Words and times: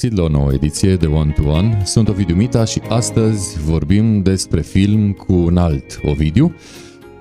găsit 0.00 0.16
la 0.16 0.22
o 0.22 0.28
nouă 0.28 0.52
ediție 0.52 0.96
de 0.96 1.06
One 1.06 1.32
to 1.36 1.48
One. 1.48 1.82
Sunt 1.84 2.08
Ovidiu 2.08 2.34
Mita 2.34 2.64
și 2.64 2.80
astăzi 2.88 3.60
vorbim 3.60 4.22
despre 4.22 4.60
film 4.60 5.12
cu 5.12 5.32
un 5.32 5.56
alt 5.56 6.00
Ovidiu, 6.02 6.54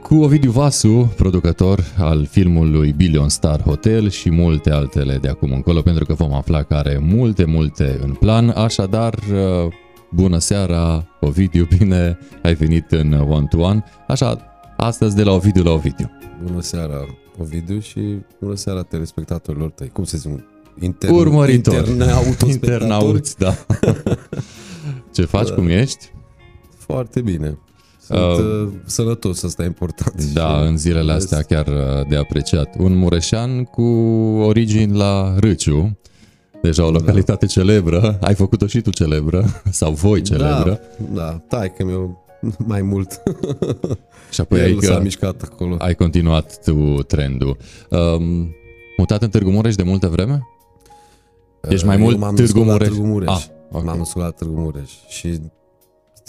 cu 0.02 0.16
Ovidiu 0.16 0.52
Vasu, 0.52 1.14
producător 1.16 1.80
al 1.98 2.26
filmului 2.26 2.94
Billion 2.98 3.30
Star 3.30 3.62
Hotel 3.62 4.10
și 4.10 4.32
multe 4.32 4.72
altele 4.72 5.18
de 5.18 5.28
acum 5.28 5.52
încolo, 5.52 5.82
pentru 5.82 6.06
că 6.06 6.14
vom 6.14 6.34
afla 6.34 6.64
că 6.64 6.74
are 6.74 6.98
multe, 7.02 7.46
multe 7.46 8.00
în 8.02 8.14
plan. 8.14 8.50
Așadar, 8.50 9.20
bună 10.12 10.38
seara, 10.38 11.08
Ovidiu, 11.20 11.68
bine 11.78 12.18
ai 12.44 12.54
venit 12.54 12.92
în 12.92 13.14
One 13.14 13.48
to 13.50 13.60
One. 13.60 13.84
Așa, 14.08 14.38
astăzi 14.78 15.16
de 15.16 15.24
la 15.24 15.32
Ovidiu 15.32 15.64
la 15.64 15.72
Ovidiu. 15.72 16.12
Bună 16.44 16.62
seara, 16.62 17.06
Ovidiu, 17.38 17.80
și 17.80 18.00
bună 18.40 18.56
seara 18.56 18.82
telespectatorilor 18.82 19.70
tăi. 19.70 19.90
Cum 19.90 20.04
se 20.04 20.18
zice? 20.18 20.46
Inter... 20.80 21.10
Urmăritor. 21.10 21.88
Internauți, 22.48 23.38
da. 23.38 23.56
Ce 25.16 25.26
faci, 25.26 25.48
da. 25.48 25.54
cum 25.54 25.68
ești? 25.68 26.12
Foarte 26.78 27.22
bine. 27.22 27.58
Sunt 28.08 28.20
uh, 28.20 28.38
uh, 28.38 28.70
sănătos, 28.86 29.44
asta 29.44 29.64
e 29.64 29.66
important. 29.66 30.24
Da, 30.24 30.62
în 30.62 30.78
zilele 30.78 31.12
astea 31.12 31.42
chiar 31.42 31.68
uh, 31.68 32.08
de 32.10 32.16
apreciat. 32.16 32.76
Un 32.78 32.96
mureșan 32.96 33.64
cu 33.64 33.82
origini 34.42 34.98
la 34.98 35.36
Râciu, 35.40 35.98
deja 36.62 36.86
o 36.86 36.92
localitate 36.92 37.46
da. 37.46 37.52
celebră. 37.52 38.18
Ai 38.22 38.34
făcut-o 38.34 38.68
și 38.68 38.82
tu 38.82 38.90
celebră, 38.90 39.46
sau 39.70 39.92
voi 39.92 40.22
celebră. 40.22 40.80
Da, 41.14 41.22
da. 41.22 41.58
tai 41.58 41.74
că 41.74 41.86
meu 41.86 42.26
mai 42.58 42.82
mult. 42.82 43.22
și 44.32 44.42
apoi 44.42 44.60
ai, 44.60 44.78
s-a 44.82 45.00
mișcat 45.00 45.42
acolo. 45.42 45.76
ai 45.80 45.96
continuat 45.96 46.64
tu 46.64 47.04
trendul. 47.08 47.58
Um, 47.90 48.56
mutat 48.98 49.22
în 49.22 49.30
Târgu 49.30 49.50
Mureș 49.50 49.76
de 49.76 49.84
multă 49.84 50.08
vreme? 50.08 50.48
Ești 51.70 51.86
mai 51.86 51.98
mult 51.98 52.18
m-am 52.18 52.36
Târgu 52.36 52.60
Mureș? 52.60 52.88
Târgu 52.88 53.06
Mureș. 53.06 53.30
Ah, 53.30 53.46
okay. 53.72 53.84
M-am 53.86 53.98
născut 53.98 54.22
la 54.22 54.30
Târgu 54.30 54.60
Mureș 54.60 54.92
și 55.08 55.40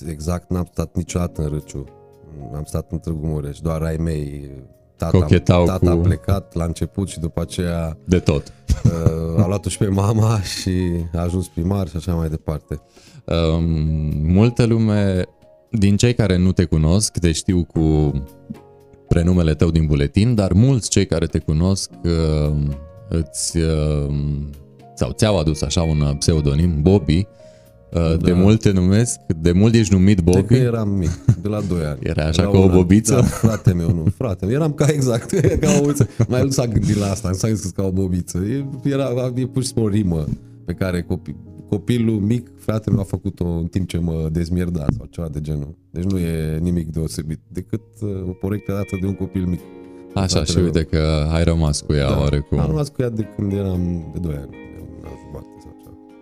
exact 0.08 0.50
n-am 0.50 0.69
stat 0.72 0.97
niciodată 0.97 1.42
în 1.42 1.48
Râciu. 1.48 1.84
Am 2.55 2.64
stat 2.64 2.91
în 2.91 2.98
Târgu 2.98 3.27
Mureș, 3.27 3.59
doar 3.59 3.83
ai 3.83 3.97
mei 3.97 4.50
tata, 4.97 5.19
Cochetau 5.19 5.64
tata 5.64 5.91
cu... 5.91 5.98
a 5.98 6.00
plecat 6.00 6.55
la 6.55 6.64
început 6.64 7.09
și 7.09 7.20
după 7.20 7.41
aceea 7.41 7.98
de 8.05 8.19
tot. 8.19 8.53
Uh, 8.84 9.42
a 9.42 9.47
luat-o 9.47 9.69
și 9.69 9.78
pe 9.78 9.86
mama 9.86 10.41
și 10.41 10.70
a 11.14 11.20
ajuns 11.20 11.48
primar 11.48 11.89
și 11.89 11.97
așa 11.97 12.14
mai 12.14 12.28
departe. 12.28 12.81
Um, 13.25 13.64
multă 14.33 14.64
lume 14.64 15.25
din 15.70 15.97
cei 15.97 16.14
care 16.14 16.36
nu 16.36 16.53
te 16.53 16.64
cunosc 16.64 17.19
te 17.19 17.33
știu 17.33 17.64
cu 17.64 18.12
prenumele 19.09 19.55
tău 19.55 19.70
din 19.70 19.86
buletin, 19.86 20.34
dar 20.34 20.53
mulți 20.53 20.89
cei 20.89 21.06
care 21.06 21.27
te 21.27 21.39
cunosc 21.39 21.91
uh, 22.05 22.56
îți 23.09 23.56
uh, 23.56 24.14
sau 24.98 25.10
ți-au 25.12 25.38
adus 25.38 25.62
așa 25.62 25.82
un 25.82 26.16
pseudonim, 26.18 26.82
Bobby, 26.82 27.27
uh, 27.92 28.00
da. 28.00 28.16
de 28.16 28.32
mult 28.32 28.60
te 28.60 28.70
numesc, 28.70 29.20
de 29.41 29.52
mult 29.52 29.74
ești 29.74 29.94
numit 29.94 30.20
Bobby. 30.20 30.41
De 30.41 30.46
că 30.46 30.54
eram 30.54 30.88
mic, 30.88 31.24
de 31.42 31.48
la 31.48 31.60
2 31.60 31.84
ani. 31.84 31.98
Era 32.02 32.24
așa 32.24 32.42
Era 32.42 32.50
ca 32.50 32.58
o 32.58 32.68
bobiță? 32.68 33.14
Da, 33.14 33.22
frate 33.22 33.72
meu, 33.72 33.88
nu, 33.88 34.04
frate 34.16 34.46
meu, 34.46 34.54
eram 34.54 34.72
ca 34.72 34.86
exact, 34.88 35.30
ca 35.60 35.70
o 35.78 35.80
bobiță. 35.80 36.08
Mai 36.28 36.42
nu 36.42 36.50
s-a 36.50 36.66
gândit 36.66 36.96
la 36.96 37.10
asta, 37.10 37.28
nu 37.28 37.34
s-a 37.34 37.46
gândit 37.46 37.70
ca 37.70 37.82
o 37.82 37.91
bobiță. 37.91 38.42
Era, 38.82 39.32
e 39.34 39.46
pur 39.46 39.62
și 39.62 39.69
simplu 39.69 39.84
o 39.84 39.88
rimă 39.88 40.24
pe 40.64 40.72
care 40.72 41.02
copii, 41.02 41.36
copilul 41.69 42.20
mic, 42.20 42.50
fratele 42.56 42.94
meu 42.94 43.04
a 43.04 43.06
făcut-o 43.06 43.46
în 43.46 43.66
timp 43.66 43.88
ce 43.88 43.98
mă 43.98 44.28
dezmierda 44.32 44.84
sau 44.96 45.06
ceva 45.10 45.28
de 45.28 45.41
genul. 45.41 45.74
Deci 45.91 46.04
nu 46.04 46.19
e 46.19 46.58
nimic 46.58 46.92
deosebit, 46.92 47.41
decât 47.48 47.82
uh, 48.00 48.08
o 48.28 48.30
porectă 48.30 48.72
dată 48.72 48.98
de 49.00 49.06
un 49.06 49.14
copil 49.14 49.46
mic. 49.46 49.60
Așa, 50.14 50.44
și 50.44 50.58
uite 50.58 50.82
că 50.82 51.28
ai 51.32 51.44
rămas 51.44 51.80
cu 51.80 51.92
ea 51.92 52.08
da, 52.08 52.19
oarecum. 52.19 52.58
Am 52.58 52.66
rămas 52.66 52.88
cu 52.88 53.02
ea 53.02 53.08
de 53.08 53.26
când 53.36 53.52
eram 53.52 54.10
de 54.12 54.19
2 54.19 54.34
ani. 54.34 54.67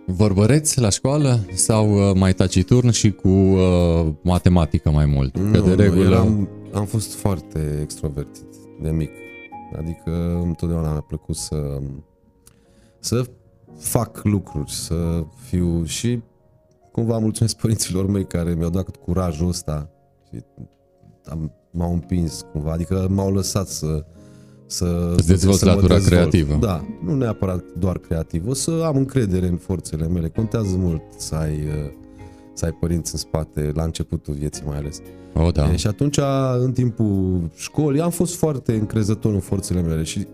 Vorbăreți 0.09 0.79
la 0.79 0.89
școală 0.89 1.39
sau 1.53 2.09
uh, 2.09 2.15
mai 2.15 2.33
taciturn 2.33 2.89
și 2.89 3.11
cu 3.11 3.27
uh, 3.27 4.07
matematică 4.21 4.91
mai 4.91 5.05
mult? 5.05 5.37
Nu, 5.37 5.61
de 5.61 5.83
regulă... 5.83 6.03
Nu, 6.03 6.11
eram, 6.11 6.49
am 6.73 6.85
fost 6.85 7.13
foarte 7.13 7.79
extrovertit 7.81 8.45
de 8.81 8.89
mic. 8.89 9.09
Adică 9.77 10.41
întotdeauna 10.43 10.91
mi-a 10.91 11.01
plăcut 11.01 11.35
să, 11.35 11.79
să 12.99 13.25
fac 13.77 14.23
lucruri, 14.23 14.71
să 14.71 15.23
fiu 15.49 15.83
și 15.83 16.21
cumva 16.91 17.17
mulțumesc 17.17 17.57
părinților 17.61 18.07
mei 18.07 18.25
care 18.25 18.53
mi-au 18.53 18.69
dat 18.69 18.95
curajul 18.95 19.47
ăsta 19.47 19.89
și 20.29 20.43
am, 21.25 21.51
m-au 21.71 21.93
împins 21.93 22.45
cumva, 22.51 22.71
adică 22.71 23.07
m-au 23.09 23.33
lăsat 23.33 23.67
să 23.67 24.05
să, 24.67 25.13
să 25.17 25.23
dezvolți 25.27 25.65
latura 25.65 25.93
dezvolt. 25.93 26.05
creativă. 26.05 26.55
Da, 26.59 26.85
nu 27.03 27.15
neapărat 27.15 27.63
doar 27.79 27.97
creativ, 27.97 28.47
o 28.47 28.53
să 28.53 28.83
am 28.85 28.97
încredere 28.97 29.47
în 29.47 29.57
forțele 29.57 30.07
mele. 30.07 30.29
Contează 30.29 30.75
mult 30.77 31.01
să 31.17 31.35
ai, 31.35 31.53
uh, 31.53 31.91
să 32.53 32.65
ai 32.65 32.71
părinți 32.71 33.13
în 33.13 33.19
spate, 33.19 33.71
la 33.75 33.83
începutul 33.83 34.33
vieții 34.33 34.63
mai 34.65 34.77
ales. 34.77 35.01
Oh, 35.33 35.53
da. 35.53 35.71
E, 35.71 35.75
și 35.75 35.87
atunci, 35.87 36.19
în 36.59 36.71
timpul 36.71 37.41
școlii, 37.55 38.01
am 38.01 38.09
fost 38.09 38.35
foarte 38.35 38.73
încrezător 38.73 39.33
în 39.33 39.39
forțele 39.39 39.81
mele 39.81 40.03
și 40.03 40.27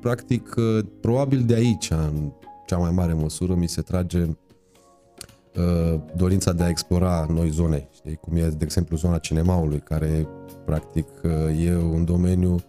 practic, 0.00 0.54
uh, 0.56 0.84
probabil 1.00 1.42
de 1.46 1.54
aici, 1.54 1.90
în 1.90 2.32
cea 2.66 2.76
mai 2.76 2.90
mare 2.90 3.12
măsură, 3.12 3.54
mi 3.54 3.68
se 3.68 3.80
trage 3.80 4.22
uh, 4.22 6.00
dorința 6.16 6.52
de 6.52 6.62
a 6.62 6.68
explora 6.68 7.26
noi 7.32 7.50
zone, 7.50 7.88
știi? 7.94 8.14
cum 8.14 8.36
e, 8.36 8.40
de 8.40 8.64
exemplu, 8.64 8.96
zona 8.96 9.18
cinemaului, 9.18 9.78
care 9.78 10.28
practic 10.64 11.06
uh, 11.22 11.66
e 11.66 11.76
un 11.76 12.04
domeniu 12.04 12.54
uh, 12.54 12.60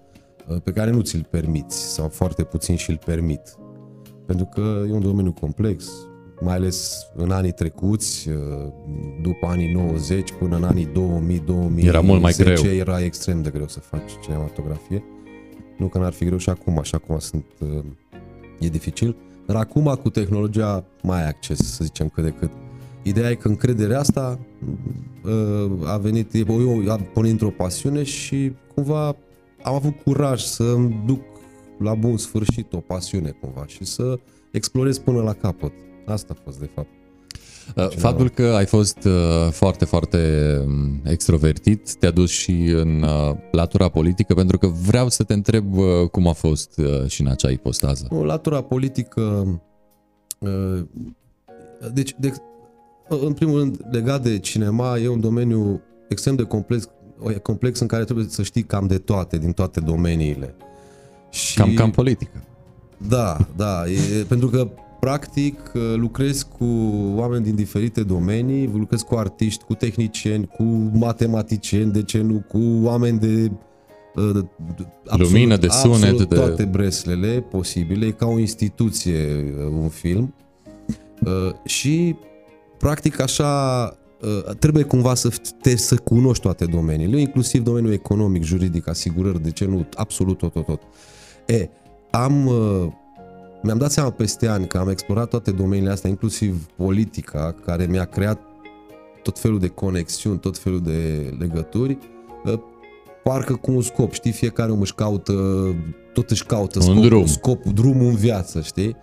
pe 0.64 0.72
care 0.72 0.92
nu 0.92 1.02
ți-l 1.02 1.28
permiți 1.30 1.94
sau 1.94 2.08
foarte 2.08 2.44
puțin 2.44 2.76
și-l 2.76 3.00
permit. 3.06 3.42
Pentru 4.26 4.46
că 4.46 4.84
e 4.88 4.92
un 4.92 5.02
domeniu 5.02 5.32
complex, 5.32 5.92
mai 6.42 6.56
ales 6.56 7.08
în 7.16 7.32
anii 7.32 7.52
trecuți, 7.52 8.30
uh, 8.30 8.36
după 9.22 9.46
anii 9.48 9.74
90 9.74 10.32
până 10.32 10.56
în 10.56 10.64
anii 10.64 10.86
2000 10.86 11.40
2010 11.40 11.88
era 11.88 12.02
mult 12.02 12.22
mai 12.22 12.34
greu. 12.38 12.64
Era 12.66 13.04
extrem 13.04 13.42
de 13.42 13.50
greu 13.50 13.68
să 13.68 13.80
faci 13.80 14.12
cinematografie. 14.24 15.04
Nu 15.78 15.88
că 15.88 15.98
n-ar 15.98 16.14
fi 16.14 16.26
greu 16.26 16.38
și 16.38 16.50
acum, 16.50 16.80
așa 16.80 16.98
cum 16.98 17.20
sunt, 17.20 17.46
uh, 17.60 17.84
e 18.60 18.68
dificil. 18.68 19.16
Dar 19.46 19.56
acum 19.56 20.00
cu 20.02 20.10
tehnologia 20.10 20.86
mai 21.02 21.22
ai 21.22 21.28
acces, 21.28 21.76
să 21.76 21.84
zicem 21.84 22.10
cât 22.10 22.24
de 22.24 22.30
cât. 22.30 22.50
Ideea 23.04 23.30
e 23.30 23.36
că 23.36 23.48
încrederea 23.48 24.00
asta 24.00 24.40
uh, 25.24 25.90
a 25.90 25.98
venit, 25.98 26.34
eu 26.34 26.92
a 26.92 27.00
pornit 27.14 27.32
într-o 27.32 27.50
pasiune 27.50 28.04
și 28.04 28.52
cumva 28.74 29.16
am 29.66 29.74
avut 29.74 29.94
curaj 30.04 30.42
să 30.42 30.64
îmi 30.64 31.04
duc 31.06 31.22
la 31.80 31.94
bun 31.94 32.18
sfârșit 32.18 32.74
o 32.74 32.78
pasiune 32.78 33.30
cumva 33.42 33.66
și 33.68 33.86
să 33.86 34.20
explorez 34.52 34.98
până 34.98 35.22
la 35.22 35.34
capăt. 35.34 35.72
Asta 36.06 36.34
a 36.38 36.42
fost 36.44 36.60
de 36.60 36.70
fapt. 36.74 36.90
Uh, 37.76 37.90
faptul 37.90 38.30
că 38.30 38.44
ai 38.44 38.66
fost 38.66 38.98
uh, 39.06 39.52
foarte, 39.52 39.86
foarte 39.86 40.18
um, 40.66 41.02
extrovertit 41.04 41.96
te-a 41.96 42.12
dus 42.12 42.30
și 42.30 42.52
în 42.76 43.06
latura 43.52 43.90
politică, 43.90 44.34
pentru 44.34 44.58
că 44.58 44.68
vreau 44.68 45.10
să 45.10 45.24
te 45.24 45.34
întreb 45.34 45.76
cum 46.12 46.28
a 46.28 46.32
fost 46.32 46.82
și 47.08 47.22
în 47.22 47.28
acea 47.28 47.50
ipostază. 47.50 48.08
Latura 48.24 48.62
politică, 48.62 49.46
deci, 51.94 52.16
de, 52.20 52.34
în 53.08 53.34
primul 53.34 53.60
rând, 53.60 53.86
legat 53.92 54.24
de 54.24 54.40
cinema, 54.40 54.98
e 54.98 55.08
un 55.08 55.20
domeniu 55.20 55.82
extrem 56.08 56.36
de 56.36 56.44
complex, 56.44 56.90
complex 57.42 57.80
în 57.80 57.88
care 57.88 58.04
trebuie 58.04 58.26
să 58.30 58.44
știi 58.44 58.64
cam 58.64 58.88
de 58.88 58.98
toate, 58.98 59.38
din 59.38 59.52
toate 59.52 59.80
domeniile. 59.80 60.56
Și, 61.30 61.58
cam, 61.58 61.74
cam 61.74 61.92
politică. 61.92 62.44
Da, 63.08 63.38
da, 63.56 63.84
e, 63.88 64.24
pentru 64.24 64.48
că 64.48 64.68
practic 65.00 65.60
lucrezi 65.96 66.48
cu 66.58 66.66
oameni 67.16 67.44
din 67.44 67.56
diferite 67.56 68.04
domenii, 68.04 68.70
lucrezi 68.74 69.06
cu 69.06 69.16
artiști, 69.16 69.64
cu 69.64 69.74
tehnicieni, 69.74 70.48
cu 70.48 70.64
matematicieni, 70.94 71.92
de 71.92 72.04
ce 72.04 72.22
nu, 72.22 72.44
cu 72.48 72.60
oameni 72.84 73.20
de 73.20 73.52
absolut, 75.08 75.32
lumină, 75.32 75.58
de 75.58 75.68
sunet, 75.68 76.18
de 76.18 76.36
toate 76.36 76.66
breslele 76.66 77.46
posibile, 77.50 78.06
e 78.06 78.12
ca 78.12 78.26
o 78.26 78.40
instituție 78.40 79.44
un 79.82 79.90
film. 79.90 80.34
Și 81.66 82.16
practic 82.78 83.20
așa 83.20 83.94
trebuie 84.60 84.84
cumva 84.84 85.14
să 85.14 85.34
te 85.62 85.76
să 85.76 85.96
cunoști 85.96 86.44
toate 86.44 86.66
domeniile, 86.66 87.20
inclusiv 87.20 87.64
domeniul 87.64 87.94
economic, 87.94 88.44
juridic, 88.44 88.88
asigurări, 88.88 89.42
de 89.42 89.52
ce 89.52 89.66
nu, 89.66 89.86
absolut 89.94 90.38
tot, 90.38 90.54
tot, 90.54 90.66
tot. 90.66 90.82
E, 91.46 91.70
am 92.12 92.50
mi-am 93.66 93.78
dat 93.78 93.92
seama 93.92 94.10
peste 94.10 94.48
ani 94.48 94.68
că 94.68 94.78
am 94.78 94.90
explorat 94.90 95.30
toate 95.30 95.52
domeniile 95.52 95.92
astea, 95.92 96.10
inclusiv 96.10 96.66
politica, 96.76 97.56
care 97.66 97.86
mi-a 97.86 98.06
creat 98.06 98.40
tot 99.24 99.40
felul 99.40 99.60
de 99.60 99.68
conexiuni, 99.68 100.40
tot 100.40 100.58
felul 100.58 100.82
de 100.82 101.30
legături, 101.40 101.98
ă, 102.46 102.62
parcă 103.24 103.54
cu 103.56 103.72
un 103.72 103.82
scop, 103.82 104.14
știi, 104.14 104.32
fiecare 104.32 104.72
om 104.72 104.82
își 104.82 104.96
caută, 104.96 105.34
tot 106.14 106.30
își 106.30 106.46
caută 106.46 106.80
scopul, 106.80 107.02
drum. 107.02 107.26
scopul, 107.26 107.72
drumul 107.74 108.08
în 108.08 108.16
viață, 108.16 108.62
știi? 108.62 108.96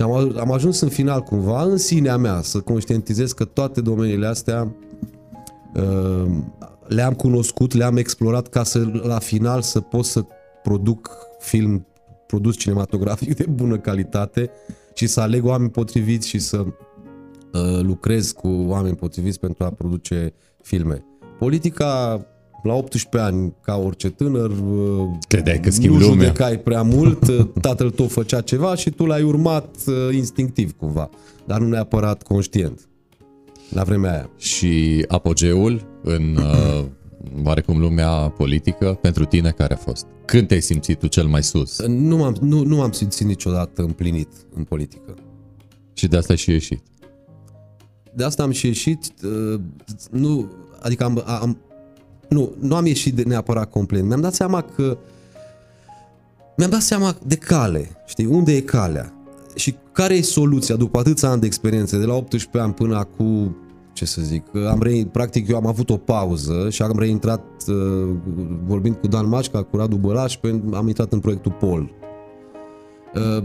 Și 0.00 0.06
am, 0.06 0.38
am 0.38 0.52
ajuns 0.52 0.80
în 0.80 0.88
final 0.88 1.20
cumva, 1.20 1.62
în 1.62 1.76
sinea 1.76 2.16
mea, 2.16 2.40
să 2.42 2.60
conștientizez 2.60 3.32
că 3.32 3.44
toate 3.44 3.80
domeniile 3.80 4.26
astea 4.26 4.74
uh, 5.74 6.30
le-am 6.86 7.12
cunoscut, 7.12 7.74
le-am 7.74 7.96
explorat 7.96 8.48
ca 8.48 8.62
să 8.62 8.90
la 9.02 9.18
final 9.18 9.62
să 9.62 9.80
pot 9.80 10.04
să 10.04 10.24
produc 10.62 11.10
film 11.38 11.86
produs 12.26 12.56
cinematografic 12.56 13.34
de 13.34 13.46
bună 13.50 13.78
calitate 13.78 14.50
și 14.94 15.06
să 15.06 15.20
aleg 15.20 15.44
oameni 15.44 15.70
potriviți 15.70 16.28
și 16.28 16.38
să 16.38 16.58
uh, 16.58 17.80
lucrez 17.80 18.30
cu 18.30 18.48
oameni 18.48 18.96
potriviți 18.96 19.40
pentru 19.40 19.64
a 19.64 19.70
produce 19.70 20.32
filme. 20.62 21.04
Politica 21.38 22.20
la 22.62 22.74
18 22.74 23.30
ani, 23.30 23.54
ca 23.62 23.76
orice 23.76 24.10
tânăr, 24.10 24.50
uh, 24.50 25.08
Credeai 25.28 25.60
că 25.60 25.70
schimbi 25.70 25.96
nu 25.98 26.06
lumea. 26.08 26.26
judecai 26.26 26.58
prea 26.58 26.82
mult, 26.82 27.28
uh, 27.28 27.46
tatăl 27.60 27.90
tău 27.90 28.06
făcea 28.06 28.40
ceva 28.40 28.74
și 28.74 28.90
tu 28.90 29.04
l-ai 29.06 29.22
urmat 29.22 29.76
uh, 29.86 30.14
instinctiv 30.14 30.72
cumva, 30.72 31.08
dar 31.46 31.60
nu 31.60 31.68
neapărat 31.68 32.22
conștient. 32.22 32.88
La 33.70 33.82
vremea 33.82 34.12
aia. 34.12 34.30
Și 34.36 35.04
apogeul 35.08 35.86
în 36.02 36.36
uh, 36.36 36.84
oarecum 37.44 37.78
lumea 37.78 38.10
politică 38.10 38.98
pentru 39.02 39.24
tine 39.24 39.50
care 39.50 39.74
a 39.74 39.76
fost? 39.76 40.06
Când 40.24 40.46
te-ai 40.48 40.60
simțit 40.60 40.98
tu 40.98 41.06
cel 41.06 41.26
mai 41.26 41.42
sus? 41.42 41.86
Nu 41.86 42.16
m-am, 42.16 42.36
nu, 42.40 42.62
nu 42.62 42.76
m-am 42.76 42.92
simțit 42.92 43.26
niciodată 43.26 43.82
împlinit 43.82 44.28
în 44.54 44.64
politică. 44.64 45.14
Și 45.92 46.08
de 46.08 46.16
asta 46.16 46.32
ai 46.32 46.38
și 46.38 46.50
ieșit. 46.50 46.82
De 48.14 48.24
asta 48.24 48.42
am 48.42 48.50
și 48.50 48.66
ieșit, 48.66 49.12
uh, 49.24 49.60
nu, 50.10 50.52
adică 50.80 51.04
am, 51.04 51.22
am 51.26 51.58
nu, 52.30 52.52
nu 52.60 52.74
am 52.74 52.86
ieșit 52.86 53.14
de 53.14 53.22
neapărat 53.22 53.70
complet. 53.70 54.04
Mi-am 54.04 54.20
dat 54.20 54.34
seama 54.34 54.62
că 54.62 54.98
mi-am 56.56 56.70
dat 56.70 56.80
seama 56.80 57.16
de 57.26 57.36
cale, 57.36 57.88
știi, 58.06 58.26
unde 58.26 58.52
e 58.56 58.60
calea 58.60 59.14
și 59.54 59.76
care 59.92 60.14
e 60.14 60.22
soluția 60.22 60.76
după 60.76 60.98
atâția 60.98 61.28
ani 61.30 61.40
de 61.40 61.46
experiență, 61.46 61.96
de 61.96 62.04
la 62.04 62.14
18 62.14 62.58
ani 62.58 62.72
până 62.74 62.96
acum, 62.96 63.56
ce 63.92 64.04
să 64.04 64.20
zic, 64.22 64.44
am 64.70 64.82
re, 64.82 65.08
practic 65.12 65.48
eu 65.48 65.56
am 65.56 65.66
avut 65.66 65.90
o 65.90 65.96
pauză 65.96 66.66
și 66.70 66.82
am 66.82 66.98
reintrat 66.98 67.44
uh, 67.68 68.10
vorbind 68.66 68.96
cu 68.96 69.06
Dan 69.06 69.28
Mașca, 69.28 69.62
cu 69.62 69.76
Radu 69.76 69.96
Bălaș, 69.96 70.36
pe- 70.36 70.62
am 70.72 70.88
intrat 70.88 71.12
în 71.12 71.20
proiectul 71.20 71.52
Pol. 71.52 71.90
Uh, 73.14 73.44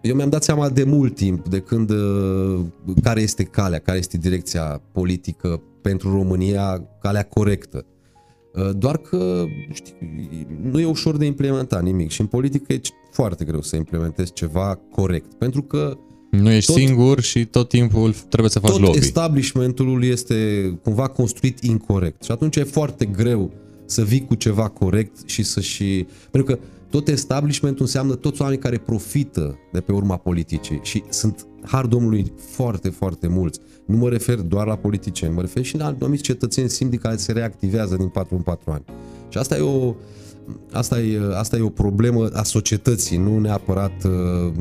Eu 0.00 0.14
mi-am 0.14 0.28
dat 0.28 0.42
seama 0.42 0.68
de 0.68 0.84
mult 0.84 1.14
timp 1.14 1.48
de 1.48 1.60
când 1.60 1.90
uh, 1.90 2.60
care 3.02 3.20
este 3.20 3.42
calea, 3.44 3.78
care 3.78 3.98
este 3.98 4.16
direcția 4.16 4.80
politică 4.92 5.62
pentru 5.82 6.12
România, 6.12 6.88
calea 7.00 7.22
corectă. 7.22 7.84
Uh, 8.56 8.70
Doar 8.76 8.96
că 8.96 9.44
știi, 9.72 9.94
nu 10.70 10.80
e 10.80 10.84
ușor 10.86 11.16
de 11.16 11.24
implementat 11.24 11.82
nimic 11.82 12.10
și 12.10 12.20
în 12.20 12.26
politică 12.26 12.72
e 12.72 12.80
foarte 13.12 13.44
greu 13.44 13.62
să 13.62 13.76
implementezi 13.76 14.32
ceva 14.32 14.78
corect, 14.90 15.34
pentru 15.34 15.62
că 15.62 15.96
Nu 16.30 16.50
ești 16.50 16.72
Tot- 16.72 16.76
singur 16.76 17.20
și 17.20 17.44
tot 17.44 17.68
timpul 17.68 18.14
trebuie 18.28 18.50
să 18.50 18.58
faci 18.58 18.70
tot 18.70 18.80
lobby. 18.80 18.98
establishmentul 18.98 20.04
este 20.04 20.68
cumva 20.82 21.08
construit 21.08 21.60
incorrect 21.62 22.22
și 22.22 22.30
atunci 22.30 22.56
e 22.56 22.62
foarte 22.62 23.04
greu 23.04 23.52
să 23.86 24.02
vii 24.04 24.24
cu 24.24 24.34
ceva 24.34 24.68
corect 24.68 25.28
și 25.28 25.42
să 25.42 25.60
și... 25.60 26.06
Pentru 26.30 26.54
că 26.54 26.60
tot 26.90 27.08
establishmentul 27.08 27.84
înseamnă 27.84 28.14
toți 28.14 28.40
oamenii 28.40 28.62
care 28.62 28.78
profită 28.78 29.58
de 29.72 29.80
pe 29.80 29.92
urma 29.92 30.16
politicii 30.16 30.80
și 30.82 31.02
sunt, 31.08 31.46
har 31.64 31.86
Domnului, 31.86 32.32
foarte, 32.50 32.88
foarte 32.88 33.26
mulți. 33.28 33.60
Nu 33.86 33.96
mă 33.96 34.08
refer 34.08 34.40
doar 34.40 34.66
la 34.66 34.76
politicieni, 34.76 35.34
mă 35.34 35.40
refer 35.40 35.64
și 35.64 35.76
la 35.76 35.84
anumiți 35.84 36.22
cetățeni 36.22 36.68
simpli 36.68 36.98
care 36.98 37.16
se 37.16 37.32
reactivează 37.32 37.96
din 37.96 38.08
4 38.08 38.34
în 38.34 38.42
4 38.42 38.70
ani. 38.70 38.84
Și 39.28 39.38
asta 39.38 39.56
e 39.56 39.60
o, 39.60 39.94
Asta 40.72 41.00
e, 41.00 41.20
asta 41.34 41.56
e 41.56 41.60
o 41.60 41.68
problemă 41.68 42.28
a 42.32 42.42
societății, 42.42 43.16
nu 43.16 43.38
neapărat 43.38 44.04
uh, 44.04 44.52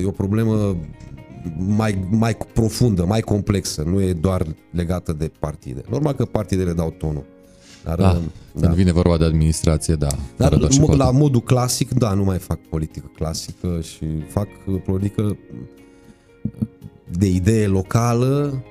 e 0.00 0.04
o 0.04 0.10
problemă 0.10 0.76
mai, 1.56 2.08
mai 2.10 2.36
profundă, 2.52 3.04
mai 3.04 3.20
complexă, 3.20 3.82
nu 3.82 4.00
e 4.02 4.12
doar 4.12 4.46
legată 4.70 5.12
de 5.12 5.30
partide. 5.38 5.82
Normal 5.90 6.12
că 6.12 6.24
partidele 6.24 6.72
dau 6.72 6.94
tonul. 6.98 7.24
Dar, 7.84 7.98
Da, 7.98 8.10
uh, 8.10 8.60
când 8.60 8.74
vine 8.74 8.92
vorba 8.92 9.16
de 9.16 9.24
administrație, 9.24 9.94
da. 9.94 10.06
dar 10.36 10.48
fără 10.48 10.56
doar 10.56 10.72
și 10.72 10.80
mo- 10.80 10.84
poate. 10.84 10.96
la 10.96 11.10
modul 11.10 11.40
clasic, 11.40 11.90
da, 11.92 12.12
nu 12.12 12.24
mai 12.24 12.38
fac 12.38 12.58
politică 12.58 13.10
clasică 13.14 13.80
și 13.80 14.06
fac 14.28 14.48
politică 14.84 15.36
de 17.10 17.26
idee 17.26 17.66
locală 17.66 18.62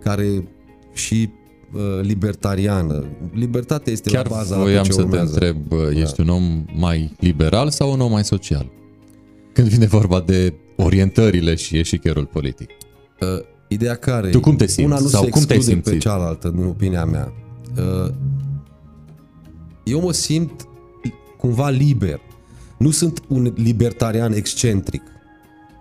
care 0.00 0.48
și 0.92 1.30
uh, 1.72 1.80
libertariană. 2.02 3.04
Libertatea 3.34 3.92
este 3.92 4.10
Chiar 4.10 4.28
la 4.28 4.36
baza 4.36 4.56
la 4.56 4.62
voiam 4.62 4.76
tot 4.76 4.86
ce 4.86 4.92
să 4.92 5.02
urmează. 5.02 5.38
te 5.38 5.46
întreb, 5.46 5.66
bă, 5.66 5.92
ești 5.94 6.20
un 6.20 6.28
om 6.28 6.64
mai 6.74 7.12
liberal 7.18 7.70
sau 7.70 7.92
un 7.92 8.00
om 8.00 8.10
mai 8.10 8.24
social? 8.24 8.70
Când 9.52 9.68
vine 9.68 9.86
vorba 9.86 10.20
de 10.20 10.54
orientările 10.76 11.54
și 11.54 11.78
eșicherul 11.78 12.26
politic. 12.26 12.70
Uh, 13.20 13.28
ideea 13.68 13.94
care 13.94 14.30
Tu 14.30 14.40
cum 14.40 14.56
te 14.56 14.66
simți? 14.66 14.90
Una 14.92 14.98
nu 15.00 15.06
Sau 15.06 15.24
se 15.24 15.30
cum 15.30 15.42
te-ai 15.42 15.56
exclude 15.58 15.80
pe 15.80 15.88
simțit? 15.88 16.08
cealaltă, 16.08 16.52
în 16.56 16.66
opinia 16.66 17.04
mea. 17.04 17.32
Uh, 17.78 18.10
eu 19.84 20.00
mă 20.00 20.12
simt 20.12 20.68
cumva 21.38 21.68
liber. 21.68 22.20
Nu 22.78 22.90
sunt 22.90 23.22
un 23.28 23.52
libertarian 23.56 24.32
excentric. 24.32 25.02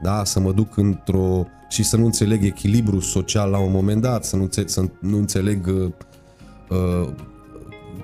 Da, 0.01 0.23
să 0.23 0.39
mă 0.39 0.51
duc 0.51 0.77
într-o 0.77 1.45
și 1.71 1.83
să 1.83 1.97
nu 1.97 2.05
înțeleg 2.05 2.43
echilibru 2.43 2.99
social 2.99 3.49
la 3.49 3.59
un 3.59 3.71
moment 3.71 4.01
dat, 4.01 4.25
să 4.25 4.35
nu, 4.35 4.41
înțeleg, 4.41 4.69
să 4.69 4.83
nu 4.99 5.17
înțeleg 5.17 5.67
uh, 5.67 5.91
uh, 6.69 7.09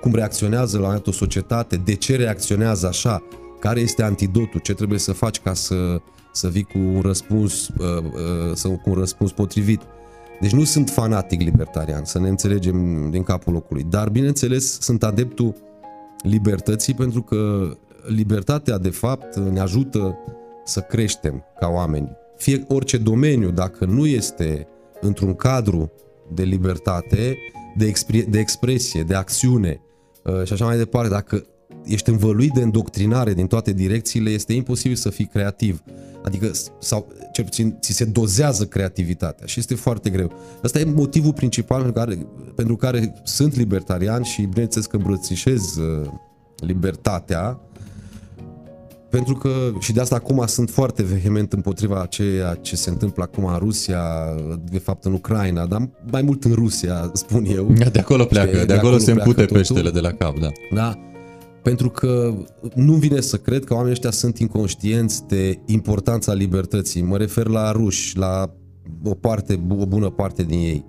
cum 0.00 0.14
reacționează 0.14 0.78
la 0.78 1.00
o 1.04 1.10
societate, 1.10 1.76
de 1.76 1.94
ce 1.94 2.16
reacționează 2.16 2.86
așa, 2.86 3.22
care 3.60 3.80
este 3.80 4.02
antidotul, 4.02 4.60
ce 4.60 4.74
trebuie 4.74 4.98
să 4.98 5.12
faci 5.12 5.40
ca 5.40 5.54
să, 5.54 6.00
să 6.32 6.48
vii 6.48 6.62
cu 6.62 6.78
un 6.78 7.00
răspuns, 7.00 7.68
uh, 7.68 7.76
uh, 8.02 8.54
să, 8.54 8.68
cu 8.68 8.90
un 8.90 8.94
răspuns 8.94 9.32
potrivit. 9.32 9.80
Deci 10.40 10.52
nu 10.52 10.64
sunt 10.64 10.90
fanatic 10.90 11.40
libertarian, 11.40 12.04
să 12.04 12.18
ne 12.18 12.28
înțelegem 12.28 13.10
din 13.10 13.22
capul 13.22 13.52
locului, 13.52 13.86
dar 13.90 14.08
bineînțeles 14.08 14.80
sunt 14.80 15.02
adeptul 15.02 15.54
libertății 16.22 16.94
pentru 16.94 17.22
că 17.22 17.70
libertatea 18.06 18.78
de 18.78 18.90
fapt 18.90 19.36
ne 19.36 19.60
ajută 19.60 20.18
să 20.64 20.80
creștem 20.80 21.44
ca 21.60 21.68
oameni. 21.68 22.16
Fie 22.38 22.64
orice 22.68 22.96
domeniu, 22.96 23.50
dacă 23.50 23.84
nu 23.84 24.06
este 24.06 24.66
într-un 25.00 25.34
cadru 25.34 25.92
de 26.34 26.42
libertate, 26.42 27.36
de, 27.76 27.86
expre- 27.86 28.26
de 28.28 28.38
expresie, 28.38 29.02
de 29.02 29.14
acțiune 29.14 29.80
uh, 30.24 30.44
și 30.44 30.52
așa 30.52 30.64
mai 30.64 30.76
departe, 30.76 31.08
dacă 31.08 31.46
ești 31.84 32.10
învăluit 32.10 32.52
de 32.52 32.62
îndoctrinare 32.62 33.34
din 33.34 33.46
toate 33.46 33.72
direcțiile, 33.72 34.30
este 34.30 34.52
imposibil 34.52 34.96
să 34.96 35.10
fii 35.10 35.26
creativ. 35.26 35.82
Adică, 36.24 36.50
sau 36.78 37.12
cel 37.32 37.44
puțin, 37.44 37.76
ți 37.80 37.92
se 37.92 38.04
dozează 38.04 38.66
creativitatea 38.66 39.46
și 39.46 39.58
este 39.58 39.74
foarte 39.74 40.10
greu. 40.10 40.32
Asta 40.62 40.78
e 40.78 40.84
motivul 40.84 41.32
principal 41.32 41.82
pentru 41.82 42.00
care, 42.00 42.26
pentru 42.54 42.76
care 42.76 43.14
sunt 43.24 43.56
libertarian 43.56 44.22
și, 44.22 44.42
bineînțeles, 44.42 44.86
că 44.86 44.96
îmbrățișez 44.96 45.76
uh, 45.76 46.06
libertatea, 46.56 47.60
pentru 49.10 49.34
că 49.34 49.50
și 49.78 49.92
de 49.92 50.00
asta 50.00 50.14
acum 50.14 50.42
sunt 50.46 50.70
foarte 50.70 51.02
vehement 51.02 51.52
împotriva 51.52 52.06
ceea 52.06 52.54
ce 52.54 52.76
se 52.76 52.90
întâmplă 52.90 53.22
acum 53.22 53.44
în 53.44 53.58
Rusia, 53.58 54.02
de 54.70 54.78
fapt 54.78 55.04
în 55.04 55.12
Ucraina, 55.12 55.66
dar 55.66 55.88
mai 56.10 56.22
mult 56.22 56.44
în 56.44 56.52
Rusia, 56.52 57.10
spun 57.12 57.44
eu. 57.44 57.72
De 57.92 57.98
acolo 57.98 58.24
pleacă, 58.24 58.54
Știi, 58.54 58.66
de, 58.66 58.72
acolo, 58.72 58.98
se 58.98 59.04
pleacă 59.04 59.20
împute 59.20 59.40
totul. 59.40 59.56
peștele 59.56 59.90
de 59.90 60.00
la 60.00 60.12
cap, 60.12 60.38
da. 60.38 60.48
Da? 60.74 60.98
Pentru 61.62 61.90
că 61.90 62.34
nu 62.74 62.92
vine 62.92 63.20
să 63.20 63.36
cred 63.36 63.64
că 63.64 63.72
oamenii 63.72 63.92
ăștia 63.92 64.10
sunt 64.10 64.38
inconștienți 64.38 65.26
de 65.26 65.58
importanța 65.66 66.32
libertății. 66.32 67.02
Mă 67.02 67.16
refer 67.16 67.46
la 67.46 67.72
ruși, 67.72 68.16
la 68.16 68.54
o 69.04 69.14
parte, 69.14 69.60
o 69.68 69.86
bună 69.86 70.10
parte 70.10 70.42
din 70.42 70.58
ei. 70.58 70.84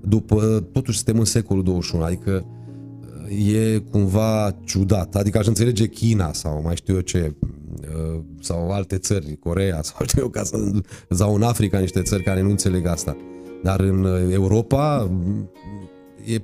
După, 0.00 0.68
totuși 0.72 0.96
suntem 0.96 1.18
în 1.18 1.24
secolul 1.24 1.62
21, 1.62 2.04
adică 2.04 2.44
e 3.28 3.78
cumva 3.90 4.56
ciudat. 4.64 5.14
Adică 5.14 5.38
aș 5.38 5.46
înțelege 5.46 5.86
China 5.86 6.32
sau 6.32 6.60
mai 6.62 6.76
știu 6.76 6.94
eu 6.94 7.00
ce, 7.00 7.34
uh, 7.80 8.20
sau 8.40 8.70
alte 8.70 8.98
țări, 8.98 9.36
Corea 9.36 9.82
sau 9.88 10.06
știu 10.06 10.22
eu, 10.22 10.28
ca 10.28 10.42
să, 10.42 10.56
sau 11.10 11.34
în 11.34 11.42
Africa 11.42 11.78
niște 11.78 12.02
țări 12.02 12.22
care 12.22 12.42
nu 12.42 12.50
înțeleg 12.50 12.86
asta. 12.86 13.16
Dar 13.62 13.80
în 13.80 14.04
uh, 14.04 14.32
Europa 14.32 15.10
e 16.24 16.42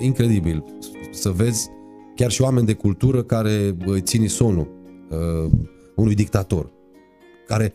incredibil 0.00 0.64
să 1.12 1.30
vezi 1.30 1.70
chiar 2.14 2.30
și 2.30 2.42
oameni 2.42 2.66
de 2.66 2.72
cultură 2.72 3.22
care 3.22 3.76
îi 3.86 4.00
țin 4.00 4.28
sonul 4.28 4.68
uh, 5.10 5.50
unui 5.96 6.14
dictator, 6.14 6.70
care 7.46 7.74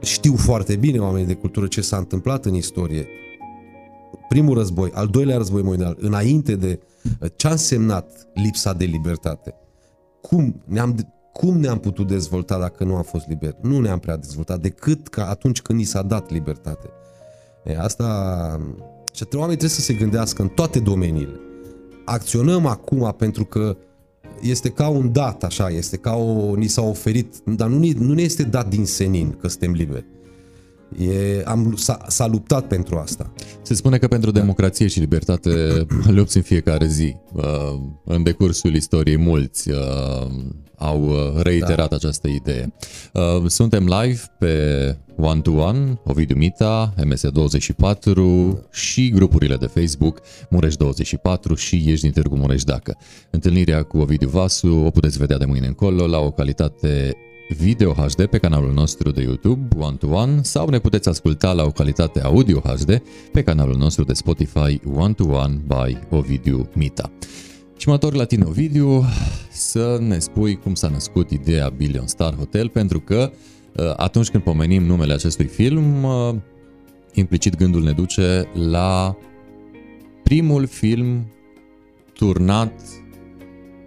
știu 0.00 0.36
foarte 0.36 0.76
bine 0.76 0.98
oamenii 0.98 1.26
de 1.26 1.34
cultură 1.34 1.66
ce 1.66 1.80
s-a 1.80 1.96
întâmplat 1.96 2.44
în 2.44 2.54
istorie. 2.54 3.06
Primul 4.28 4.56
război, 4.56 4.90
al 4.94 5.06
doilea 5.06 5.36
război 5.36 5.62
mondial, 5.62 5.96
înainte 6.00 6.56
de 6.56 6.80
uh, 6.82 6.89
ce 7.36 7.46
a 7.46 7.50
însemnat 7.50 8.28
lipsa 8.34 8.72
de 8.72 8.84
libertate. 8.84 9.54
Cum 10.20 10.62
ne-am, 10.66 11.14
cum 11.32 11.58
ne-am 11.58 11.78
putut 11.78 12.06
dezvolta 12.06 12.58
dacă 12.58 12.84
nu 12.84 12.96
am 12.96 13.02
fost 13.02 13.28
liberi? 13.28 13.56
Nu 13.62 13.80
ne-am 13.80 13.98
prea 13.98 14.16
dezvoltat 14.16 14.60
decât 14.60 15.08
ca 15.08 15.28
atunci 15.28 15.62
când 15.62 15.78
ni 15.78 15.84
s-a 15.84 16.02
dat 16.02 16.30
libertate. 16.30 16.90
E, 17.64 17.78
asta... 17.78 18.06
Și 19.12 19.24
oamenii 19.32 19.56
trebuie 19.56 19.78
să 19.78 19.80
se 19.80 19.94
gândească 19.94 20.42
în 20.42 20.48
toate 20.48 20.78
domeniile. 20.78 21.40
Acționăm 22.04 22.66
acum 22.66 23.14
pentru 23.18 23.44
că 23.44 23.76
este 24.40 24.68
ca 24.68 24.88
un 24.88 25.12
dat, 25.12 25.44
așa, 25.44 25.68
este 25.68 25.96
ca 25.96 26.14
o... 26.14 26.54
ni 26.54 26.66
s-a 26.66 26.82
oferit, 26.82 27.36
dar 27.44 27.68
nu, 27.68 27.78
ni- 27.78 27.92
nu 27.92 28.14
ne 28.14 28.22
este 28.22 28.42
dat 28.42 28.68
din 28.68 28.86
senin 28.86 29.30
că 29.30 29.48
suntem 29.48 29.72
liberi. 29.72 30.06
E, 30.98 31.42
am, 31.44 31.74
s-a, 31.76 31.98
s-a 32.08 32.26
luptat 32.26 32.66
pentru 32.66 32.96
asta. 32.96 33.32
Se 33.62 33.74
spune 33.74 33.98
că 33.98 34.08
pentru 34.08 34.30
democrație 34.30 34.86
și 34.86 34.98
libertate 34.98 35.50
lupți 36.18 36.36
în 36.36 36.42
fiecare 36.42 36.86
zi. 36.86 37.16
Uh, 37.32 37.44
În 38.04 38.22
decursul 38.22 38.74
istoriei 38.74 39.16
mulți 39.16 39.70
uh, 39.70 39.76
au 40.76 41.08
uh, 41.08 41.42
reiterat 41.42 41.88
da. 41.88 41.96
această 41.96 42.28
idee. 42.28 42.72
Uh, 43.12 43.46
Suntem 43.46 43.84
live 43.84 44.20
pe 44.38 44.54
One 45.16 45.40
to 45.40 45.50
One, 45.50 46.00
Ovidiu 46.04 46.36
Mita, 46.36 46.94
MS24 46.96 48.12
și 48.70 49.10
grupurile 49.10 49.56
de 49.56 49.66
Facebook 49.66 50.20
Mureș24 50.50 51.56
și 51.56 51.84
Ești 51.86 52.02
din 52.02 52.10
Târgu 52.10 52.36
Mureș 52.36 52.64
Dacă. 52.64 52.96
Întâlnirea 53.30 53.82
cu 53.82 53.98
Ovidiu 53.98 54.28
Vasu 54.28 54.74
o 54.84 54.90
puteți 54.90 55.18
vedea 55.18 55.36
de 55.38 55.44
mâine 55.44 55.66
încolo 55.66 56.06
la 56.06 56.18
o 56.18 56.30
calitate 56.30 57.16
video 57.56 57.92
HD 57.92 58.26
pe 58.26 58.38
canalul 58.38 58.72
nostru 58.72 59.10
de 59.10 59.22
YouTube 59.22 59.76
One 59.78 59.96
to 59.96 60.06
One 60.06 60.42
sau 60.42 60.68
ne 60.68 60.78
puteți 60.78 61.08
asculta 61.08 61.52
la 61.52 61.62
o 61.62 61.70
calitate 61.70 62.20
audio 62.20 62.60
HD 62.60 63.02
pe 63.32 63.42
canalul 63.42 63.76
nostru 63.76 64.04
de 64.04 64.12
Spotify 64.12 64.80
One 64.94 65.12
to 65.12 65.24
One 65.24 65.60
by 65.66 65.98
Ovidiu 66.10 66.68
Mita. 66.74 67.12
Și 67.76 67.88
mă 67.88 67.94
întorc 67.94 68.14
la 68.14 68.24
tine, 68.24 68.44
Ovidiu, 68.44 69.04
să 69.50 69.98
ne 70.00 70.18
spui 70.18 70.56
cum 70.56 70.74
s-a 70.74 70.88
născut 70.88 71.30
ideea 71.30 71.68
Billion 71.68 72.06
Star 72.06 72.34
Hotel, 72.34 72.68
pentru 72.68 73.00
că 73.00 73.30
uh, 73.76 73.92
atunci 73.96 74.28
când 74.28 74.42
pomenim 74.42 74.82
numele 74.82 75.12
acestui 75.12 75.46
film, 75.46 76.02
uh, 76.02 76.34
implicit 77.12 77.56
gândul 77.56 77.82
ne 77.82 77.92
duce 77.92 78.48
la 78.70 79.16
primul 80.22 80.66
film 80.66 81.26
turnat 82.12 82.72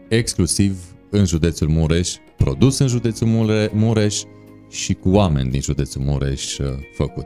exclusiv 0.10 0.78
în 1.10 1.26
județul 1.26 1.68
Mureș, 1.68 2.16
produs 2.44 2.78
în 2.80 2.88
județul 2.88 3.28
Mure- 3.28 3.72
Mureș 3.74 4.22
și 4.70 4.94
cu 4.94 5.10
oameni 5.10 5.50
din 5.50 5.62
județul 5.62 6.02
Mureș 6.02 6.58
uh, 6.58 6.66
făcut. 6.96 7.26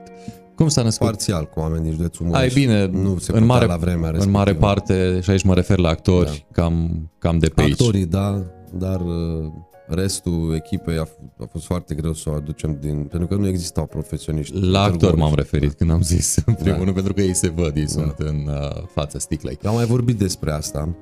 Cum 0.55 0.67
s-a 0.67 0.81
născut? 0.81 1.05
Parțial 1.07 1.45
cu 1.45 1.59
oameni 1.59 1.83
din 1.83 1.91
județul 1.91 2.25
Mureș. 2.25 2.41
Ai 2.41 2.49
bine, 2.53 2.85
nu 2.85 3.17
se 3.17 3.31
în 3.31 3.39
putea 3.39 3.45
mare, 3.45 3.65
la 3.65 3.75
vremea 3.75 3.95
în 4.07 4.11
respectivă. 4.13 4.37
mare 4.37 4.55
parte, 4.55 5.19
și 5.23 5.29
aici 5.29 5.43
mă 5.43 5.53
refer 5.53 5.77
la 5.77 5.89
actori, 5.89 6.45
da. 6.51 6.61
cam, 6.61 7.09
cam 7.19 7.39
de 7.39 7.47
pe 7.47 7.61
aici. 7.61 7.71
Actorii, 7.71 8.05
da, 8.05 8.43
dar 8.73 9.01
uh, 9.01 9.51
restul 9.87 10.53
echipei 10.55 10.97
a, 10.97 11.05
f- 11.05 11.39
a 11.39 11.45
fost 11.51 11.65
foarte 11.65 11.95
greu 11.95 12.13
să 12.13 12.29
o 12.29 12.33
aducem 12.33 12.77
din... 12.81 13.03
Pentru 13.03 13.27
că 13.27 13.35
nu 13.35 13.47
existau 13.47 13.85
profesioniști. 13.85 14.53
La 14.59 14.59
în 14.59 14.71
Târgu 14.91 14.93
actor 14.95 15.09
Mureș. 15.09 15.23
m-am 15.25 15.35
referit 15.35 15.73
când 15.73 15.91
am 15.91 16.01
zis, 16.01 16.35
în 16.45 16.53
primul 16.53 16.77
Da. 16.77 16.83
rând, 16.83 16.93
pentru 16.95 17.13
că 17.13 17.21
ei 17.21 17.33
se 17.35 17.49
văd, 17.49 17.75
ei 17.75 17.89
sunt 17.89 18.15
în 18.17 18.47
uh, 18.47 18.83
fața 18.93 19.19
sticlei. 19.19 19.57
Eu 19.63 19.69
am 19.69 19.75
mai 19.75 19.85
vorbit 19.85 20.17
despre 20.17 20.51
asta. 20.51 20.95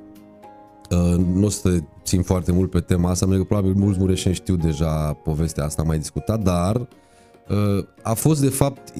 Uh, 0.91 1.25
nu 1.33 1.45
o 1.45 1.49
să 1.49 1.79
țin 2.03 2.21
foarte 2.21 2.51
mult 2.51 2.69
pe 2.69 2.79
tema 2.79 3.09
asta, 3.09 3.25
pentru 3.25 3.43
că 3.43 3.53
probabil 3.53 3.81
mulți 3.81 3.99
mureșeni 3.99 4.35
știu 4.35 4.55
deja 4.55 5.13
povestea 5.13 5.63
asta, 5.63 5.81
am 5.81 5.87
mai 5.87 5.97
discutat, 5.97 6.43
dar 6.43 6.75
uh, 6.75 7.85
a 8.01 8.13
fost 8.13 8.41
de 8.41 8.49
fapt 8.49 8.93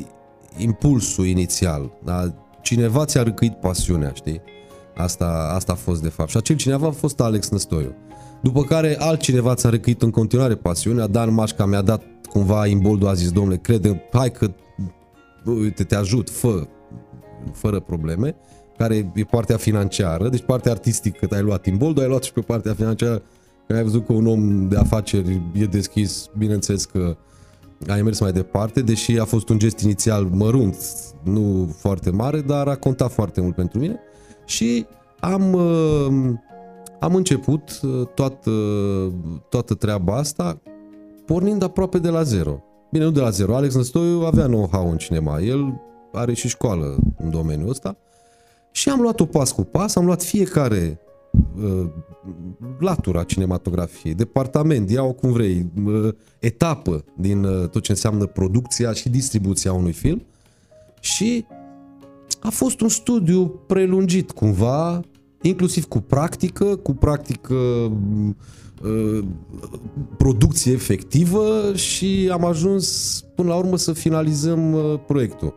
impulsul 0.58 1.26
inițial. 1.26 1.92
Da? 2.04 2.34
Cineva 2.62 3.06
ți-a 3.06 3.24
răcăit 3.24 3.54
pasiunea, 3.54 4.12
știi? 4.14 4.42
Asta, 4.96 5.52
asta 5.54 5.72
a 5.72 5.76
fost 5.76 6.02
de 6.02 6.10
fapt. 6.10 6.30
Și 6.30 6.38
acel 6.38 6.56
cineva 6.56 6.88
a 6.88 6.92
fost 6.92 7.20
Alex 7.20 7.50
Năstoiu. 7.50 7.96
După 8.42 8.62
care 8.64 8.98
altcineva 9.00 9.54
ți-a 9.54 9.70
răcăit 9.70 10.02
în 10.02 10.10
continuare 10.10 10.56
pasiunea, 10.56 11.08
Dan 11.08 11.34
Mașca 11.34 11.66
mi-a 11.66 11.82
dat 11.82 12.04
cumva 12.30 12.68
imboldul, 12.68 13.08
a 13.08 13.14
zis, 13.14 13.32
domnule, 13.32 13.58
crede, 13.58 14.02
hai 14.12 14.32
că 14.32 14.52
uite, 15.46 15.84
te 15.84 15.96
ajut, 15.96 16.30
fă, 16.30 16.68
fără 17.54 17.80
probleme, 17.80 18.36
care 18.78 19.12
e 19.16 19.24
partea 19.24 19.58
financiară, 19.58 20.30
deci 20.30 20.44
partea 20.44 20.72
artistică 20.72 21.28
ai 21.32 21.42
luat 21.42 21.66
imboldul, 21.66 22.04
ai 22.04 22.10
luat 22.10 22.24
și 22.24 22.34
pe 22.34 22.42
partea 22.42 22.74
financiară, 22.74 23.22
că 23.68 23.76
ai 23.76 23.84
văzut 23.84 24.06
că 24.06 24.14
un 24.14 24.28
om 24.28 24.68
de 24.68 24.78
afaceri 24.78 25.42
e 25.54 25.66
deschis, 25.66 26.30
bineînțeles 26.38 26.86
că 26.86 27.18
ai 27.88 28.02
mers 28.02 28.20
mai 28.20 28.32
departe, 28.32 28.82
deși 28.82 29.20
a 29.20 29.26
fost 29.26 29.50
un 29.50 29.60
gest 29.60 29.80
inițial 29.80 30.24
mărunt, 30.24 30.76
nu 31.24 31.76
foarte 31.78 32.10
mare, 32.10 32.42
dar 32.42 32.68
a 32.68 32.76
contat 32.76 33.12
foarte 33.12 33.42
mult 33.42 33.56
pentru 33.56 33.80
mine 33.80 34.00
și 34.46 34.86
am, 35.20 35.54
uh, 35.54 36.34
am 37.00 37.16
început 37.16 37.80
uh, 37.84 38.08
toată, 38.14 38.52
toată 39.50 39.74
treaba 39.74 40.16
asta 40.16 40.62
pornind 41.26 41.64
aproape 41.64 41.98
de 41.98 42.10
la 42.10 42.24
zero. 42.24 42.64
Bine, 42.92 43.04
nu 43.04 43.12
de 43.12 43.20
la 43.20 43.30
zero. 43.30 43.56
Alex 43.56 43.76
Năstoiu 43.76 44.22
avea 44.22 44.46
know-how 44.46 44.90
în 44.90 44.98
cinema. 44.98 45.40
El 45.40 45.82
are 46.12 46.34
și 46.34 46.48
școală 46.48 46.98
în 47.18 47.30
domeniul 47.30 47.70
ăsta. 47.70 47.98
Și 48.76 48.90
am 48.90 49.02
luat-o 49.02 49.26
pas 49.26 49.52
cu 49.52 49.64
pas, 49.64 49.96
am 49.96 50.06
luat 50.06 50.24
fiecare 50.24 51.00
uh, 51.64 51.88
latura 52.80 53.24
cinematografiei, 53.24 54.14
departament, 54.14 54.90
ia-o 54.90 55.14
cum 55.14 55.32
vrei, 55.32 55.72
uh, 55.86 56.14
etapă 56.40 57.04
din 57.18 57.44
uh, 57.44 57.70
tot 57.70 57.82
ce 57.82 57.92
înseamnă 57.92 58.26
producția 58.26 58.94
și 58.94 59.10
distribuția 59.10 59.74
unui 59.74 59.92
film 59.92 60.26
și 61.00 61.46
a 62.40 62.50
fost 62.50 62.82
un 62.82 62.90
studiu 62.90 63.48
prelungit 63.48 64.32
cumva, 64.32 65.02
inclusiv 65.42 65.86
cu 65.86 66.00
practică, 66.00 66.76
cu 66.76 66.94
practică 66.94 67.54
uh, 67.54 69.24
producție 70.18 70.72
efectivă 70.72 71.74
și 71.76 72.30
am 72.32 72.46
ajuns 72.46 73.20
până 73.36 73.50
la 73.50 73.56
urmă 73.56 73.78
să 73.78 73.94
finalizăm 73.94 74.74
uh, 74.74 75.00
proiectul. 75.08 75.54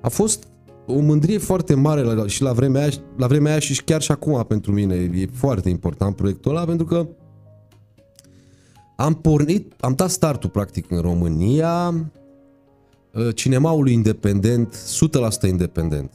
A 0.00 0.08
fost 0.08 0.45
o 0.86 1.00
mândrie 1.00 1.38
foarte 1.38 1.74
mare 1.74 2.02
la, 2.02 2.26
și 2.26 2.42
la 2.42 2.52
vremea, 2.52 2.82
aia, 2.82 2.90
la 3.16 3.26
vremea 3.26 3.50
aia 3.50 3.60
și 3.60 3.82
chiar 3.82 4.02
și 4.02 4.10
acum 4.10 4.44
pentru 4.48 4.72
mine 4.72 4.94
e 4.94 5.28
foarte 5.32 5.68
important 5.68 6.16
proiectul 6.16 6.50
ăla 6.50 6.64
pentru 6.64 6.86
că 6.86 7.08
am 8.96 9.14
pornit, 9.14 9.72
am 9.80 9.92
dat 9.94 10.10
startul 10.10 10.50
practic 10.50 10.90
în 10.90 11.00
România 11.00 11.94
uh, 13.12 13.34
cinemaului 13.34 13.92
independent, 13.92 14.76
100% 15.44 15.48
independent. 15.48 16.12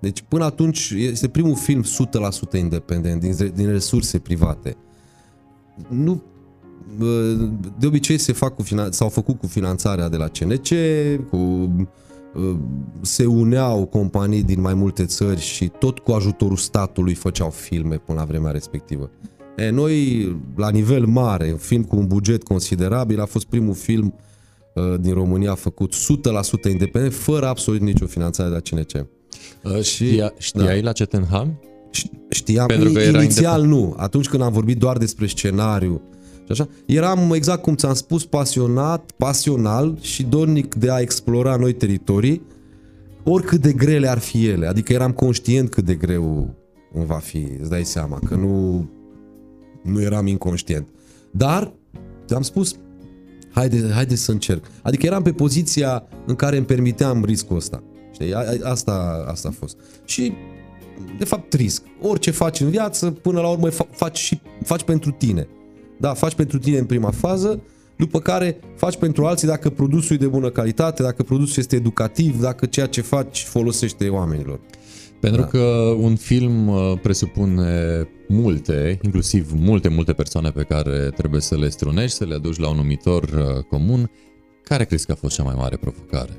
Deci 0.00 0.24
până 0.28 0.44
atunci 0.44 0.92
este 0.96 1.28
primul 1.28 1.56
film 1.56 1.84
100% 2.54 2.58
independent 2.58 3.20
din, 3.20 3.52
din 3.54 3.70
resurse 3.70 4.18
private. 4.18 4.76
Nu 5.88 6.22
uh, 7.00 7.48
de 7.78 7.86
obicei 7.86 8.18
se 8.18 8.32
fac 8.32 8.54
cu 8.54 8.62
finan- 8.62 8.90
s-au 8.90 9.08
făcut 9.08 9.38
cu 9.38 9.46
finanțarea 9.46 10.08
de 10.08 10.16
la 10.16 10.28
CNC, 10.28 10.68
cu 11.30 11.36
uh, 11.36 11.86
se 13.00 13.26
uneau 13.26 13.86
companii 13.86 14.42
din 14.42 14.60
mai 14.60 14.74
multe 14.74 15.04
țări 15.04 15.40
și 15.40 15.70
tot 15.78 15.98
cu 15.98 16.12
ajutorul 16.12 16.56
statului 16.56 17.14
făceau 17.14 17.50
filme 17.50 17.96
până 17.96 18.18
la 18.18 18.24
vremea 18.24 18.50
respectivă. 18.50 19.10
E, 19.56 19.70
noi, 19.70 20.26
la 20.56 20.70
nivel 20.70 21.06
mare, 21.06 21.50
un 21.50 21.56
film 21.56 21.82
cu 21.82 21.96
un 21.96 22.06
buget 22.06 22.42
considerabil, 22.42 23.20
a 23.20 23.24
fost 23.24 23.46
primul 23.46 23.74
film 23.74 24.14
uh, 24.74 25.00
din 25.00 25.12
România 25.12 25.54
făcut 25.54 25.94
100% 25.94 26.70
independent, 26.70 27.14
fără 27.14 27.46
absolut 27.46 27.80
nicio 27.80 28.06
finanțare 28.06 28.48
de 28.48 28.54
la 28.54 28.60
CNC. 28.60 29.06
Uh, 29.62 29.82
Știa, 29.82 30.32
știai 30.38 30.82
la 30.82 30.92
ce 30.92 31.04
te 31.04 31.16
înham? 31.16 31.60
Știam, 32.30 32.66
Pentru 32.66 32.92
că 32.92 33.00
era 33.00 33.22
inițial 33.22 33.62
nu. 33.62 33.94
Atunci 33.96 34.28
când 34.28 34.42
am 34.42 34.52
vorbit 34.52 34.78
doar 34.78 34.96
despre 34.96 35.26
scenariu 35.26 36.00
și 36.44 36.50
așa, 36.50 36.68
eram 36.86 37.32
exact 37.32 37.62
cum 37.62 37.74
ți-am 37.74 37.94
spus, 37.94 38.24
pasionat, 38.24 39.10
pasional 39.16 39.98
și 40.00 40.22
dornic 40.22 40.74
de 40.74 40.90
a 40.90 40.98
explora 41.00 41.56
noi 41.56 41.72
teritorii, 41.72 42.42
oricât 43.24 43.60
de 43.60 43.72
grele 43.72 44.08
ar 44.08 44.18
fi 44.18 44.46
ele. 44.46 44.66
Adică 44.66 44.92
eram 44.92 45.12
conștient 45.12 45.70
cât 45.70 45.84
de 45.84 45.94
greu 45.94 46.54
va 47.06 47.18
fi, 47.18 47.46
îți 47.60 47.70
dai 47.70 47.84
seama, 47.84 48.18
că 48.28 48.34
nu, 48.34 48.86
nu 49.82 50.00
eram 50.02 50.26
inconștient. 50.26 50.88
Dar, 51.30 51.72
am 52.34 52.42
spus, 52.42 52.74
haide, 53.50 53.90
haide 53.92 54.14
să 54.14 54.30
încerc. 54.30 54.64
Adică 54.82 55.06
eram 55.06 55.22
pe 55.22 55.32
poziția 55.32 56.02
în 56.26 56.34
care 56.34 56.56
îmi 56.56 56.66
permiteam 56.66 57.24
riscul 57.24 57.56
ăsta. 57.56 57.82
Știi? 58.12 58.34
A- 58.34 58.38
a- 58.38 58.70
Asta, 58.70 59.24
asta 59.28 59.48
a 59.48 59.54
fost. 59.58 59.76
Și 60.04 60.32
de 61.18 61.24
fapt 61.24 61.52
risc. 61.52 61.82
Orice 62.02 62.30
faci 62.30 62.60
în 62.60 62.70
viață, 62.70 63.10
până 63.10 63.40
la 63.40 63.48
urmă 63.48 63.68
fa- 63.68 63.90
faci 63.90 64.18
și 64.18 64.40
faci 64.64 64.82
pentru 64.82 65.10
tine. 65.10 65.48
Da, 65.96 66.14
faci 66.14 66.34
pentru 66.34 66.58
tine 66.58 66.78
în 66.78 66.84
prima 66.84 67.10
fază, 67.10 67.62
după 67.96 68.20
care 68.20 68.56
faci 68.76 68.96
pentru 68.96 69.24
alții 69.26 69.48
dacă 69.48 69.70
produsul 69.70 70.16
e 70.16 70.18
de 70.18 70.26
bună 70.26 70.50
calitate, 70.50 71.02
dacă 71.02 71.22
produsul 71.22 71.54
este 71.56 71.76
educativ, 71.76 72.40
dacă 72.40 72.66
ceea 72.66 72.86
ce 72.86 73.00
faci 73.00 73.42
folosește 73.42 74.08
oamenilor. 74.08 74.60
Pentru 75.20 75.40
Da. 75.40 75.46
că 75.46 75.58
un 75.98 76.16
film 76.16 76.68
uh, 76.68 76.92
presupune 77.02 78.08
multe, 78.28 78.98
inclusiv 79.02 79.50
multe, 79.54 79.88
multe 79.88 80.12
persoane 80.12 80.50
pe 80.50 80.62
care 80.62 81.10
trebuie 81.16 81.40
să 81.40 81.56
le 81.56 81.68
strunești, 81.68 82.16
să 82.16 82.24
le 82.24 82.34
aduci 82.34 82.58
la 82.58 82.68
un 82.68 82.76
numitor 82.76 83.22
uh, 83.22 83.62
comun. 83.68 84.10
Care 84.62 84.84
crezi 84.84 85.06
că 85.06 85.12
a 85.12 85.14
fost 85.14 85.36
cea 85.36 85.42
mai 85.42 85.54
mare 85.56 85.76
provocare 85.76 86.30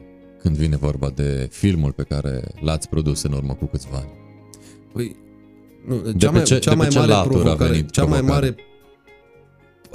când 0.42 0.56
vine 0.58 0.76
vorba 0.76 1.10
de 1.16 1.48
filmul 1.52 1.92
pe 1.92 2.04
care 2.04 2.42
l-ați 2.62 2.90
produs 2.90 3.24
în 3.24 3.32
urmă 3.32 3.54
cu 3.54 3.66
câțiva 3.66 3.98
ani? 3.98 4.10
Păi, 4.94 5.16
nu, 5.88 5.96
De 5.98 6.14
cea 6.18 6.30
pe 6.30 6.36
mai, 6.36 6.44
ce- 6.44 6.60
cea 6.60 6.70
de 6.70 6.76
pe 6.76 6.82
mai 6.82 6.88
ce 6.88 6.98
mare 7.00 7.12
latură 7.12 7.36
a 7.38 7.42
provocare, 7.42 7.72
venit 7.72 7.90
cea 7.90 8.04
mai 8.06 8.18
provocarea? 8.20 8.50
mare 8.50 8.64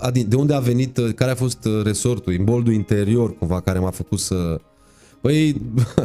adi- 0.00 0.26
de 0.26 0.36
unde 0.36 0.54
a 0.54 0.58
venit, 0.58 0.96
uh, 0.96 1.14
care 1.14 1.30
a 1.30 1.34
fost 1.34 1.64
uh, 1.64 1.82
resortul, 1.84 2.32
imboldul 2.32 2.72
interior 2.72 3.36
cumva 3.36 3.60
care 3.60 3.78
m-a 3.78 3.90
făcut 3.90 4.18
să... 4.18 4.60
Păi, 5.20 5.60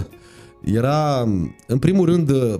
era, 0.80 1.22
în 1.68 1.80
primul 1.80 2.06
rând, 2.06 2.30
uh, 2.30 2.60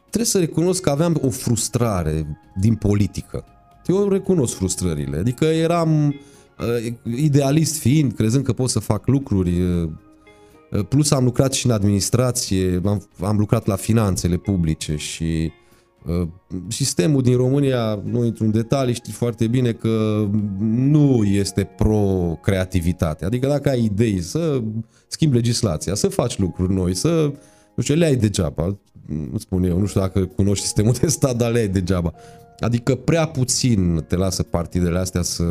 trebuie 0.00 0.24
să 0.24 0.38
recunosc 0.38 0.82
că 0.82 0.90
aveam 0.90 1.20
o 1.22 1.30
frustrare 1.30 2.38
din 2.60 2.74
politică. 2.74 3.44
Eu 3.86 4.08
recunosc 4.08 4.54
frustrările, 4.54 5.16
adică 5.16 5.44
eram 5.44 6.06
uh, 6.58 6.92
idealist 7.16 7.78
fiind, 7.78 8.12
crezând 8.12 8.44
că 8.44 8.52
pot 8.52 8.70
să 8.70 8.78
fac 8.78 9.06
lucruri, 9.06 9.60
uh, 9.60 9.90
Uh, 10.70 10.86
plus 10.88 11.10
am 11.10 11.24
lucrat 11.24 11.52
și 11.52 11.66
în 11.66 11.72
administrație, 11.72 12.80
am, 12.84 13.08
am 13.20 13.38
lucrat 13.38 13.66
la 13.66 13.76
finanțele 13.76 14.36
publice 14.36 14.96
și 14.96 15.24
uh, 15.24 15.59
sistemul 16.68 17.22
din 17.22 17.36
România, 17.36 18.02
nu 18.04 18.24
intru 18.24 18.44
în 18.44 18.50
detalii, 18.50 18.94
știi 18.94 19.12
foarte 19.12 19.46
bine 19.46 19.72
că 19.72 20.26
nu 20.60 21.24
este 21.24 21.64
pro-creativitate. 21.76 23.24
Adică 23.24 23.46
dacă 23.46 23.68
ai 23.68 23.84
idei 23.84 24.20
să 24.20 24.62
schimbi 25.08 25.36
legislația, 25.36 25.94
să 25.94 26.08
faci 26.08 26.38
lucruri 26.38 26.72
noi, 26.72 26.94
să, 26.94 27.32
nu 27.74 27.82
știu, 27.82 27.94
le 27.94 28.04
ai 28.04 28.16
degeaba, 28.16 28.78
nu 29.30 29.38
spun 29.38 29.64
eu, 29.64 29.78
nu 29.78 29.86
știu 29.86 30.00
dacă 30.00 30.24
cunoști 30.24 30.64
sistemul 30.64 30.92
de 31.00 31.06
stat, 31.06 31.36
dar 31.36 31.52
le 31.52 31.58
ai 31.58 31.68
degeaba. 31.68 32.12
Adică 32.58 32.94
prea 32.94 33.26
puțin 33.26 34.04
te 34.08 34.16
lasă 34.16 34.42
partidele 34.42 34.98
astea 34.98 35.22
să 35.22 35.44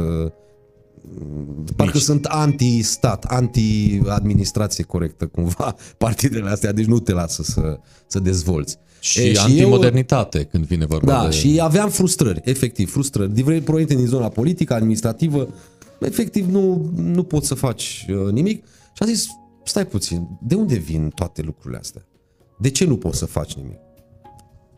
Parcă 1.76 1.94
Nici. 1.94 2.04
sunt 2.04 2.26
anti-stat, 2.26 3.24
anti-administrație 3.24 4.84
corectă 4.84 5.26
cumva 5.28 5.76
partidele 5.98 6.50
astea, 6.50 6.72
deci 6.72 6.86
nu 6.86 7.00
te 7.00 7.12
lasă 7.12 7.44
să, 7.44 7.80
să 8.08 8.20
dezvolți. 8.20 8.78
Și, 9.00 9.20
e, 9.20 9.34
și 9.34 9.40
antimodernitate 9.40 10.38
eu, 10.38 10.44
când 10.52 10.66
vine 10.66 10.86
vorba 10.86 11.12
da, 11.12 11.26
de... 11.26 11.36
și 11.36 11.60
aveam 11.62 11.90
frustrări, 11.90 12.42
efectiv, 12.44 12.92
frustrări. 12.92 13.34
Diverse 13.34 13.62
proiecte 13.62 13.96
din 13.96 14.06
zona 14.06 14.30
politică, 14.30 14.74
administrativă, 14.74 15.48
efectiv 16.00 16.52
nu, 16.52 16.92
nu 16.96 17.24
poți 17.24 17.48
să 17.48 17.56
faci 17.56 18.06
uh, 18.10 18.32
nimic. 18.32 18.66
Și 18.66 19.04
am 19.04 19.08
zis, 19.08 19.28
stai 19.64 19.86
puțin, 19.86 20.28
de 20.42 20.56
unde 20.56 20.76
vin 20.76 21.12
toate 21.16 21.42
lucrurile 21.42 21.80
astea? 21.80 22.06
De 22.58 22.70
ce 22.70 22.86
nu 22.86 22.98
poți 22.98 23.18
să 23.18 23.26
faci 23.26 23.54
nimic? 23.54 23.78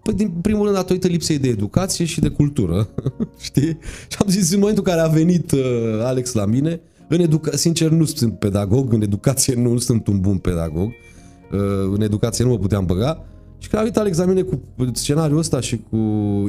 Păi, 0.03 0.13
din 0.13 0.29
primul 0.29 0.63
rând, 0.63 0.75
datorită 0.75 1.07
lipsei 1.07 1.37
de 1.37 1.47
educație 1.47 2.05
și 2.05 2.19
de 2.19 2.29
cultură, 2.29 2.89
știi? 3.47 3.77
Și 4.07 4.17
am 4.19 4.27
zis, 4.29 4.51
în 4.51 4.59
momentul 4.59 4.83
în 4.85 4.93
care 4.93 5.07
a 5.07 5.11
venit 5.11 5.51
uh, 5.51 5.59
Alex 6.03 6.33
la 6.33 6.45
mine, 6.45 6.81
în 7.07 7.19
educa- 7.19 7.55
sincer, 7.55 7.89
nu 7.89 8.05
sunt 8.05 8.39
pedagog, 8.39 8.93
în 8.93 9.01
educație 9.01 9.53
nu 9.53 9.77
sunt 9.77 10.07
un 10.07 10.19
bun 10.19 10.37
pedagog, 10.37 10.87
uh, 10.87 11.59
în 11.93 12.01
educație 12.01 12.43
nu 12.43 12.49
mă 12.49 12.57
puteam 12.57 12.85
băga, 12.85 13.25
și 13.61 13.69
când 13.69 13.81
a 13.81 13.85
venit 13.85 13.97
Alex 13.97 14.17
la 14.17 14.25
mine 14.25 14.41
cu 14.41 14.61
scenariul 14.93 15.37
ăsta 15.37 15.59
și 15.59 15.81
cu 15.89 15.97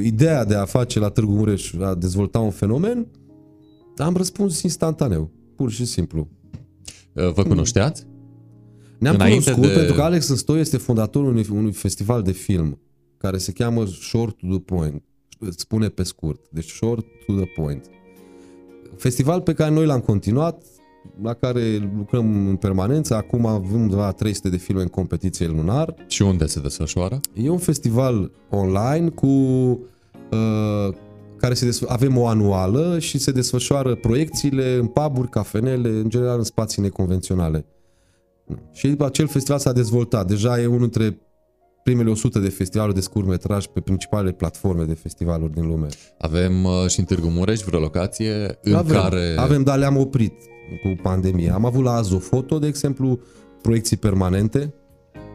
ideea 0.01 0.45
de 0.45 0.55
a 0.55 0.65
face 0.65 0.99
la 0.99 1.09
Târgu 1.09 1.31
Mureș, 1.31 1.73
a 1.73 1.95
dezvolta 1.95 2.39
un 2.39 2.51
fenomen, 2.51 3.07
am 3.97 4.15
răspuns 4.15 4.61
instantaneu, 4.61 5.31
pur 5.55 5.71
și 5.71 5.85
simplu. 5.85 6.27
Uh, 7.13 7.33
vă 7.33 7.43
cunoșteați? 7.43 8.05
Ne-am 8.97 9.15
Înainte 9.15 9.51
cunoscut 9.51 9.73
de... 9.73 9.77
pentru 9.77 9.95
că 9.95 10.01
Alex 10.01 10.25
Stoi 10.25 10.59
este 10.59 10.77
fondatorul 10.77 11.29
unui, 11.29 11.47
unui 11.51 11.71
festival 11.71 12.21
de 12.21 12.31
film 12.31 12.79
care 13.17 13.37
se 13.37 13.51
cheamă 13.51 13.85
Short 13.85 14.37
to 14.37 14.47
the 14.47 14.59
Point. 14.59 15.03
Îți 15.39 15.59
spune 15.59 15.87
pe 15.87 16.03
scurt. 16.03 16.45
Deci 16.49 16.69
Short 16.69 17.05
to 17.25 17.33
the 17.33 17.45
Point. 17.45 17.85
Festival 18.97 19.41
pe 19.41 19.53
care 19.53 19.71
noi 19.71 19.85
l-am 19.85 19.99
continuat, 19.99 20.63
la 21.21 21.33
care 21.33 21.91
lucrăm 21.97 22.47
în 22.47 22.55
permanență. 22.55 23.15
Acum 23.15 23.45
avem 23.45 23.81
undeva 23.81 24.11
300 24.11 24.49
de 24.49 24.57
filme 24.57 24.81
în 24.81 24.87
competiție 24.87 25.47
lunar. 25.47 25.93
Și 26.07 26.21
unde 26.21 26.45
se 26.45 26.59
desfășoară? 26.59 27.19
E 27.33 27.49
un 27.49 27.57
festival 27.57 28.31
online 28.49 29.09
cu 29.09 29.25
uh, 29.25 30.95
care 31.37 31.53
se 31.53 31.65
desf- 31.65 31.87
avem 31.87 32.17
o 32.17 32.25
anuală 32.25 32.99
și 32.99 33.17
se 33.17 33.31
desfășoară 33.31 33.95
proiecțiile 33.95 34.73
în 34.73 34.87
puburi, 34.87 35.29
cafenele, 35.29 35.89
în 35.89 36.09
general 36.09 36.37
în 36.37 36.43
spații 36.43 36.81
neconvenționale. 36.81 37.65
Și 38.71 38.95
acel 38.99 39.27
festival 39.27 39.59
s-a 39.59 39.71
dezvoltat. 39.71 40.27
Deja 40.27 40.61
e 40.61 40.65
unul 40.65 40.79
dintre 40.79 41.17
primele 41.83 42.09
100 42.09 42.39
de 42.39 42.49
festivaluri 42.49 42.95
de 42.95 43.01
scurtmetraj 43.01 43.65
pe 43.65 43.79
principalele 43.79 44.31
platforme 44.31 44.83
de 44.83 44.93
festivaluri 44.93 45.53
din 45.53 45.67
lume. 45.67 45.87
Avem 46.17 46.63
uh, 46.63 46.87
și 46.87 46.99
în 46.99 47.05
Târgu 47.05 47.27
Mureș 47.27 47.59
vreo 47.59 47.79
locație 47.79 48.57
în 48.61 48.73
avem, 48.73 49.01
care... 49.01 49.35
Avem, 49.37 49.63
dar 49.63 49.77
le-am 49.77 49.97
oprit 49.97 50.33
cu 50.83 51.01
pandemia. 51.01 51.53
Am 51.53 51.65
avut 51.65 51.83
la 51.83 51.93
Azofoto, 51.93 52.59
de 52.59 52.67
exemplu, 52.67 53.19
proiecții 53.61 53.97
permanente 53.97 54.73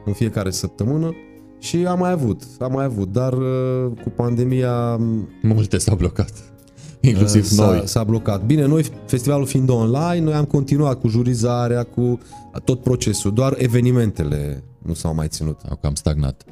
în 0.04 0.12
fiecare 0.12 0.50
săptămână 0.50 1.14
și 1.58 1.76
am 1.86 1.98
mai 1.98 2.10
avut, 2.10 2.42
am 2.58 2.72
mai 2.72 2.84
avut, 2.84 3.12
dar 3.12 3.32
uh, 3.32 3.92
cu 4.02 4.08
pandemia... 4.08 4.96
Multe 5.42 5.78
s-au 5.78 5.96
blocat. 5.96 6.32
Inclusiv 7.00 7.44
s-a, 7.44 7.66
noi. 7.66 7.82
S-a 7.84 8.04
blocat. 8.04 8.44
Bine, 8.44 8.66
noi, 8.66 8.84
festivalul 9.06 9.46
fiind 9.46 9.68
online, 9.68 10.18
noi 10.18 10.34
am 10.34 10.44
continuat 10.44 11.00
cu 11.00 11.08
jurizarea, 11.08 11.82
cu 11.82 12.18
tot 12.64 12.82
procesul, 12.82 13.32
doar 13.32 13.54
evenimentele 13.58 14.62
nu 14.78 14.94
s-au 14.94 15.14
mai 15.14 15.28
ținut. 15.28 15.60
Au 15.68 15.76
cam 15.76 15.94
stagnat. 15.94 16.44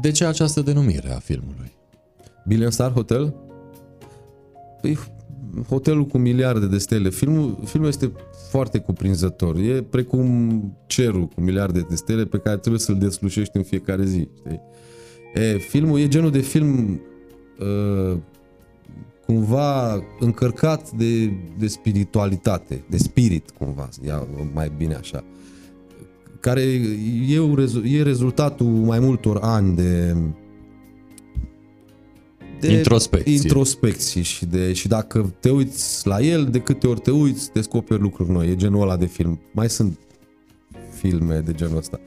De 0.00 0.10
ce 0.10 0.24
această 0.24 0.60
denumire 0.60 1.14
a 1.14 1.18
filmului? 1.18 1.72
Billion 2.46 2.70
Star 2.70 2.92
Hotel? 2.92 3.34
Păi, 4.80 4.98
hotelul 5.68 6.04
cu 6.04 6.18
miliarde 6.18 6.66
de 6.66 6.78
stele. 6.78 7.10
Filmul, 7.10 7.58
filmul 7.64 7.88
este 7.88 8.12
foarte 8.50 8.78
cuprinzător. 8.78 9.56
E 9.56 9.82
precum 9.90 10.76
cerul 10.86 11.26
cu 11.26 11.40
miliarde 11.40 11.86
de 11.88 11.94
stele 11.94 12.24
pe 12.24 12.38
care 12.38 12.56
trebuie 12.56 12.80
să-l 12.80 12.98
deslușești 12.98 13.56
în 13.56 13.62
fiecare 13.62 14.04
zi. 14.04 14.28
Știi? 14.38 14.60
E, 15.34 15.58
filmul 15.58 15.98
e 15.98 16.08
genul 16.08 16.30
de 16.30 16.40
film 16.40 17.00
uh, 17.58 18.18
cumva 19.26 20.02
încărcat 20.20 20.90
de, 20.90 21.32
de 21.58 21.66
spiritualitate, 21.66 22.84
de 22.90 22.96
spirit 22.96 23.50
cumva, 23.50 23.88
ia 24.04 24.26
mai 24.52 24.72
bine 24.76 24.94
așa 24.94 25.24
care 26.46 26.60
e, 27.28 27.40
un, 27.40 27.68
e 27.84 28.02
rezultatul 28.02 28.66
mai 28.66 28.98
multor 28.98 29.38
ani 29.42 29.74
de 29.74 30.16
de 32.60 32.72
introspecție. 32.72 33.32
introspecții 33.32 34.22
și, 34.22 34.46
de, 34.46 34.72
și 34.72 34.88
dacă 34.88 35.34
te 35.40 35.50
uiți 35.50 36.06
la 36.06 36.20
el, 36.20 36.44
de 36.44 36.58
câte 36.58 36.86
ori 36.86 37.00
te 37.00 37.10
uiți, 37.10 37.52
descoperi 37.52 38.00
lucruri 38.00 38.30
noi. 38.30 38.48
E 38.48 38.56
genul 38.56 38.82
ăla 38.82 38.96
de 38.96 39.06
film. 39.06 39.40
Mai 39.52 39.70
sunt 39.70 39.98
filme 40.92 41.38
de 41.38 41.52
genul 41.52 41.76
ăsta, 41.76 42.00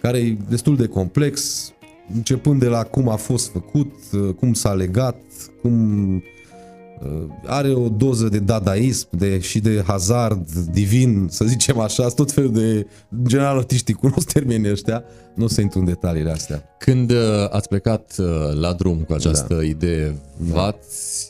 care 0.00 0.18
e 0.18 0.36
destul 0.48 0.76
de 0.76 0.86
complex, 0.86 1.66
începând 2.14 2.60
de 2.60 2.68
la 2.68 2.82
cum 2.84 3.08
a 3.08 3.16
fost 3.16 3.50
făcut, 3.50 3.92
cum 4.36 4.52
s-a 4.52 4.72
legat, 4.72 5.20
cum 5.60 5.72
Uh, 6.22 6.37
are 7.46 7.72
o 7.72 7.88
doză 7.88 8.28
de 8.28 8.38
dadaism 8.38 9.08
de, 9.10 9.38
și 9.38 9.60
de 9.60 9.82
hazard 9.86 10.50
divin, 10.50 11.26
să 11.30 11.44
zicem 11.44 11.78
așa, 11.78 12.08
tot 12.08 12.32
felul 12.32 12.52
de, 12.52 12.86
în 13.10 13.24
general, 13.26 13.56
artiștii 13.56 13.94
cunosc 13.94 14.32
termenii 14.32 14.70
ăștia, 14.70 15.04
nu 15.34 15.44
o 15.44 15.48
să 15.48 15.60
intru 15.60 15.78
în 15.78 15.84
detaliile 15.84 16.30
astea. 16.30 16.62
Când 16.78 17.10
uh, 17.10 17.16
ați 17.50 17.68
plecat 17.68 18.14
uh, 18.18 18.26
la 18.60 18.72
drum 18.72 18.98
cu 18.98 19.12
această 19.12 19.54
da. 19.54 19.62
idee, 19.62 20.14
da. 20.36 20.54
v-ați 20.54 21.28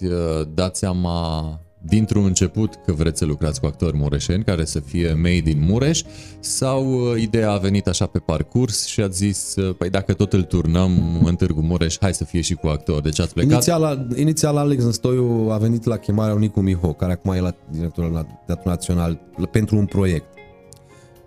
dat 0.54 0.76
seama 0.76 1.61
dintr-un 1.80 2.24
început 2.24 2.74
că 2.86 2.92
vreți 2.92 3.18
să 3.18 3.24
lucrați 3.24 3.60
cu 3.60 3.66
actori 3.66 3.96
mureșeni 3.96 4.44
care 4.44 4.64
să 4.64 4.80
fie 4.80 5.12
made 5.12 5.50
in 5.50 5.60
Mureș 5.60 6.02
sau 6.40 6.92
uh, 6.92 7.20
ideea 7.20 7.50
a 7.50 7.58
venit 7.58 7.86
așa 7.86 8.06
pe 8.06 8.18
parcurs 8.18 8.86
și 8.86 9.00
ați 9.00 9.16
zis, 9.16 9.54
uh, 9.56 9.74
păi 9.78 9.90
dacă 9.90 10.12
tot 10.12 10.32
îl 10.32 10.42
turnăm 10.42 11.22
în 11.24 11.34
Târgu 11.34 11.60
Mureș, 11.60 11.96
hai 12.00 12.14
să 12.14 12.24
fie 12.24 12.40
și 12.40 12.54
cu 12.54 12.66
actori. 12.66 13.02
Deci 13.02 13.20
ați 13.20 13.32
plecat? 13.32 13.52
Inițial, 13.52 14.06
inițial 14.16 14.56
Alex 14.56 14.84
Înstoiu 14.84 15.48
a 15.50 15.56
venit 15.56 15.84
la 15.84 15.96
chemarea 15.96 16.34
Unicu 16.34 16.60
Miho, 16.60 16.92
care 16.92 17.12
acum 17.12 17.32
e 17.32 17.40
la 17.40 17.54
directorul 17.70 18.12
la 18.12 18.22
Teatrul 18.46 18.70
Național, 18.70 19.20
pentru 19.50 19.76
un 19.76 19.84
proiect. 19.84 20.26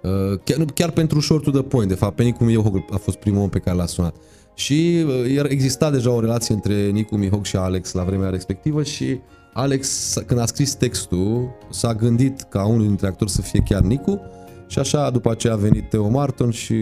Uh, 0.01 0.39
chiar, 0.43 0.65
chiar 0.65 0.91
pentru 0.91 1.19
Short 1.19 1.43
to 1.43 1.51
the 1.51 1.61
Point, 1.61 1.89
de 1.89 1.95
fapt, 1.95 2.15
pe 2.15 2.23
Nicu 2.23 2.43
Miho 2.43 2.85
a 2.91 2.97
fost 2.97 3.17
primul 3.17 3.41
om 3.41 3.49
pe 3.49 3.59
care 3.59 3.77
l-a 3.77 3.85
sunat. 3.85 4.15
Și 4.55 5.05
exista 5.43 5.91
deja 5.91 6.11
o 6.11 6.19
relație 6.19 6.53
între 6.53 6.89
Nicu 6.89 7.15
Mihoc 7.15 7.45
și 7.45 7.55
Alex 7.55 7.91
la 7.91 8.03
vremea 8.03 8.29
respectivă 8.29 8.83
și 8.83 9.19
Alex, 9.53 10.13
când 10.25 10.39
a 10.39 10.45
scris 10.45 10.73
textul, 10.73 11.49
s-a 11.69 11.93
gândit 11.93 12.41
ca 12.41 12.65
unul 12.65 12.87
dintre 12.87 13.07
actori 13.07 13.31
să 13.31 13.41
fie 13.41 13.63
chiar 13.65 13.81
Nicu 13.81 14.21
și 14.67 14.79
așa 14.79 15.09
după 15.09 15.31
aceea 15.31 15.53
a 15.53 15.57
venit 15.57 15.89
Teo 15.89 16.09
Marton 16.09 16.49
și 16.49 16.75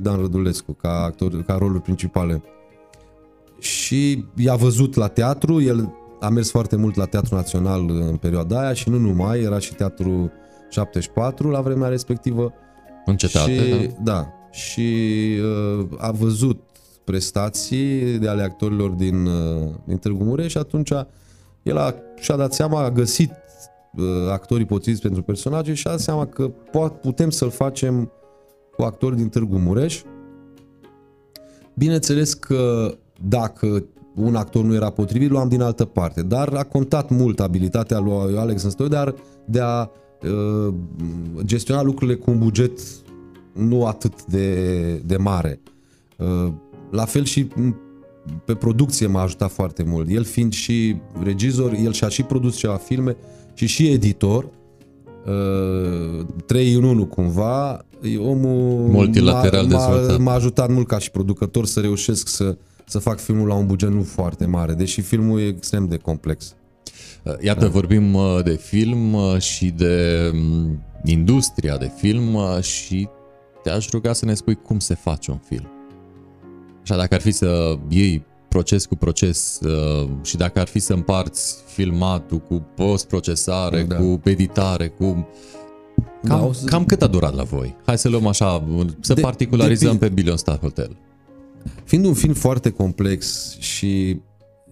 Dan 0.00 0.20
Rădulescu 0.20 0.72
ca, 0.72 1.02
actor, 1.02 1.42
ca 1.42 1.54
roluri 1.54 1.82
principale. 1.82 2.42
Și 3.58 4.24
i-a 4.36 4.54
văzut 4.54 4.94
la 4.94 5.08
teatru, 5.08 5.62
el 5.62 5.94
a 6.20 6.28
mers 6.28 6.50
foarte 6.50 6.76
mult 6.76 6.94
la 6.94 7.04
Teatru 7.04 7.34
Național 7.34 7.90
în 7.90 8.16
perioada 8.16 8.60
aia 8.60 8.72
și 8.72 8.88
nu 8.88 8.98
numai, 8.98 9.40
era 9.40 9.58
și 9.58 9.74
Teatru 9.74 10.32
74 10.70 11.50
la 11.50 11.60
vremea 11.60 11.88
respectivă. 11.88 12.52
În 13.04 13.16
cetate, 13.16 13.52
și, 13.52 13.86
da. 13.86 14.12
da. 14.12 14.32
Și 14.50 14.90
uh, 15.78 15.86
a 15.98 16.10
văzut 16.10 16.60
prestații 17.04 18.18
de 18.18 18.28
ale 18.28 18.42
actorilor 18.42 18.90
din, 18.90 19.26
uh, 19.26 19.68
din 19.84 19.96
Târgu 19.96 20.24
Mureș 20.24 20.50
și 20.50 20.58
atunci 20.58 20.92
a 20.92 21.08
el 21.66 21.76
a, 21.76 21.94
și-a 22.16 22.36
dat 22.36 22.52
seama, 22.52 22.82
a 22.82 22.90
găsit 22.90 23.30
uh, 23.96 24.04
actorii 24.30 24.66
potriviți 24.66 25.02
pentru 25.02 25.22
personaje 25.22 25.74
și 25.74 25.86
a 25.86 25.90
dat 25.90 26.00
seama 26.00 26.26
că 26.26 26.50
po- 26.50 27.00
putem 27.00 27.30
să-l 27.30 27.50
facem 27.50 28.12
cu 28.76 28.82
actori 28.82 29.16
din 29.16 29.28
Târgu 29.28 29.58
Mureș. 29.58 30.02
Bineînțeles 31.74 32.34
că 32.34 32.94
dacă 33.28 33.84
un 34.14 34.34
actor 34.34 34.64
nu 34.64 34.74
era 34.74 34.90
potrivit, 34.90 35.30
luam 35.30 35.48
din 35.48 35.60
altă 35.60 35.84
parte, 35.84 36.22
dar 36.22 36.48
a 36.54 36.64
contat 36.64 37.10
mult 37.10 37.40
abilitatea 37.40 37.98
lui 37.98 38.38
Alex 38.38 38.62
Înstoi 38.62 38.88
de 38.88 38.96
a, 38.96 39.12
de 39.44 39.60
a 39.60 39.90
uh, 40.22 40.74
gestiona 41.44 41.82
lucrurile 41.82 42.16
cu 42.16 42.30
un 42.30 42.38
buget 42.38 42.80
nu 43.52 43.86
atât 43.86 44.24
de, 44.24 44.94
de 44.94 45.16
mare. 45.16 45.60
Uh, 46.16 46.52
la 46.90 47.04
fel 47.04 47.24
și 47.24 47.48
pe 48.44 48.54
producție 48.54 49.06
m-a 49.06 49.22
ajutat 49.22 49.50
foarte 49.50 49.82
mult. 49.82 50.08
El 50.10 50.24
fiind 50.24 50.52
și 50.52 50.96
regizor, 51.22 51.72
el 51.84 51.92
și-a 51.92 52.08
și 52.08 52.22
produs 52.22 52.56
ceva 52.56 52.76
filme 52.76 53.16
și 53.54 53.66
și 53.66 53.88
editor. 53.88 54.50
uh, 56.20 56.26
3 56.46 56.72
în 56.72 56.82
1 56.82 57.06
cumva, 57.06 57.84
e 58.02 58.18
omul 58.18 58.88
Multilateral 58.88 59.66
m-a, 59.66 59.76
m-a, 59.76 59.94
dezvoltat. 59.94 60.20
m-a 60.20 60.32
ajutat 60.32 60.70
mult 60.70 60.86
ca 60.86 60.98
și 60.98 61.10
producător 61.10 61.66
să 61.66 61.80
reușesc 61.80 62.28
să, 62.28 62.56
să 62.86 62.98
fac 62.98 63.20
filmul 63.20 63.46
la 63.46 63.54
un 63.54 63.66
buget 63.66 63.90
nu 63.90 64.02
foarte 64.02 64.46
mare, 64.46 64.72
deși 64.72 65.00
filmul 65.00 65.40
e 65.40 65.46
extrem 65.46 65.86
de 65.86 65.96
complex. 65.96 66.54
Iată, 67.40 67.64
da. 67.64 67.70
vorbim 67.70 68.14
uh, 68.14 68.42
de 68.44 68.56
film 68.56 69.14
uh, 69.14 69.38
și 69.38 69.70
de 69.70 70.30
mm, 70.34 70.82
industria 71.04 71.76
de 71.76 71.90
film 71.96 72.34
uh, 72.34 72.60
și 72.60 73.08
te-aș 73.62 73.90
ruga 73.90 74.12
să 74.12 74.24
ne 74.24 74.34
spui 74.34 74.54
cum 74.54 74.78
se 74.78 74.94
face 74.94 75.30
un 75.30 75.38
film. 75.48 75.75
Așa, 76.88 76.96
dacă 76.96 77.14
ar 77.14 77.20
fi 77.20 77.30
să 77.30 77.78
iei 77.88 78.24
proces 78.48 78.86
cu 78.86 78.94
proces 78.96 79.60
uh, 79.62 80.08
și 80.22 80.36
dacă 80.36 80.60
ar 80.60 80.66
fi 80.66 80.78
să 80.78 80.92
împarți 80.92 81.56
filmatul 81.66 82.38
cu 82.38 82.66
post-procesare, 82.76 83.82
Da. 83.82 83.96
cu 83.96 84.20
editare, 84.24 84.88
cu... 84.88 85.04
Cam, 86.22 86.38
Da, 86.40 86.46
o 86.46 86.52
să- 86.52 86.64
cam 86.64 86.84
cât 86.84 87.02
a 87.02 87.06
durat 87.06 87.34
la 87.34 87.42
voi? 87.42 87.76
Hai 87.86 87.98
să 87.98 88.08
luăm 88.08 88.26
așa, 88.26 88.64
să 89.00 89.14
De- 89.14 89.20
particularizăm 89.20 89.86
depinde. 89.92 90.06
pe 90.06 90.14
Billion 90.14 90.36
Star 90.36 90.58
Hotel. 90.58 90.96
Fiind 91.84 92.04
un 92.04 92.14
film 92.14 92.32
foarte 92.34 92.70
complex 92.70 93.54
și 93.58 94.20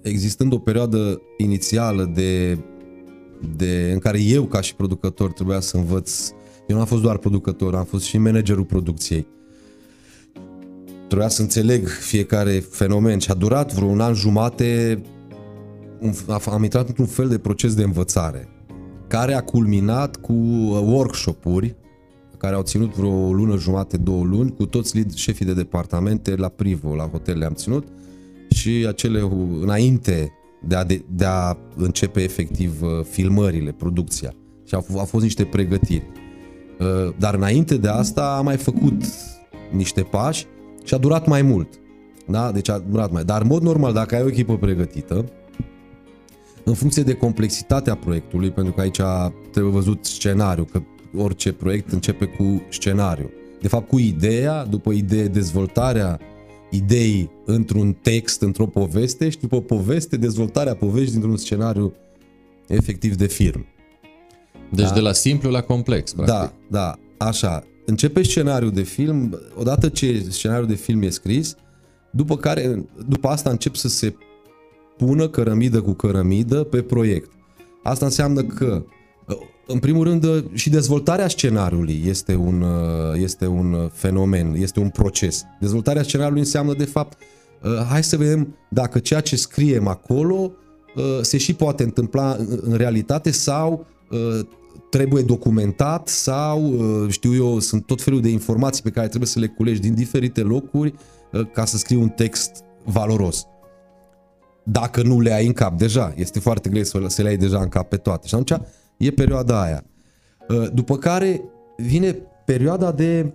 existând 0.02 0.52
o 0.52 0.58
perioadă 0.58 1.20
inițială 1.36 2.10
de, 2.14 2.58
de, 3.56 3.90
în 3.92 3.98
care 3.98 4.20
eu 4.22 4.44
ca 4.44 4.60
și 4.60 4.74
producător 4.74 5.32
trebuia 5.32 5.60
să 5.60 5.76
învăț, 5.76 6.28
eu 6.66 6.74
nu 6.76 6.80
am 6.80 6.86
fost 6.86 7.02
doar 7.02 7.16
producător, 7.16 7.74
am 7.74 7.84
fost 7.84 8.04
și 8.04 8.18
managerul 8.18 8.64
producției. 8.64 9.26
Trebuia 11.14 11.34
să 11.34 11.42
înțeleg 11.42 11.88
fiecare 11.88 12.52
fenomen 12.70 13.18
și 13.18 13.30
a 13.30 13.34
durat 13.34 13.72
vreo 13.72 13.86
un 13.88 14.00
an 14.00 14.14
jumate, 14.14 15.02
un- 16.00 16.12
am 16.50 16.62
intrat 16.62 16.88
într-un 16.88 17.06
fel 17.06 17.28
de 17.28 17.38
proces 17.38 17.74
de 17.74 17.82
învățare 17.82 18.48
care 19.08 19.34
a 19.34 19.40
culminat 19.40 20.16
cu 20.16 20.32
uh, 20.32 20.80
workshop-uri 20.82 21.76
care 22.38 22.54
au 22.54 22.62
ținut 22.62 22.94
vreo 22.94 23.26
o 23.26 23.32
lună 23.32 23.56
jumate, 23.56 23.96
două 23.96 24.24
luni, 24.24 24.54
cu 24.54 24.66
toți 24.66 24.94
lead, 24.94 25.12
șefii 25.14 25.46
de 25.46 25.54
departamente 25.54 26.36
la 26.36 26.48
Privo, 26.48 26.94
la 26.94 27.04
hotel 27.04 27.38
le-am 27.38 27.52
ținut 27.54 27.86
și 28.50 28.84
acele 28.88 29.22
uh, 29.22 29.32
înainte 29.60 30.32
de 30.66 30.74
a, 30.74 30.84
de, 30.84 31.04
de 31.10 31.24
a 31.24 31.56
începe 31.76 32.22
efectiv 32.22 32.82
uh, 32.82 32.88
filmările, 33.10 33.72
producția. 33.72 34.34
Și 34.64 34.74
au, 34.74 34.82
f- 34.90 34.98
au 34.98 35.04
fost 35.04 35.24
niște 35.24 35.44
pregătiri. 35.44 36.06
Uh, 36.80 37.14
Dar 37.18 37.34
înainte 37.34 37.76
de 37.76 37.88
asta 37.88 38.36
am 38.36 38.44
mai 38.44 38.56
făcut 38.56 39.02
niște 39.72 40.00
pași 40.02 40.46
și 40.84 40.94
a 40.94 40.98
durat 40.98 41.26
mai 41.26 41.42
mult. 41.42 41.68
Da? 42.26 42.52
Deci 42.52 42.68
a 42.68 42.78
durat 42.78 43.10
mai. 43.10 43.24
Dar 43.24 43.40
în 43.40 43.46
mod 43.46 43.62
normal, 43.62 43.92
dacă 43.92 44.14
ai 44.14 44.22
o 44.22 44.28
echipă 44.28 44.56
pregătită, 44.56 45.24
în 46.64 46.74
funcție 46.74 47.02
de 47.02 47.14
complexitatea 47.14 47.94
proiectului, 47.94 48.50
pentru 48.50 48.72
că 48.72 48.80
aici 48.80 49.00
trebuie 49.50 49.72
văzut 49.72 50.04
scenariu, 50.04 50.64
că 50.64 50.82
orice 51.16 51.52
proiect 51.52 51.92
începe 51.92 52.24
cu 52.24 52.62
scenariu. 52.70 53.30
De 53.60 53.68
fapt, 53.68 53.88
cu 53.88 53.98
ideea, 53.98 54.64
după 54.64 54.92
idee, 54.92 55.26
dezvoltarea 55.26 56.18
ideii 56.70 57.30
într-un 57.44 57.92
text, 57.92 58.42
într-o 58.42 58.66
poveste 58.66 59.28
și 59.28 59.38
după 59.38 59.60
poveste, 59.60 60.16
dezvoltarea 60.16 60.74
poveștii 60.74 61.12
dintr-un 61.12 61.36
scenariu 61.36 61.94
efectiv 62.66 63.14
de 63.14 63.26
film. 63.26 63.66
Deci 64.70 64.92
de 64.92 65.00
la 65.00 65.12
simplu 65.12 65.50
la 65.50 65.60
complex, 65.60 66.12
practic. 66.12 66.34
Da, 66.34 66.52
da, 66.68 66.98
așa. 67.26 67.64
Începe 67.86 68.22
scenariul 68.22 68.70
de 68.70 68.82
film, 68.82 69.38
odată 69.54 69.88
ce 69.88 70.26
scenariul 70.28 70.66
de 70.66 70.74
film 70.74 71.02
e 71.02 71.08
scris, 71.08 71.54
după 72.10 72.36
care, 72.36 72.84
după 73.08 73.28
asta 73.28 73.50
încep 73.50 73.74
să 73.74 73.88
se 73.88 74.14
pună 74.96 75.28
cărămidă 75.28 75.80
cu 75.80 75.92
cărămidă 75.92 76.62
pe 76.62 76.82
proiect. 76.82 77.30
Asta 77.82 78.04
înseamnă 78.04 78.42
că, 78.42 78.84
în 79.66 79.78
primul 79.78 80.04
rând, 80.04 80.44
și 80.52 80.70
dezvoltarea 80.70 81.28
scenariului 81.28 82.02
este 82.06 82.34
un, 82.34 82.64
este 83.14 83.46
un 83.46 83.90
fenomen, 83.92 84.54
este 84.54 84.80
un 84.80 84.88
proces. 84.88 85.44
Dezvoltarea 85.60 86.02
scenariului 86.02 86.42
înseamnă, 86.42 86.74
de 86.74 86.84
fapt, 86.84 87.18
hai 87.88 88.02
să 88.02 88.16
vedem 88.16 88.56
dacă 88.70 88.98
ceea 88.98 89.20
ce 89.20 89.36
scriem 89.36 89.86
acolo 89.86 90.52
se 91.22 91.38
și 91.38 91.54
poate 91.54 91.82
întâmpla 91.82 92.36
în 92.60 92.76
realitate 92.76 93.30
sau 93.30 93.86
trebuie 94.96 95.22
documentat 95.22 96.08
sau, 96.08 96.74
știu 97.08 97.34
eu, 97.34 97.58
sunt 97.58 97.86
tot 97.86 98.02
felul 98.02 98.20
de 98.20 98.28
informații 98.28 98.82
pe 98.82 98.90
care 98.90 99.08
trebuie 99.08 99.28
să 99.28 99.38
le 99.38 99.46
culegi 99.46 99.80
din 99.80 99.94
diferite 99.94 100.40
locuri 100.40 100.94
ca 101.52 101.64
să 101.64 101.76
scrii 101.76 101.96
un 101.96 102.08
text 102.08 102.50
valoros. 102.84 103.46
Dacă 104.64 105.02
nu 105.02 105.20
le 105.20 105.32
ai 105.32 105.46
în 105.46 105.52
cap 105.52 105.78
deja, 105.78 106.12
este 106.16 106.38
foarte 106.40 106.68
greu 106.68 106.82
să, 106.82 107.00
să 107.06 107.22
le 107.22 107.28
ai 107.28 107.36
deja 107.36 107.58
în 107.58 107.68
cap 107.68 107.88
pe 107.88 107.96
toate. 107.96 108.26
Și 108.26 108.34
atunci 108.34 108.60
e 108.96 109.10
perioada 109.10 109.62
aia. 109.62 109.84
După 110.72 110.96
care 110.96 111.40
vine 111.76 112.16
perioada 112.44 112.92
de 112.92 113.32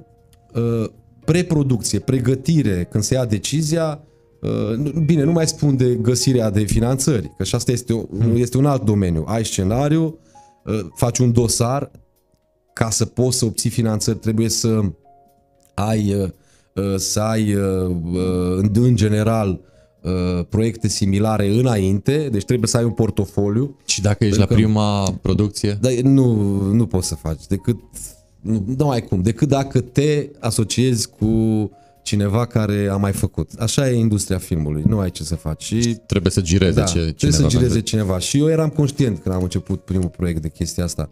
preproducție, 1.25 1.99
pregătire, 1.99 2.87
când 2.91 3.03
se 3.03 3.13
ia 3.13 3.25
decizia, 3.25 4.03
bine, 5.05 5.23
nu 5.23 5.31
mai 5.31 5.47
spun 5.47 5.77
de 5.77 5.95
găsirea 5.95 6.49
de 6.49 6.63
finanțări, 6.63 7.33
că 7.37 7.43
și 7.43 7.55
asta 7.55 7.71
este, 7.71 8.07
este 8.33 8.57
un 8.57 8.65
alt 8.65 8.83
domeniu. 8.83 9.23
Ai 9.27 9.45
scenariu, 9.45 10.19
faci 10.95 11.17
un 11.17 11.31
dosar, 11.31 11.91
ca 12.73 12.89
să 12.89 13.05
poți 13.05 13.37
să 13.37 13.45
obții 13.45 13.69
finanțări 13.69 14.17
trebuie 14.17 14.49
să 14.49 14.81
ai, 15.73 16.31
să 16.97 17.19
ai 17.19 17.55
în 18.73 18.95
general 18.95 19.59
proiecte 20.49 20.87
similare 20.87 21.47
înainte, 21.47 22.29
deci 22.31 22.45
trebuie 22.45 22.67
să 22.67 22.77
ai 22.77 22.83
un 22.83 22.91
portofoliu. 22.91 23.77
Și 23.85 24.01
dacă 24.01 24.25
ești 24.25 24.39
la 24.39 24.45
prima 24.45 25.17
producție? 25.21 25.77
Da, 25.81 25.89
nu, 26.03 26.33
nu 26.61 26.85
poți 26.85 27.07
să 27.07 27.15
faci, 27.15 27.47
decât 27.47 27.77
nu, 28.41 28.63
nu 28.77 28.89
ai 28.89 29.01
cum, 29.01 29.21
decât 29.21 29.47
dacă 29.47 29.81
te 29.81 30.29
asociezi 30.39 31.09
cu 31.09 31.25
cineva 32.03 32.45
care 32.45 32.87
a 32.91 32.95
mai 32.95 33.11
făcut. 33.11 33.51
Așa 33.59 33.89
e 33.89 33.93
industria 33.93 34.37
filmului, 34.37 34.83
nu 34.87 34.99
ai 34.99 35.11
ce 35.11 35.23
să 35.23 35.35
faci. 35.35 35.63
Și 35.63 35.97
trebuie 36.07 36.31
să 36.31 36.41
gireze 36.41 36.79
da, 36.79 36.83
ce, 36.83 36.91
cineva. 36.93 37.13
Trebuie 37.13 37.39
să 37.41 37.47
gireze 37.47 37.73
pentru... 37.73 37.89
cineva. 37.89 38.19
Și 38.19 38.37
eu 38.37 38.49
eram 38.49 38.69
conștient 38.69 39.19
când 39.19 39.35
am 39.35 39.43
început 39.43 39.83
primul 39.83 40.09
proiect 40.09 40.41
de 40.41 40.49
chestia 40.49 40.83
asta. 40.83 41.11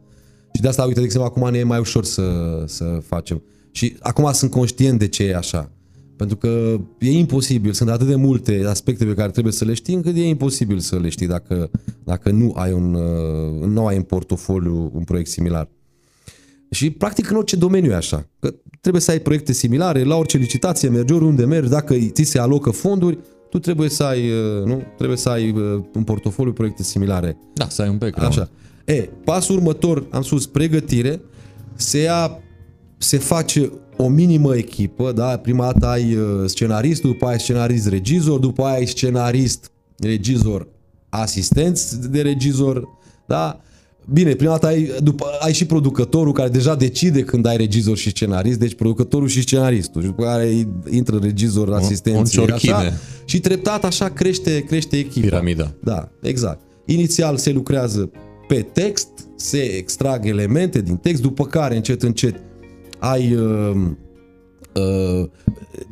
Și 0.53 0.61
de 0.61 0.67
asta, 0.67 0.83
uite, 0.83 0.99
de 0.99 1.05
exemplu, 1.05 1.29
acum 1.29 1.51
ne 1.51 1.57
e 1.57 1.63
mai 1.63 1.79
ușor 1.79 2.05
să, 2.05 2.23
să 2.65 2.99
facem. 3.07 3.43
Și 3.71 3.95
acum 3.99 4.31
sunt 4.31 4.51
conștient 4.51 4.99
de 4.99 5.07
ce 5.07 5.23
e 5.23 5.35
așa. 5.35 5.71
Pentru 6.15 6.37
că 6.37 6.77
e 6.99 7.11
imposibil, 7.11 7.71
sunt 7.71 7.89
atât 7.89 8.07
de 8.07 8.15
multe 8.15 8.63
aspecte 8.67 9.05
pe 9.05 9.13
care 9.13 9.31
trebuie 9.31 9.53
să 9.53 9.65
le 9.65 9.73
știi, 9.73 9.93
încât 9.93 10.15
e 10.15 10.27
imposibil 10.27 10.79
să 10.79 10.99
le 10.99 11.09
știi 11.09 11.27
dacă, 11.27 11.69
dacă 12.03 12.31
nu 12.31 12.53
ai 12.55 12.71
un, 12.71 12.91
nu 13.73 13.85
ai 13.85 13.95
în 13.95 14.01
portofoliu 14.01 14.91
un 14.93 15.03
proiect 15.03 15.29
similar. 15.29 15.69
Și 16.71 16.89
practic 16.89 17.29
în 17.29 17.35
orice 17.35 17.55
domeniu 17.55 17.91
e 17.91 17.95
așa. 17.95 18.27
Că 18.39 18.53
trebuie 18.81 19.01
să 19.01 19.11
ai 19.11 19.19
proiecte 19.19 19.53
similare, 19.53 20.03
la 20.03 20.15
orice 20.15 20.37
licitație 20.37 20.89
mergi, 20.89 21.13
oriunde 21.13 21.45
mergi, 21.45 21.69
dacă 21.69 21.95
ți 22.11 22.23
se 22.23 22.39
alocă 22.39 22.69
fonduri, 22.69 23.17
tu 23.49 23.59
trebuie 23.59 23.89
să 23.89 24.03
ai, 24.03 24.31
nu? 24.65 24.81
Trebuie 24.97 25.17
să 25.17 25.29
ai 25.29 25.51
un 25.93 26.03
portofoliu 26.03 26.53
proiecte 26.53 26.83
similare. 26.83 27.37
Da, 27.53 27.69
să 27.69 27.81
ai 27.81 27.89
un 27.89 27.97
background. 27.97 28.31
Așa. 28.31 28.49
E, 28.85 29.09
pasul 29.23 29.55
următor, 29.55 30.07
am 30.09 30.21
spus, 30.21 30.45
pregătire, 30.45 31.21
se 31.75 31.97
ia, 31.97 32.39
se 32.97 33.17
face 33.17 33.71
o 33.97 34.07
minimă 34.07 34.55
echipă, 34.55 35.11
da? 35.11 35.37
Prima 35.37 35.71
dată 35.71 35.87
ai 35.87 36.17
scenaristul, 36.45 37.09
după 37.09 37.25
aia 37.25 37.33
ai 37.33 37.39
scenarist 37.39 37.87
regizor, 37.87 38.39
după 38.39 38.63
aia 38.63 38.77
ai 38.77 38.85
scenarist 38.85 39.71
regizor 39.97 40.67
asistent 41.09 41.91
de 41.91 42.21
regizor, 42.21 42.87
da? 43.25 43.61
Bine, 44.11 44.33
prima 44.33 44.51
dată 44.51 44.65
ai, 44.65 44.91
după, 45.03 45.25
ai 45.39 45.53
și 45.53 45.65
producătorul 45.65 46.33
care 46.33 46.49
deja 46.49 46.75
decide 46.75 47.21
când 47.21 47.45
ai 47.45 47.57
regizor 47.57 47.97
și 47.97 48.09
scenarist, 48.09 48.59
deci 48.59 48.75
producătorul 48.75 49.27
și 49.27 49.41
scenaristul. 49.41 50.01
Și 50.01 50.07
după 50.07 50.23
care 50.23 50.67
intră 50.89 51.19
regizor, 51.21 51.73
asistenții, 51.73 52.41
un 52.41 52.51
așa, 52.51 52.93
și 53.25 53.39
treptat 53.39 53.85
așa 53.85 54.09
crește, 54.09 54.59
crește 54.59 54.97
echipa. 54.97 55.25
Piramida. 55.25 55.73
Da, 55.83 56.09
exact. 56.21 56.61
Inițial 56.85 57.37
se 57.37 57.51
lucrează 57.51 58.11
pe 58.47 58.61
text, 58.73 59.07
se 59.35 59.57
extrag 59.57 60.25
elemente 60.25 60.81
din 60.81 60.95
text, 60.95 61.21
după 61.21 61.45
care 61.45 61.75
încet 61.75 62.03
încet 62.03 62.35
ai 62.99 63.33
uh, 63.33 63.75
uh, 64.73 65.29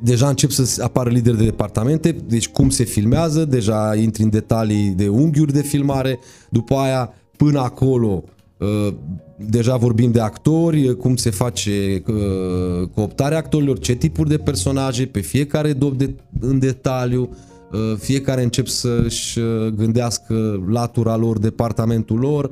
deja 0.04 0.28
încep 0.28 0.50
să 0.50 0.84
apară 0.84 1.10
lideri 1.10 1.38
de 1.38 1.44
departamente, 1.44 2.12
deci 2.12 2.48
cum 2.48 2.70
se 2.70 2.84
filmează, 2.84 3.46
deja 3.46 3.96
intri 3.96 4.24
în 4.24 4.30
detalii 4.30 4.90
de 4.90 5.08
unghiuri 5.08 5.54
de 5.54 5.62
filmare, 5.62 6.20
după 6.50 6.76
aia 6.76 7.14
până 7.38 7.60
acolo 7.60 8.24
uh, 8.58 8.94
deja 9.38 9.76
vorbim 9.76 10.12
de 10.12 10.20
actori, 10.20 10.98
cum 10.98 11.16
se 11.16 11.30
face 11.30 12.04
uh, 12.08 12.88
cooptarea 12.94 13.38
actorilor, 13.38 13.80
ce 13.80 13.94
tipuri 13.94 14.30
de 14.30 14.38
personaje, 14.38 15.06
pe 15.06 15.20
fiecare 15.20 15.74
dob 15.74 15.98
de, 15.98 16.14
în 16.40 16.60
detaliu, 16.60 17.30
uh, 17.72 17.98
fiecare 17.98 18.44
încep 18.44 18.68
să-și 18.68 19.40
gândească 19.76 20.64
latura 20.70 21.16
lor, 21.16 21.38
departamentul 21.40 22.20
lor, 22.20 22.52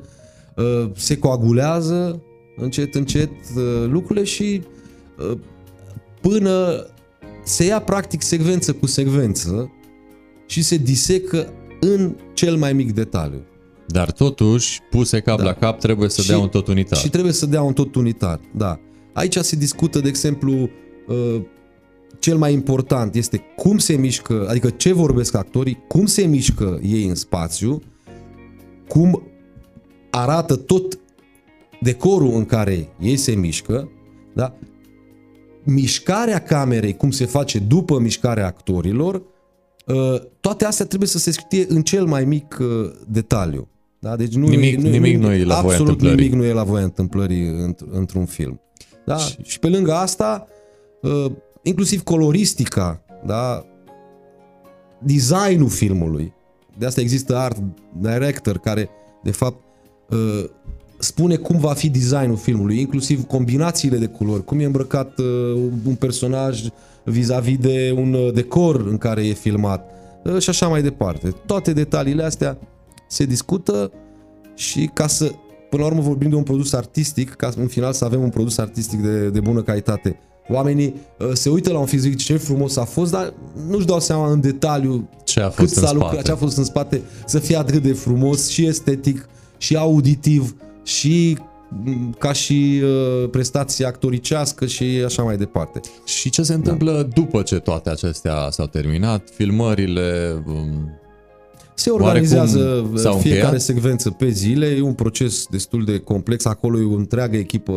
uh, 0.55 0.89
se 0.95 1.17
coagulează 1.17 2.21
încet, 2.55 2.95
încet 2.95 3.31
uh, 3.55 3.85
lucrurile 3.89 4.25
și 4.25 4.61
uh, 5.31 5.37
până 6.21 6.85
se 7.43 7.65
ia 7.65 7.79
practic 7.79 8.21
secvență 8.21 8.73
cu 8.73 8.85
secvență 8.85 9.71
și 10.45 10.63
se 10.63 10.77
disecă 10.77 11.47
în 11.79 12.15
cel 12.33 12.55
mai 12.55 12.73
mic 12.73 12.93
detaliu. 12.93 13.41
Dar 13.87 14.11
totuși, 14.11 14.79
puse 14.89 15.19
cap 15.19 15.37
Da. 15.37 15.43
la 15.43 15.53
cap, 15.53 15.79
trebuie 15.79 16.09
să 16.09 16.21
Și- 16.21 16.27
dea 16.27 16.37
un 16.37 16.47
tot 16.49 16.67
unitar. 16.67 16.97
Și 16.99 17.09
trebuie 17.09 17.33
să 17.33 17.45
dea 17.45 17.61
un 17.61 17.73
tot 17.73 17.95
unitar, 17.95 18.39
da. 18.55 18.79
Aici 19.13 19.37
se 19.37 19.55
discută, 19.55 19.99
de 19.99 20.07
exemplu, 20.07 20.51
uh, 21.07 21.41
cel 22.19 22.37
mai 22.37 22.53
important 22.53 23.15
este 23.15 23.41
cum 23.55 23.77
se 23.77 23.95
mișcă, 23.95 24.45
adică 24.49 24.69
ce 24.69 24.93
vorbesc 24.93 25.35
actorii, 25.35 25.83
cum 25.87 26.05
se 26.05 26.25
mișcă 26.25 26.79
ei 26.83 27.05
în 27.07 27.15
spațiu, 27.15 27.81
cum 28.87 29.23
arată 30.09 30.55
tot 30.55 30.99
decorul 31.81 32.33
în 32.35 32.45
care 32.45 32.89
ei 32.99 33.17
se 33.17 33.31
mișcă, 33.35 33.89
da? 34.33 34.53
mișcarea 35.63 36.39
camerei, 36.39 36.95
cum 36.95 37.11
se 37.11 37.25
face 37.25 37.59
după 37.59 37.99
mișcarea 37.99 38.45
actorilor, 38.45 39.21
uh, 39.85 40.21
toate 40.39 40.65
astea 40.65 40.85
trebuie 40.85 41.09
să 41.09 41.17
se 41.17 41.31
știe 41.31 41.65
în 41.69 41.81
cel 41.81 42.05
mai 42.05 42.25
mic 42.25 42.57
uh, 42.61 42.91
detaliu. 43.07 43.67
Da? 44.03 44.15
Deci 44.15 44.33
nu 44.33 44.47
Nimic- 44.47 44.77
nimic 44.77 45.17
nu 45.17 45.31
e 45.31 45.43
la 45.43 45.61
voia 45.61 45.71
absolut 45.71 45.79
întâmplării. 45.79 46.15
nimic 46.15 46.33
nu 46.33 46.43
e 46.43 46.53
la 46.53 46.63
voia 46.63 46.83
întâmplării 46.83 47.45
într- 47.67 47.91
într-un 47.91 48.25
film. 48.25 48.61
Da? 49.05 49.17
Și, 49.17 49.37
și 49.43 49.59
pe 49.59 49.67
lângă 49.67 49.93
asta, 49.93 50.47
uh, 51.01 51.25
inclusiv 51.61 52.03
coloristica, 52.03 53.01
da? 53.25 53.65
designul 54.99 55.69
filmului. 55.69 56.33
De 56.77 56.85
asta 56.85 57.01
există 57.01 57.37
art 57.37 57.57
director 57.99 58.57
care, 58.57 58.89
de 59.23 59.31
fapt, 59.31 59.57
uh, 60.09 60.43
spune 60.99 61.35
cum 61.35 61.59
va 61.59 61.73
fi 61.73 61.89
designul 61.89 62.37
filmului, 62.37 62.79
inclusiv 62.79 63.25
combinațiile 63.25 63.97
de 63.97 64.05
culori, 64.05 64.43
cum 64.43 64.59
e 64.59 64.63
îmbrăcat 64.65 65.19
uh, 65.19 65.25
un 65.85 65.95
personaj 65.95 66.61
vis-a-vis 67.03 67.57
de 67.57 67.93
un 67.97 68.13
uh, 68.13 68.33
decor 68.33 68.87
în 68.87 68.97
care 68.97 69.27
e 69.27 69.33
filmat 69.33 69.89
uh, 70.23 70.39
și 70.41 70.49
așa 70.49 70.67
mai 70.67 70.81
departe. 70.81 71.35
Toate 71.45 71.73
detaliile 71.73 72.23
astea 72.23 72.57
se 73.13 73.25
discută 73.25 73.91
și 74.55 74.89
ca 74.93 75.07
să, 75.07 75.31
până 75.69 75.81
la 75.81 75.87
urmă 75.87 76.01
vorbim 76.01 76.29
de 76.29 76.35
un 76.35 76.43
produs 76.43 76.73
artistic, 76.73 77.33
ca 77.33 77.51
în 77.55 77.67
final 77.67 77.93
să 77.93 78.05
avem 78.05 78.21
un 78.21 78.29
produs 78.29 78.57
artistic 78.57 79.01
de, 79.01 79.29
de 79.29 79.39
bună 79.39 79.61
calitate. 79.61 80.19
Oamenii 80.49 80.93
uh, 81.19 81.29
se 81.33 81.49
uită 81.49 81.71
la 81.71 81.79
un 81.79 81.85
film, 81.85 82.01
zic 82.01 82.17
ce 82.17 82.37
frumos 82.37 82.77
a 82.77 82.83
fost, 82.83 83.11
dar 83.11 83.33
nu-și 83.67 83.85
dau 83.85 83.99
seama 83.99 84.31
în 84.31 84.41
detaliu 84.41 85.09
Ce 85.23 85.39
a 85.39 85.47
cât 85.47 85.53
fost 85.53 85.75
în 85.75 85.83
s-a 85.83 85.91
lucrat, 85.91 86.11
spate. 86.11 86.25
ce 86.25 86.31
a 86.31 86.35
fost 86.35 86.57
în 86.57 86.63
spate, 86.63 87.01
să 87.25 87.39
fie 87.39 87.57
atât 87.57 87.81
de 87.81 87.93
frumos 87.93 88.49
și 88.49 88.65
estetic 88.65 89.29
și 89.57 89.75
auditiv 89.75 90.55
și 90.83 91.37
m, 91.69 92.15
ca 92.19 92.33
și 92.33 92.81
uh, 92.83 93.29
prestație 93.29 93.85
actoricească 93.85 94.65
și 94.65 94.83
așa 95.05 95.23
mai 95.23 95.37
departe. 95.37 95.79
Și 96.05 96.29
ce 96.29 96.43
se 96.43 96.53
întâmplă 96.53 97.09
după 97.13 97.41
ce 97.41 97.59
toate 97.59 97.89
acestea 97.89 98.49
s-au 98.49 98.67
terminat? 98.67 99.29
Filmările... 99.35 100.43
um, 100.47 100.97
Se 101.75 101.89
organizează 101.89 102.59
Oarecum 102.59 102.97
s-au 102.97 103.13
fiecare 103.17 103.41
încheiat? 103.43 103.61
secvență 103.61 104.09
pe 104.09 104.29
zile, 104.29 104.65
e 104.65 104.81
un 104.81 104.93
proces 104.93 105.45
destul 105.49 105.85
de 105.85 105.97
complex, 105.97 106.45
acolo 106.45 106.79
e 106.79 106.83
o 106.93 106.95
întreagă 106.97 107.37
echipă 107.37 107.73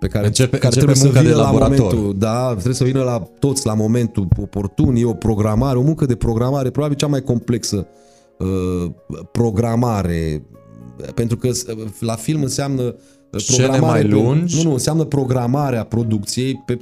pe 0.00 0.06
care, 0.08 0.26
Începe- 0.26 0.58
care 0.58 0.74
începe 0.74 0.92
trebuie 0.92 0.96
să 0.96 1.04
munca 1.04 1.20
de 1.20 1.26
vină 1.28 1.38
la 1.40 1.44
laborator. 1.44 1.78
momentul, 1.92 2.18
da, 2.18 2.50
trebuie 2.52 2.74
să 2.74 2.84
vină 2.84 3.02
la 3.02 3.22
toți 3.38 3.66
la 3.66 3.74
momentul 3.74 4.28
oportun, 4.40 4.94
e 4.96 5.04
o 5.04 5.12
programare, 5.14 5.78
o 5.78 5.82
muncă 5.82 6.06
de 6.06 6.14
programare, 6.14 6.70
probabil 6.70 6.96
cea 6.96 7.06
mai 7.06 7.20
complexă 7.22 7.86
uh, 8.38 8.90
programare, 9.32 10.42
pentru 11.14 11.36
că 11.36 11.48
uh, 11.48 11.84
la 12.00 12.14
film 12.14 12.42
înseamnă 12.42 12.82
uh, 12.82 13.40
Scene 13.40 13.66
programare 13.66 14.02
mai 14.02 14.10
pe- 14.10 14.14
lungi? 14.24 14.56
nu, 14.56 14.62
nu, 14.62 14.72
înseamnă 14.72 15.04
programarea 15.04 15.84
producției 15.84 16.62
pe 16.66 16.78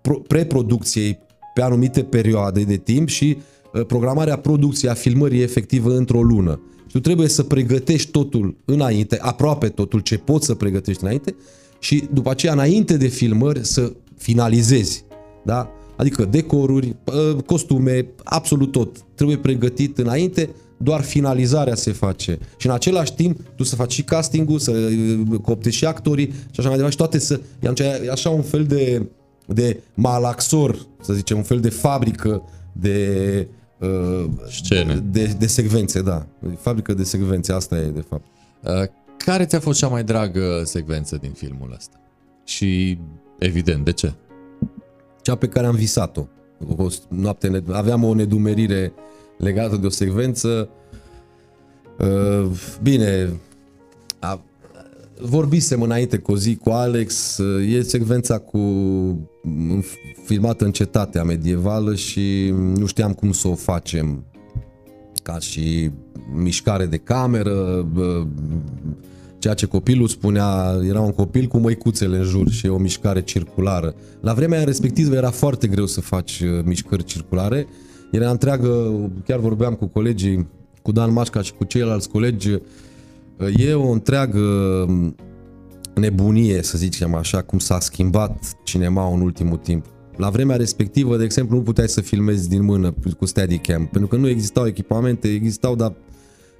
pro- 0.00 0.20
preproducției 0.26 1.18
pe 1.54 1.62
anumite 1.62 2.02
perioade 2.02 2.62
de 2.62 2.76
timp 2.76 3.08
și 3.08 3.36
uh, 3.36 3.42
programarea 3.86 4.36
producției 4.36 4.90
a 4.90 4.94
filmării 4.94 5.42
efectivă 5.42 5.96
într-o 5.96 6.22
lună. 6.22 6.60
Și 6.86 6.92
tu 6.92 7.00
trebuie 7.00 7.28
să 7.28 7.42
pregătești 7.42 8.10
totul 8.10 8.56
înainte, 8.64 9.18
aproape 9.20 9.68
totul 9.68 10.00
ce 10.00 10.18
poți 10.18 10.46
să 10.46 10.54
pregătești 10.54 11.02
înainte 11.02 11.34
și 11.78 12.04
după 12.12 12.30
aceea 12.30 12.52
înainte 12.52 12.96
de 12.96 13.06
filmări 13.06 13.66
să 13.66 13.92
finalizezi. 14.16 15.04
Da? 15.44 15.70
Adică 15.96 16.24
decoruri, 16.24 16.96
uh, 17.04 17.42
costume, 17.42 18.06
absolut 18.24 18.72
tot. 18.72 18.96
Trebuie 19.14 19.36
pregătit 19.36 19.98
înainte, 19.98 20.50
doar 20.76 21.02
finalizarea 21.02 21.74
se 21.74 21.92
face. 21.92 22.38
Și 22.56 22.66
în 22.66 22.72
același 22.72 23.14
timp 23.14 23.40
tu 23.56 23.62
să 23.62 23.76
faci 23.76 23.92
și 23.92 24.02
castingul, 24.02 24.58
să 24.58 24.70
uh, 24.70 25.38
coptești 25.42 25.78
și 25.78 25.84
actorii 25.84 26.26
și 26.26 26.60
așa 26.60 26.68
mai 26.68 26.76
departe 26.76 26.90
și 26.90 26.96
toate 26.96 27.18
să... 27.18 27.40
E 27.60 27.68
așa- 27.68 28.04
e 28.04 28.10
așa 28.10 28.30
un 28.30 28.42
fel 28.42 28.64
de, 28.64 29.06
de 29.46 29.80
malaxor, 29.94 30.86
să 31.02 31.12
zicem, 31.12 31.36
un 31.36 31.42
fel 31.42 31.60
de 31.60 31.68
fabrică 31.68 32.42
de... 32.72 33.48
Uh, 33.78 34.24
Scene. 34.48 34.94
De, 35.10 35.34
de 35.38 35.46
secvențe, 35.46 36.02
da. 36.02 36.26
Fabrică 36.58 36.94
de 36.94 37.04
secvențe, 37.04 37.52
asta 37.52 37.76
e 37.78 37.86
de 37.90 38.00
fapt. 38.08 38.24
uh, 38.62 38.88
Care 39.16 39.44
ți-a 39.44 39.60
fost 39.60 39.78
cea 39.78 39.88
mai 39.88 40.04
dragă 40.04 40.62
secvență 40.64 41.16
din 41.16 41.30
filmul 41.32 41.72
ăsta? 41.76 42.00
Și, 42.44 42.98
evident, 43.38 43.84
de 43.84 43.92
ce? 43.92 44.12
cea 45.22 45.34
pe 45.34 45.48
care 45.48 45.66
am 45.66 45.74
visat-o. 45.74 46.26
O 46.76 46.86
noapte, 47.08 47.48
ne- 47.48 47.62
aveam 47.72 48.04
o 48.04 48.14
nedumerire 48.14 48.92
legată 49.38 49.76
de 49.76 49.86
o 49.86 49.90
secvență. 49.90 50.68
Uh, 51.98 52.46
Bine, 52.82 53.32
a, 54.18 54.40
vorbisem 55.26 55.82
înainte 55.82 56.16
cu 56.16 56.32
o 56.32 56.36
zi 56.36 56.56
cu 56.56 56.70
Alex, 56.70 57.38
uh, 57.38 57.74
e 57.74 57.82
secvența 57.82 58.38
cu 58.38 58.58
m, 59.42 59.84
filmată 60.24 60.64
în 60.64 60.72
cetatea 60.72 61.24
medievală 61.24 61.94
și 61.94 62.54
nu 62.76 62.86
știam 62.86 63.12
cum 63.12 63.32
să 63.32 63.48
o 63.48 63.54
facem 63.54 64.24
ca 65.22 65.38
și 65.38 65.90
mișcare 66.34 66.86
de 66.86 66.96
cameră, 66.96 67.88
bă, 67.92 68.26
ceea 69.38 69.54
ce 69.54 69.66
copilul 69.66 70.08
spunea, 70.08 70.78
era 70.88 71.00
un 71.00 71.12
copil 71.12 71.46
cu 71.46 71.58
măicuțele 71.58 72.16
în 72.16 72.24
jur 72.24 72.50
și 72.50 72.66
e 72.66 72.68
o 72.68 72.78
mișcare 72.78 73.22
circulară. 73.22 73.94
La 74.20 74.32
vremea 74.32 74.64
respectivă 74.64 75.14
era 75.14 75.30
foarte 75.30 75.66
greu 75.66 75.86
să 75.86 76.00
faci 76.00 76.40
uh, 76.40 76.64
mișcări 76.64 77.04
circulare. 77.04 77.66
Era 78.10 78.30
întreagă, 78.30 78.92
chiar 79.26 79.38
vorbeam 79.38 79.74
cu 79.74 79.86
colegii, 79.86 80.48
cu 80.82 80.92
Dan 80.92 81.12
Mașca 81.12 81.42
și 81.42 81.52
cu 81.52 81.64
ceilalți 81.64 82.08
colegi, 82.08 82.50
uh, 82.50 82.60
e 83.56 83.74
o 83.74 83.90
întreagă 83.90 84.38
um, 84.88 85.14
nebunie, 85.94 86.62
să 86.62 86.78
zicem 86.78 87.14
așa, 87.14 87.42
cum 87.42 87.58
s-a 87.58 87.80
schimbat 87.80 88.52
cinema 88.64 89.12
în 89.12 89.20
ultimul 89.20 89.56
timp. 89.56 89.84
La 90.16 90.30
vremea 90.30 90.56
respectivă, 90.56 91.16
de 91.16 91.24
exemplu, 91.24 91.56
nu 91.56 91.62
puteai 91.62 91.88
să 91.88 92.00
filmezi 92.00 92.48
din 92.48 92.64
mână 92.64 92.94
cu 93.18 93.26
Steadicam, 93.26 93.86
pentru 93.86 94.08
că 94.08 94.16
nu 94.16 94.28
existau 94.28 94.66
echipamente, 94.66 95.28
existau, 95.28 95.74
dar 95.74 95.92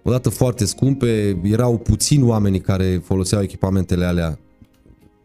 odată 0.03 0.29
foarte 0.29 0.65
scumpe, 0.65 1.41
erau 1.43 1.79
puțini 1.79 2.23
oamenii 2.23 2.61
care 2.61 3.03
foloseau 3.05 3.43
echipamentele 3.43 4.05
alea 4.05 4.39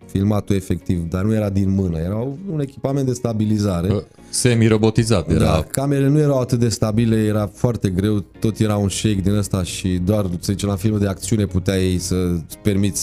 filmatul 0.06 0.56
efectiv, 0.56 1.04
dar 1.10 1.24
nu 1.24 1.34
era 1.34 1.50
din 1.50 1.70
mână, 1.70 1.98
era 1.98 2.28
un 2.52 2.60
echipament 2.60 3.06
de 3.08 3.14
stabilizare. 3.14 4.06
Uh, 4.30 4.36
Semi-robotizat 4.36 5.30
era. 5.32 5.44
Da, 5.44 5.66
camerele 5.72 6.08
nu 6.08 6.20
erau 6.20 6.40
atât 6.40 6.60
de 6.60 6.70
stabile, 6.70 7.16
era 7.16 7.48
foarte 7.54 7.90
greu, 7.90 8.20
tot 8.40 8.60
era 8.60 8.78
un 8.78 8.90
shake 8.90 9.22
din 9.22 9.34
ăsta 9.34 9.64
și 9.64 9.88
doar, 9.88 10.26
să 10.40 10.52
zicem, 10.52 10.70
la 10.70 10.76
filme 10.76 10.98
de 10.98 11.08
acțiune 11.08 11.46
puteai 11.46 11.98
să-ți 12.00 12.58
permiți 12.58 13.02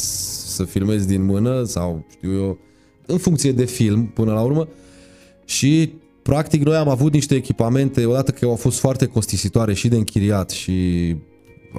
să 0.54 0.64
filmezi 0.64 1.06
din 1.06 1.24
mână 1.24 1.62
sau, 1.64 2.06
știu 2.10 2.32
eu, 2.34 2.58
în 3.06 3.18
funcție 3.18 3.52
de 3.52 3.64
film, 3.64 4.06
până 4.06 4.32
la 4.32 4.40
urmă. 4.40 4.68
Și, 5.44 5.92
practic, 6.22 6.64
noi 6.64 6.76
am 6.76 6.88
avut 6.88 7.12
niște 7.12 7.34
echipamente, 7.34 8.04
odată 8.04 8.30
că 8.30 8.44
au 8.44 8.56
fost 8.56 8.78
foarte 8.78 9.06
costisitoare 9.06 9.74
și 9.74 9.88
de 9.88 9.96
închiriat 9.96 10.50
și 10.50 11.16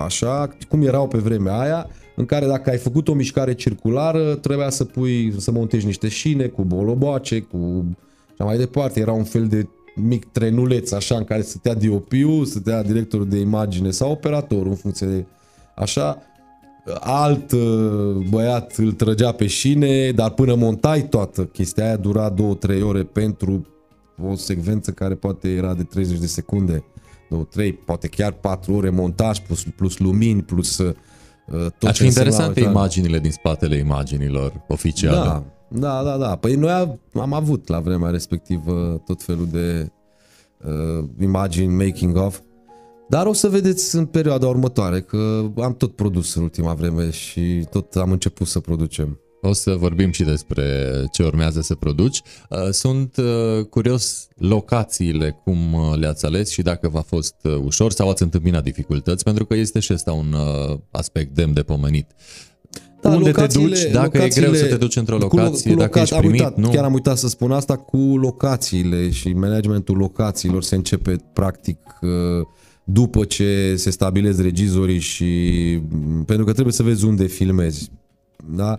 așa, 0.05 0.57
cum 0.69 0.81
erau 0.81 1.07
pe 1.07 1.17
vremea 1.17 1.59
aia, 1.59 1.89
în 2.15 2.25
care 2.25 2.47
dacă 2.47 2.69
ai 2.69 2.77
făcut 2.77 3.07
o 3.07 3.13
mișcare 3.13 3.53
circulară, 3.53 4.35
trebuia 4.35 4.69
să 4.69 4.83
pui, 4.83 5.33
să 5.37 5.51
montezi 5.51 5.85
niște 5.85 6.07
șine 6.07 6.45
cu 6.45 6.63
boloboace, 6.63 7.39
cu 7.39 7.85
și 8.37 8.43
mai 8.43 8.57
departe. 8.57 8.99
Era 8.99 9.11
un 9.11 9.23
fel 9.23 9.47
de 9.47 9.67
mic 9.95 10.25
trenuleț 10.25 10.91
așa 10.91 11.15
în 11.15 11.23
care 11.23 11.41
stătea 11.41 11.73
DOP-ul, 11.73 12.45
stătea 12.45 12.83
directorul 12.83 13.27
de 13.27 13.39
imagine 13.39 13.91
sau 13.91 14.11
operatorul 14.11 14.67
în 14.67 14.75
funcție 14.75 15.07
de 15.07 15.25
așa. 15.75 16.21
Alt 16.99 17.51
uh, 17.51 18.25
băiat 18.29 18.75
îl 18.75 18.91
trăgea 18.91 19.31
pe 19.31 19.47
șine, 19.47 20.11
dar 20.11 20.29
până 20.29 20.55
montai 20.55 21.01
toată 21.01 21.45
chestia 21.45 21.85
aia 21.85 21.95
dura 21.95 22.33
2-3 22.33 22.35
ore 22.81 23.03
pentru 23.03 23.67
o 24.29 24.35
secvență 24.35 24.91
care 24.91 25.15
poate 25.15 25.49
era 25.49 25.73
de 25.73 25.83
30 25.83 26.19
de 26.19 26.25
secunde, 26.25 26.83
2-3, 27.61 27.69
poate 27.85 28.07
chiar 28.07 28.31
4 28.31 28.73
ore 28.73 28.89
montaj 28.89 29.39
plus, 29.39 29.65
plus 29.75 29.97
lumini, 29.97 30.41
plus 30.41 30.77
uh, 30.77 30.93
tot 31.47 31.89
Ar 31.89 31.93
ce 31.93 32.01
fi 32.01 32.05
însemna 32.05 32.07
interesante 32.07 32.59
așa. 32.59 32.69
imaginile 32.69 33.19
din 33.19 33.31
spatele 33.31 33.75
imaginilor 33.77 34.63
oficiale. 34.67 35.15
Da, 35.15 35.43
da, 35.67 36.03
da, 36.03 36.17
da. 36.17 36.35
Păi 36.35 36.55
noi 36.55 36.71
am- 36.71 36.99
am 37.13 37.33
avut 37.33 37.67
la 37.67 37.79
vremea 37.79 38.09
respectivă 38.09 39.01
tot 39.05 39.23
felul 39.23 39.47
de 39.51 39.91
uh, 40.65 41.05
imagini 41.19 41.85
making 41.85 42.17
of. 42.17 42.39
Dar 43.09 43.25
o 43.25 43.33
să 43.33 43.47
vedeți 43.47 43.95
în 43.95 44.05
perioada 44.05 44.47
următoare 44.47 45.01
că 45.01 45.51
am 45.57 45.75
tot 45.75 45.95
produs 45.95 46.35
în 46.35 46.43
ultima 46.43 46.73
vreme 46.73 47.09
și 47.09 47.65
tot 47.69 47.95
am 47.95 48.11
început 48.11 48.47
să 48.47 48.59
producem. 48.59 49.19
O 49.41 49.53
să 49.53 49.75
vorbim 49.75 50.11
și 50.11 50.23
despre 50.23 50.89
ce 51.11 51.23
urmează 51.23 51.61
să 51.61 51.75
produci. 51.75 52.21
Uh, 52.49 52.69
sunt 52.71 53.17
uh, 53.17 53.65
curios 53.69 54.27
locațiile, 54.35 55.41
cum 55.43 55.73
uh, 55.73 55.97
le-ați 55.97 56.25
ales 56.25 56.49
și 56.49 56.61
dacă 56.61 56.89
v-a 56.89 57.01
fost 57.01 57.35
ușor 57.63 57.91
sau 57.91 58.09
ați 58.09 58.23
întâmpinat 58.23 58.63
dificultăți, 58.63 59.23
pentru 59.23 59.45
că 59.45 59.55
este 59.55 59.79
și 59.79 59.93
ăsta 59.93 60.11
un 60.11 60.35
aspect 60.91 61.35
demn 61.35 61.53
de 61.53 61.61
pomenit. 61.61 62.07
Da, 63.09 63.15
Unde 63.15 63.31
te 63.31 63.45
duci, 63.45 63.85
dacă 63.91 64.17
e 64.17 64.27
greu 64.27 64.53
să 64.53 64.65
te 64.65 64.75
duci 64.75 64.95
într-o 64.95 65.17
locație, 65.17 65.69
cu, 65.69 65.75
cu 65.75 65.81
dacă 65.83 65.99
ești 65.99 66.15
primit, 66.15 66.39
uitat, 66.39 66.57
nu? 66.57 66.69
Chiar 66.69 66.83
am 66.83 66.93
uitat 66.93 67.17
să 67.17 67.27
spun 67.27 67.51
asta, 67.51 67.75
cu 67.75 67.97
locațiile 67.97 69.09
și 69.09 69.29
managementul 69.29 69.97
locațiilor 69.97 70.63
se 70.63 70.75
începe 70.75 71.15
practic 71.33 71.77
după 72.83 73.25
ce 73.25 73.73
se 73.75 73.89
stabilesc 73.89 74.41
regizorii 74.41 74.99
și 74.99 75.25
pentru 76.25 76.45
că 76.45 76.51
trebuie 76.51 76.73
să 76.73 76.83
vezi 76.83 77.05
unde 77.05 77.25
filmezi. 77.25 77.91
Da? 78.55 78.77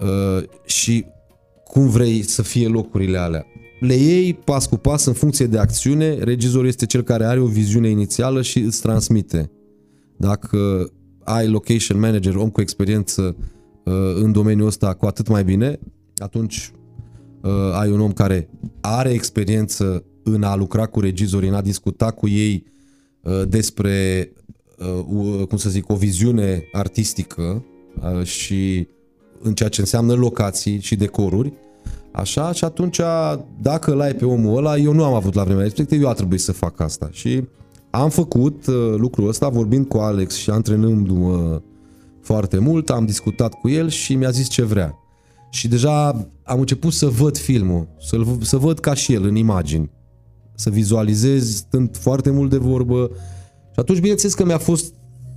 Uh, 0.00 0.44
și 0.64 1.04
cum 1.64 1.88
vrei 1.88 2.22
să 2.22 2.42
fie 2.42 2.68
locurile 2.68 3.18
alea. 3.18 3.46
Le 3.80 3.94
iei 3.94 4.34
pas 4.34 4.66
cu 4.66 4.76
pas 4.76 5.04
în 5.04 5.12
funcție 5.12 5.46
de 5.46 5.58
acțiune, 5.58 6.14
regizorul 6.14 6.66
este 6.66 6.86
cel 6.86 7.02
care 7.02 7.24
are 7.24 7.40
o 7.40 7.46
viziune 7.46 7.88
inițială 7.88 8.42
și 8.42 8.58
îți 8.58 8.80
transmite. 8.80 9.50
Dacă 10.16 10.90
ai 11.34 11.48
location 11.48 11.98
manager, 11.98 12.36
om 12.36 12.50
cu 12.50 12.60
experiență 12.60 13.36
uh, 13.84 13.94
în 14.14 14.32
domeniul 14.32 14.66
ăsta, 14.66 14.94
cu 14.94 15.06
atât 15.06 15.28
mai 15.28 15.44
bine, 15.44 15.78
atunci 16.16 16.72
uh, 17.42 17.50
ai 17.72 17.90
un 17.90 18.00
om 18.00 18.12
care 18.12 18.48
are 18.80 19.10
experiență 19.10 20.04
în 20.22 20.42
a 20.42 20.54
lucra 20.54 20.86
cu 20.86 21.00
regizorii, 21.00 21.48
în 21.48 21.54
a 21.54 21.60
discuta 21.60 22.10
cu 22.10 22.28
ei 22.28 22.64
despre, 23.48 24.28
cum 25.48 25.56
să 25.56 25.70
zic, 25.70 25.88
o 25.88 25.94
viziune 25.94 26.68
artistică 26.72 27.64
și 28.22 28.88
în 29.42 29.54
ceea 29.54 29.68
ce 29.68 29.80
înseamnă 29.80 30.14
locații 30.14 30.80
și 30.80 30.96
decoruri. 30.96 31.52
Așa, 32.12 32.52
și 32.52 32.64
atunci, 32.64 33.00
dacă 33.60 33.92
îl 33.92 34.00
ai 34.00 34.14
pe 34.14 34.24
omul 34.24 34.56
ăla, 34.56 34.76
eu 34.76 34.92
nu 34.92 35.04
am 35.04 35.14
avut 35.14 35.34
la 35.34 35.44
vremea 35.44 35.62
respectivă, 35.62 36.02
eu 36.02 36.08
a 36.08 36.12
trebuit 36.12 36.40
să 36.40 36.52
fac 36.52 36.80
asta. 36.80 37.08
Și 37.12 37.44
am 37.90 38.10
făcut 38.10 38.66
uh, 38.66 38.94
lucrul 38.96 39.28
ăsta 39.28 39.48
vorbind 39.48 39.86
cu 39.86 39.96
Alex 39.98 40.34
și 40.34 40.50
antrenându-mă 40.50 41.60
foarte 42.20 42.58
mult, 42.58 42.90
am 42.90 43.06
discutat 43.06 43.54
cu 43.54 43.68
el 43.68 43.88
și 43.88 44.14
mi-a 44.14 44.30
zis 44.30 44.48
ce 44.48 44.62
vrea. 44.62 44.94
Și 45.50 45.68
deja 45.68 46.08
am 46.42 46.58
început 46.58 46.92
să 46.92 47.06
văd 47.06 47.38
filmul, 47.38 47.88
să, 48.00 48.16
să 48.40 48.56
văd 48.56 48.78
ca 48.78 48.94
și 48.94 49.12
el 49.12 49.24
în 49.24 49.36
imagini, 49.36 49.90
să 50.54 50.70
vizualizez 50.70 51.54
stând 51.56 51.96
foarte 51.96 52.30
mult 52.30 52.50
de 52.50 52.56
vorbă. 52.56 53.10
Și 53.72 53.80
atunci, 53.80 53.98
bineînțeles 53.98 54.34
că 54.34 54.44
mi-a 54.44 54.58
fost 54.58 54.94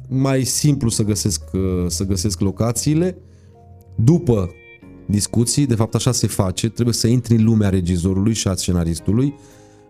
mai 0.10 0.44
simplu 0.44 0.90
să 0.90 1.04
găsesc, 1.04 1.42
uh, 1.54 1.62
să 1.88 2.04
găsesc 2.04 2.40
locațiile, 2.40 3.18
după 3.96 4.50
discuții, 5.06 5.66
de 5.66 5.76
fapt 5.76 5.96
așa 5.96 6.12
se 6.12 6.28
face, 6.28 6.70
trebuie 6.70 6.94
să 6.96 7.08
intri 7.08 7.36
în 7.36 7.44
lumea 7.44 7.70
regizorului 7.70 8.34
și 8.34 8.48
a 8.48 8.56
scenaristului 8.56 9.34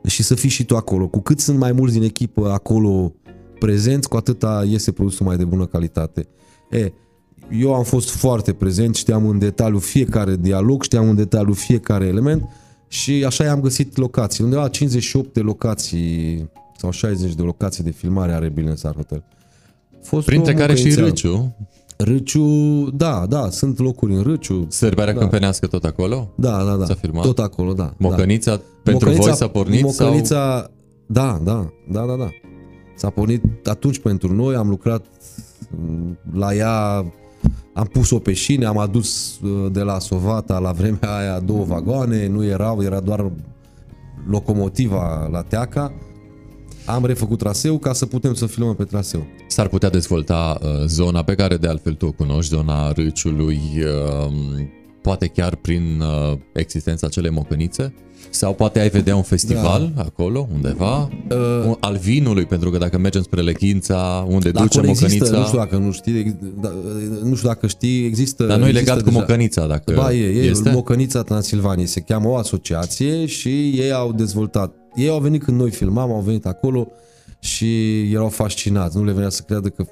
și 0.06 0.24
să 0.24 0.36
fii 0.36 0.50
și 0.50 0.64
tu 0.66 0.76
acolo. 0.76 1.08
Cu 1.08 1.20
cât 1.20 1.40
sunt 1.40 1.58
mai 1.58 1.72
mulți 1.72 1.94
din 1.94 2.04
echipă 2.04 2.52
acolo 2.52 3.14
prezenți, 3.60 4.10
cu 4.10 4.16
atâta 4.16 4.66
iese 4.70 4.92
produsul 4.92 5.26
mai 5.26 5.38
de 5.38 5.46
bună 5.46 5.66
calitate. 5.66 6.28
E, 6.70 6.92
eu 7.52 7.74
am 7.74 7.84
fost 7.84 8.10
foarte 8.10 8.54
prezent, 8.54 8.96
știam 8.96 9.28
în 9.28 9.40
detaliu 9.40 9.80
fiecare 9.80 10.36
dialog, 10.36 10.84
știam 10.84 11.10
în 11.10 11.16
detaliu 11.16 11.54
fiecare 11.54 12.06
element 12.06 12.44
și 12.88 13.24
așa 13.26 13.44
i-am 13.44 13.62
găsit 13.62 13.98
locații. 13.98 14.44
Undeva 14.44 14.68
58 14.68 15.34
de 15.34 15.40
locații 15.40 16.50
sau 16.78 16.92
60 16.92 17.34
de 17.34 17.42
locații 17.42 17.84
de 17.84 17.92
filmare 17.92 18.34
are 18.34 18.50
Bill 18.50 18.78
Hotel. 18.84 19.24
Fost 20.02 20.26
Printre 20.26 20.54
care 20.54 20.76
și 20.76 20.94
Râciu. 20.94 21.56
Râciu, 22.04 22.90
da, 22.90 23.26
da, 23.30 23.50
sunt 23.50 23.80
locuri 23.80 24.14
în 24.14 24.22
Râciu. 24.22 24.66
Sărbarea 24.70 25.14
da. 25.14 25.20
câmpenească 25.20 25.68
tot 25.68 25.84
acolo? 25.84 26.30
Da, 26.36 26.64
da, 26.64 26.76
da. 26.76 26.86
S-a 26.86 26.94
filmat? 26.94 27.24
Tot 27.24 27.40
acolo, 27.40 27.74
da. 27.74 27.94
Mocănița 27.98 28.56
da. 28.56 28.62
pentru 28.84 29.06
Mocănița, 29.08 29.30
voi 29.30 29.38
s-a 29.38 29.48
pornit? 29.48 29.82
Mocănița, 29.82 30.60
sau? 30.60 30.72
da, 31.06 31.40
da, 31.44 31.70
da, 31.92 32.06
da, 32.06 32.16
da. 32.16 32.30
S-a 32.96 33.10
pornit 33.10 33.44
atunci 33.68 34.00
pentru 34.00 34.34
noi, 34.34 34.56
am 34.56 34.70
lucrat 34.70 35.06
la 36.34 36.54
ea, 36.54 37.06
am 37.74 37.86
pus-o 37.92 38.20
pe 38.20 38.34
șine, 38.34 38.66
am 38.66 38.78
adus 38.78 39.40
uh, 39.40 39.72
de 39.72 39.82
la 39.82 40.00
Sovata 40.00 40.60
la 40.60 40.72
vremea 40.72 41.18
aia 41.18 41.40
două 41.40 41.64
vagoane, 41.64 42.28
nu 42.28 42.46
erau, 42.46 42.84
era 42.84 43.00
doar 43.00 43.32
locomotiva 44.30 45.28
la 45.32 45.42
Teaca 45.42 45.94
am 46.86 47.06
refăcut 47.06 47.38
traseu 47.38 47.78
ca 47.78 47.94
să 47.94 48.06
putem 48.06 48.34
să 48.34 48.46
filmăm 48.46 48.76
pe 48.76 48.84
traseu. 48.84 49.28
S-ar 49.48 49.68
putea 49.68 49.90
dezvolta 49.90 50.60
uh, 50.62 50.70
zona 50.86 51.24
pe 51.24 51.36
care 51.36 51.58
de 51.58 51.68
altfel 51.68 51.94
tu 51.94 52.06
o 52.06 52.12
cunoști, 52.12 52.56
zona 52.56 52.92
Râciului, 52.92 53.60
uh, 53.78 54.32
poate 55.02 55.28
chiar 55.28 55.56
prin 55.56 56.02
uh, 56.02 56.38
existența 56.54 57.08
acelei 57.08 57.32
mocănițe? 57.32 57.94
Sau 58.30 58.54
poate 58.54 58.80
ai 58.80 58.90
vedea 58.90 59.16
un 59.16 59.22
festival 59.22 59.92
da. 59.96 60.02
acolo, 60.02 60.48
undeva, 60.54 61.10
uh, 61.30 61.76
al 61.80 61.98
vinului, 61.98 62.46
pentru 62.46 62.70
că 62.70 62.78
dacă 62.78 62.98
mergem 62.98 63.22
spre 63.22 63.42
Lechința, 63.42 64.28
unde 64.30 64.52
duce 64.52 64.78
mocănița... 64.78 65.06
Există, 65.06 65.38
nu 65.38 65.46
știu 65.46 65.58
dacă 65.58 65.78
nu 65.78 65.92
știi, 65.92 66.38
da, 66.62 66.72
nu 67.24 67.36
știu 67.36 67.48
dacă 67.48 67.68
știi, 67.68 68.06
există... 68.06 68.44
Dar 68.44 68.60
nu 68.60 68.68
e 68.68 68.72
legat 68.72 68.98
cu 68.98 69.04
deja. 69.04 69.20
mocănița, 69.20 69.68
dacă 69.68 69.94
Ba, 69.96 70.14
e, 70.14 70.26
e 70.26 70.50
este? 70.50 70.72
Mocănița 70.72 71.22
Transilvaniei, 71.22 71.88
se 71.88 72.00
cheamă 72.00 72.30
o 72.30 72.36
asociație 72.36 73.26
și 73.26 73.70
ei 73.70 73.92
au 73.92 74.14
dezvoltat 74.14 74.83
ei 74.96 75.10
au 75.10 75.20
venit 75.20 75.44
când 75.44 75.60
noi 75.60 75.72
filmam, 75.72 76.12
au 76.12 76.22
venit 76.22 76.46
acolo 76.46 76.88
și 77.40 78.02
erau 78.12 78.30
fascinați. 78.30 78.98
Nu 78.98 79.04
le 79.04 79.12
venea 79.12 79.30
să 79.30 79.42
creadă 79.42 79.70
că 79.70 79.86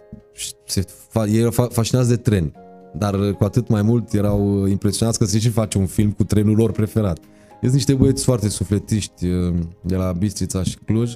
se 0.65 0.81
fa- 0.81 1.29
ei 1.29 1.39
erau 1.39 1.51
fascinați 1.69 2.09
de 2.09 2.15
tren. 2.15 2.53
Dar 2.97 3.33
cu 3.33 3.43
atât 3.43 3.67
mai 3.67 3.81
mult 3.81 4.13
erau 4.13 4.65
impresionați 4.65 5.17
că 5.17 5.25
se 5.25 5.39
și 5.39 5.49
face 5.49 5.77
un 5.77 5.85
film 5.85 6.11
cu 6.11 6.23
trenul 6.23 6.55
lor 6.55 6.71
preferat. 6.71 7.19
Sunt 7.61 7.73
niște 7.73 7.93
băieți 7.93 8.23
foarte 8.23 8.49
sufletiști 8.49 9.25
uh, 9.25 9.53
de 9.81 9.95
la 9.95 10.11
Bistrița 10.11 10.63
și 10.63 10.77
Cluj 10.85 11.13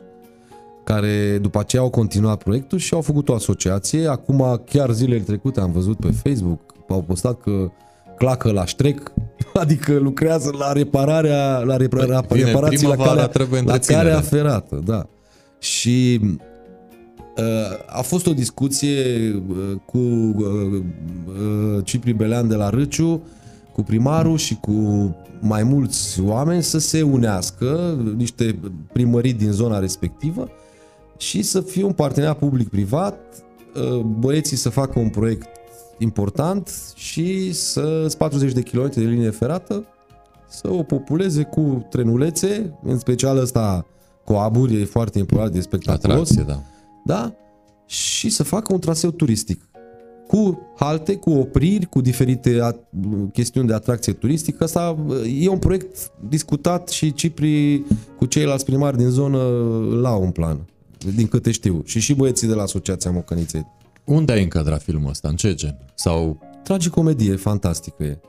care 0.85 1.37
după 1.41 1.59
aceea 1.59 1.81
au 1.81 1.89
continuat 1.89 2.43
proiectul 2.43 2.77
și 2.77 2.93
au 2.93 3.01
făcut 3.01 3.29
o 3.29 3.33
asociație. 3.33 4.07
Acum, 4.07 4.61
chiar 4.65 4.91
zilele 4.91 5.21
trecute 5.21 5.59
am 5.59 5.71
văzut 5.71 5.97
pe 5.97 6.11
Facebook, 6.11 6.59
au 6.89 7.01
postat 7.01 7.41
că 7.41 7.71
clacă 8.17 8.51
la 8.51 8.65
ștrec, 8.65 9.11
adică 9.63 9.93
lucrează 9.93 10.55
la 10.57 10.71
repararea, 10.71 11.57
la 11.57 11.77
repara, 11.77 12.21
Bine, 12.33 12.45
reparații 12.45 12.87
la 12.87 12.95
calea, 12.95 13.31
la 13.63 13.77
calea 13.77 14.21
ferată, 14.21 14.81
da. 14.85 15.07
Și 15.59 16.19
uh, 17.37 17.97
a 17.97 18.01
fost 18.01 18.27
o 18.27 18.33
discuție 18.33 19.03
uh, 19.49 19.75
cu 19.85 19.97
uh, 19.97 20.81
uh, 21.27 21.83
Cipri 21.83 22.13
Belean 22.13 22.47
de 22.47 22.55
la 22.55 22.69
Râciu, 22.69 23.23
cu 23.73 23.83
primarul 23.83 24.37
și 24.37 24.55
cu 24.55 24.71
mai 25.39 25.63
mulți 25.63 26.21
oameni 26.21 26.63
să 26.63 26.77
se 26.79 27.01
unească, 27.01 27.97
niște 28.15 28.59
primării 28.93 29.33
din 29.33 29.51
zona 29.51 29.79
respectivă 29.79 30.49
și 31.17 31.41
să 31.41 31.61
fie 31.61 31.83
un 31.83 31.91
parteneriat 31.91 32.37
public-privat, 32.37 33.19
uh, 33.75 33.99
băieții 33.99 34.57
să 34.57 34.69
facă 34.69 34.99
un 34.99 35.09
proiect 35.09 35.47
important 35.97 36.71
și 36.95 37.53
să 37.53 38.13
40 38.17 38.51
de 38.51 38.61
km 38.61 38.89
de 38.93 39.01
linie 39.01 39.29
ferată 39.29 39.85
să 40.49 40.71
o 40.71 40.83
populeze 40.83 41.43
cu 41.43 41.85
trenulețe, 41.89 42.79
în 42.83 42.99
special 42.99 43.37
ăsta 43.37 43.85
cu 44.23 44.33
aburi, 44.33 44.81
e 44.81 44.85
foarte 44.85 45.19
important, 45.19 45.51
de 45.53 45.61
spectaculos. 45.61 46.31
Atracție, 46.31 46.43
da. 46.47 46.61
Da? 47.05 47.33
Și 47.85 48.29
să 48.29 48.43
facă 48.43 48.73
un 48.73 48.79
traseu 48.79 49.11
turistic 49.11 49.61
cu 50.27 50.61
halte, 50.75 51.15
cu 51.15 51.29
opriri, 51.29 51.85
cu 51.85 52.01
diferite 52.01 52.75
chestiuni 53.33 53.67
de 53.67 53.73
atracție 53.73 54.13
turistică. 54.13 54.63
Asta 54.63 54.97
e 55.39 55.49
un 55.49 55.59
proiect 55.59 56.11
discutat 56.29 56.89
și 56.89 57.13
Cipri 57.13 57.83
cu 58.17 58.25
ceilalți 58.25 58.65
primari 58.65 58.97
din 58.97 59.09
zonă 59.09 59.37
la 60.01 60.15
un 60.15 60.31
plan, 60.31 60.59
din 61.15 61.27
câte 61.27 61.51
știu. 61.51 61.81
Și 61.85 61.99
și 61.99 62.13
băieții 62.13 62.47
de 62.47 62.53
la 62.53 62.61
Asociația 62.61 63.11
Mocăniței 63.11 63.65
unde 64.05 64.31
ai 64.31 64.43
încadrat 64.43 64.81
filmul 64.81 65.09
ăsta? 65.09 65.27
În 65.27 65.35
ce 65.35 65.53
gen? 65.53 65.77
Sau... 65.95 66.39
Tragicomedie, 66.63 67.35
fantastică 67.35 68.03
e. 68.03 68.19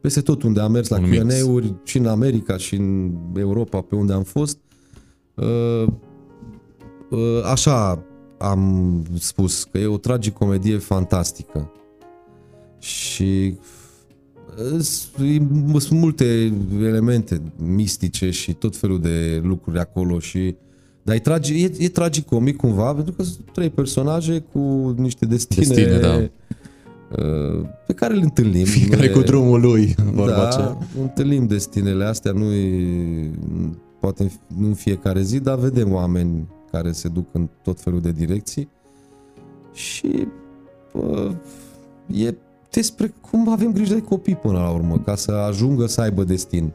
Peste 0.00 0.20
tot 0.20 0.42
unde 0.42 0.60
am 0.60 0.72
mers 0.72 0.88
la 0.88 0.98
Q&A-uri, 0.98 1.74
și 1.84 1.98
în 1.98 2.06
America, 2.06 2.56
și 2.56 2.74
în 2.74 3.14
Europa, 3.36 3.80
pe 3.80 3.94
unde 3.94 4.12
am 4.12 4.22
fost, 4.22 4.58
uh, 5.34 5.86
uh, 7.10 7.42
așa 7.44 8.04
am 8.38 9.02
spus, 9.18 9.64
că 9.64 9.78
e 9.78 9.86
o 9.86 9.98
tragicomedie 9.98 10.76
fantastică. 10.78 11.72
Și 12.78 13.58
uh, 14.74 14.80
sunt 15.78 15.90
multe 15.90 16.52
elemente 16.80 17.42
mistice 17.56 18.30
și 18.30 18.52
tot 18.52 18.76
felul 18.76 19.00
de 19.00 19.40
lucruri 19.44 19.78
acolo 19.78 20.18
și 20.18 20.38
uh, 20.38 20.71
dar 21.02 21.14
e, 21.14 21.18
tragi, 21.18 21.62
e, 21.62 21.72
e 21.78 21.88
tragicomic 21.88 22.56
cumva, 22.56 22.94
pentru 22.94 23.12
că 23.12 23.22
sunt 23.22 23.50
trei 23.52 23.70
personaje 23.70 24.44
cu 24.52 24.94
niște 24.96 25.26
destine, 25.26 25.66
destine 25.66 25.98
da. 25.98 26.16
Uh, 27.18 27.66
pe 27.86 27.92
care 27.92 28.14
le 28.14 28.22
întâlnim. 28.22 28.64
Fiecare 28.64 29.06
le, 29.06 29.10
cu 29.12 29.20
drumul 29.20 29.60
lui, 29.60 29.94
vorba 30.12 30.36
da, 30.36 30.48
ce. 30.48 31.00
întâlnim 31.00 31.46
destinele 31.46 32.04
astea, 32.04 32.32
nu 32.32 32.46
poate 34.00 34.32
nu 34.56 34.66
în 34.66 34.74
fiecare 34.74 35.22
zi, 35.22 35.40
dar 35.40 35.58
vedem 35.58 35.92
oameni 35.92 36.48
care 36.70 36.92
se 36.92 37.08
duc 37.08 37.26
în 37.32 37.48
tot 37.62 37.80
felul 37.80 38.00
de 38.00 38.12
direcții 38.12 38.68
și 39.72 40.28
uh, 40.92 41.30
e 42.06 42.34
despre 42.70 43.14
cum 43.30 43.48
avem 43.48 43.72
grijă 43.72 43.94
de 43.94 44.02
copii 44.02 44.36
până 44.36 44.58
la 44.58 44.70
urmă, 44.70 44.98
ca 44.98 45.14
să 45.14 45.32
ajungă 45.32 45.86
să 45.86 46.00
aibă 46.00 46.24
destin. 46.24 46.72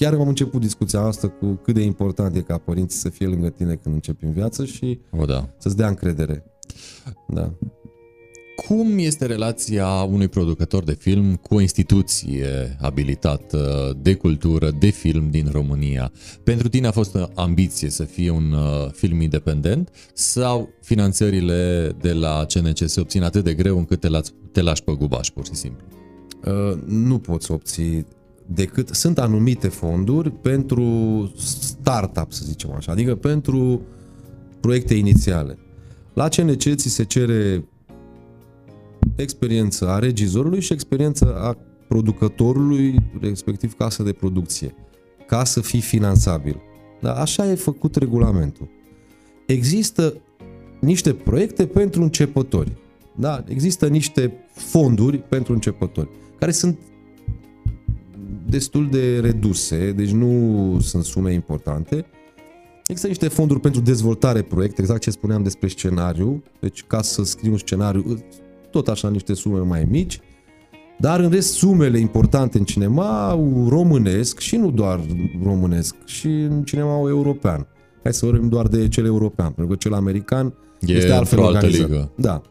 Chiar 0.00 0.14
am 0.14 0.28
început 0.28 0.60
discuția 0.60 1.00
asta 1.00 1.28
cu 1.28 1.46
cât 1.46 1.74
de 1.74 1.82
important 1.82 2.36
e 2.36 2.40
ca 2.40 2.58
părinții 2.58 2.98
să 2.98 3.08
fie 3.08 3.26
lângă 3.26 3.48
tine 3.48 3.74
când 3.74 3.94
începi 3.94 4.24
în 4.24 4.32
viață 4.32 4.64
și 4.64 5.00
O, 5.10 5.24
da. 5.24 5.48
să-ți 5.58 5.76
dea 5.76 5.88
încredere. 5.88 6.44
Da. 7.28 7.52
Cum 8.66 8.98
este 8.98 9.26
relația 9.26 9.86
unui 9.88 10.28
producător 10.28 10.84
de 10.84 10.92
film 10.92 11.34
cu 11.34 11.54
o 11.54 11.60
instituție 11.60 12.76
abilitată 12.80 13.92
de 14.02 14.14
cultură, 14.14 14.70
de 14.78 14.90
film 14.90 15.30
din 15.30 15.48
România? 15.52 16.12
Pentru 16.44 16.68
tine 16.68 16.86
a 16.86 16.90
fost 16.90 17.18
ambiție 17.34 17.90
să 17.90 18.04
fie 18.04 18.30
un 18.30 18.52
uh, 18.52 18.90
film 18.92 19.20
independent 19.20 19.90
sau 20.14 20.68
finanțările 20.82 21.92
de 22.00 22.12
la 22.12 22.46
CNC 22.54 22.78
se 22.84 23.00
obțin 23.00 23.22
atât 23.22 23.44
de 23.44 23.54
greu 23.54 23.78
încât 23.78 24.00
te, 24.00 24.08
lați, 24.08 24.32
te 24.52 24.62
lași 24.62 24.82
pe 24.82 24.92
gubaș, 24.92 25.28
pur 25.28 25.44
și 25.44 25.54
simplu? 25.54 25.84
Uh, 26.44 26.78
nu 26.86 27.18
poți 27.18 27.46
să 27.46 27.52
obții 27.52 28.06
decât 28.54 28.88
sunt 28.88 29.18
anumite 29.18 29.68
fonduri 29.68 30.30
pentru 30.30 30.84
startup, 31.36 32.32
să 32.32 32.44
zicem 32.44 32.72
așa, 32.72 32.92
adică 32.92 33.14
pentru 33.14 33.80
proiecte 34.60 34.94
inițiale. 34.94 35.58
La 36.14 36.28
CNC 36.28 36.74
ți 36.74 36.88
se 36.88 37.04
cere 37.04 37.64
experiența 39.16 39.94
a 39.94 39.98
regizorului 39.98 40.60
și 40.60 40.72
experiența 40.72 41.26
a 41.26 41.56
producătorului, 41.88 42.94
respectiv 43.20 43.74
casa 43.74 44.02
de 44.02 44.12
producție, 44.12 44.74
ca 45.26 45.44
să 45.44 45.60
fii 45.60 45.80
finanțabil. 45.80 46.60
Dar 47.00 47.16
așa 47.16 47.50
e 47.50 47.54
făcut 47.54 47.96
regulamentul. 47.96 48.68
Există 49.46 50.14
niște 50.80 51.12
proiecte 51.12 51.66
pentru 51.66 52.02
începători. 52.02 52.72
Da? 53.16 53.44
Există 53.48 53.88
niște 53.88 54.32
fonduri 54.52 55.18
pentru 55.18 55.52
începători, 55.52 56.08
care 56.38 56.50
sunt 56.50 56.78
destul 58.50 58.88
de 58.90 59.18
reduse, 59.20 59.92
deci 59.92 60.10
nu 60.10 60.76
sunt 60.80 61.04
sume 61.04 61.32
importante. 61.32 62.04
Există 62.86 63.06
niște 63.08 63.28
fonduri 63.28 63.60
pentru 63.60 63.80
dezvoltare 63.80 64.42
proiecte, 64.42 64.80
exact 64.80 65.00
ce 65.00 65.10
spuneam 65.10 65.42
despre 65.42 65.68
scenariu, 65.68 66.42
deci 66.60 66.84
ca 66.86 67.02
să 67.02 67.22
scriu 67.24 67.50
un 67.50 67.58
scenariu, 67.58 68.24
tot 68.70 68.88
așa 68.88 69.10
niște 69.10 69.34
sume 69.34 69.58
mai 69.58 69.86
mici, 69.90 70.20
dar 70.98 71.20
în 71.20 71.30
rest 71.30 71.52
sumele 71.52 71.98
importante 71.98 72.58
în 72.58 72.64
cinema 72.64 73.38
românesc 73.68 74.38
și 74.38 74.56
nu 74.56 74.70
doar 74.70 75.00
românesc, 75.44 75.94
și 76.04 76.26
în 76.26 76.62
cinema 76.64 77.08
european. 77.08 77.66
Hai 78.02 78.14
să 78.14 78.26
vorbim 78.26 78.48
doar 78.48 78.66
de 78.66 78.88
cel 78.88 79.04
european, 79.04 79.46
pentru 79.52 79.66
că 79.66 79.74
cel 79.74 79.92
american 79.92 80.54
E 80.80 80.92
este 80.92 81.12
altfel 81.12 81.38
într-o 81.38 81.54
altă 81.54 81.66
organizat. 81.66 81.90
ligă. 81.90 82.10
Da. 82.16 82.42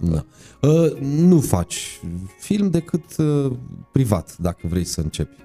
Da. 0.00 0.24
Uh, 0.68 0.92
nu 1.00 1.40
faci 1.40 2.00
film 2.40 2.70
decât 2.70 3.16
uh, 3.16 3.52
privat, 3.92 4.36
dacă 4.38 4.66
vrei 4.68 4.84
să 4.84 5.00
începi. 5.00 5.36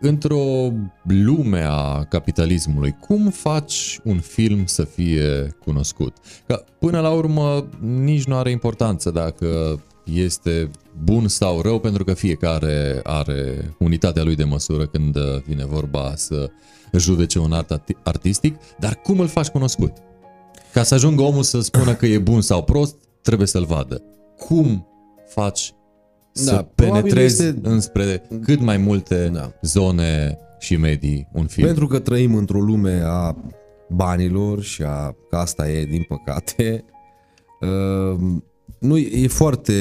Într-o 0.00 0.72
lume 1.02 1.64
a 1.68 2.04
capitalismului, 2.04 2.96
cum 3.00 3.30
faci 3.30 4.00
un 4.04 4.20
film 4.20 4.66
să 4.66 4.84
fie 4.84 5.56
cunoscut? 5.64 6.16
Că 6.46 6.64
până 6.78 7.00
la 7.00 7.10
urmă 7.10 7.68
nici 7.80 8.24
nu 8.24 8.36
are 8.36 8.50
importanță 8.50 9.10
dacă 9.10 9.80
este 10.04 10.70
bun 11.04 11.28
sau 11.28 11.60
rău, 11.60 11.78
pentru 11.78 12.04
că 12.04 12.14
fiecare 12.14 13.00
are 13.02 13.74
unitatea 13.78 14.22
lui 14.22 14.36
de 14.36 14.44
măsură 14.44 14.86
când 14.86 15.18
vine 15.46 15.64
vorba 15.66 16.12
să 16.16 16.50
judece 16.92 17.38
un 17.38 17.52
art 17.52 17.78
arti- 17.78 18.02
artistic, 18.02 18.56
dar 18.78 18.94
cum 18.94 19.20
îl 19.20 19.26
faci 19.26 19.48
cunoscut? 19.48 19.92
Ca 20.72 20.82
să 20.82 20.94
ajungă 20.94 21.22
omul 21.22 21.42
să 21.42 21.60
spună 21.60 21.94
că 21.94 22.06
e 22.06 22.18
bun 22.18 22.40
sau 22.40 22.62
prost, 22.62 22.96
trebuie 23.28 23.46
să-l 23.46 23.64
vadă. 23.64 24.02
Cum 24.36 24.86
faci 25.26 25.72
să 26.32 26.50
Da, 26.54 26.62
probabil 26.74 27.02
penetrezi 27.02 27.42
este- 27.42 27.58
înspre 27.62 28.28
cât 28.42 28.60
mai 28.60 28.76
multe 28.76 29.28
Da. 29.32 29.52
zone 29.62 30.38
și 30.58 30.76
medii 30.76 31.28
un 31.32 31.46
film? 31.46 31.66
Pentru 31.66 31.86
că 31.86 31.98
trăim 31.98 32.34
într-o 32.34 32.60
lume 32.60 33.00
a 33.04 33.36
banilor 33.88 34.62
și 34.62 34.82
a, 34.82 35.16
că 35.30 35.36
asta 35.36 35.70
e, 35.70 35.84
din 35.84 36.02
păcate, 36.08 36.84
uh, 37.60 38.20
nu, 38.78 38.96
e 38.96 39.26
foarte 39.28 39.72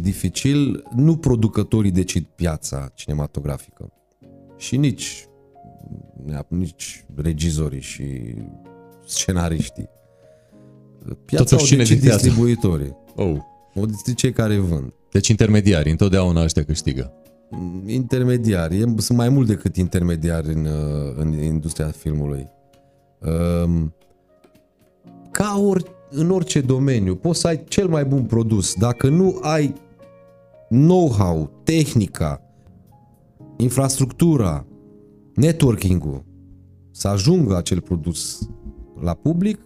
dificil, 0.00 0.84
nu 0.94 1.16
producătorii 1.16 1.90
decid 1.90 2.24
piața 2.24 2.90
cinematografică 2.94 3.92
și 4.56 4.76
nici, 4.76 5.26
nici 6.48 7.04
regizorii 7.16 7.80
și 7.80 8.34
scenariștii. 9.06 9.88
Piața 11.24 11.44
Totuși, 11.44 11.62
o 11.62 11.66
cine 11.66 11.78
decid 11.78 11.98
dictează? 12.00 12.22
distribuitorii, 12.22 12.96
Oh. 13.16 13.36
o 13.74 13.86
decid 13.86 14.14
cei 14.14 14.32
care 14.32 14.56
vând. 14.58 14.92
Deci 15.12 15.28
intermediari, 15.28 15.90
întotdeauna 15.90 16.42
ăștia 16.42 16.64
câștigă. 16.64 17.12
intermediari. 17.86 18.76
E- 18.80 18.94
Sunt 18.96 19.18
mai 19.18 19.28
mult 19.28 19.46
decât 19.46 19.76
intermediari 19.76 20.52
în, 20.52 20.64
uh, 20.64 21.14
în 21.16 21.32
industria 21.42 21.86
filmului. 21.86 22.48
Um, 23.64 23.94
Ca 25.30 25.60
ori, 25.66 25.84
în 26.10 26.30
orice 26.30 26.60
domeniu, 26.60 27.14
poți 27.16 27.40
să 27.40 27.46
ai 27.46 27.64
cel 27.64 27.88
mai 27.88 28.04
bun 28.04 28.22
produs. 28.22 28.74
Dacă 28.74 29.08
nu 29.08 29.38
ai 29.42 29.74
know-how, 30.68 31.50
tehnica, 31.64 32.40
infrastructura, 33.56 34.66
networking-ul 35.34 36.24
să 36.90 37.08
ajungă 37.08 37.56
acel 37.56 37.80
produs 37.80 38.48
la 39.00 39.14
public, 39.14 39.58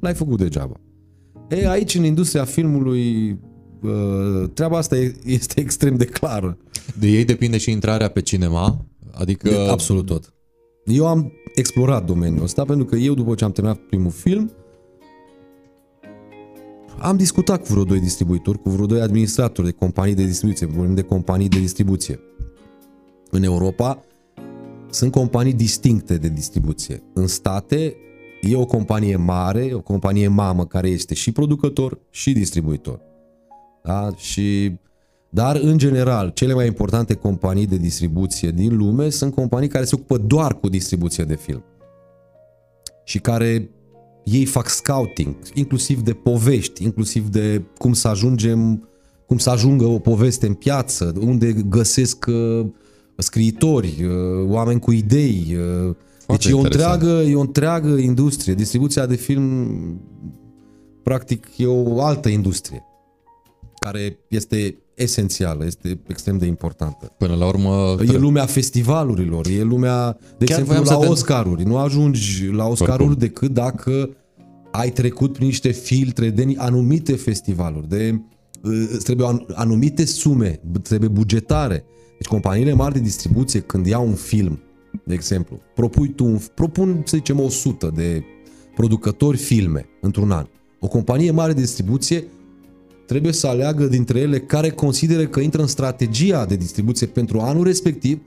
l-ai 0.00 0.14
făcut 0.14 0.38
degeaba. 0.38 0.80
E, 1.48 1.68
aici, 1.68 1.94
în 1.94 2.04
industria 2.04 2.44
filmului, 2.44 3.30
uh, 3.82 4.50
treaba 4.54 4.76
asta 4.76 4.96
e- 4.96 5.16
este 5.24 5.60
extrem 5.60 5.96
de 5.96 6.04
clară. 6.04 6.58
De 6.98 7.06
ei 7.06 7.24
depinde 7.24 7.58
și 7.58 7.70
intrarea 7.70 8.08
pe 8.08 8.20
cinema? 8.20 8.84
Adică... 9.12 9.48
De, 9.48 9.56
absolut 9.70 10.06
tot. 10.06 10.32
Eu 10.84 11.06
am 11.06 11.32
explorat 11.54 12.06
domeniul 12.06 12.42
ăsta 12.42 12.64
pentru 12.64 12.84
că 12.84 12.96
eu, 12.96 13.14
după 13.14 13.34
ce 13.34 13.44
am 13.44 13.52
terminat 13.52 13.78
primul 13.78 14.10
film, 14.10 14.52
am 16.98 17.16
discutat 17.16 17.60
cu 17.60 17.72
vreo 17.72 17.84
doi 17.84 18.00
distribuitori, 18.00 18.62
cu 18.62 18.70
vreo 18.70 18.86
doi 18.86 19.00
administratori 19.00 19.66
de 19.66 19.72
companii 19.72 20.14
de 20.14 20.24
distribuție, 20.24 20.66
vorbim 20.66 20.94
de 20.94 21.02
companii 21.02 21.48
de 21.48 21.58
distribuție. 21.58 22.20
În 23.30 23.42
Europa 23.42 24.04
sunt 24.90 25.12
companii 25.12 25.52
distincte 25.52 26.16
de 26.16 26.28
distribuție. 26.28 27.02
În 27.12 27.26
state 27.26 27.96
e 28.40 28.56
o 28.56 28.64
companie 28.64 29.16
mare, 29.16 29.70
o 29.72 29.80
companie 29.80 30.28
mamă 30.28 30.66
care 30.66 30.88
este 30.88 31.14
și 31.14 31.32
producător 31.32 31.98
și 32.10 32.32
distribuitor. 32.32 33.00
Da? 33.82 34.10
Și, 34.16 34.72
dar, 35.30 35.56
în 35.56 35.78
general, 35.78 36.30
cele 36.34 36.54
mai 36.54 36.66
importante 36.66 37.14
companii 37.14 37.66
de 37.66 37.76
distribuție 37.76 38.50
din 38.50 38.76
lume 38.76 39.08
sunt 39.08 39.34
companii 39.34 39.68
care 39.68 39.84
se 39.84 39.94
ocupă 39.94 40.16
doar 40.18 40.54
cu 40.54 40.68
distribuție 40.68 41.24
de 41.24 41.36
film. 41.36 41.64
Și 43.04 43.18
care 43.18 43.70
ei 44.24 44.44
fac 44.44 44.68
scouting, 44.68 45.36
inclusiv 45.54 46.00
de 46.00 46.12
povești, 46.12 46.84
inclusiv 46.84 47.28
de 47.28 47.62
cum 47.78 47.92
să 47.92 48.08
ajungem, 48.08 48.88
cum 49.26 49.38
să 49.38 49.50
ajungă 49.50 49.84
o 49.84 49.98
poveste 49.98 50.46
în 50.46 50.54
piață, 50.54 51.14
unde 51.20 51.52
găsesc 51.52 52.26
uh, 52.28 52.66
scriitori, 53.16 54.04
uh, 54.04 54.48
oameni 54.48 54.80
cu 54.80 54.92
idei. 54.92 55.56
Uh, 55.86 55.94
deci 56.28 56.46
e 56.46 56.52
o, 56.52 56.56
interesant. 56.56 56.92
întreagă, 57.02 57.22
e 57.22 57.34
o 57.34 57.40
întreagă 57.40 57.88
industrie. 57.88 58.54
Distribuția 58.54 59.06
de 59.06 59.14
film, 59.14 59.66
practic, 61.02 61.46
e 61.56 61.66
o 61.66 62.02
altă 62.02 62.28
industrie 62.28 62.82
care 63.80 64.18
este 64.28 64.78
esențială, 64.94 65.64
este 65.64 66.00
extrem 66.06 66.38
de 66.38 66.46
importantă. 66.46 67.12
Până 67.18 67.34
la 67.34 67.46
urmă... 67.46 67.96
E 68.12 68.18
lumea 68.18 68.46
festivalurilor, 68.46 69.46
e 69.46 69.62
lumea, 69.62 70.16
de 70.38 70.44
Chiar 70.44 70.58
exemplu, 70.58 70.64
voiam 70.64 70.84
la 70.84 70.92
să 70.92 70.98
te- 70.98 71.06
Oscaruri. 71.06 71.64
Nu 71.64 71.76
ajungi 71.76 72.46
la 72.52 72.66
Oscaruri 72.66 73.02
Oricum. 73.02 73.18
decât 73.18 73.52
dacă 73.52 74.10
ai 74.70 74.90
trecut 74.90 75.32
prin 75.32 75.46
niște 75.46 75.70
filtre 75.70 76.30
de 76.30 76.54
anumite 76.56 77.12
festivaluri, 77.16 77.88
de 77.88 78.20
uh, 78.62 78.88
îți 78.92 79.04
trebuie 79.04 79.26
an- 79.26 79.44
anumite 79.54 80.04
sume, 80.04 80.60
b- 80.70 80.82
trebuie 80.82 81.08
bugetare. 81.08 81.84
Deci 82.18 82.28
companiile 82.28 82.72
mari 82.72 82.94
de 82.94 83.00
distribuție 83.00 83.60
când 83.60 83.86
iau 83.86 84.06
un 84.06 84.14
film, 84.14 84.58
de 85.04 85.14
exemplu, 85.14 85.60
propui 85.74 86.08
tu, 86.08 86.24
un, 86.24 86.38
propun 86.54 87.02
să 87.04 87.16
zicem 87.16 87.40
100 87.40 87.92
de 87.94 88.24
producători 88.74 89.36
filme 89.36 89.86
într-un 90.00 90.30
an. 90.30 90.46
O 90.80 90.88
companie 90.88 91.30
mare 91.30 91.52
de 91.52 91.60
distribuție 91.60 92.24
trebuie 93.06 93.32
să 93.32 93.46
aleagă 93.46 93.86
dintre 93.86 94.18
ele 94.18 94.40
care 94.40 94.70
consideră 94.70 95.26
că 95.26 95.40
intră 95.40 95.60
în 95.60 95.66
strategia 95.66 96.44
de 96.46 96.56
distribuție 96.56 97.06
pentru 97.06 97.40
anul 97.40 97.64
respectiv 97.64 98.20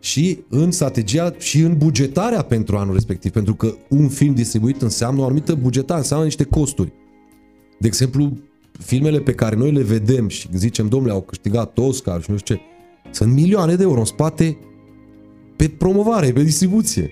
și 0.00 0.38
în 0.48 0.70
strategia 0.70 1.34
și 1.38 1.60
în 1.60 1.76
bugetarea 1.76 2.42
pentru 2.42 2.76
anul 2.76 2.94
respectiv, 2.94 3.32
pentru 3.32 3.54
că 3.54 3.74
un 3.88 4.08
film 4.08 4.34
distribuit 4.34 4.82
înseamnă 4.82 5.20
o 5.20 5.24
anumită 5.24 5.54
bugetare, 5.54 6.00
înseamnă 6.00 6.24
niște 6.24 6.44
costuri. 6.44 6.92
De 7.78 7.86
exemplu, 7.86 8.38
filmele 8.78 9.20
pe 9.20 9.34
care 9.34 9.56
noi 9.56 9.72
le 9.72 9.82
vedem 9.82 10.28
și 10.28 10.48
zicem, 10.54 10.88
domnule, 10.88 11.12
au 11.12 11.20
câștigat 11.20 11.78
Oscar 11.78 12.22
și 12.22 12.30
nu 12.30 12.36
știu 12.36 12.54
ce, 12.54 12.60
sunt 13.10 13.32
milioane 13.32 13.74
de 13.74 13.82
euro 13.82 13.98
în 13.98 14.04
spate 14.04 14.56
pe 15.62 15.68
promovare, 15.68 16.32
pe 16.32 16.42
distribuție. 16.42 17.10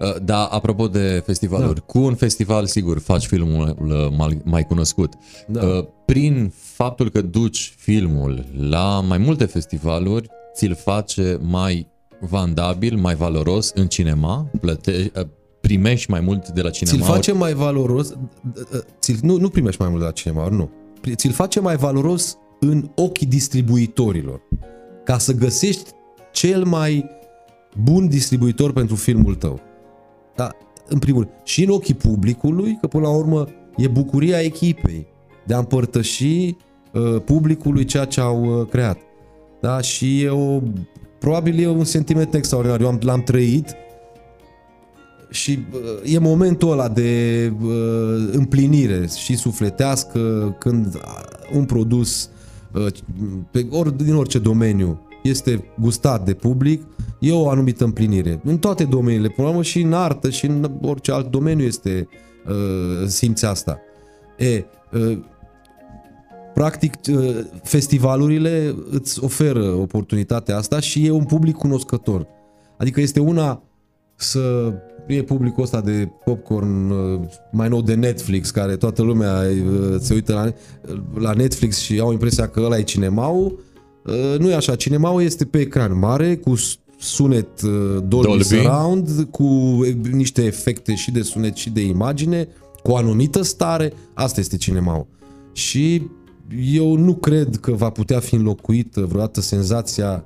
Uh, 0.00 0.20
Da, 0.22 0.44
apropo 0.44 0.88
de 0.88 1.22
festivaluri, 1.26 1.74
da. 1.74 1.80
cu 1.80 1.98
un 1.98 2.14
festival, 2.14 2.66
sigur, 2.66 2.98
faci 2.98 3.26
filmul 3.26 3.76
uh, 3.82 4.16
mai, 4.16 4.38
mai 4.44 4.64
cunoscut. 4.64 5.12
Da. 5.46 5.66
Uh, 5.66 5.84
Prin 6.04 6.52
faptul 6.54 7.10
că 7.10 7.20
duci 7.20 7.74
filmul 7.76 8.44
la 8.58 9.00
mai 9.08 9.18
multe 9.18 9.44
festivaluri, 9.44 10.28
ți-l 10.54 10.74
face 10.74 11.38
mai 11.42 11.88
vandabil, 12.20 12.96
mai 12.96 13.14
valoros 13.14 13.72
în 13.74 13.86
cinema, 13.86 14.50
plăte, 14.60 15.12
uh, 15.16 15.26
primești 15.60 16.10
mai 16.10 16.20
mult 16.20 16.48
de 16.48 16.60
la 16.60 16.70
cinema. 16.70 16.96
Ți-l 16.96 17.12
face 17.12 17.32
mai 17.32 17.52
valoros, 17.52 18.12
ți 19.00 19.18
nu, 19.22 19.36
nu 19.36 19.48
primești 19.48 19.80
mai 19.80 19.90
mult 19.90 20.00
de 20.00 20.06
la 20.06 20.12
cinema, 20.12 20.48
nu. 20.48 20.70
Ți-l 21.14 21.32
face 21.32 21.60
mai 21.60 21.76
valoros 21.76 22.36
în 22.60 22.90
ochii 22.94 23.26
distribuitorilor. 23.26 24.40
Ca 25.04 25.18
să 25.18 25.32
găsești 25.32 25.90
cel 26.32 26.64
mai 26.64 27.18
bun 27.76 28.08
distribuitor 28.08 28.72
pentru 28.72 28.94
filmul 28.94 29.34
tău. 29.34 29.60
Da, 30.36 30.50
în 30.88 30.98
primul 30.98 31.22
rând. 31.22 31.34
Și 31.44 31.64
în 31.64 31.70
ochii 31.70 31.94
publicului, 31.94 32.78
că 32.80 32.86
până 32.86 33.02
la 33.02 33.16
urmă 33.16 33.46
e 33.76 33.88
bucuria 33.88 34.40
echipei 34.40 35.06
de 35.46 35.54
a 35.54 35.58
împărtăși 35.58 36.56
uh, 36.92 37.22
publicului 37.24 37.84
ceea 37.84 38.04
ce 38.04 38.20
au 38.20 38.60
uh, 38.60 38.68
creat. 38.68 38.98
Da, 39.60 39.80
și 39.80 40.22
e 40.22 40.28
o, 40.28 40.60
probabil 41.18 41.58
e 41.58 41.68
un 41.68 41.84
sentiment 41.84 42.34
extraordinar. 42.34 42.80
Eu 42.80 42.88
am, 42.88 42.98
l-am 43.02 43.22
trăit 43.22 43.74
și 45.30 45.58
uh, 45.72 46.12
e 46.12 46.18
momentul 46.18 46.70
ăla 46.70 46.88
de 46.88 47.52
uh, 47.62 47.70
împlinire 48.32 49.06
și 49.16 49.36
sufletească 49.36 50.54
când 50.58 50.94
uh, 50.94 51.00
un 51.52 51.64
produs 51.64 52.30
uh, 52.72 52.86
pe, 53.50 53.66
or, 53.70 53.90
din 53.90 54.14
orice 54.14 54.38
domeniu 54.38 55.00
este 55.22 55.64
gustat 55.80 56.24
de 56.24 56.34
public, 56.34 56.82
e 57.18 57.32
o 57.32 57.48
anumită 57.48 57.84
împlinire. 57.84 58.40
În 58.44 58.58
toate 58.58 58.84
domeniile, 58.84 59.28
până 59.28 59.46
la 59.46 59.52
urmă 59.52 59.62
și 59.62 59.80
în 59.80 59.92
artă 59.92 60.30
și 60.30 60.46
în 60.46 60.70
orice 60.82 61.12
alt 61.12 61.30
domeniu 61.30 61.64
este 61.64 62.08
uh, 62.48 63.06
simți 63.06 63.44
asta. 63.44 63.80
E, 64.38 64.64
uh, 64.92 65.18
practic, 66.54 66.94
uh, 67.10 67.36
festivalurile 67.62 68.74
îți 68.90 69.24
oferă 69.24 69.64
oportunitatea 69.64 70.56
asta 70.56 70.80
și 70.80 71.06
e 71.06 71.10
un 71.10 71.24
public 71.24 71.56
cunoscător. 71.56 72.26
Adică 72.76 73.00
este 73.00 73.20
una 73.20 73.62
să 74.14 74.72
e 75.06 75.22
publicul 75.22 75.62
ăsta 75.62 75.80
de 75.80 76.08
popcorn 76.24 76.90
uh, 76.90 77.20
mai 77.52 77.68
nou 77.68 77.82
de 77.82 77.94
Netflix, 77.94 78.50
care 78.50 78.76
toată 78.76 79.02
lumea 79.02 79.32
uh, 79.32 79.96
se 79.98 80.14
uită 80.14 80.32
la, 80.32 80.52
la 81.20 81.32
Netflix 81.32 81.78
și 81.78 81.98
au 81.98 82.12
impresia 82.12 82.48
că 82.48 82.60
ăla 82.60 82.78
e 82.78 82.82
cinemaul. 82.82 83.58
Uh, 84.06 84.38
Nu 84.38 84.50
e 84.50 84.54
așa, 84.54 84.74
cinemaul 84.76 85.22
este 85.22 85.44
pe 85.44 85.58
ecran 85.58 85.98
mare, 85.98 86.36
cu 86.36 86.54
sunet 86.98 87.62
Dolby, 87.62 88.08
Dolby. 88.08 88.26
Dolby 88.26 88.42
Surround, 88.44 89.26
cu 89.30 89.44
niște 90.12 90.44
efecte 90.44 90.94
și 90.94 91.10
de 91.10 91.22
sunet 91.22 91.56
și 91.56 91.70
de 91.70 91.80
imagine, 91.80 92.48
cu 92.82 92.90
o 92.90 92.96
anumită 92.96 93.42
stare. 93.42 93.92
Asta 94.14 94.40
este 94.40 94.56
cinemaul. 94.56 95.06
Și 95.52 96.02
eu 96.72 96.96
nu 96.96 97.14
cred 97.14 97.56
că 97.56 97.72
va 97.72 97.90
putea 97.90 98.18
fi 98.20 98.34
înlocuită 98.34 99.00
vreodată 99.00 99.40
senzația 99.40 100.24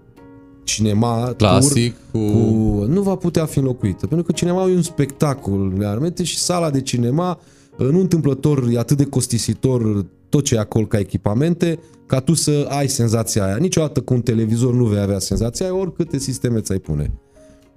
cinema 0.64 1.32
Clasic, 1.36 1.94
tur, 2.12 2.20
cu- 2.20 2.26
cu... 2.32 2.84
nu 2.88 3.02
va 3.02 3.14
putea 3.14 3.44
fi 3.44 3.58
înlocuită, 3.58 4.06
pentru 4.06 4.26
că 4.26 4.32
cinema 4.32 4.68
e 4.68 4.74
un 4.74 4.82
spectacol 4.82 5.72
realmente 5.78 6.22
și 6.22 6.38
sala 6.38 6.70
de 6.70 6.80
cinema 6.80 7.38
nu 7.76 8.00
întâmplător 8.00 8.68
e 8.70 8.78
atât 8.78 8.96
de 8.96 9.04
costisitor 9.04 10.06
tot 10.28 10.44
ce 10.44 10.54
e 10.54 10.58
acolo 10.58 10.86
ca 10.86 10.98
echipamente, 10.98 11.78
ca 12.06 12.20
tu 12.20 12.34
să 12.34 12.66
ai 12.68 12.88
senzația 12.88 13.44
aia. 13.44 13.56
Niciodată 13.56 14.00
cu 14.00 14.14
un 14.14 14.20
televizor 14.20 14.74
nu 14.74 14.84
vei 14.84 15.00
avea 15.00 15.18
senzația 15.18 15.66
aia, 15.66 15.74
oricâte 15.74 16.18
sisteme 16.18 16.60
ți-ai 16.60 16.78
pune. 16.78 17.12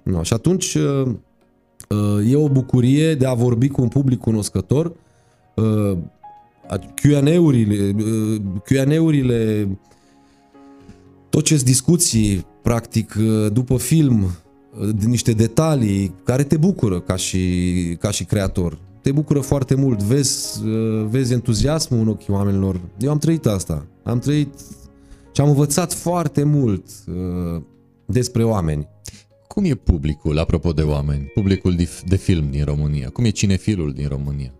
No, 0.02 0.22
și 0.22 0.32
atunci 0.32 0.74
uh, 0.74 1.06
uh, 1.88 2.30
e 2.30 2.36
o 2.36 2.48
bucurie 2.48 3.14
de 3.14 3.26
a 3.26 3.34
vorbi 3.34 3.68
cu 3.68 3.82
un 3.82 3.88
public 3.88 4.18
cunoscător. 4.18 4.92
Uh, 5.54 5.98
Q&A-urile, 6.94 7.94
uh, 8.04 8.40
Q&A-urile 8.64 9.68
tot 11.28 11.44
ce 11.44 11.56
discuții, 11.56 12.46
practic, 12.62 13.14
uh, 13.18 13.52
după 13.52 13.76
film, 13.76 14.22
uh, 14.22 14.88
din 14.94 15.08
niște 15.08 15.32
detalii 15.32 16.14
care 16.24 16.42
te 16.44 16.56
bucură 16.56 17.00
ca 17.00 17.16
și, 17.16 17.96
ca 18.00 18.10
și 18.10 18.24
creator. 18.24 18.78
Te 19.08 19.14
bucură 19.14 19.40
foarte 19.40 19.74
mult, 19.74 20.02
vezi, 20.02 20.64
uh, 20.64 21.06
vezi 21.10 21.32
entuziasmul 21.32 22.00
în 22.00 22.08
ochii 22.08 22.32
oamenilor. 22.32 22.80
Eu 22.98 23.10
am 23.10 23.18
trăit 23.18 23.46
asta. 23.46 23.86
Am 24.02 24.18
trăit 24.18 24.48
și 25.32 25.40
am 25.40 25.48
învățat 25.48 25.92
foarte 25.92 26.42
mult 26.42 26.84
uh, 27.06 27.62
despre 28.06 28.44
oameni. 28.44 28.88
Cum 29.46 29.64
e 29.64 29.74
publicul, 29.74 30.38
apropo 30.38 30.72
de 30.72 30.82
oameni, 30.82 31.22
publicul 31.34 31.74
de, 31.74 31.88
de 32.06 32.16
film 32.16 32.50
din 32.50 32.64
România? 32.64 33.08
Cum 33.08 33.24
e 33.24 33.30
cinefilul 33.30 33.92
din 33.92 34.08
România? 34.08 34.52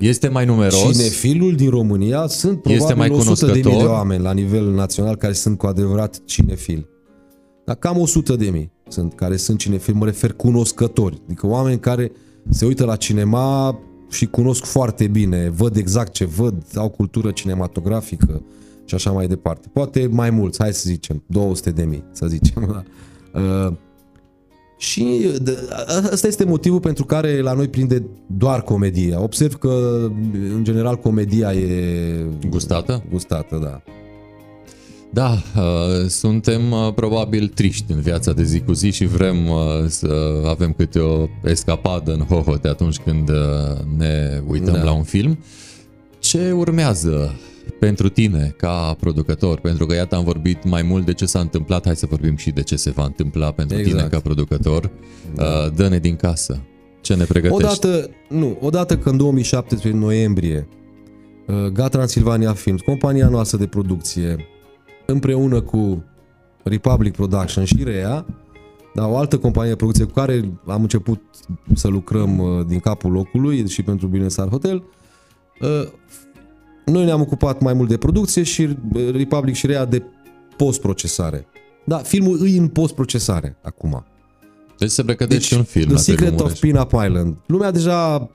Este 0.00 0.28
mai 0.28 0.44
numeros? 0.44 0.92
Cinefilul 0.92 1.54
din 1.54 1.70
România 1.70 2.26
sunt 2.26 2.62
probabil 2.62 2.82
Este 2.82 2.94
mai 2.94 3.10
100 3.10 3.46
de 3.46 3.52
mii 3.52 3.62
de 3.62 3.68
cunoscător? 3.68 3.96
oameni 3.96 4.22
la 4.22 4.32
nivel 4.32 4.70
național 4.70 5.16
care 5.16 5.32
sunt 5.32 5.58
cu 5.58 5.66
adevărat 5.66 6.24
cinefili. 6.24 6.86
Dar 7.64 7.76
cam 7.76 7.98
100 7.98 8.36
de 8.36 8.50
mii 8.50 8.72
sunt 8.88 9.14
care 9.14 9.36
sunt 9.36 9.58
cinefili, 9.58 9.96
mă 9.96 10.04
refer 10.04 10.32
cunoscători, 10.32 11.22
adică 11.24 11.46
oameni 11.46 11.80
care 11.80 12.12
se 12.48 12.66
uită 12.66 12.84
la 12.84 12.96
cinema 12.96 13.78
și 14.10 14.26
cunosc 14.26 14.64
foarte 14.64 15.06
bine, 15.06 15.48
văd 15.48 15.76
exact 15.76 16.12
ce 16.12 16.24
văd, 16.24 16.62
au 16.74 16.88
cultură 16.88 17.30
cinematografică 17.30 18.42
și 18.84 18.94
așa 18.94 19.10
mai 19.10 19.26
departe. 19.26 19.68
Poate 19.72 20.08
mai 20.10 20.30
mulți, 20.30 20.58
hai 20.62 20.72
să 20.72 20.82
zicem, 20.86 21.22
200 21.26 21.70
de 21.70 21.82
mii, 21.84 22.04
să 22.12 22.26
zicem. 22.26 22.84
Uh, 23.34 23.72
și 24.78 25.30
de- 25.42 25.58
a- 25.70 26.08
asta 26.12 26.26
este 26.26 26.44
motivul 26.44 26.80
pentru 26.80 27.04
care 27.04 27.40
la 27.40 27.52
noi 27.52 27.68
prinde 27.68 28.02
doar 28.26 28.62
comedia. 28.62 29.22
Observ 29.22 29.54
că, 29.54 30.06
în 30.54 30.64
general, 30.64 30.96
comedia 30.96 31.52
e 31.52 32.26
Gustată? 32.48 33.02
gustată, 33.10 33.58
da. 33.62 33.82
Da, 35.12 35.30
uh, 35.56 36.06
suntem 36.08 36.72
uh, 36.72 36.92
probabil 36.94 37.48
triști 37.48 37.92
în 37.92 38.00
viața 38.00 38.32
de 38.32 38.42
zi 38.42 38.60
cu 38.60 38.72
zi 38.72 38.90
și 38.90 39.06
vrem 39.06 39.48
uh, 39.48 39.58
să 39.86 40.42
avem 40.46 40.72
câte 40.72 40.98
o 40.98 41.26
escapadă 41.44 42.12
în 42.12 42.20
hohote 42.20 42.68
atunci 42.68 42.96
când 42.96 43.28
uh, 43.28 43.36
ne 43.96 44.42
uităm 44.46 44.74
Da. 44.74 44.82
la 44.82 44.92
un 44.92 45.02
film. 45.02 45.38
Ce 46.18 46.50
urmează 46.52 47.34
pentru 47.80 48.08
tine 48.08 48.54
ca 48.56 48.96
producător? 49.00 49.60
Pentru 49.60 49.86
că 49.86 49.94
iată 49.94 50.16
am 50.16 50.24
vorbit 50.24 50.64
mai 50.64 50.82
mult 50.82 51.04
de 51.04 51.12
ce 51.12 51.26
s-a 51.26 51.40
întâmplat, 51.40 51.84
hai 51.84 51.96
să 51.96 52.06
vorbim 52.10 52.36
și 52.36 52.50
de 52.50 52.62
ce 52.62 52.76
se 52.76 52.90
va 52.90 53.04
întâmpla 53.04 53.50
pentru 53.50 53.76
tine 53.76 53.88
Exact. 53.90 54.10
ca 54.10 54.20
producător. 54.20 54.90
Uh, 55.36 55.72
Dă-ne 55.74 55.98
din 55.98 56.16
casă. 56.16 56.60
Ce 57.00 57.14
ne 57.14 57.24
pregătești? 57.24 57.64
Odată, 57.64 58.10
nu, 58.28 58.58
odată 58.60 58.96
că 58.96 59.08
în 59.10 59.16
2017 59.16 60.00
noiembrie 60.00 60.68
uh, 61.46 61.66
Ga 61.72 61.88
Transilvania 61.88 62.52
Films, 62.52 62.80
compania 62.80 63.28
noastră 63.28 63.58
de 63.58 63.66
producție, 63.66 64.46
împreună 65.10 65.60
cu 65.60 66.04
Republic 66.62 67.12
Production 67.12 67.64
și 67.64 67.82
Rea, 67.84 68.26
da, 68.94 69.06
o 69.06 69.16
altă 69.16 69.38
companie 69.38 69.70
de 69.70 69.76
producție 69.76 70.04
cu 70.04 70.12
care 70.12 70.50
am 70.66 70.82
început 70.82 71.22
să 71.74 71.88
lucrăm 71.88 72.38
uh, 72.38 72.66
din 72.66 72.80
capul 72.80 73.12
locului 73.12 73.68
și 73.68 73.82
pentru 73.82 74.06
Business 74.06 74.38
Art 74.38 74.50
Hotel, 74.50 74.82
uh, 75.60 75.88
noi 76.84 77.04
ne-am 77.04 77.20
ocupat 77.20 77.60
mai 77.60 77.72
mult 77.72 77.88
de 77.88 77.96
producție 77.96 78.42
și 78.42 78.62
uh, 78.62 79.10
Republic 79.12 79.54
și 79.54 79.66
Rea 79.66 79.84
de 79.84 80.02
post-procesare. 80.56 81.46
Da, 81.84 81.96
filmul 81.96 82.38
îi 82.40 82.56
în 82.56 82.68
post-procesare 82.68 83.56
acum. 83.62 84.04
Deci 84.78 84.90
se 84.90 85.04
pregătește 85.04 85.56
un 85.56 85.62
film 85.62 85.84
The 85.84 85.94
la 85.94 86.00
Târgu 86.00 86.20
Secret 86.20 86.40
of 86.40 86.46
Mureș. 86.46 86.58
Pin-Up 86.58 86.92
Island. 87.06 87.36
Lumea 87.46 87.70
deja 87.70 88.30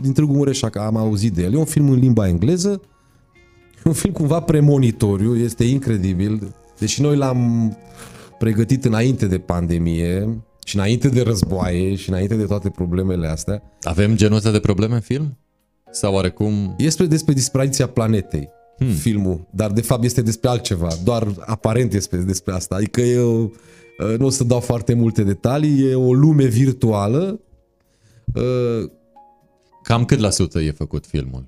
din 0.00 0.12
Târgu 0.12 0.32
Mureș 0.32 0.60
că 0.60 0.78
am 0.78 0.96
auzit 0.96 1.32
de 1.32 1.42
el. 1.42 1.52
E 1.52 1.56
un 1.56 1.64
film 1.64 1.88
în 1.88 1.98
limba 1.98 2.28
engleză. 2.28 2.80
E 3.84 3.88
un 3.88 3.92
film 3.92 4.12
cumva 4.12 4.40
premonitoriu, 4.40 5.36
este 5.36 5.64
incredibil. 5.64 6.54
Deși 6.78 7.02
noi 7.02 7.16
l-am 7.16 7.72
pregătit 8.38 8.84
înainte 8.84 9.26
de 9.26 9.38
pandemie 9.38 10.42
și 10.64 10.76
înainte 10.76 11.08
de 11.08 11.22
războaie 11.22 11.94
și 11.94 12.08
înainte 12.08 12.34
de 12.34 12.44
toate 12.44 12.70
problemele 12.70 13.26
astea. 13.26 13.62
Avem 13.82 14.16
genul 14.16 14.36
ăsta 14.36 14.50
de 14.50 14.60
probleme 14.60 14.94
în 14.94 15.00
film? 15.00 15.38
Sau 15.90 16.14
oarecum... 16.14 16.74
Este 16.78 17.06
despre 17.06 17.32
dispariția 17.32 17.86
planetei 17.86 18.48
hmm. 18.78 18.88
filmul, 18.88 19.46
dar 19.50 19.70
de 19.70 19.80
fapt 19.80 20.04
este 20.04 20.22
despre 20.22 20.48
altceva. 20.48 20.88
Doar 21.04 21.34
aparent 21.46 21.92
este 21.92 22.16
despre 22.16 22.52
asta. 22.52 22.74
Adică 22.74 23.00
eu 23.00 23.52
nu 24.18 24.26
o 24.26 24.30
să 24.30 24.44
dau 24.44 24.60
foarte 24.60 24.94
multe 24.94 25.22
detalii, 25.22 25.90
e 25.90 25.94
o 25.94 26.12
lume 26.12 26.44
virtuală 26.44 27.40
uh, 28.34 28.90
Cam 29.82 30.04
cât 30.04 30.18
la 30.18 30.30
sută 30.30 30.60
e 30.60 30.70
făcut 30.70 31.06
filmul? 31.06 31.44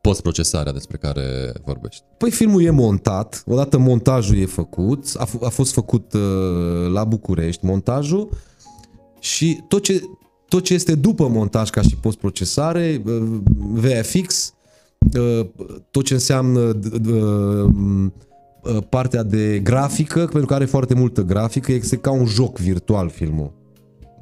Post-procesarea 0.00 0.72
despre 0.72 0.96
care 0.96 1.52
vorbești. 1.64 2.02
Păi 2.16 2.30
filmul 2.30 2.62
e 2.62 2.70
montat, 2.70 3.42
odată 3.46 3.78
montajul 3.78 4.36
e 4.36 4.46
făcut, 4.46 5.04
a, 5.18 5.26
f- 5.26 5.44
a 5.44 5.48
fost 5.48 5.72
făcut 5.72 6.12
uh, 6.12 6.90
la 6.92 7.04
București 7.04 7.64
montajul 7.64 8.28
și 9.18 9.60
tot 9.68 9.82
ce, 9.82 10.02
tot 10.48 10.64
ce 10.64 10.74
este 10.74 10.94
după 10.94 11.28
montaj 11.28 11.70
ca 11.70 11.82
și 11.82 11.96
postprocesare, 11.96 13.02
uh, 13.06 13.22
VFX, 13.58 14.54
uh, 15.18 15.46
tot 15.90 16.04
ce 16.04 16.14
înseamnă 16.14 16.72
d- 16.78 17.00
d- 17.00 17.10
uh, 17.10 17.70
uh, 18.62 18.76
partea 18.88 19.22
de 19.22 19.58
grafică, 19.58 20.18
pentru 20.18 20.46
că 20.46 20.54
are 20.54 20.64
foarte 20.64 20.94
multă 20.94 21.22
grafică, 21.22 21.72
este 21.72 21.96
ca 21.96 22.10
un 22.10 22.26
joc 22.26 22.58
virtual 22.58 23.08
filmul. 23.08 23.52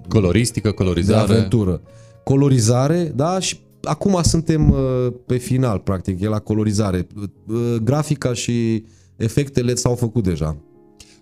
Coloristică, 0.09 0.68
de 0.68 0.74
colorizare. 0.74 1.33
aventură. 1.33 1.81
Colorizare, 2.24 3.12
da, 3.16 3.39
și 3.41 3.59
acum 3.83 4.18
suntem 4.22 4.70
uh, 4.70 5.12
pe 5.26 5.37
final, 5.37 5.79
practic, 5.79 6.20
e 6.20 6.29
la 6.29 6.39
colorizare. 6.39 7.07
Uh, 7.16 7.57
Grafica 7.83 8.33
și 8.33 8.85
efectele 9.16 9.74
s-au 9.74 9.95
făcut 9.95 10.22
deja. 10.24 10.57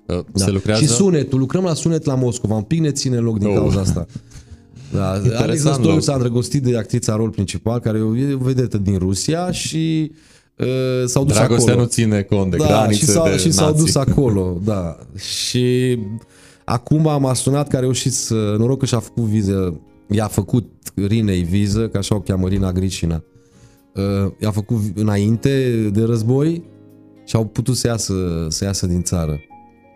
Uh, 0.07 0.19
Se 0.35 0.51
lucrează... 0.51 0.81
Da. 0.81 0.87
Și 0.87 0.93
sunetul, 0.93 1.39
lucrăm 1.39 1.65
la 1.65 1.75
sunet 1.75 2.05
la 2.05 2.15
Moscova, 2.15 2.55
un 2.55 2.63
pic 2.63 2.81
ne 2.81 2.91
ține 2.93 3.17
loc 3.19 3.39
din 3.39 3.49
Oh. 3.49 3.55
cauza 3.55 3.81
asta. 3.81 4.07
Da, 4.93 5.11
Alex 5.11 5.25
Interesant 5.27 5.75
Răstoiu 5.77 5.93
loc. 5.95 6.03
s-a 6.03 6.13
îndrăgostit 6.13 6.63
de 6.63 6.77
actrița 6.77 7.17
rol 7.17 7.31
principal, 7.31 7.79
care 7.81 7.99
e 7.99 8.33
o 8.35 8.39
vedetă 8.39 8.79
din 8.79 8.99
Rusia 8.99 9.51
și 9.51 10.13
uh, 10.59 10.67
s-au 11.07 11.25
dus 11.25 11.35
Dragostea 11.35 11.73
acolo. 11.73 11.85
nu 11.87 11.91
ține 11.93 12.23
cont 12.23 12.51
de 12.51 12.57
da, 12.57 12.67
granițe, 12.67 12.99
și 12.99 13.05
s-au, 13.05 13.25
de 13.29 13.37
și 13.37 13.51
s-au 13.51 13.67
nații. 13.71 13.85
dus 13.85 13.95
acolo, 13.95 14.61
da. 14.65 14.99
Și 15.17 15.99
acum 16.65 17.03
m-a 17.21 17.35
sunat 17.35 17.69
că 17.69 17.77
a 17.77 17.81
reușit 17.81 18.13
să, 18.13 18.55
noroc 18.59 18.79
că 18.79 18.87
și-a 18.87 18.99
făcut 18.99 19.23
viză, 19.25 19.81
i-a 20.09 20.27
făcut 20.27 20.65
Rinei 20.97 21.43
viză, 21.43 21.89
că 21.89 21.99
așa 21.99 22.15
o 22.15 22.21
cheamă 22.21 22.49
Rina 22.49 22.73
Gricina. 22.73 23.25
Uh, 23.95 24.33
i-a 24.41 24.51
făcut 24.51 24.79
înainte 24.95 25.71
de 25.93 26.03
război 26.03 26.65
și 27.25 27.37
au 27.37 27.47
putut 27.47 27.77
să 27.77 27.87
iasă, 27.87 28.47
să 28.49 28.65
iasă 28.65 28.87
din 28.87 29.03
țară. 29.03 29.41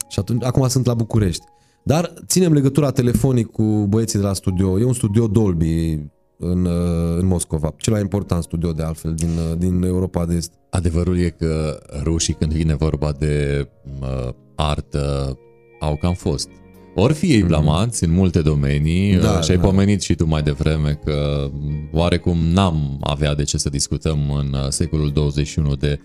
Și 0.09 0.19
atunci, 0.19 0.45
acum 0.45 0.69
sunt 0.69 0.87
la 0.87 0.95
București. 0.95 1.45
Dar 1.83 2.15
ținem 2.27 2.53
legătura 2.53 2.91
telefonic 2.91 3.47
cu 3.47 3.87
băieții 3.89 4.19
de 4.19 4.25
la 4.25 4.33
studio. 4.33 4.81
E 4.81 4.85
un 4.85 4.93
studio 4.93 5.27
Dolby 5.27 5.99
în, 6.37 6.65
uh, 6.65 7.19
în 7.19 7.27
Moscova. 7.27 7.75
Cel 7.77 7.93
mai 7.93 8.03
important 8.03 8.43
studio 8.43 8.73
de 8.73 8.83
altfel 8.83 9.15
din, 9.15 9.29
uh, 9.29 9.59
din 9.59 9.83
Europa 9.83 10.27
de 10.27 10.35
Est. 10.35 10.53
Adevărul 10.71 11.19
e 11.19 11.29
că 11.29 11.81
rușii 12.03 12.35
când 12.35 12.53
vine 12.53 12.75
vorba 12.75 13.13
de 13.19 13.67
uh, 14.01 14.29
artă 14.55 15.39
au 15.81 15.97
cam 15.97 16.15
fost. 16.15 16.49
Ori 16.95 17.15
fi 17.15 17.33
ei 17.33 17.43
blamați 17.43 18.05
în 18.05 18.11
multe 18.13 18.41
domenii 18.43 19.11
Mhm. 19.13 19.21
Da, 19.21 19.33
da, 19.33 19.41
și 19.41 19.51
ai 19.51 19.57
da. 19.57 19.63
pomenit 19.63 20.03
și 20.03 20.15
tu 20.15 20.27
mai 20.27 20.43
devreme 20.43 20.99
că 21.05 21.49
m, 21.53 21.89
oarecum 21.93 22.39
n-am 22.53 22.99
avea 23.01 23.35
de 23.35 23.43
ce 23.43 23.59
să 23.59 23.69
discutăm 23.69 24.19
în 24.39 24.53
uh, 24.53 24.69
secolul 24.69 25.11
21 25.11 25.75
de 25.75 26.01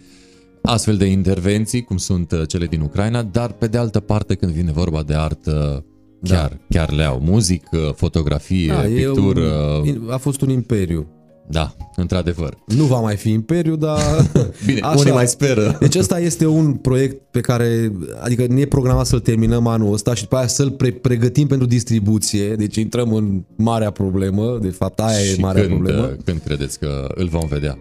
astfel 0.62 0.98
de 0.98 1.06
intervenții 1.06 1.82
cum 1.82 1.98
sunt 1.98 2.32
uh, 2.32 2.48
cele 2.48 2.66
din 2.66 2.82
Ucraina, 2.82 3.24
dar 3.24 3.52
pe 3.52 3.68
de 3.68 3.78
altă 3.78 4.00
parte 4.00 4.36
când 4.36 4.52
vine 4.52 4.72
vorba 4.72 5.04
de 5.04 5.14
artă 5.14 5.86
chiar, 6.24 6.50
da. 6.50 6.58
chiar 6.70 6.92
le 6.92 7.04
au. 7.04 7.20
Muzică, 7.20 7.94
fotografie, 7.96 8.68
Da, 8.68 8.88
e 8.88 8.96
pictură, 8.96 9.50
un, 9.84 10.08
a 10.10 10.18
fost 10.18 10.42
un 10.42 10.50
imperiu. 10.50 11.08
Da, 11.48 11.76
într-adevăr. 11.96 12.58
Nu 12.68 12.84
va 12.84 13.00
mai 13.00 13.16
fi 13.16 13.32
imperiu, 13.32 13.76
dar... 13.76 14.00
Bine, 14.66 14.80
Așa. 14.80 15.00
unii 15.00 15.12
mai 15.12 15.28
speră. 15.28 15.78
Deci 15.80 15.96
ăsta 15.96 16.20
este 16.20 16.46
un 16.46 16.74
proiect 16.74 17.22
pe 17.32 17.40
care, 17.40 17.92
adică 18.20 18.46
ne 18.48 18.60
e 18.60 18.66
programat 18.66 19.06
să-l 19.06 19.20
terminăm 19.20 19.68
anul 19.68 19.94
ăsta 19.94 20.14
și 20.14 20.22
după 20.22 20.36
aia 20.36 20.48
să-l 20.48 20.72
pre- 20.72 20.92
pregătim 20.92 21.48
pentru 21.48 21.68
distribuție. 21.68 22.56
Deci 22.56 22.76
intrăm 22.76 23.14
în 23.14 23.44
marea 23.56 23.92
problemă, 23.92 24.58
de 24.62 24.70
fapt 24.70 25.00
aia 25.00 25.20
e 25.20 25.34
și 25.34 25.40
marea 25.40 25.62
când, 25.62 25.74
problemă. 25.74 26.06
uh, 26.06 26.18
când 26.26 26.42
credeți 26.46 26.80
că 26.80 27.08
îl 27.16 27.28
vom 27.28 27.48
vedea 27.48 27.78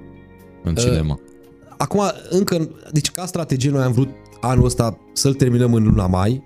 în 0.64 0.74
cinema? 0.74 1.20
Acum, 1.76 2.00
încă, 2.30 2.68
deci 2.92 3.10
ca 3.10 3.26
strategie 3.26 3.70
noi 3.70 3.82
am 3.82 3.92
vrut 3.92 4.08
anul 4.40 4.64
ăsta 4.64 4.98
să-l 5.12 5.34
terminăm 5.34 5.74
în 5.74 5.84
luna 5.84 6.06
mai 6.06 6.42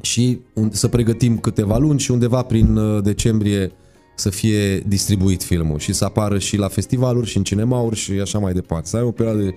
și 0.00 0.40
un, 0.52 0.70
să 0.72 0.88
pregătim 0.88 1.38
câteva 1.38 1.78
luni 1.78 1.98
și 1.98 2.10
undeva 2.10 2.42
prin 2.42 2.76
uh, 2.76 3.02
decembrie 3.02 3.72
să 4.16 4.30
fie 4.30 4.78
distribuit 4.78 5.42
filmul 5.42 5.78
și 5.78 5.92
să 5.92 6.04
apară 6.04 6.38
și 6.38 6.56
la 6.56 6.68
festivaluri 6.68 7.26
și 7.26 7.36
în 7.36 7.42
cinemauri 7.42 7.96
și 7.96 8.12
așa 8.12 8.38
mai 8.38 8.52
departe. 8.52 8.88
Să 8.88 8.96
ai 8.96 9.02
o 9.02 9.10
perioadă 9.10 9.40
de, 9.40 9.54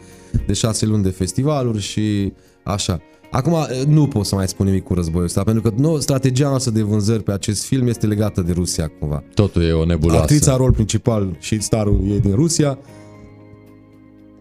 de 0.48 0.54
șase 0.54 0.86
luni 0.86 1.04
de 1.04 1.10
festivaluri 1.10 1.80
și 1.80 2.34
așa. 2.64 3.02
Acum 3.32 3.54
uh, 3.54 3.84
nu 3.88 4.08
pot 4.08 4.26
să 4.26 4.36
mai 4.36 4.48
spun 4.48 4.66
nimic 4.66 4.84
cu 4.84 4.94
războiul 4.94 5.26
ăsta, 5.26 5.44
pentru 5.44 5.62
că 5.62 5.82
nou, 5.82 6.00
strategia 6.00 6.48
noastră 6.48 6.72
de 6.72 6.82
vânzări 6.82 7.24
pe 7.24 7.32
acest 7.32 7.66
film 7.66 7.88
este 7.88 8.08
legată 8.08 8.42
de 8.42 8.52
Rusia 8.52 8.92
cumva. 9.00 9.24
Totul 9.34 9.64
e 9.64 9.72
o 9.72 9.86
nebuloasă. 9.86 10.22
Actrița 10.22 10.56
rol 10.56 10.72
principal 10.72 11.38
și 11.40 11.62
starul 11.62 12.12
e 12.12 12.18
din 12.18 12.36
Rusia. 12.36 12.80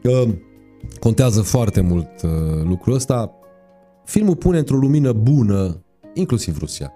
Uh, 0.03 0.29
contează 1.01 1.41
foarte 1.41 1.81
mult 1.81 2.09
uh, 2.23 2.31
lucrul 2.65 2.95
ăsta. 2.95 3.33
Filmul 4.05 4.37
pune 4.37 4.59
într-o 4.59 4.77
lumină 4.77 5.13
bună, 5.13 5.85
inclusiv 6.15 6.59
Rusia. 6.59 6.93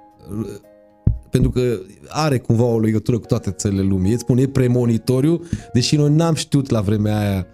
Uh, 1.33 1.41
Pentru 1.41 1.51
că 1.51 1.79
are 2.09 2.39
cumva 2.39 2.65
o 2.65 2.81
legătură 2.81 3.19
cu 3.19 3.27
toate 3.27 3.51
țările 3.51 3.83
lumii. 3.83 4.13
Îți 4.13 4.21
spun, 4.21 4.39
e 4.39 4.47
premonitoriu, 4.47 5.41
deși 5.73 5.97
noi 5.97 6.11
n-am 6.11 6.35
știut 6.35 6.71
la 6.71 6.81
vremea 6.81 7.19
aia 7.19 7.47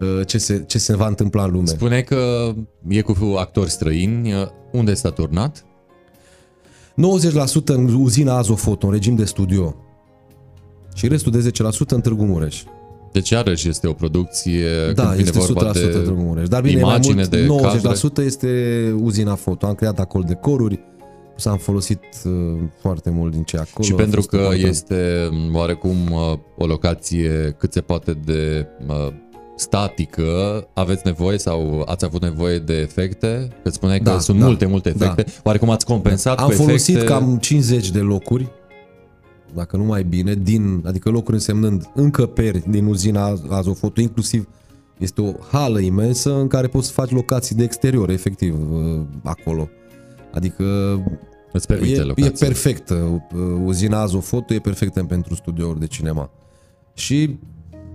uh, 0.00 0.26
ce 0.26 0.38
se, 0.38 0.64
ce 0.66 0.78
se 0.78 0.96
va 0.96 1.06
întâmpla 1.06 1.44
în 1.44 1.50
lume. 1.50 1.66
Spune 1.66 2.00
că 2.00 2.52
e 2.88 3.00
cu 3.00 3.34
actori 3.38 3.70
străini. 3.70 4.32
Unde 4.72 4.94
s-a 4.94 5.10
turnat? 5.10 5.64
90% 6.92 7.64
în 7.64 7.94
uzina 7.94 8.36
Azofoto, 8.36 8.86
în 8.86 8.92
regim 8.92 9.14
de 9.14 9.24
studio. 9.24 9.74
Și 10.94 11.08
restul 11.08 11.32
de 11.32 11.50
10% 11.50 11.88
în 11.88 12.00
Târgu 12.00 12.24
Mureș. 12.24 12.62
Deci 13.12 13.30
iarăși 13.30 13.68
este 13.68 13.86
o 13.86 13.92
producție 13.92 14.92
Da, 14.94 15.02
când 15.02 15.16
vine 15.16 15.28
este 15.28 15.52
100% 15.52 15.54
vorba 15.54 15.72
de 15.72 15.86
Târgu 15.86 16.22
Mureș. 16.22 16.48
Dar 16.48 16.62
bine, 16.62 16.80
mai 16.80 16.90
imagine, 16.90 17.14
mult, 17.14 17.28
de 17.28 17.46
90% 17.46 18.02
cadre. 18.02 18.24
este 18.24 18.94
uzina 19.00 19.34
foto. 19.34 19.66
Am 19.66 19.74
creat 19.74 19.98
acolo 19.98 20.24
decoruri, 20.26 20.80
s-am 21.38 21.56
folosit 21.56 22.00
uh, 22.24 22.32
foarte 22.80 23.10
mult 23.10 23.32
din 23.32 23.42
ce 23.42 23.56
e 23.56 23.60
acolo. 23.60 23.84
Și 23.86 23.92
A 23.92 23.96
pentru 23.96 24.16
fost 24.16 24.28
că 24.28 24.36
important. 24.36 24.64
este 24.64 25.28
m, 25.30 25.54
oarecum 25.54 25.96
uh, 26.10 26.38
o 26.56 26.66
locație 26.66 27.54
cât 27.58 27.72
se 27.72 27.80
poate 27.80 28.12
de 28.24 28.66
uh, 28.88 29.12
statică, 29.56 30.22
aveți 30.74 31.02
nevoie 31.04 31.38
sau 31.38 31.84
ați 31.86 32.04
avut 32.04 32.22
nevoie 32.22 32.58
de 32.58 32.74
efecte? 32.74 33.48
Că 33.62 33.70
spuneai 33.70 33.98
că 33.98 34.10
Da, 34.10 34.18
sunt 34.18 34.38
da, 34.38 34.46
multe, 34.46 34.66
multe 34.66 34.88
efecte. 34.88 35.24
Oarecum 35.42 35.70
ați 35.70 35.84
compensat 35.86 36.38
Am 36.38 36.48
cu 36.48 36.52
folosit 36.54 36.94
efecte? 36.94 37.12
cam 37.12 37.38
50 37.38 37.90
de 37.90 37.98
locuri, 37.98 38.48
dacă 39.54 39.76
nu 39.76 39.84
mai 39.84 40.02
bine, 40.02 40.34
din, 40.34 40.82
adică 40.86 41.10
locuri 41.10 41.36
însemnând 41.36 41.90
încăperi 41.94 42.62
din 42.70 42.86
uzina 42.86 43.34
Azofoto, 43.48 44.00
inclusiv 44.00 44.48
este 44.98 45.20
o 45.20 45.32
hală 45.50 45.80
imensă 45.80 46.34
în 46.38 46.46
care 46.46 46.66
poți 46.66 46.86
să 46.86 46.92
faci 46.92 47.10
locații 47.10 47.56
de 47.56 47.64
exterior, 47.64 48.10
efectiv, 48.10 48.54
uh, 48.72 49.00
acolo. 49.22 49.68
Adică 50.32 50.64
Îți 51.58 51.66
permite 51.66 51.92
e, 51.94 52.00
e 52.00 52.02
locația. 52.02 52.46
perfectă. 52.46 52.94
Uh, 53.34 53.40
Uzina 53.64 54.00
Azofoto 54.00 54.54
e 54.54 54.58
perfectă 54.58 55.04
pentru 55.04 55.34
studiouri 55.34 55.80
de 55.80 55.86
cinema. 55.86 56.30
Și 56.94 57.38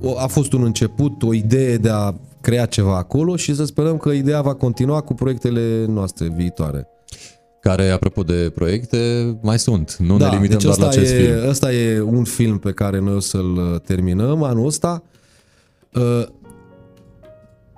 o- 0.01 0.17
a 0.19 0.27
fost 0.27 0.53
un 0.53 0.63
început, 0.63 1.23
o 1.23 1.33
idee 1.33 1.77
de 1.77 1.89
a 1.89 2.13
crea 2.41 2.65
ceva 2.65 2.97
acolo 2.97 3.35
și 3.35 3.55
să 3.55 3.65
sperăm 3.65 3.97
că 3.97 4.09
ideea 4.09 4.41
va 4.41 4.53
continua 4.53 5.01
cu 5.01 5.13
proiectele 5.13 5.85
noastre 5.85 6.27
viitoare. 6.35 6.87
Care, 7.61 7.89
apropo 7.89 8.23
de 8.23 8.51
proiecte, 8.55 8.97
mai 9.41 9.59
sunt. 9.59 9.95
Nu 9.95 10.17
ne 10.17 10.25
limităm 10.29 10.57
deci 10.57 10.63
doar 10.63 10.77
la 10.77 10.87
ăsta 10.87 10.99
acest 10.99 11.13
e, 11.13 11.17
film. 11.17 11.49
Ăsta 11.49 11.73
e 11.73 11.99
un 12.01 12.23
film 12.23 12.57
pe 12.57 12.71
care 12.71 12.99
noi 12.99 13.13
o 13.13 13.19
să-l 13.19 13.55
uh, 13.73 13.79
terminăm 13.79 14.43
anul 14.43 14.65
ăsta. 14.65 15.03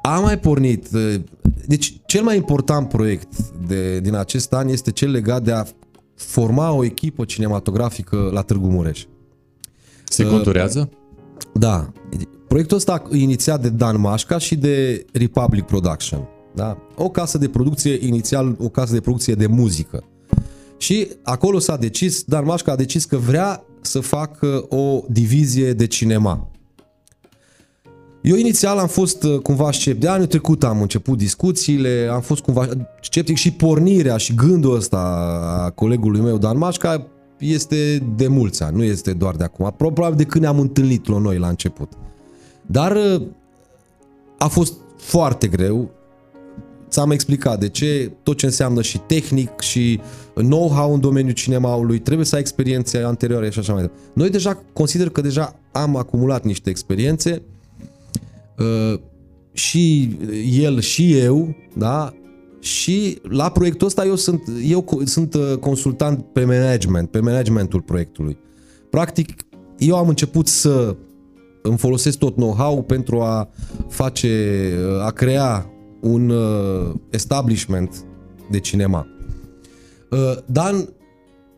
Uh, 0.06 0.12
a 0.12 0.20
mai 0.20 0.40
pornit. 0.40 0.88
uh, 0.94 1.16
Deci, 1.68 2.02
cel 2.06 2.24
mai 2.24 2.36
important 2.36 2.90
proiect 2.90 3.50
de, 3.68 4.00
din 4.00 4.16
acest 4.16 4.54
an 4.54 4.68
este 4.68 4.92
cel 4.92 5.12
legat 5.12 5.44
de 5.44 5.52
a 5.52 5.64
forma 6.16 6.72
o 6.72 6.84
echipă 6.84 7.26
cinematografică 7.26 8.30
la 8.34 8.42
Târgu 8.42 8.68
Mureș. 8.68 9.06
Se 10.04 10.28
conturează? 10.28 10.90
Da. 11.54 11.92
Proiectul 12.48 12.78
ăsta 12.78 13.04
e 13.12 13.18
inițiat 13.18 13.62
de 13.62 13.70
Dan 13.70 14.00
Mașca 14.00 14.38
și 14.38 14.56
de 14.56 15.06
Republic 15.12 15.64
Production. 15.64 16.28
Da? 16.54 16.78
O 16.96 17.10
casă 17.10 17.38
de 17.38 17.48
producție, 17.48 18.06
inițial 18.08 18.56
o 18.60 18.70
casă 18.70 18.94
de 18.94 19.02
producție 19.02 19.34
de 19.34 19.48
muzică. 19.48 20.04
Și 20.78 21.08
acolo 21.24 21.60
s-a 21.60 21.78
decis, 21.78 22.24
Dan 22.24 22.46
Mașca 22.46 22.72
a 22.72 22.76
decis 22.76 23.06
că 23.06 23.18
vrea 23.18 23.64
să 23.82 24.00
facă 24.00 24.66
o 24.70 25.04
divizie 25.10 25.74
de 25.74 25.88
cinema. 25.88 26.52
Eu 28.26 28.36
inițial 28.36 28.78
am 28.78 28.88
fost 28.88 29.24
uh, 29.24 29.40
cumva 29.40 29.72
sceptic. 29.72 30.02
De 30.02 30.08
anul 30.08 30.26
trecut 30.26 30.64
am 30.64 30.82
început 30.82 31.18
discuțiile, 31.18 32.10
am 32.12 32.22
fost 32.22 32.42
cumva 32.42 32.68
sceptic 33.02 33.36
și 33.36 33.52
pornirea 33.52 34.18
și 34.18 34.36
gândul 34.36 34.76
ăsta 34.76 34.98
a 35.66 35.70
colegului 35.70 36.22
meu, 36.22 36.38
Dan 36.38 36.58
Mașca, 36.58 37.08
este 37.40 38.04
de 38.16 38.28
mulți 38.28 38.64
ani, 38.64 38.76
nu 38.76 38.84
este 38.84 39.14
doar 39.14 39.36
de 39.36 39.44
acum. 39.44 39.74
Probabil 39.78 40.18
de 40.18 40.24
când 40.24 40.44
ne-am 40.44 40.60
întâlnit 40.60 41.08
la 41.08 41.18
noi 41.18 41.38
la 41.38 41.48
început. 41.48 41.92
Dar 42.66 42.96
uh, 42.96 43.22
a 44.38 44.48
fost 44.48 44.74
foarte 44.98 45.48
greu. 45.48 45.92
Ți-am 46.90 47.12
explicat 47.12 47.60
de 47.60 47.70
ce, 47.70 48.12
tot 48.24 48.38
ce 48.38 48.46
înseamnă 48.46 48.82
și 48.82 48.98
tehnic 48.98 49.60
și 49.60 50.00
know-how 50.34 50.94
în 50.94 51.00
domeniul 51.00 51.34
cinemaului, 51.34 52.00
trebuie 52.00 52.26
să 52.26 52.36
ai 52.36 52.42
experiențe 52.42 52.98
anterioare 52.98 53.50
și 53.50 53.60
așa 53.60 53.74
mai 53.74 53.82
departe. 53.82 54.04
Noi 54.14 54.30
deja 54.30 54.64
consider 54.74 55.10
că 55.10 55.22
deja 55.22 55.60
am 55.72 55.96
acumulat 55.96 56.44
niște 56.44 56.70
experiențe 56.70 57.32
uh, 57.32 57.55
și 59.52 60.18
el 60.60 60.80
și 60.80 61.18
eu, 61.18 61.56
da? 61.78 62.14
Și 62.60 63.18
la 63.22 63.50
proiectul 63.50 63.88
ăsta 63.88 64.06
eu 64.06 64.16
sunt, 64.16 64.42
eu 64.66 64.84
co- 64.84 65.04
sunt 65.04 65.34
uh, 65.34 65.58
consultant 65.60 66.26
pe 66.34 66.46
management, 66.46 67.10
pe 67.10 67.20
managementul 67.20 67.82
proiectului. 67.82 68.38
Practic, 68.90 69.46
eu 69.78 69.96
am 69.96 70.08
început 70.08 70.48
să 70.48 70.96
îmi 71.62 71.78
folosesc 71.78 72.18
tot 72.18 72.36
know-how 72.36 72.84
pentru 72.84 73.22
a 73.22 73.50
face, 73.88 74.74
a 75.04 75.12
crea 75.12 75.70
un 76.02 76.30
uh, 76.30 76.94
establishment 77.10 78.06
de 78.52 78.60
cinema. 78.60 79.08
Uh, 80.12 80.38
Dan 80.46 80.90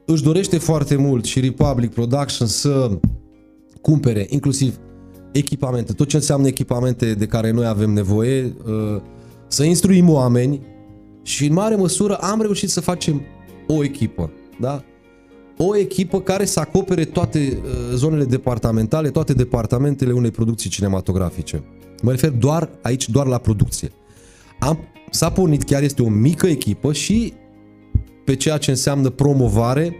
își 0.05 0.23
dorește 0.23 0.57
foarte 0.57 0.95
mult 0.95 1.25
și 1.25 1.39
Republic 1.39 1.93
Production 1.93 2.47
să 2.47 2.99
cumpere 3.81 4.25
inclusiv 4.29 4.79
echipamente, 5.37 5.93
tot 5.93 6.07
ce 6.07 6.15
înseamnă 6.15 6.47
echipamente 6.47 7.13
de 7.13 7.25
care 7.25 7.51
noi 7.51 7.65
avem 7.65 7.89
nevoie, 7.89 8.55
uh, 8.65 9.01
să 9.47 9.63
instruim 9.63 10.09
oameni 10.09 10.61
și 11.23 11.45
în 11.45 11.53
mare 11.53 11.75
măsură 11.75 12.15
am 12.15 12.41
reușit 12.41 12.69
să 12.69 12.81
facem 12.81 13.21
o 13.67 13.83
echipă, 13.83 14.31
da? 14.59 14.83
O 15.57 15.77
echipă 15.77 16.21
care 16.21 16.45
să 16.45 16.59
acopere 16.59 17.05
toate 17.05 17.39
uh, 17.63 17.71
zonele 17.95 18.25
departamentale, 18.25 19.09
toate 19.09 19.33
departamentele 19.33 20.11
unei 20.11 20.31
producții 20.31 20.69
cinematografice. 20.69 21.63
Mă 22.01 22.11
refer 22.11 22.29
doar 22.29 22.69
aici, 22.81 23.09
doar 23.09 23.25
la 23.25 23.37
producție. 23.37 23.91
Am, 24.59 24.79
s-a 25.09 25.29
pornit, 25.29 25.63
chiar 25.63 25.83
este 25.83 26.01
o 26.01 26.09
mică 26.09 26.47
echipă 26.47 26.93
și 26.93 27.33
pe 28.25 28.35
ceea 28.35 28.57
ce 28.57 28.69
înseamnă 28.69 29.09
promovare 29.09 29.95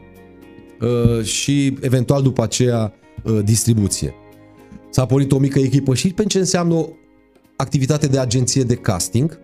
uh, 0.82 1.24
și 1.24 1.78
eventual 1.82 2.22
după 2.22 2.44
aceea 2.44 2.94
uh, 3.24 3.40
distribuție. 3.44 4.14
S-a 4.90 5.06
pornit 5.06 5.32
o 5.32 5.38
mică 5.38 5.60
echipă 5.60 5.96
și 5.96 6.14
pe 6.14 6.24
ce 6.24 6.40
înseamnă 6.40 6.74
o 6.74 6.90
activitate 7.56 8.08
de 8.08 8.20
agenție 8.20 8.64
de 8.64 8.76
casting. 8.76 9.40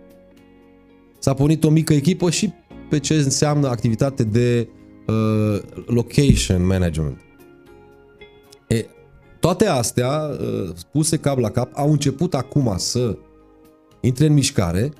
S-a 1.18 1.34
pornit 1.34 1.64
o 1.64 1.70
mică 1.70 1.92
echipă 1.92 2.30
și 2.30 2.52
pe 2.90 2.98
ce 2.98 3.14
înseamnă 3.14 3.68
activitate 3.68 4.24
de 4.24 4.68
uh, 5.06 5.60
location 5.86 6.66
management. 6.66 7.20
E, 8.68 8.86
toate 9.40 9.66
astea, 9.66 10.10
uh, 10.10 10.70
spuse 10.74 11.16
cap 11.16 11.38
la 11.38 11.50
cap, 11.50 11.70
au 11.74 11.90
început 11.90 12.34
acum 12.34 12.74
să 12.76 13.18
intre 14.00 14.26
în 14.26 14.32
mișcare 14.32 14.92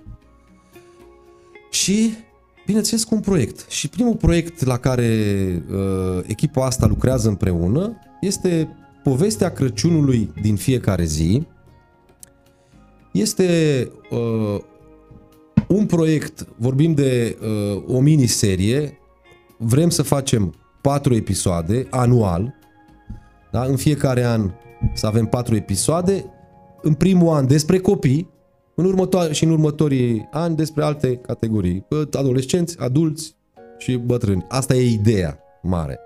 și, 1.71 2.15
bineînțeles, 2.67 3.05
cu 3.05 3.15
un 3.15 3.21
proiect. 3.21 3.67
Și 3.69 3.89
primul 3.89 4.17
proiect 4.17 4.65
la 4.65 4.79
care 4.79 5.13
uh, 5.71 6.25
echipa 6.27 6.67
asta 6.67 6.87
lucrează 6.87 7.29
împreună 7.29 7.99
este 8.21 8.77
povestea 9.05 9.53
Crăciunului 9.53 10.33
din 10.41 10.57
fiecare 10.57 11.05
zi. 11.05 11.47
Este 13.13 13.49
uh, 14.11 14.61
un 15.69 15.87
proiect, 15.87 16.47
vorbim 16.57 16.95
de 16.95 17.39
uh, 17.41 17.83
o 17.87 18.01
miniserie, 18.01 18.99
vrem 19.59 19.91
să 19.91 20.03
facem 20.03 20.55
patru 20.81 21.15
episoade 21.15 21.87
anual, 21.91 22.55
da? 23.53 23.65
în 23.65 23.77
fiecare 23.77 24.25
an 24.25 24.51
să 24.95 25.07
avem 25.07 25.27
patru 25.27 25.57
episoade, 25.57 26.25
în 26.83 26.95
primul 26.95 27.35
an 27.35 27.47
despre 27.47 27.79
copii, 27.79 28.33
în 28.75 28.85
următoare, 28.85 29.33
și 29.33 29.45
în 29.45 29.51
următorii 29.51 30.29
ani 30.31 30.57
despre 30.57 30.85
alte 30.85 31.17
categorii, 31.17 31.87
adolescenți, 32.13 32.79
adulți 32.79 33.37
și 33.79 33.97
bătrâni. 33.97 34.47
Asta 34.49 34.75
e 34.75 34.93
ideea 34.93 35.39
mare. 35.63 35.99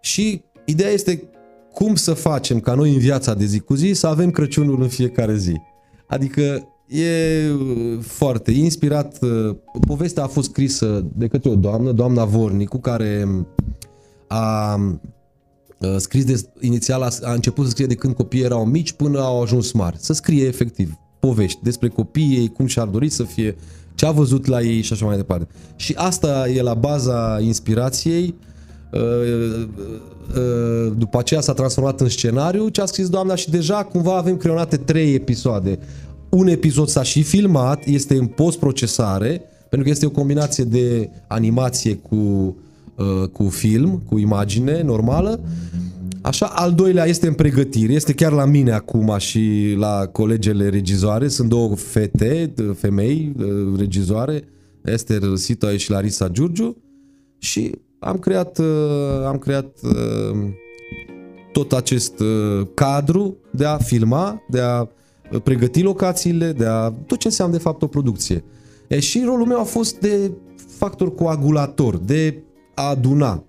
Și 0.00 0.44
ideea 0.64 0.90
este 0.90 1.22
cum 1.78 1.94
să 1.94 2.14
facem 2.14 2.60
ca 2.60 2.74
noi 2.74 2.92
în 2.92 2.98
viața 2.98 3.34
de 3.34 3.44
zi 3.44 3.58
cu 3.58 3.74
zi 3.74 3.92
să 3.92 4.06
avem 4.06 4.30
Crăciunul 4.30 4.82
în 4.82 4.88
fiecare 4.88 5.36
zi. 5.36 5.60
Adică 6.06 6.68
e 6.88 7.08
foarte 8.00 8.50
inspirat. 8.50 9.18
Povestea 9.86 10.22
a 10.22 10.26
fost 10.26 10.48
scrisă 10.48 11.06
de 11.14 11.26
către 11.26 11.50
o 11.50 11.54
doamnă, 11.54 11.92
doamna 11.92 12.24
Vornicu, 12.24 12.78
care 12.78 13.28
a 14.26 14.80
scris 15.96 16.24
de, 16.24 16.40
inițial 16.60 17.02
a, 17.02 17.08
a 17.22 17.32
început 17.32 17.64
să 17.64 17.70
scrie 17.70 17.86
de 17.86 17.94
când 17.94 18.14
copiii 18.14 18.44
erau 18.44 18.64
mici 18.64 18.92
până 18.92 19.20
au 19.20 19.42
ajuns 19.42 19.72
mari. 19.72 19.96
Să 19.98 20.12
scrie 20.12 20.46
efectiv 20.46 20.94
povești 21.20 21.62
despre 21.62 21.88
copiii 21.88 22.36
ei, 22.36 22.48
cum 22.48 22.66
și-ar 22.66 22.86
dori 22.86 23.08
să 23.08 23.22
fie, 23.22 23.56
ce 23.94 24.06
a 24.06 24.10
văzut 24.10 24.46
la 24.46 24.60
ei 24.60 24.80
și 24.80 24.92
așa 24.92 25.06
mai 25.06 25.16
departe. 25.16 25.48
Și 25.76 25.92
asta 25.96 26.48
e 26.48 26.62
la 26.62 26.74
baza 26.74 27.40
inspirației. 27.40 28.34
După 30.98 31.18
aceea 31.18 31.40
s-a 31.40 31.52
transformat 31.52 32.00
în 32.00 32.08
scenariu 32.08 32.68
ce 32.68 32.80
a 32.80 32.84
scris 32.84 33.08
doamna 33.08 33.34
și 33.34 33.50
deja 33.50 33.84
cumva 33.84 34.16
avem 34.16 34.36
creionate 34.36 34.76
trei 34.76 35.14
episoade. 35.14 35.78
Un 36.28 36.46
episod 36.46 36.88
s-a 36.88 37.02
și 37.02 37.22
filmat, 37.22 37.84
este 37.84 38.16
în 38.16 38.26
post-procesare, 38.26 39.42
pentru 39.68 39.82
că 39.82 39.88
este 39.88 40.06
o 40.06 40.10
combinație 40.10 40.64
de 40.64 41.10
animație 41.28 41.94
cu, 41.94 42.56
cu 43.32 43.48
film, 43.48 44.02
cu 44.08 44.18
imagine 44.18 44.82
normală. 44.82 45.40
Așa, 46.20 46.46
al 46.46 46.72
doilea 46.72 47.04
este 47.04 47.26
în 47.26 47.34
pregătire, 47.34 47.92
este 47.92 48.12
chiar 48.12 48.32
la 48.32 48.44
mine 48.44 48.72
acum 48.72 49.14
și 49.18 49.74
la 49.78 50.06
colegele 50.12 50.68
regizoare. 50.68 51.28
Sunt 51.28 51.48
două 51.48 51.76
fete, 51.76 52.52
femei 52.74 53.32
regizoare, 53.76 54.44
Esther 54.84 55.20
Sitoe 55.34 55.76
și 55.76 55.90
Larisa 55.90 56.28
Giurgiu 56.28 56.76
și 57.38 57.70
am 57.98 58.18
creat, 58.18 58.60
am 59.26 59.38
creat 59.38 59.66
tot 61.52 61.72
acest 61.72 62.22
cadru 62.74 63.36
de 63.50 63.64
a 63.64 63.76
filma, 63.76 64.42
de 64.48 64.60
a 64.60 64.88
pregăti 65.42 65.82
locațiile, 65.82 66.52
de 66.52 66.66
a 66.66 66.90
tot 66.90 67.18
ce 67.18 67.26
înseamnă 67.26 67.56
de 67.56 67.62
fapt 67.62 67.82
o 67.82 67.86
producție. 67.86 68.44
E, 68.88 69.00
și 69.00 69.22
rolul 69.24 69.46
meu 69.46 69.60
a 69.60 69.64
fost 69.64 69.98
de 69.98 70.32
factor 70.68 71.14
coagulator, 71.14 71.96
de 71.96 72.42
a 72.74 72.88
aduna 72.88 73.44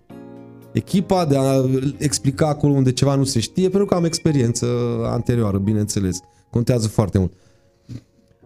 echipa, 0.72 1.26
de 1.26 1.38
a 1.38 1.64
explica 1.98 2.48
acolo 2.48 2.74
unde 2.74 2.92
ceva 2.92 3.16
nu 3.16 3.24
se 3.24 3.40
știe, 3.40 3.70
pentru 3.70 3.88
că 3.88 3.96
am 3.96 4.06
experiență 4.06 4.66
anterioară, 5.04 5.58
bineînțeles. 5.58 6.20
Contează 6.50 6.88
foarte 6.88 7.18
mult. 7.18 7.34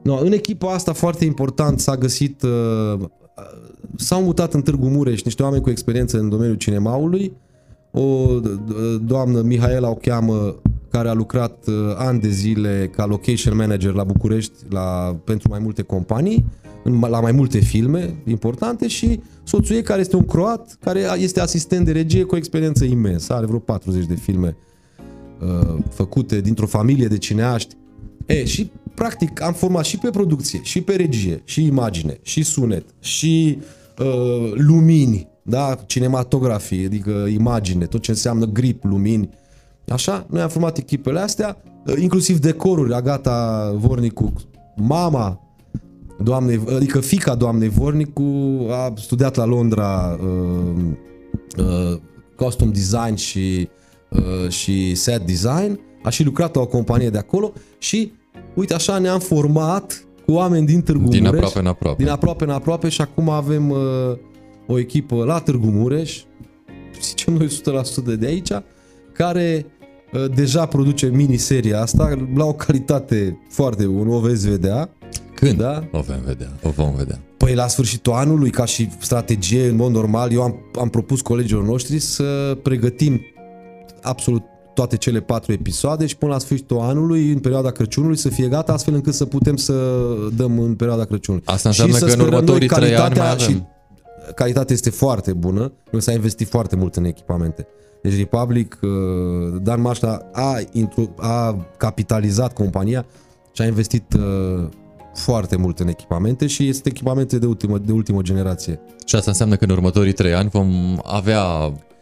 No, 0.01 0.17
în 0.17 0.31
echipa 0.31 0.73
asta 0.73 0.93
foarte 0.93 1.25
important 1.25 1.79
s-a 1.79 1.97
găsit, 1.97 2.41
uh, 2.41 2.99
s-au 3.95 4.23
mutat 4.23 4.53
în 4.53 4.61
Târgu 4.61 4.87
Mureș 4.87 5.21
niște 5.21 5.43
oameni 5.43 5.61
cu 5.61 5.69
experiență 5.69 6.19
în 6.19 6.29
domeniul 6.29 6.57
cinemaului, 6.57 7.33
o 7.91 8.39
doamnă, 9.05 9.41
Mihaela 9.41 9.89
o 9.89 9.93
cheamă, 9.93 10.55
care 10.91 11.09
a 11.09 11.13
lucrat 11.13 11.67
uh, 11.67 11.73
ani 11.95 12.19
de 12.19 12.29
zile 12.29 12.89
ca 12.95 13.05
location 13.05 13.55
manager 13.55 13.93
la 13.93 14.03
București 14.03 14.53
la, 14.69 15.17
pentru 15.23 15.49
mai 15.49 15.59
multe 15.59 15.81
companii, 15.81 16.45
în, 16.83 16.99
la 16.99 17.19
mai 17.19 17.31
multe 17.31 17.59
filme 17.59 18.15
importante 18.25 18.87
și 18.87 19.19
soțul 19.43 19.75
ei 19.75 19.81
care 19.81 20.01
este 20.01 20.15
un 20.15 20.25
croat, 20.25 20.77
care 20.79 21.05
este 21.17 21.39
asistent 21.39 21.85
de 21.85 21.91
regie 21.91 22.23
cu 22.23 22.33
o 22.33 22.37
experiență 22.37 22.85
imensă, 22.85 23.33
are 23.33 23.45
vreo 23.45 23.59
40 23.59 24.05
de 24.05 24.15
filme 24.15 24.57
uh, 25.41 25.77
făcute 25.89 26.41
dintr-o 26.41 26.65
familie 26.65 27.07
de 27.07 27.17
cineaști. 27.17 27.75
E, 28.25 28.45
și 28.45 28.71
practic 29.01 29.41
am 29.41 29.53
format 29.53 29.85
și 29.85 29.97
pe 29.97 30.09
producție, 30.09 30.59
și 30.63 30.81
pe 30.81 30.95
regie, 30.95 31.41
și 31.45 31.65
imagine, 31.65 32.19
și 32.21 32.43
sunet, 32.43 32.85
și 32.99 33.57
uh, 33.99 34.51
lumini, 34.53 35.27
da, 35.43 35.77
cinematografie, 35.85 36.85
adică 36.85 37.11
imagine, 37.11 37.85
tot 37.85 38.01
ce 38.01 38.11
înseamnă 38.11 38.45
grip, 38.45 38.83
lumini. 38.83 39.29
Așa, 39.87 40.25
noi 40.29 40.41
am 40.41 40.49
format 40.49 40.77
echipele 40.77 41.19
astea, 41.19 41.57
uh, 41.85 41.93
inclusiv 41.97 42.39
decoruri, 42.39 42.93
Agata 42.93 43.71
Vornicu, 43.75 44.33
mama 44.75 45.55
doamnei, 46.19 46.63
adică 46.75 46.99
fica 46.99 47.35
doamnei 47.35 47.69
Vornicu 47.69 48.23
a 48.69 48.93
studiat 48.95 49.35
la 49.35 49.45
Londra 49.45 50.19
uh, 50.21 50.83
uh, 51.57 51.99
costume 52.35 52.71
design 52.71 53.15
și, 53.15 53.69
uh, 54.09 54.49
și 54.49 54.95
set 54.95 55.25
design, 55.25 55.79
a 56.03 56.09
și 56.09 56.23
lucrat 56.23 56.55
la 56.55 56.61
o 56.61 56.67
companie 56.67 57.09
de 57.09 57.17
acolo 57.17 57.53
și 57.77 58.19
uite 58.53 58.73
așa 58.73 58.97
ne-am 58.97 59.19
format 59.19 60.05
cu 60.25 60.31
oameni 60.31 60.65
din 60.65 60.81
Târgu 60.81 61.07
din 61.07 61.23
Mureș. 61.23 61.37
aproape 61.39 61.59
în 61.59 61.65
aproape. 61.65 62.03
Din 62.03 62.11
aproape 62.11 62.43
în 62.43 62.49
aproape 62.49 62.89
și 62.89 63.01
acum 63.01 63.29
avem 63.29 63.69
uh, 63.69 63.77
o 64.67 64.79
echipă 64.79 65.15
la 65.15 65.39
Târgu 65.39 65.67
Mureș, 65.67 66.21
zicem 67.01 67.33
noi 67.33 67.47
100% 68.13 68.17
de 68.19 68.25
aici, 68.25 68.51
care 69.13 69.65
uh, 70.13 70.25
deja 70.35 70.65
produce 70.65 71.05
miniseria 71.07 71.81
asta 71.81 72.27
la 72.35 72.45
o 72.45 72.53
calitate 72.53 73.39
foarte 73.49 73.85
bună, 73.85 74.09
o 74.13 74.19
veți 74.19 74.49
vedea. 74.49 74.89
Când 75.35 75.57
Da? 75.57 75.83
o 75.91 75.99
vom 75.99 76.15
vedea? 76.25 76.49
O 76.63 76.69
vom 76.69 76.95
vedea. 76.95 77.19
Păi 77.37 77.53
la 77.53 77.67
sfârșitul 77.67 78.13
anului, 78.13 78.49
ca 78.49 78.65
și 78.65 78.89
strategie, 78.99 79.67
în 79.67 79.75
mod 79.75 79.91
normal, 79.91 80.31
eu 80.31 80.41
am, 80.41 80.55
am 80.79 80.89
propus 80.89 81.21
colegilor 81.21 81.63
noștri 81.63 81.99
să 81.99 82.57
pregătim 82.63 83.21
absolut 84.01 84.43
toate 84.81 84.97
cele 84.97 85.19
patru 85.19 85.51
episoade 85.51 86.05
și 86.05 86.17
până 86.17 86.31
la 86.31 86.39
sfârșitul 86.39 86.79
anului, 86.79 87.31
în 87.31 87.39
perioada 87.39 87.71
Crăciunului, 87.71 88.17
să 88.17 88.29
fie 88.29 88.47
gata, 88.47 88.73
astfel 88.73 88.93
încât 88.93 89.13
să 89.13 89.25
putem 89.25 89.55
să 89.55 89.73
dăm 90.35 90.59
în 90.59 90.75
perioada 90.75 91.05
Crăciunului. 91.05 91.45
Asta 91.47 91.69
înseamnă 91.69 91.93
Și 91.93 91.99
să 91.99 92.05
că 92.05 92.11
în 92.11 92.17
sperăm 92.17 92.31
noi 92.31 92.39
următorii 92.39 92.67
trei 92.67 92.95
ani 92.95 92.95
calitatea 92.95 93.23
mai 93.23 93.31
avem. 93.31 93.47
Și 93.47 93.63
calitatea 94.35 94.75
este 94.75 94.89
foarte 94.89 95.33
bună, 95.33 95.71
noi 95.91 96.01
s-a 96.01 96.11
investit 96.11 96.49
foarte 96.49 96.75
mult 96.75 96.95
în 96.95 97.03
echipamente. 97.03 97.67
Deci 98.01 98.17
Republic, 98.17 98.79
uh, 98.81 99.61
Dan 99.61 99.81
Mașla 99.81 100.19
a, 100.31 100.59
intru, 100.71 101.13
a 101.17 101.67
capitalizat 101.77 102.53
compania 102.53 103.05
și 103.51 103.61
a 103.61 103.65
investit 103.65 104.13
uh, 104.13 104.67
foarte 105.13 105.55
mult 105.55 105.79
în 105.79 105.87
echipamente 105.87 106.47
și 106.47 106.67
este 106.67 106.89
echipamente 106.89 107.37
de 107.37 107.45
ultimă, 107.45 107.77
de 107.77 107.91
ultimă 107.91 108.21
generație. 108.21 108.79
Și 109.05 109.15
asta 109.15 109.29
înseamnă 109.29 109.55
că 109.55 109.63
în 109.63 109.69
următorii 109.69 110.13
trei 110.13 110.33
ani 110.33 110.49
vom 110.49 110.99
avea 111.03 111.43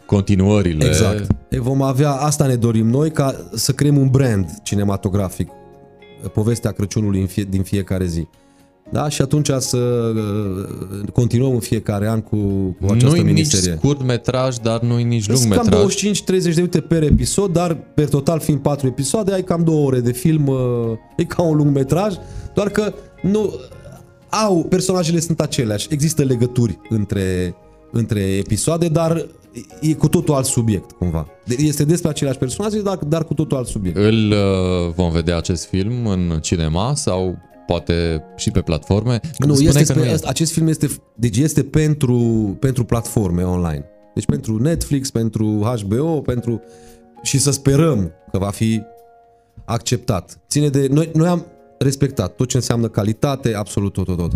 continuările. 0.10 0.86
Exact. 0.86 1.28
E, 1.50 1.60
vom 1.60 1.82
avea, 1.82 2.12
asta 2.12 2.46
ne 2.46 2.56
dorim 2.56 2.88
noi, 2.88 3.12
ca 3.12 3.36
să 3.54 3.72
creăm 3.72 3.98
un 3.98 4.08
brand 4.08 4.50
cinematografic, 4.64 5.50
povestea 6.34 6.72
Crăciunului 6.72 7.20
în 7.20 7.28
fie, 7.28 7.44
din 7.50 7.64
fiecare 7.64 8.06
zi. 8.06 8.28
Da? 8.92 9.10
Și 9.10 9.22
atunci 9.22 9.50
să 9.58 9.78
uh, 9.78 11.10
continuăm 11.14 11.54
în 11.54 11.60
fiecare 11.60 12.08
an 12.08 12.22
cu, 12.22 12.38
cu 12.82 12.86
această 12.86 13.08
Nu-i 13.08 13.18
nici 13.18 13.34
miniserie. 13.34 13.76
scurt 13.78 14.04
metraj, 14.04 14.56
dar 14.56 14.82
nu-i 14.82 15.04
nici 15.04 15.28
lung 15.28 15.40
Sunt 15.40 15.54
cam 15.54 15.66
metraj. 15.66 15.96
25-30 15.96 16.26
de 16.26 16.54
minute 16.56 16.80
per 16.80 17.04
episod, 17.04 17.54
dar 17.54 17.78
pe 17.96 18.04
total 18.04 18.40
fiind 18.40 18.60
4 18.60 18.88
episoade, 18.88 19.34
ai 19.34 19.44
cam 19.44 19.64
2 19.64 19.76
ore 19.76 20.00
de 20.00 20.12
film, 20.12 20.48
uh, 20.48 20.58
e 21.18 21.24
ca 21.24 21.42
un 21.42 21.56
lung 21.56 21.76
metraj, 21.76 22.14
doar 22.54 22.70
că 22.70 22.94
nu 23.22 23.54
au, 24.30 24.64
personajele 24.64 25.20
sunt 25.20 25.40
aceleași, 25.40 25.88
există 25.90 26.24
legături 26.24 26.80
între, 26.90 27.56
între 27.92 28.20
episoade, 28.20 28.88
dar 28.88 29.26
e 29.82 29.94
cu 29.94 30.08
totul 30.08 30.34
alt 30.34 30.46
subiect, 30.46 30.92
cumva. 30.92 31.28
De- 31.46 31.56
Este 31.60 31.84
despre 31.84 32.10
aceleași 32.10 32.38
personaje, 32.38 32.82
dar, 32.82 32.98
dar 32.98 33.26
cu 33.26 33.34
totul 33.34 33.58
alt 33.58 33.68
subiect. 33.68 33.98
Îl 33.98 34.32
uh, 34.32 34.94
vom 34.96 35.12
vedea 35.12 35.38
acest 35.38 35.66
film 35.66 36.08
în 36.08 36.40
cinema 36.42 36.96
sau 36.96 37.38
poate 37.68 38.24
și 38.38 38.52
pe 38.52 38.62
platforme? 38.62 39.20
Nu, 39.24 39.30
Spuneai 39.54 39.64
este 39.66 39.80
că 39.80 39.84
spre, 39.86 40.00
nu 40.00 40.06
este. 40.06 40.28
acest 40.28 40.52
film 40.52 40.68
este, 40.68 40.88
deci 41.16 41.38
este 41.38 41.64
pentru, 41.64 42.18
pentru 42.60 42.84
platforme 42.84 43.44
online. 43.44 43.86
Deci 44.14 44.26
pentru 44.26 44.62
Netflix, 44.62 45.12
pentru 45.12 45.46
HBO, 45.46 46.22
pentru 46.22 46.62
și 47.24 47.38
să 47.40 47.52
sperăm 47.52 48.12
că 48.32 48.38
va 48.38 48.50
fi 48.50 48.82
acceptat. 49.66 50.40
Ține 50.50 50.70
de 50.70 50.88
noi, 50.92 51.10
noi 51.14 51.28
am 51.28 51.46
respectat 51.80 52.36
tot 52.36 52.48
ce 52.48 52.58
înseamnă 52.58 52.88
calitate, 52.88 53.54
absolut 53.56 53.94
tot, 53.94 54.06
tot, 54.06 54.18
tot. 54.18 54.32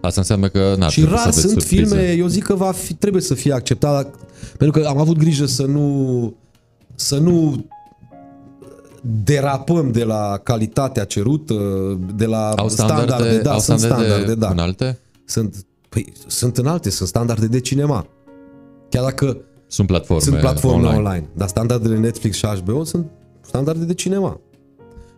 Asta 0.00 0.20
înseamnă 0.20 0.48
că 0.48 0.74
n-ar 0.78 0.90
Și 0.90 1.00
trebui 1.00 1.16
să 1.18 1.22
rar 1.24 1.32
aveți 1.32 1.46
sunt 1.48 1.60
surprize. 1.60 1.84
filme, 1.84 2.12
eu 2.12 2.26
zic 2.26 2.42
că 2.42 2.54
va 2.54 2.72
fi, 2.72 2.94
trebuie 2.94 3.22
să 3.22 3.34
fie 3.34 3.52
acceptat, 3.52 4.14
pentru 4.58 4.80
că 4.80 4.86
am 4.88 4.98
avut 4.98 5.16
grijă 5.16 5.46
să 5.46 5.64
nu 5.64 6.34
să 6.94 7.18
nu 7.18 7.64
derapăm 9.24 9.92
de 9.92 10.04
la 10.04 10.40
calitatea 10.42 11.04
cerută, 11.04 11.54
de 12.16 12.26
la 12.26 12.50
Au 12.50 12.68
standarde, 12.68 13.38
da, 13.38 13.52
au 13.52 13.58
sunt 13.58 13.78
standarde, 13.78 14.06
standarde, 14.08 14.34
da. 14.34 14.48
înalte? 14.50 14.98
Sunt, 15.24 15.66
păi, 15.88 16.12
sunt 16.26 16.56
înalte, 16.58 16.90
sunt 16.90 17.08
standarde 17.08 17.46
de 17.46 17.60
cinema. 17.60 18.06
Chiar 18.88 19.02
dacă 19.04 19.36
Sunt 19.66 19.86
platforme, 19.86 20.22
sunt 20.22 20.38
platforme 20.38 20.76
online. 20.76 20.96
online. 20.96 21.08
online, 21.14 21.28
dar 21.36 21.48
standardele 21.48 21.98
Netflix 21.98 22.36
și 22.36 22.46
HBO 22.46 22.84
sunt 22.84 23.06
standarde 23.40 23.84
de 23.84 23.94
cinema. 23.94 24.40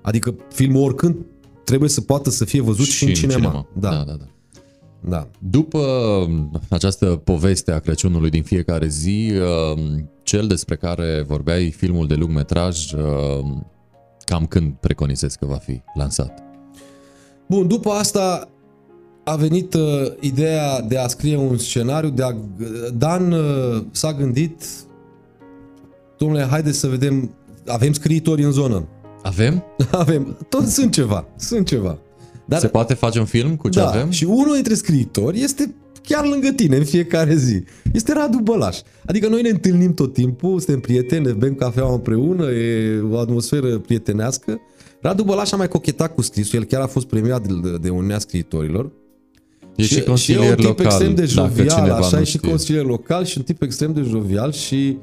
Adică 0.03 0.35
filmul 0.53 0.83
oricând 0.83 1.17
trebuie 1.65 1.89
să 1.89 2.01
poată 2.01 2.31
să 2.31 2.45
fie 2.45 2.61
văzut 2.63 2.87
și, 2.87 2.93
și 2.93 3.05
în 3.05 3.15
cinema. 3.15 3.67
Da, 3.73 3.89
Da, 3.91 3.97
da. 3.97 4.03
da, 4.05 4.13
da. 4.13 4.25
Da. 5.01 5.29
După 5.39 5.81
această 6.69 7.07
poveste 7.07 7.73
a 7.73 7.79
Crăciunului 7.79 8.31
din 8.31 8.43
fiecare 8.43 8.87
zi, 8.87 9.33
uh, 9.35 9.83
cel 10.23 10.47
despre 10.47 10.77
care 10.77 11.25
vorbeai, 11.27 11.71
filmul 11.71 12.07
de 12.07 12.15
lung 12.15 12.35
metraj, 12.35 12.93
uh, 12.93 13.01
cam 14.25 14.47
când 14.47 14.73
preconizezi 14.81 15.39
că 15.39 15.47
va 15.47 15.57
fi 15.57 15.81
lansat? 15.95 16.43
Bun, 17.47 17.67
după 17.67 17.91
asta 17.91 18.49
a 19.25 19.37
venit 19.37 19.75
uh, 19.75 19.83
ideea 20.21 20.81
de 20.81 20.99
a 20.99 21.07
scrie 21.07 21.37
un 21.37 21.57
scenariu, 21.57 22.11
de 22.11 22.23
a, 22.23 22.35
Dan 22.95 23.33
uh, 23.33 23.85
s-a 23.91 24.13
gândit, 24.13 24.65
domnule, 26.19 26.43
haideți 26.43 26.79
să 26.79 26.87
vedem, 26.87 27.35
avem 27.67 27.93
scriitori 27.93 28.43
în 28.43 28.51
zonă. 28.51 28.89
Avem? 29.23 29.65
Avem, 29.91 30.37
tot 30.49 30.67
sunt 30.67 30.93
ceva, 30.93 31.27
sunt 31.37 31.67
ceva. 31.67 31.99
Dar, 32.49 32.61
Se 32.61 32.67
poate 32.67 32.95
face 32.95 33.19
un 33.19 33.25
film 33.25 33.57
cu 33.57 33.69
ce 33.69 33.79
da, 33.79 33.89
avem? 33.89 34.11
și 34.11 34.25
unul 34.25 34.55
dintre 34.55 34.75
scriitori 34.75 35.43
este 35.43 35.75
chiar 36.03 36.27
lângă 36.27 36.49
tine 36.51 36.77
în 36.77 36.85
fiecare 36.85 37.37
zi. 37.37 37.63
Este 37.93 38.13
Radu 38.13 38.39
Bălaș. 38.39 38.79
Adică 39.07 39.29
noi 39.29 39.43
ne 39.43 39.49
întâlnim 39.49 39.95
tot 39.95 40.13
timpul, 40.13 40.59
suntem 40.59 40.81
prieteni, 40.81 41.25
ne 41.27 41.33
bem 41.33 41.55
cafea 41.55 41.85
împreună, 41.85 42.51
e 42.51 43.01
o 43.11 43.19
atmosferă 43.19 43.79
prietenească. 43.79 44.61
Radu 45.01 45.23
Bălaș 45.23 45.53
a 45.53 45.57
mai 45.57 45.69
cochetat 45.69 46.15
cu 46.15 46.23
scrisul, 46.23 46.59
el 46.59 46.65
chiar 46.65 46.81
a 46.81 46.87
fost 46.87 47.07
premiat 47.07 47.47
de, 47.47 47.77
de 47.81 47.89
Uniunea 47.89 48.19
Scriitorilor. 48.19 48.91
E 49.77 49.83
și, 49.83 49.93
și 49.93 49.99
e 49.99 50.03
consilier 50.03 50.51
un 50.51 50.55
tip 50.55 50.65
local, 50.65 50.85
extrem 50.85 51.15
de 51.15 51.31
dacă 51.35 51.49
jovial, 51.49 51.69
cineva 51.69 51.97
așa, 51.97 52.17
nu 52.17 52.23
e 52.23 52.25
și 52.25 52.37
știe. 52.37 52.49
consilier 52.49 52.85
local 52.85 53.25
și 53.25 53.39
un 53.39 53.45
tip 53.45 53.63
extrem 53.63 53.93
de 53.93 54.01
jovial 54.01 54.53
și 54.53 54.97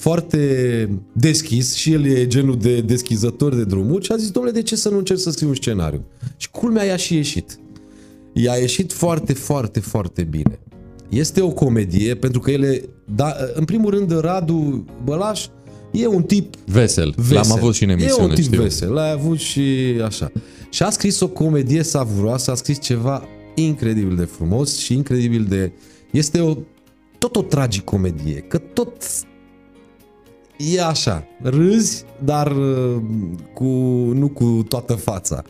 foarte 0.00 0.88
deschis 1.12 1.74
și 1.74 1.92
el 1.92 2.04
e 2.06 2.26
genul 2.26 2.58
de 2.58 2.80
deschizător 2.80 3.54
de 3.54 3.64
drumuri 3.64 4.04
și 4.04 4.12
a 4.12 4.16
zis, 4.16 4.30
domnule, 4.30 4.54
de 4.54 4.62
ce 4.62 4.76
să 4.76 4.88
nu 4.88 4.98
încerc 4.98 5.18
să 5.18 5.30
scriu 5.30 5.48
un 5.48 5.54
scenariu? 5.54 6.04
Și 6.36 6.50
culmea 6.50 6.84
i-a 6.84 6.96
și 6.96 7.14
ieșit. 7.14 7.58
I-a 8.32 8.54
ieșit 8.54 8.92
foarte, 8.92 9.32
foarte, 9.32 9.80
foarte 9.80 10.22
bine. 10.22 10.58
Este 11.08 11.40
o 11.40 11.50
comedie, 11.50 12.14
pentru 12.14 12.40
că 12.40 12.50
ele, 12.50 12.82
da, 13.14 13.34
în 13.54 13.64
primul 13.64 13.90
rând, 13.90 14.20
Radu 14.20 14.84
Bălaș 15.04 15.46
e 15.92 16.06
un 16.06 16.22
tip 16.22 16.54
Vesel. 16.66 17.14
vesel. 17.16 17.34
L-am 17.34 17.52
avut 17.52 17.74
și 17.74 17.84
în 17.84 17.90
emisiune, 17.90 18.22
E 18.22 18.28
un 18.28 18.34
tip 18.34 18.44
știu. 18.44 18.62
vesel, 18.62 18.92
l-ai 18.92 19.12
avut 19.12 19.38
și 19.38 19.60
așa. 20.04 20.32
Și 20.70 20.82
a 20.82 20.90
scris 20.90 21.20
o 21.20 21.28
comedie 21.28 21.82
savuroasă, 21.82 22.50
a 22.50 22.54
scris 22.54 22.80
ceva 22.80 23.28
incredibil 23.54 24.16
de 24.16 24.24
frumos 24.24 24.78
și 24.78 24.94
incredibil 24.94 25.44
de... 25.44 25.72
Este 26.10 26.40
o, 26.40 26.56
tot 27.18 27.36
o 27.36 27.42
tragicomedie, 27.42 28.44
că 28.48 28.58
tot 28.58 28.92
e 30.60 30.82
așa, 30.82 31.26
râzi, 31.42 32.04
dar 32.24 32.56
uh, 32.56 32.96
cu, 33.54 33.64
nu 34.14 34.28
cu 34.28 34.64
toată 34.68 34.92
fața. 34.94 35.42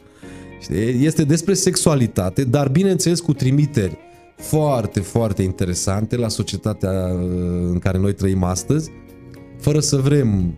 Știi? 0.60 1.04
Este 1.04 1.24
despre 1.24 1.54
sexualitate, 1.54 2.44
dar 2.44 2.68
bineînțeles 2.68 3.20
cu 3.20 3.32
trimiteri 3.32 3.98
foarte, 4.36 5.00
foarte 5.00 5.42
interesante 5.42 6.16
la 6.16 6.28
societatea 6.28 6.90
uh, 6.90 7.20
în 7.70 7.78
care 7.78 7.98
noi 7.98 8.14
trăim 8.14 8.42
astăzi, 8.42 8.90
fără 9.58 9.80
să 9.80 9.96
vrem 9.96 10.54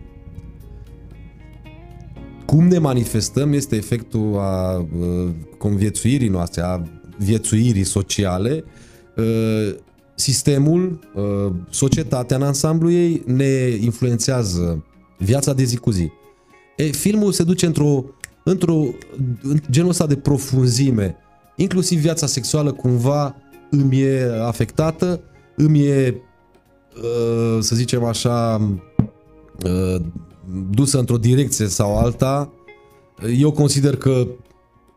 cum 2.45 2.67
ne 2.67 2.77
manifestăm 2.77 3.53
este 3.53 3.75
efectul 3.75 4.37
a 4.37 4.77
uh, 4.77 5.29
conviețuirii 5.57 6.27
noastre, 6.27 6.61
a 6.61 6.81
viețuirii 7.17 7.83
sociale. 7.83 8.63
Uh, 10.23 10.29
sistemul, 10.29 10.99
uh, 11.13 11.53
societatea 11.69 12.37
în 12.37 12.43
ansamblu 12.43 12.91
ei 12.91 13.23
ne 13.25 13.77
influențează 13.79 14.85
viața 15.17 15.53
de 15.53 15.63
zi 15.63 15.77
cu 15.77 15.91
zi. 15.91 16.11
E, 16.75 16.83
filmul 16.83 17.31
se 17.31 17.43
duce 17.43 17.65
într-o, 17.65 18.03
într-o 18.43 18.85
în 19.41 19.59
genul 19.69 19.89
ăsta 19.89 20.07
de 20.07 20.15
profunzime, 20.15 21.15
inclusiv 21.55 21.99
viața 21.99 22.25
sexuală 22.25 22.71
cumva 22.71 23.35
îmi 23.69 24.01
e 24.01 24.41
afectată, 24.41 25.21
îmi 25.55 25.85
e, 25.85 26.21
uh, 26.95 27.57
să 27.59 27.75
zicem 27.75 28.03
așa, 28.03 28.69
uh, 29.65 30.01
dusă 30.69 30.99
într-o 30.99 31.17
direcție 31.17 31.67
sau 31.67 31.97
alta. 31.97 32.53
Eu 33.37 33.51
consider 33.51 33.95
că 33.95 34.27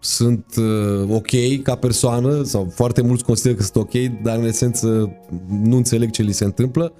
sunt 0.07 0.55
uh, 0.59 1.09
ok 1.11 1.63
ca 1.63 1.75
persoană 1.75 2.43
sau 2.43 2.73
foarte 2.75 3.01
mulți 3.01 3.25
consideră 3.25 3.55
că 3.55 3.63
sunt 3.63 3.77
ok, 3.77 4.23
dar 4.23 4.39
în 4.39 4.45
esență 4.45 5.17
nu 5.49 5.77
înțeleg 5.77 6.11
ce 6.11 6.23
li 6.23 6.33
se 6.33 6.45
întâmplă. 6.45 6.93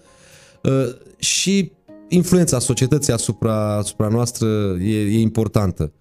Uh, 0.63 0.73
și 1.19 1.73
influența 2.09 2.59
societății 2.59 3.13
asupra, 3.13 3.77
asupra 3.77 4.09
noastră 4.09 4.49
e, 4.81 5.01
e 5.01 5.21
importantă. 5.21 5.93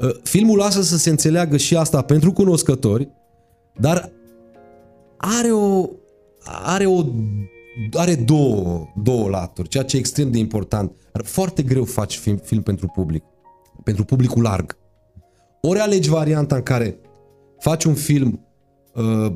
Uh, 0.00 0.10
filmul 0.22 0.58
lasă 0.58 0.82
să 0.82 0.96
se 0.96 1.10
înțeleagă 1.10 1.56
și 1.56 1.76
asta 1.76 2.02
pentru 2.02 2.32
cunoscători, 2.32 3.08
dar 3.76 4.12
are 5.16 5.52
o 5.52 5.88
are 6.62 6.86
o 6.86 7.04
are 7.92 8.14
două, 8.14 8.86
două 9.02 9.28
laturi, 9.28 9.68
ceea 9.68 9.84
ce 9.84 9.96
e 9.96 9.98
extrem 9.98 10.30
de 10.30 10.38
important. 10.38 10.92
Foarte 11.22 11.62
greu 11.62 11.84
faci 11.84 12.18
film, 12.18 12.36
film 12.36 12.62
pentru 12.62 12.86
public, 12.86 13.22
pentru 13.84 14.04
publicul 14.04 14.42
larg. 14.42 14.79
Ori 15.60 15.78
alegi 15.78 16.08
varianta 16.08 16.56
în 16.56 16.62
care 16.62 16.98
faci 17.58 17.84
un 17.84 17.94
film 17.94 18.46
uh, 18.94 19.32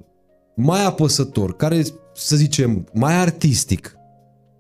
mai 0.55 0.85
apăsător, 0.85 1.57
care, 1.57 1.83
să 2.15 2.37
zicem, 2.37 2.89
mai 2.93 3.15
artistic, 3.15 3.97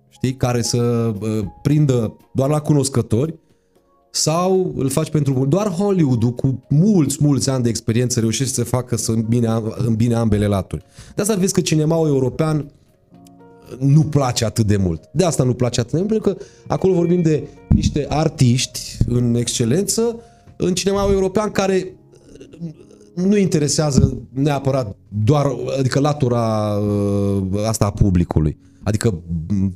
știi, 0.08 0.34
care 0.34 0.62
să 0.62 1.12
uh, 1.20 1.44
prindă 1.62 2.16
doar 2.32 2.50
la 2.50 2.60
cunoscători, 2.60 3.38
sau 4.10 4.72
îl 4.76 4.88
faci 4.88 5.10
pentru 5.10 5.46
doar 5.46 5.68
Hollywood-ul 5.68 6.32
cu 6.32 6.64
mulți, 6.68 7.16
mulți 7.20 7.50
ani 7.50 7.62
de 7.62 7.68
experiență 7.68 8.20
reușește 8.20 8.54
să 8.54 8.64
facă 8.64 8.96
să 8.96 9.12
îmbine, 9.12 9.48
îmbine 9.76 10.14
ambele 10.14 10.46
laturi. 10.46 10.84
De 11.14 11.22
asta 11.22 11.34
vezi 11.34 11.52
că 11.52 11.60
cinemaul 11.60 12.08
european 12.08 12.72
nu 13.78 14.02
place 14.02 14.44
atât 14.44 14.66
de 14.66 14.76
mult. 14.76 15.08
De 15.12 15.24
asta 15.24 15.42
nu 15.42 15.54
place 15.54 15.80
atât 15.80 15.92
de 15.92 15.98
mult, 15.98 16.10
pentru 16.10 16.32
că 16.32 16.44
acolo 16.66 16.92
vorbim 16.94 17.22
de 17.22 17.48
niște 17.68 18.06
artiști 18.08 18.96
în 19.06 19.34
excelență 19.34 20.16
în 20.57 20.74
cinemaul 20.74 21.12
european 21.12 21.50
care 21.50 21.94
nu 23.14 23.36
interesează 23.36 24.18
neapărat 24.32 24.96
doar, 25.24 25.46
adică 25.78 26.00
latura 26.00 26.74
uh, 26.76 27.66
asta 27.66 27.84
a 27.84 27.90
publicului. 27.90 28.57
Adică 28.82 29.22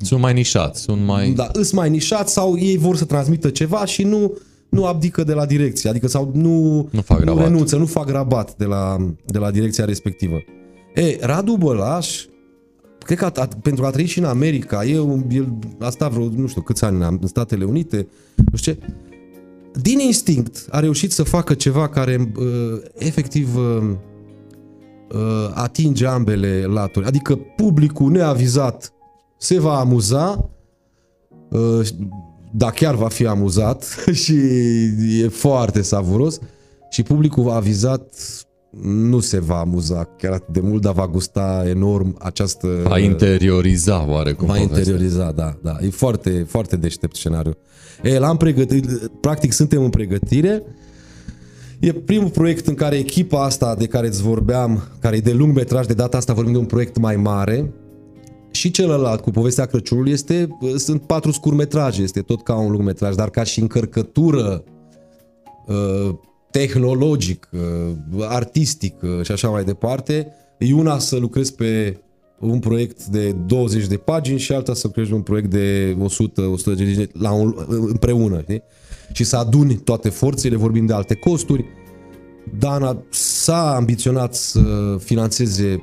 Sunt 0.00 0.20
mai 0.20 0.32
nișați, 0.32 0.80
sunt 0.80 1.04
mai... 1.04 1.30
da, 1.30 1.48
îs 1.52 1.72
mai 1.72 1.90
nișați 1.90 2.32
sau 2.32 2.58
ei 2.58 2.76
vor 2.76 2.96
să 2.96 3.04
transmită 3.04 3.50
ceva 3.50 3.84
și 3.84 4.02
nu 4.02 4.32
nu 4.68 4.84
abdică 4.86 5.24
de 5.24 5.32
la 5.32 5.46
direcție, 5.46 5.90
adică 5.90 6.08
sau 6.08 6.30
nu, 6.34 6.88
Nu 6.92 7.00
fac 7.00 7.18
nu 7.18 7.24
rabat. 7.24 7.44
renunță, 7.44 7.76
nu 7.76 7.86
fac 7.86 8.08
rabat 8.08 8.56
de 8.56 8.64
la, 8.64 8.96
de 9.24 9.38
la 9.38 9.50
direcția 9.50 9.84
respectivă. 9.84 10.34
E, 10.94 11.16
Radu 11.20 11.56
Bălaș, 11.56 12.24
cred 12.98 13.18
că 13.18 13.24
a, 13.24 13.32
a, 13.34 13.48
pentru 13.62 13.82
că 13.82 13.88
a 13.88 13.90
trăit 13.90 14.08
și 14.08 14.18
în 14.18 14.24
America, 14.24 14.84
e 14.84 14.98
un, 14.98 15.24
el 15.30 15.58
a 15.78 15.90
stat 15.90 16.12
vreo, 16.12 16.28
nu 16.36 16.46
știu 16.46 16.60
câți 16.62 16.84
ani 16.84 17.02
în 17.20 17.26
Statele 17.26 17.64
Unite, 17.64 18.08
nu 18.50 18.56
știu 18.56 18.72
ce, 18.72 18.78
din 19.82 19.98
instinct 19.98 20.66
a 20.70 20.80
reușit 20.80 21.12
să 21.12 21.22
facă 21.22 21.54
ceva 21.54 21.88
care 21.88 22.32
uh, 22.36 22.82
efectiv 22.94 23.56
uh, 23.56 23.90
uh, 25.12 25.50
atinge 25.54 26.06
ambele 26.06 26.64
laturi. 26.64 27.06
Adică 27.06 27.36
publicul 27.36 28.10
neavizat 28.10 28.92
se 29.38 29.60
va 29.60 29.78
amuza, 29.78 30.50
uh, 31.50 31.88
dar 32.52 32.70
chiar 32.70 32.94
va 32.94 33.08
fi 33.08 33.26
amuzat 33.26 33.84
și 34.22 34.34
e 35.22 35.28
foarte 35.28 35.82
savuros 35.82 36.38
și 36.90 37.02
publicul 37.02 37.50
avizat 37.50 38.14
nu 38.82 39.20
se 39.20 39.38
va 39.38 39.58
amuza 39.58 40.08
chiar 40.18 40.32
atât 40.32 40.54
de 40.54 40.60
mult, 40.60 40.82
dar 40.82 40.92
va 40.92 41.06
gusta 41.06 41.64
enorm 41.68 42.16
această... 42.18 42.68
Va 42.84 42.98
interioriza 42.98 44.06
oarecum 44.08 44.46
Va 44.46 44.52
povestea. 44.52 44.78
interioriza, 44.78 45.32
da, 45.32 45.56
da. 45.62 45.76
E 45.80 45.90
foarte, 45.90 46.46
foarte 46.48 46.76
deștept 46.76 47.16
scenariu. 47.16 47.56
E, 48.02 48.18
l-am 48.18 48.36
pregătit, 48.36 48.86
practic 49.20 49.52
suntem 49.52 49.82
în 49.82 49.90
pregătire. 49.90 50.62
E 51.80 51.92
primul 51.92 52.30
proiect 52.30 52.66
în 52.66 52.74
care 52.74 52.96
echipa 52.96 53.44
asta 53.44 53.74
de 53.74 53.86
care 53.86 54.06
îți 54.06 54.22
vorbeam, 54.22 54.82
care 55.00 55.16
e 55.16 55.20
de 55.20 55.32
lung 55.32 55.54
metraj, 55.54 55.86
de 55.86 55.94
data 55.94 56.16
asta 56.16 56.32
vorbim 56.32 56.52
de 56.52 56.58
un 56.58 56.64
proiect 56.64 56.98
mai 56.98 57.16
mare, 57.16 57.72
și 58.50 58.70
celălalt 58.70 59.20
cu 59.20 59.30
povestea 59.30 59.66
Crăciunului 59.66 60.12
este, 60.12 60.48
sunt 60.76 61.02
patru 61.02 61.30
scurmetraje, 61.30 62.02
este 62.02 62.20
tot 62.20 62.42
ca 62.42 62.54
un 62.54 62.70
lungmetraj, 62.70 63.14
dar 63.14 63.30
ca 63.30 63.42
și 63.42 63.60
încărcătură 63.60 64.64
uh, 65.66 66.14
tehnologic, 66.50 67.48
uh, 67.52 68.26
artistic 68.28 69.02
uh, 69.02 69.22
și 69.22 69.32
așa 69.32 69.48
mai 69.48 69.64
departe, 69.64 70.32
e 70.58 70.74
una 70.74 70.98
să 70.98 71.16
lucrezi 71.16 71.54
pe 71.54 72.00
un 72.38 72.58
proiect 72.58 73.04
de 73.04 73.32
20 73.32 73.86
de 73.86 73.96
pagini 73.96 74.38
și 74.38 74.52
alta 74.52 74.74
să 74.74 74.86
lucrezi 74.86 75.12
un 75.12 75.22
proiect 75.22 75.50
de 75.50 75.96
100, 76.00 76.42
150 76.42 77.10
la 77.12 77.32
un, 77.32 77.54
împreună, 77.68 78.40
știi? 78.40 78.62
Și 79.12 79.24
să 79.24 79.36
aduni 79.36 79.74
toate 79.74 80.08
forțele, 80.08 80.56
vorbim 80.56 80.86
de 80.86 80.92
alte 80.92 81.14
costuri. 81.14 81.64
Dana 82.58 83.02
s-a 83.10 83.74
ambiționat 83.74 84.34
să 84.34 84.96
financeze 84.98 85.82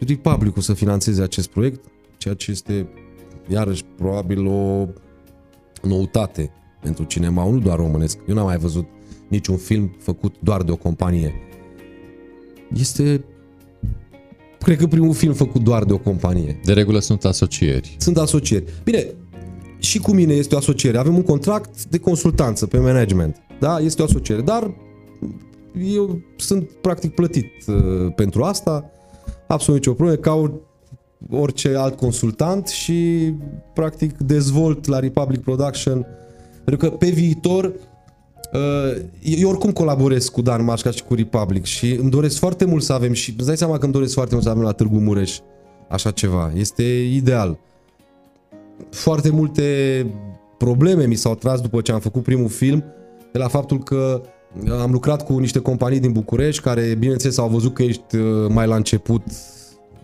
Republicul 0.00 0.62
să 0.62 0.72
financeze 0.72 1.22
acest 1.22 1.48
proiect, 1.48 1.84
ceea 2.18 2.34
ce 2.34 2.50
este 2.50 2.88
iarăși 3.48 3.84
probabil 3.96 4.46
o 4.46 4.86
noutate 5.82 6.50
pentru 6.80 7.04
cinema, 7.04 7.50
nu 7.50 7.58
doar 7.58 7.78
românesc. 7.78 8.18
Eu 8.28 8.34
n-am 8.34 8.44
mai 8.44 8.56
văzut 8.56 8.86
niciun 9.28 9.56
film 9.56 9.96
făcut 9.98 10.34
doar 10.40 10.62
de 10.62 10.70
o 10.70 10.76
companie. 10.76 11.34
Este 12.74 13.24
cred 14.58 14.78
că 14.78 14.86
primul 14.86 15.14
film 15.14 15.32
făcut 15.32 15.62
doar 15.62 15.84
de 15.84 15.92
o 15.92 15.98
companie. 15.98 16.60
De 16.64 16.72
regulă 16.72 16.98
sunt 16.98 17.24
asocieri. 17.24 17.96
Sunt 17.98 18.18
asocieri. 18.18 18.64
Bine, 18.84 19.06
și 19.78 19.98
cu 19.98 20.12
mine 20.12 20.34
este 20.34 20.54
o 20.54 20.58
asociere. 20.58 20.98
Avem 20.98 21.16
un 21.16 21.22
contract 21.22 21.84
de 21.84 21.98
consultanță 21.98 22.66
pe 22.66 22.78
management. 22.78 23.36
Da? 23.60 23.78
Este 23.78 24.02
o 24.02 24.04
asociere. 24.04 24.40
Dar 24.40 24.74
eu 25.84 26.20
sunt 26.36 26.70
practic 26.70 27.14
plătit 27.14 27.52
uh, 27.66 28.12
pentru 28.14 28.42
asta. 28.42 28.90
Absolut 29.46 29.80
nicio 29.80 29.92
problemă. 29.92 30.20
Ca 30.20 30.60
orice 31.30 31.74
alt 31.76 31.96
consultant 31.96 32.66
și 32.66 33.32
practic 33.74 34.18
dezvolt 34.18 34.86
la 34.86 34.98
Republic 34.98 35.40
Production 35.40 36.06
pentru 36.64 36.88
că 36.88 36.96
pe 36.96 37.10
viitor 37.10 37.64
uh, 37.64 37.72
eu 39.22 39.48
oricum 39.48 39.72
colaborez 39.72 40.28
cu 40.28 40.42
Dan 40.42 40.64
Mașca 40.64 40.90
și 40.90 41.02
cu 41.02 41.14
Republic 41.14 41.64
și 41.64 41.92
îmi 41.92 42.10
doresc 42.10 42.38
foarte 42.38 42.64
mult 42.64 42.82
să 42.82 42.92
avem 42.92 43.12
și 43.12 43.34
îți 43.36 43.46
dai 43.46 43.56
seama 43.56 43.78
că 43.78 43.84
îmi 43.84 43.92
doresc 43.92 44.14
foarte 44.14 44.32
mult 44.32 44.44
să 44.46 44.50
avem 44.50 44.62
la 44.62 44.72
Târgu 44.72 44.98
Mureș 44.98 45.38
așa 45.88 46.10
ceva. 46.10 46.52
Este 46.54 46.82
ideal. 47.12 47.58
Foarte 48.90 49.30
multe 49.30 50.06
probleme 50.58 51.06
mi 51.06 51.14
s-au 51.14 51.34
tras 51.34 51.60
după 51.60 51.80
ce 51.80 51.92
am 51.92 52.00
făcut 52.00 52.22
primul 52.22 52.48
film 52.48 52.84
de 53.32 53.38
la 53.38 53.48
faptul 53.48 53.78
că 53.78 54.22
am 54.82 54.90
lucrat 54.90 55.24
cu 55.24 55.38
niște 55.38 55.58
companii 55.58 56.00
din 56.00 56.12
București 56.12 56.62
care, 56.62 56.94
bineînțeles, 56.98 57.38
au 57.38 57.48
văzut 57.48 57.74
că 57.74 57.82
ești 57.82 58.16
uh, 58.16 58.48
mai 58.48 58.66
la 58.66 58.76
început, 58.76 59.22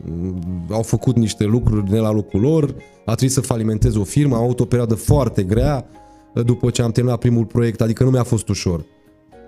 mm, 0.05 0.41
au 0.71 0.83
făcut 0.83 1.17
niște 1.17 1.45
lucruri 1.45 1.91
de 1.91 1.99
la 1.99 2.11
locul 2.11 2.41
lor, 2.41 2.75
a 3.05 3.15
trebuit 3.15 3.31
să 3.31 3.41
falimentez 3.41 3.95
o 3.95 4.05
firmă, 4.05 4.37
am 4.37 4.43
avut 4.43 4.61
o 4.61 4.65
perioadă 4.65 4.95
foarte 4.95 5.43
grea 5.43 5.87
uh, 5.93 6.02
după 6.35 6.71
ce 6.71 6.83
am 6.83 6.91
terminat 6.93 7.19
primul 7.19 7.45
proiect, 7.45 7.81
adică 7.81 8.05
nu 8.05 8.11
mi-a 8.11 8.23
fost 8.23 8.49
ușor. 8.49 8.85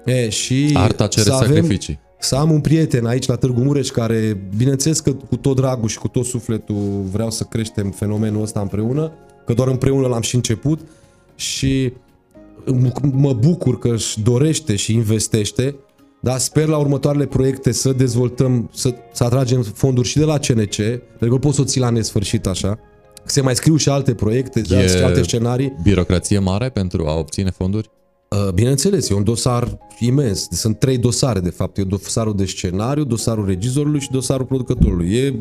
E, 0.04 0.28
și 0.28 0.70
Arta 0.74 1.06
cere 1.06 1.24
să 1.24 1.32
avem- 1.34 1.46
sacrificii. 1.46 1.98
să 2.18 2.34
am 2.36 2.50
un 2.50 2.60
prieten 2.60 3.06
aici 3.06 3.26
la 3.26 3.36
Târgu 3.36 3.60
Mureș 3.60 3.88
care, 3.88 4.48
bineînțeles 4.56 5.00
că 5.00 5.12
cu 5.12 5.36
tot 5.36 5.56
dragul 5.56 5.88
și 5.88 5.98
cu 5.98 6.08
tot 6.08 6.24
sufletul 6.24 7.02
vreau 7.12 7.30
să 7.30 7.44
creștem 7.44 7.90
fenomenul 7.90 8.42
ăsta 8.42 8.60
împreună, 8.60 9.12
că 9.46 9.52
doar 9.52 9.68
împreună 9.68 10.06
l-am 10.06 10.20
și 10.20 10.34
început 10.34 10.80
și 11.34 11.92
m- 12.66 13.12
mă 13.12 13.32
bucur 13.32 13.78
că 13.78 13.88
își 13.88 14.20
dorește 14.22 14.76
și 14.76 14.92
investește, 14.94 15.76
dar 16.20 16.38
sper 16.38 16.66
la 16.66 16.76
următoarele 16.76 17.26
proiecte 17.26 17.72
să 17.72 17.92
dezvoltăm, 17.92 18.70
să, 18.72 18.94
să 19.12 19.24
atragem 19.24 19.62
fonduri 19.62 20.08
și 20.08 20.18
de 20.18 20.24
la 20.24 20.38
CNC, 20.38 20.74
pentru 21.18 21.28
că 21.28 21.36
poți 21.38 21.54
să 21.56 21.60
o 21.60 21.64
ții 21.64 21.80
la 21.80 21.90
nesfârșit 21.90 22.46
așa. 22.46 22.78
Se 23.26 23.40
mai 23.40 23.54
scriu 23.56 23.76
și 23.76 23.88
alte 23.88 24.14
proiecte, 24.14 24.60
E- 24.70 24.86
și 24.86 24.96
alte 24.96 25.22
scenarii. 25.22 25.76
Birocrație 25.82 26.38
mare 26.38 26.68
pentru 26.68 27.06
a 27.06 27.18
obține 27.18 27.50
fonduri? 27.50 27.90
Uh, 28.30 28.52
Bineînțeles, 28.52 29.08
e 29.08 29.14
un 29.14 29.24
dosar 29.24 29.78
imens. 29.98 30.48
Sunt 30.50 30.78
trei 30.78 30.98
dosare, 30.98 31.40
de 31.40 31.50
fapt. 31.50 31.76
E 31.78 31.82
dosarul 31.82 32.36
de 32.36 32.44
scenariu, 32.44 33.04
dosarul 33.04 33.46
regizorului 33.46 34.00
și 34.00 34.10
dosarul 34.10 34.46
producătorului. 34.46 35.14
E... 35.16 35.34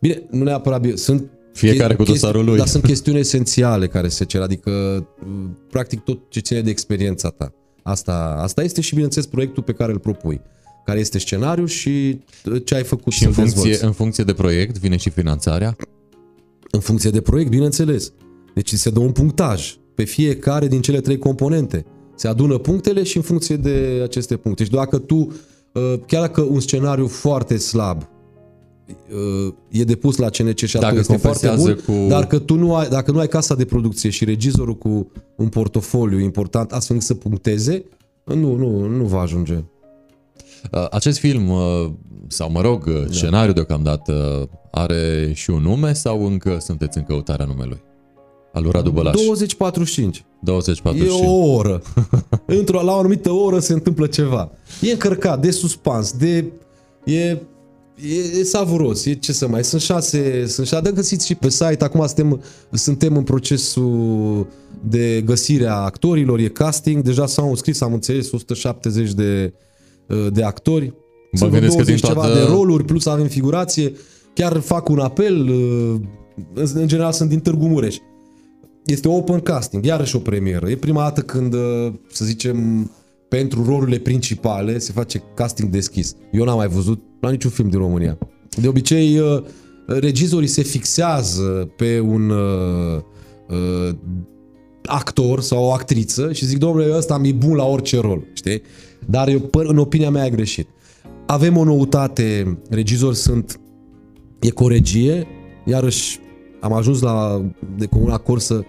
Bine, 0.00 0.22
nu 0.30 0.44
neapărat... 0.44 0.80
bine, 0.80 0.94
Sunt 0.94 1.30
Fiecare 1.52 1.94
cu 1.94 2.02
chesti- 2.02 2.06
dosarul 2.06 2.44
lui. 2.44 2.56
Dar 2.56 2.66
sunt 2.66 2.84
chestiuni 2.84 3.18
esențiale 3.18 3.86
care 3.88 4.08
se 4.08 4.24
cer, 4.24 4.40
adică 4.40 4.70
uh, 4.70 5.44
practic 5.70 6.00
tot 6.00 6.18
ce 6.28 6.40
ține 6.40 6.60
de 6.60 6.70
experiența 6.70 7.28
ta. 7.28 7.52
Asta, 7.82 8.36
asta 8.42 8.62
este 8.62 8.80
și, 8.80 8.92
bineînțeles, 8.92 9.26
proiectul 9.28 9.62
pe 9.62 9.72
care 9.72 9.92
îl 9.92 9.98
propui, 9.98 10.40
care 10.84 10.98
este 10.98 11.18
scenariu 11.18 11.64
și 11.66 12.20
uh, 12.44 12.62
ce 12.64 12.74
ai 12.74 12.82
făcut 12.82 13.12
Și 13.12 13.24
în 13.24 13.32
să-l 13.32 13.42
funcție, 13.42 13.60
dezvolți. 13.62 13.84
în 13.84 13.92
funcție 13.92 14.24
de 14.24 14.32
proiect 14.32 14.78
vine 14.78 14.96
și 14.96 15.10
finanțarea? 15.10 15.76
În 16.70 16.80
funcție 16.80 17.10
de 17.10 17.20
proiect, 17.20 17.50
bineînțeles. 17.50 18.12
Deci 18.54 18.74
se 18.74 18.90
dă 18.90 18.98
un 19.00 19.12
punctaj 19.12 19.76
pe 19.94 20.04
fiecare 20.04 20.66
din 20.68 20.80
cele 20.80 21.00
trei 21.00 21.18
componente. 21.18 21.84
Se 22.14 22.28
adună 22.28 22.58
punctele 22.58 23.02
și 23.02 23.16
în 23.16 23.22
funcție 23.22 23.56
de 23.56 24.00
aceste 24.04 24.36
puncte. 24.36 24.64
Și 24.64 24.70
dacă 24.70 24.98
tu, 24.98 25.14
uh, 25.16 25.94
chiar 26.06 26.20
dacă 26.20 26.40
un 26.40 26.60
scenariu 26.60 27.06
foarte 27.06 27.56
slab 27.56 28.02
uh, 29.46 29.54
e 29.68 29.84
depus 29.84 30.16
la 30.16 30.28
CNC 30.28 30.58
și 30.58 30.72
Dacă 30.74 30.86
atunci 30.86 31.00
este 31.00 31.16
foarte 31.16 31.46
compensează 31.46 31.82
bun, 31.86 31.96
cu- 32.02 32.08
dar 32.08 32.26
că 32.26 32.38
tu 32.38 32.54
nu 32.54 32.74
ai, 32.74 32.88
dacă 32.88 33.10
nu 33.10 33.18
ai 33.18 33.28
casa 33.28 33.54
de 33.54 33.64
producție 33.64 34.10
și 34.10 34.24
regizorul 34.24 34.76
cu 34.76 35.10
un 35.36 35.48
portofoliu 35.48 36.18
important 36.18 36.72
astfel 36.72 36.96
încât 36.96 37.16
să 37.16 37.22
puncteze, 37.28 37.84
nu, 38.24 38.56
nu, 38.56 38.86
nu 38.86 39.04
va 39.04 39.20
ajunge. 39.20 39.64
Uh, 40.72 40.86
Acest 40.90 41.18
film, 41.18 41.48
uh, 41.48 41.90
sau 42.28 42.50
mă 42.50 42.60
rog, 42.60 42.84
Da. 42.84 43.12
scenariul 43.12 43.54
deocamdată, 43.54 44.48
are 44.70 45.32
și 45.34 45.50
un 45.50 45.62
nume 45.62 45.92
sau 45.92 46.26
încă 46.26 46.58
sunteți 46.60 46.98
în 46.98 47.04
căutarea 47.04 47.46
numelui? 47.46 47.82
Al 48.52 48.62
lui 48.62 48.70
Radu 48.70 48.90
Bălaș. 48.90 49.14
20-45. 49.14 50.24
20 50.42 50.78
E 50.78 51.08
o 51.08 51.54
oră. 51.54 51.82
Într-o, 52.58 52.82
la 52.82 52.92
o 52.94 52.98
anumită 52.98 53.30
oră 53.30 53.58
se 53.58 53.72
întâmplă 53.72 54.06
ceva. 54.06 54.50
E 54.80 54.90
încărcat 54.90 55.40
de 55.40 55.50
suspans, 55.50 56.12
de... 56.12 56.44
E, 57.04 57.20
e, 57.20 57.38
e 58.38 58.42
savuros, 58.44 59.04
e 59.04 59.14
ce 59.14 59.32
să 59.32 59.48
mai... 59.48 59.64
Sunt 59.64 59.80
șase, 59.80 60.46
sunt 60.46 60.66
șase, 60.66 60.82
de 60.82 60.90
găsiți 60.92 61.26
și 61.26 61.34
pe 61.34 61.48
site. 61.48 61.84
Acum 61.84 62.06
suntem, 62.06 62.42
suntem 62.72 63.16
în 63.16 63.22
procesul 63.22 64.46
de 64.82 65.22
găsire 65.24 65.66
a 65.66 65.74
actorilor, 65.74 66.38
e 66.38 66.48
casting. 66.48 67.02
Deja 67.02 67.26
s-au 67.26 67.48
înscris, 67.48 67.80
am 67.80 67.92
înțeles, 67.92 68.32
170 68.32 69.12
de, 69.12 69.52
de 70.32 70.42
actori. 70.42 70.84
Mă 71.32 71.38
Sunt 71.38 71.50
vreo 71.50 71.60
gândesc 71.60 71.76
că 71.76 71.82
20 71.82 72.00
din 72.00 72.08
ceva 72.08 72.20
toată- 72.26 72.38
de 72.38 72.52
roluri, 72.52 72.84
plus 72.84 73.06
avem 73.06 73.26
figurație. 73.26 73.92
Chiar 74.34 74.58
fac 74.58 74.88
un 74.88 74.98
apel, 74.98 75.48
în 76.54 76.66
în 76.74 76.86
general 76.88 77.12
sunt 77.12 77.28
din 77.28 77.40
Târgu 77.40 77.66
Mureș. 77.66 77.96
Este 78.84 79.08
open 79.08 79.40
casting, 79.40 79.84
iarăși 79.84 80.16
o 80.16 80.18
premieră. 80.18 80.68
E 80.68 80.76
prima 80.76 81.02
dată 81.02 81.20
când, 81.20 81.54
uh, 81.54 81.92
să 82.12 82.24
zicem, 82.24 82.90
pentru 83.28 83.64
rolurile 83.64 83.98
principale 83.98 84.78
se 84.78 84.92
face 84.92 85.22
casting 85.34 85.70
deschis. 85.70 86.14
Eu 86.32 86.44
n-am 86.44 86.56
mai 86.56 86.68
văzut 86.68 87.02
la 87.20 87.30
niciun 87.30 87.50
film 87.50 87.68
din 87.68 87.78
România. 87.78 88.18
De 88.60 88.68
obicei, 88.68 89.18
uh, 89.18 89.42
regizorii 89.86 90.48
se 90.48 90.62
fixează 90.62 91.70
pe 91.76 92.00
un 92.00 92.30
uh, 92.30 93.00
uh, 93.48 93.94
actor 94.84 95.40
sau 95.40 95.64
o 95.64 95.72
actriță 95.72 96.32
și 96.32 96.46
zic, 96.46 96.58
domnule, 96.58 96.96
ăsta 96.96 97.18
mi-e 97.18 97.32
bun 97.32 97.54
la 97.54 97.64
orice 97.64 98.00
rol, 98.00 98.22
știi? 98.32 98.62
Dar 99.10 99.28
eu, 99.28 99.38
păr- 99.38 99.66
în 99.66 99.78
opinia 99.78 100.10
mea, 100.10 100.26
e 100.26 100.30
greșit. 100.30 100.68
Avem 101.26 101.56
o 101.56 101.64
noutate, 101.64 102.58
regizori 102.70 103.16
sunt, 103.16 103.60
e 104.40 104.50
coregie, 104.50 105.26
iarăși 105.64 106.18
am 106.60 106.72
ajuns 106.72 107.00
la 107.00 107.44
de 107.76 107.86
comun 107.86 108.10
acord 108.10 108.40
să, 108.40 108.60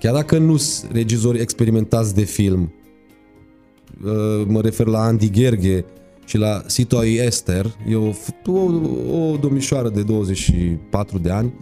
chiar 0.00 0.14
dacă 0.14 0.38
nu 0.38 0.56
sunt 0.56 0.90
regizori 0.92 1.40
experimentați 1.40 2.14
de 2.14 2.22
film, 2.22 2.72
uh, 4.04 4.46
mă 4.46 4.60
refer 4.60 4.86
la 4.86 5.00
Andy 5.00 5.30
Gherghe 5.30 5.84
și 6.26 6.38
la 6.38 6.62
Sitoi 6.66 7.14
Esther, 7.14 7.76
e 7.88 7.94
o, 7.96 8.10
o, 8.46 8.60
o 9.16 9.36
domnișoară 9.36 9.88
de 9.88 10.02
24 10.02 11.18
de 11.18 11.30
ani, 11.30 11.52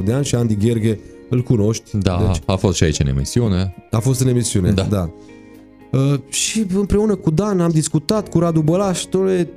23-24 0.00 0.04
de 0.04 0.12
ani 0.12 0.24
și 0.24 0.34
Andy 0.34 0.56
Gherghe 0.56 0.98
îl 1.28 1.42
cunoști. 1.42 1.98
Da, 1.98 2.24
Deci, 2.26 2.42
a 2.46 2.56
fost 2.56 2.76
și 2.76 2.84
aici 2.84 2.98
în 2.98 3.06
emisiune. 3.06 3.74
a 3.90 3.98
fost 3.98 4.20
în 4.20 4.28
emisiune, 4.28 4.70
Da. 4.70 4.82
da. 4.82 5.10
Da. 5.92 5.98
Uh, 5.98 6.14
și 6.28 6.66
împreună 6.74 7.14
cu 7.14 7.30
Dan 7.30 7.60
am 7.60 7.70
discutat 7.70 8.28
cu 8.28 8.38
Radu 8.38 8.60
Bălaș, 8.60 9.04
domnule, 9.04 9.48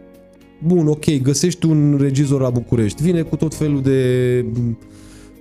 bun, 0.63 0.87
ok, 0.87 1.21
găsești 1.21 1.65
un 1.65 1.97
regizor 2.01 2.41
la 2.41 2.49
București, 2.49 3.01
vine 3.03 3.21
cu 3.21 3.35
tot 3.35 3.55
felul 3.55 3.81
de... 3.81 4.45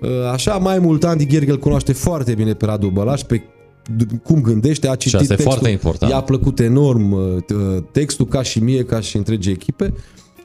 uh, 0.03 0.09
Așa, 0.33 0.57
mai 0.57 0.79
mult 0.79 1.05
Andy 1.05 1.27
Gherghe 1.27 1.51
îl 1.51 1.59
cunoaște 1.59 1.93
foarte 1.93 2.35
bine 2.35 2.55
pe 2.55 2.65
Radu 2.65 2.89
Bălaș, 2.89 3.23
pe 3.23 3.43
d- 3.85 4.23
cum 4.23 4.41
gândește, 4.41 4.89
a 4.89 4.95
citit 4.95 5.15
asta 5.21 5.33
e 5.33 5.37
textul, 5.37 5.53
foarte 5.53 5.71
important. 5.73 6.13
i-a 6.13 6.21
plăcut 6.21 6.59
enorm 6.61 7.13
uh, 7.13 7.37
t- 7.43 7.77
uh, 7.77 7.83
textul 7.93 8.27
ca 8.27 8.43
și 8.43 8.63
mie, 8.63 8.85
ca 8.85 9.01
și 9.01 9.17
întregi 9.17 9.51
echipe 9.51 9.93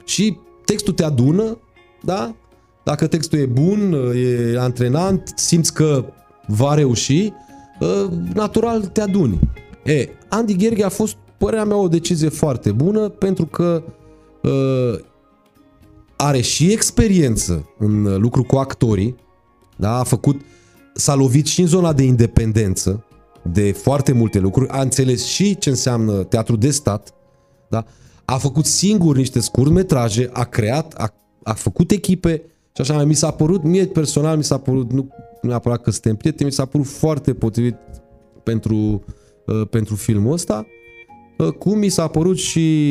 și 0.04 0.36
textul 0.64 0.92
te 0.92 1.04
adună, 1.04 1.58
da? 2.02 2.34
Dacă 2.84 3.06
textul 3.06 3.38
e 3.38 3.46
bun, 3.46 3.92
uh, 3.92 4.52
e 4.54 4.58
antrenant, 4.58 5.32
simți 5.36 5.74
că 5.74 6.04
va 6.46 6.74
reuși, 6.74 7.32
uh, 7.80 8.10
natural 8.34 8.80
te 8.80 9.00
aduni. 9.00 9.38
E, 9.84 10.08
Andy 10.30 10.56
Gherghe 10.56 10.84
a 10.84 10.88
fost, 10.88 11.16
părerea 11.38 11.64
mea, 11.64 11.76
o 11.76 11.88
decizie 11.88 12.28
foarte 12.28 12.72
bună 12.72 13.08
pentru 13.08 13.46
că 13.46 13.82
uh, 14.42 14.98
are 16.16 16.40
și 16.40 16.72
experiență 16.72 17.68
în 17.78 18.04
uh, 18.04 18.16
lucru 18.16 18.44
cu 18.44 18.56
actorii, 18.56 19.16
da? 19.76 19.98
a 19.98 20.02
făcut, 20.02 20.40
s-a 20.94 21.14
lovit 21.14 21.46
și 21.46 21.60
în 21.60 21.66
zona 21.66 21.92
de 21.92 22.02
independență 22.02 23.04
de 23.42 23.72
foarte 23.72 24.12
multe 24.12 24.38
lucruri, 24.38 24.68
a 24.68 24.80
înțeles 24.80 25.24
și 25.24 25.58
ce 25.58 25.68
înseamnă 25.68 26.24
teatru 26.24 26.56
de 26.56 26.70
stat, 26.70 27.14
da? 27.68 27.84
a 28.24 28.36
făcut 28.36 28.66
singur 28.66 29.16
niște 29.16 29.40
scurtmetraje, 29.40 30.30
a 30.32 30.44
creat, 30.44 30.94
a, 30.94 31.14
a 31.42 31.52
făcut 31.52 31.90
echipe 31.90 32.42
și 32.72 32.80
așa 32.80 32.94
mai 32.94 33.04
mi 33.04 33.14
s-a 33.14 33.30
părut, 33.30 33.62
mie 33.62 33.86
personal 33.86 34.36
mi 34.36 34.44
s-a 34.44 34.58
părut, 34.58 34.92
nu 34.92 35.08
neapărat 35.42 35.82
că 35.82 35.90
suntem 35.90 36.16
prieteni, 36.16 36.48
mi 36.48 36.54
s-a 36.54 36.64
părut 36.64 36.86
foarte 36.86 37.34
potrivit 37.34 37.76
pentru, 38.42 38.74
uh, 38.74 39.00
pentru 39.70 39.94
filmul 39.94 40.32
ăsta. 40.32 40.66
Uh, 41.38 41.48
Cum 41.52 41.78
mi 41.78 41.88
s-a 41.88 42.06
părut 42.06 42.36
și 42.36 42.86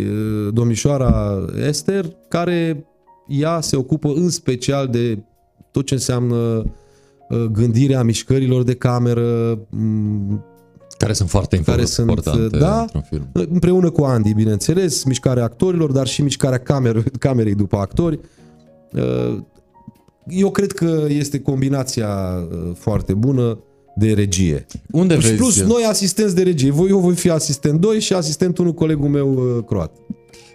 uh, 0.00 0.52
domnișoara 0.52 1.44
Esther, 1.66 2.16
care 2.28 2.86
ea 3.28 3.60
se 3.60 3.76
ocupă 3.76 4.12
în 4.14 4.28
special 4.28 4.88
de 4.88 5.22
tot 5.70 5.86
ce 5.86 5.94
înseamnă 5.94 6.36
uh, 7.28 7.44
gândirea 7.52 8.02
mișcărilor 8.02 8.62
de 8.62 8.74
cameră, 8.74 9.58
m, 9.70 10.44
Care 10.98 11.12
sunt 11.12 11.28
foarte 11.28 11.60
Care 11.60 11.84
sunt, 11.84 12.08
importante 12.08 12.58
da. 12.58 12.80
într-un 12.80 13.00
film. 13.00 13.28
împreună 13.32 13.90
cu 13.90 14.02
Andy, 14.02 14.32
bineînțeles, 14.32 15.04
mișcarea 15.04 15.44
actorilor, 15.44 15.92
dar 15.92 16.06
și 16.06 16.22
mișcarea 16.22 16.58
camer- 16.58 17.10
camerei 17.18 17.54
după 17.54 17.76
actori. 17.76 18.18
Uh, 18.92 19.38
Eu 20.28 20.50
cred 20.50 20.72
că 20.72 21.04
este 21.08 21.40
combinația 21.40 22.08
uh, 22.08 22.72
foarte 22.74 23.14
bună 23.14 23.58
de 23.96 24.12
regie. 24.12 24.66
Unde 24.90 25.14
Și 25.14 25.20
vezi, 25.20 25.34
plus 25.34 25.62
noi 25.62 25.82
asistenți 25.88 26.34
de 26.34 26.42
regie. 26.42 26.70
Voi- 26.70 26.88
Eu 26.90 26.98
voi 26.98 27.14
fi 27.14 27.30
asistent 27.30 27.80
2 27.80 28.00
și 28.00 28.12
asistent 28.12 28.58
1 28.58 28.72
colegul 28.74 29.08
meu 29.08 29.32
uh, 29.56 29.64
croat. 29.64 29.96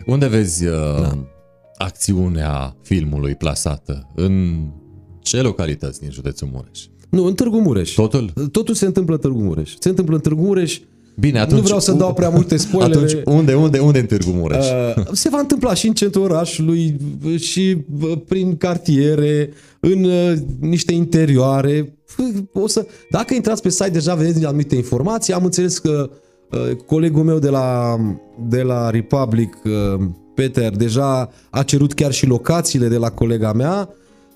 unde 0.05 0.27
vezi 0.27 0.65
uh, 0.67 0.73
acțiunea 1.77 2.75
filmului 2.81 3.35
plasată? 3.35 4.07
În 4.15 4.57
ce 5.21 5.41
localități 5.41 5.99
din 5.99 6.09
județul 6.11 6.49
Mureș? 6.53 6.79
Nu, 7.09 7.25
în 7.25 7.33
Târgu 7.33 7.59
Mureș. 7.61 7.91
Totul? 7.93 8.33
Totul 8.51 8.73
se 8.75 8.85
întâmplă 8.85 9.13
în 9.15 9.19
Târgu 9.21 9.39
Mureș. 9.39 9.73
Se 9.79 9.89
întâmplă 9.89 10.15
în 10.15 10.21
Târgu 10.21 10.41
Mureș. 10.41 10.79
Bine, 11.19 11.39
atunci... 11.39 11.57
nu 11.57 11.63
vreau 11.63 11.79
să 11.79 11.91
dau 11.91 12.13
prea 12.13 12.29
multe 12.29 12.57
spoilere. 12.65 12.93
Atunci, 12.93 13.21
unde, 13.25 13.53
unde, 13.53 13.79
unde 13.79 13.99
în 13.99 14.05
Târgu 14.05 14.29
Mureș? 14.31 14.65
Uh, 14.69 15.03
se 15.11 15.29
va 15.29 15.39
întâmpla 15.39 15.73
și 15.73 15.87
în 15.87 15.93
centrul 15.93 16.23
orașului 16.23 16.97
și 17.37 17.77
uh, 18.01 18.11
prin 18.27 18.57
cartiere, 18.57 19.49
în 19.79 20.03
uh, 20.03 20.33
niște 20.59 20.93
interioare. 20.93 21.93
O 22.53 22.68
să, 22.68 22.88
dacă 23.09 23.34
intrați 23.34 23.62
pe 23.62 23.70
site 23.70 23.89
deja 23.89 24.16
vedeți 24.16 24.45
anumite 24.45 24.76
informații. 24.76 25.34
Am 25.34 25.43
înțeles 25.43 25.78
că 25.78 26.09
uh, 26.51 26.76
colegul 26.86 27.24
meu 27.24 27.39
de 27.39 27.49
la, 27.49 27.97
de 28.47 28.62
la 28.62 28.89
Republic, 28.89 29.57
uh, 29.64 29.72
Peter, 30.36 30.76
deja 30.76 31.30
a 31.49 31.64
cerut 31.64 31.93
chiar 31.93 32.12
și 32.12 32.26
locațiile 32.26 32.88
de 32.88 32.97
la 32.97 33.09
colega 33.09 33.53
mea 33.53 33.89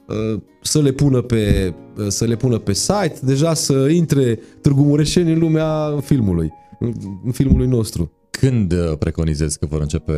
uh, 0.07 0.41
să 0.61 0.81
le 0.81 0.91
pună 0.91 1.21
pe, 1.21 1.73
uh, 1.97 2.07
să 2.07 2.25
le 2.25 2.35
pună 2.35 2.57
pe 2.57 2.73
site, 2.73 3.15
deja 3.21 3.53
să 3.53 3.73
intre 3.73 4.39
Târgu 4.61 4.81
Mureșeni 4.81 5.31
în 5.31 5.39
lumea 5.39 5.99
filmului, 6.01 6.51
în, 6.79 6.93
în 7.25 7.31
filmului 7.31 7.67
nostru. 7.67 8.11
Când 8.29 8.71
uh, 8.71 8.97
preconizezi 8.99 9.59
că 9.59 9.65
vor 9.65 9.81
începe 9.81 10.13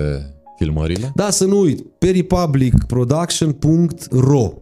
filmările? 0.57 1.11
Da, 1.15 1.29
să 1.29 1.45
nu 1.45 1.59
uit, 1.59 1.85
peripublicproduction.ro 1.97 4.53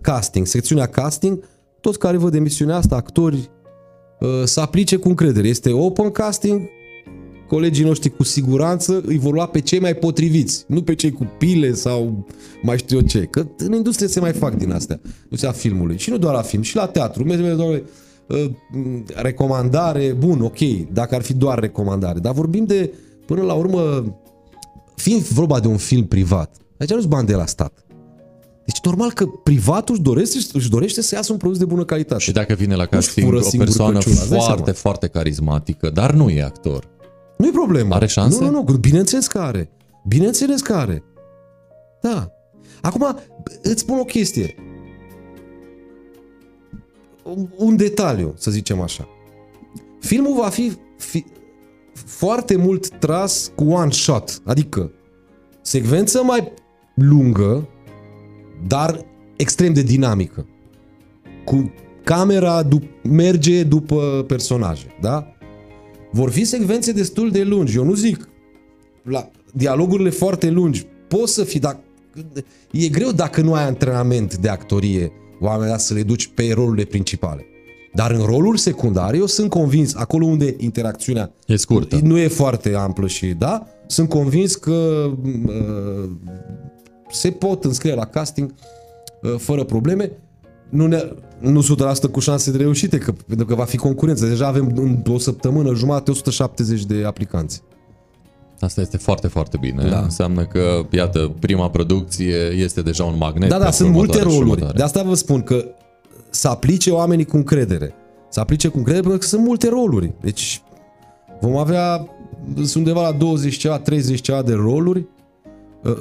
Casting, 0.00 0.46
secțiunea 0.46 0.86
casting, 0.86 1.44
toți 1.86 1.98
care 1.98 2.16
văd 2.16 2.34
emisiunea 2.34 2.76
asta, 2.76 2.96
actori, 2.96 3.50
uh, 4.20 4.28
să 4.44 4.60
aplice 4.60 4.96
cu 4.96 5.08
încredere. 5.08 5.48
Este 5.48 5.72
open 5.72 6.10
casting, 6.10 6.60
colegii 7.48 7.84
noștri 7.84 8.10
cu 8.10 8.22
siguranță 8.22 9.02
îi 9.06 9.18
vor 9.18 9.32
lua 9.32 9.46
pe 9.46 9.60
cei 9.60 9.80
mai 9.80 9.94
potriviți, 9.94 10.64
nu 10.68 10.82
pe 10.82 10.94
cei 10.94 11.12
cu 11.12 11.32
pile 11.38 11.72
sau 11.72 12.26
mai 12.62 12.78
știu 12.78 12.96
eu 12.96 13.02
ce. 13.02 13.20
Că 13.20 13.46
în 13.56 13.72
industrie 13.72 14.08
se 14.08 14.20
mai 14.20 14.32
fac 14.32 14.54
din 14.54 14.72
astea, 14.72 15.00
industria 15.22 15.52
filmului. 15.52 15.98
Și 15.98 16.10
nu 16.10 16.18
doar 16.18 16.34
la 16.34 16.42
film, 16.42 16.62
și 16.62 16.76
la 16.76 16.86
teatru. 16.86 17.24
Merge 17.24 17.54
doar 17.54 17.82
uh, 18.26 18.50
recomandare, 19.14 20.14
bun, 20.18 20.40
ok, 20.40 20.58
dacă 20.92 21.14
ar 21.14 21.22
fi 21.22 21.34
doar 21.34 21.58
recomandare. 21.58 22.18
Dar 22.18 22.32
vorbim 22.32 22.64
de, 22.64 22.92
până 23.26 23.42
la 23.42 23.52
urmă, 23.52 24.14
fiind 24.94 25.22
vorba 25.22 25.60
de 25.60 25.68
un 25.68 25.76
film 25.76 26.06
privat, 26.06 26.56
aici 26.78 26.90
nu-s 26.90 27.04
bani 27.04 27.26
de 27.26 27.34
la 27.34 27.46
stat. 27.46 27.85
Deci 28.66 28.80
normal 28.82 29.12
că 29.12 29.26
privatul 29.26 29.94
își 29.94 30.02
dorește, 30.04 30.38
își 30.52 30.70
dorește 30.70 31.02
să 31.02 31.14
iasă 31.14 31.32
un 31.32 31.38
produs 31.38 31.58
de 31.58 31.64
bună 31.64 31.84
calitate. 31.84 32.20
Și 32.22 32.32
dacă 32.32 32.54
vine 32.54 32.74
la 32.74 32.86
casting 32.86 33.26
fură 33.26 33.38
o 33.38 33.42
singur 33.42 33.66
persoană 33.66 33.92
căciula, 33.98 34.20
îți 34.20 34.28
dai 34.30 34.38
foarte, 34.38 34.62
seama. 34.62 34.78
foarte 34.78 35.06
carismatică, 35.06 35.90
dar 35.90 36.12
nu 36.12 36.28
e 36.28 36.42
actor. 36.42 36.88
Nu-i 37.38 37.50
problemă. 37.50 37.94
Are 37.94 38.06
șanse? 38.06 38.44
Nu, 38.44 38.50
nu, 38.50 38.64
nu. 38.68 38.76
Bineînțeles 38.76 39.26
că 39.26 39.38
are. 39.38 39.70
Bineînțeles 40.08 40.60
că 40.60 40.72
are. 40.74 41.02
Da. 42.00 42.30
Acum, 42.82 43.18
îți 43.62 43.80
spun 43.80 43.98
o 43.98 44.04
chestie. 44.04 44.54
Un- 47.22 47.48
Un 47.56 47.76
detaliu, 47.76 48.34
să 48.36 48.50
zicem 48.50 48.80
așa. 48.80 49.08
Filmul 50.00 50.34
va 50.36 50.48
fi, 50.48 50.72
fi 50.98 51.24
foarte 51.94 52.56
mult 52.56 52.88
tras 52.88 53.50
cu 53.54 53.64
one 53.64 53.90
shot, 53.90 54.40
adică 54.44 54.90
secvență 55.62 56.22
mai 56.22 56.52
lungă, 56.94 57.68
dar 58.66 59.04
extrem 59.36 59.72
de 59.72 59.82
dinamică. 59.82 60.46
Cu 61.44 61.72
camera 62.04 62.62
dup- 62.68 63.02
merge 63.02 63.62
după 63.62 64.24
personaje, 64.26 64.86
da? 65.00 65.26
Vor 66.12 66.30
fi 66.30 66.44
secvențe 66.44 66.92
destul 66.92 67.30
de 67.30 67.42
lungi. 67.42 67.76
Eu 67.76 67.84
nu 67.84 67.94
zic 67.94 68.28
la 69.02 69.30
dialogurile 69.52 70.10
foarte 70.10 70.50
lungi. 70.50 70.86
Poți 71.08 71.32
să 71.32 71.44
fii, 71.44 71.60
dar 71.60 71.78
e 72.70 72.88
greu 72.88 73.10
dacă 73.12 73.40
nu 73.40 73.54
ai 73.54 73.64
antrenament 73.64 74.36
de 74.36 74.48
actorie 74.48 75.12
oamenii 75.40 75.78
să 75.78 75.94
le 75.94 76.02
duci 76.02 76.26
pe 76.34 76.50
rolurile 76.54 76.84
principale. 76.84 77.44
Dar 77.94 78.10
în 78.10 78.22
rolul 78.24 78.56
secundar, 78.56 79.14
eu 79.14 79.26
sunt 79.26 79.50
convins, 79.50 79.94
acolo 79.94 80.26
unde 80.26 80.54
interacțiunea 80.58 81.32
E 81.46 81.56
scurtă. 81.56 81.98
nu 82.02 82.18
e 82.18 82.28
foarte 82.28 82.74
amplă 82.74 83.06
și 83.06 83.26
da, 83.26 83.66
sunt 83.86 84.08
convins 84.08 84.54
că 84.54 85.10
uh, 85.24 86.10
se 87.10 87.30
pot 87.30 87.64
înscrie 87.64 87.94
la 87.94 88.04
casting 88.04 88.54
uh, 89.22 89.34
fără 89.38 89.64
probleme. 89.64 90.10
Nu, 90.68 90.86
ne, 90.86 91.12
nu 91.38 91.62
100% 92.08 92.10
cu 92.12 92.20
șanse 92.20 92.50
de 92.50 92.56
reușite, 92.56 92.98
că, 92.98 93.12
pentru 93.26 93.46
că 93.46 93.54
va 93.54 93.64
fi 93.64 93.76
concurență. 93.76 94.26
Deja 94.26 94.46
avem 94.46 94.72
în 94.74 95.02
o 95.08 95.18
săptămână 95.18 95.74
jumate 95.74 96.10
170 96.10 96.84
de 96.84 97.04
aplicanți. 97.04 97.62
Asta 98.60 98.80
este 98.80 98.96
foarte, 98.96 99.28
foarte 99.28 99.56
bine. 99.60 99.88
Da. 99.88 99.98
Înseamnă 99.98 100.44
că, 100.44 100.86
iată, 100.90 101.34
prima 101.40 101.70
producție 101.70 102.36
este 102.54 102.82
deja 102.82 103.04
un 103.04 103.16
magnet. 103.16 103.48
Da, 103.48 103.58
da, 103.58 103.62
pentru 103.62 103.82
sunt 103.82 103.92
multe 103.92 104.18
următoarea 104.18 104.30
și 104.30 104.38
roluri. 104.38 104.50
următoarea. 104.50 104.76
De 104.76 104.82
asta 104.82 105.02
vă 105.02 105.14
spun 105.14 105.42
că 105.42 105.64
să 106.30 106.48
aplice 106.48 106.90
oamenii 106.90 107.24
cu 107.24 107.36
încredere. 107.36 107.94
Să 108.28 108.40
aplice 108.40 108.68
cu 108.68 108.76
încredere 108.76 109.02
pentru 109.02 109.20
că 109.20 109.26
sunt 109.26 109.42
multe 109.42 109.68
roluri. 109.68 110.12
Deci 110.20 110.62
vom 111.40 111.56
avea 111.56 112.08
sunt 112.54 112.74
undeva 112.74 113.02
la 113.02 113.12
20 113.12 113.56
ceva, 113.56 113.78
30 113.78 114.20
ceva 114.20 114.42
de 114.42 114.52
roluri. 114.52 115.06
Uh, 115.88 115.96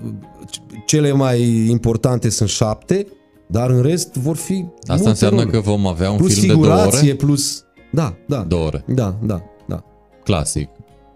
Cele 0.85 1.11
mai 1.11 1.67
importante 1.69 2.29
sunt 2.29 2.49
șapte, 2.49 3.07
dar 3.47 3.69
în 3.69 3.81
rest 3.81 4.13
vor 4.13 4.35
fi 4.35 4.65
Asta 4.81 4.93
multe 4.93 5.09
înseamnă 5.09 5.39
roluri. 5.39 5.55
că 5.57 5.69
vom 5.69 5.87
avea 5.87 6.11
un 6.11 6.17
plus 6.17 6.33
film 6.33 6.47
de 6.47 6.53
două 6.53 6.65
figurație, 6.65 7.07
ore? 7.07 7.15
plus... 7.17 7.63
Da, 7.91 8.15
da. 8.27 8.37
Două 8.47 8.65
ore. 8.65 8.83
Da, 8.87 9.15
da, 9.23 9.41
da. 9.67 9.83
Clasic. 10.23 10.69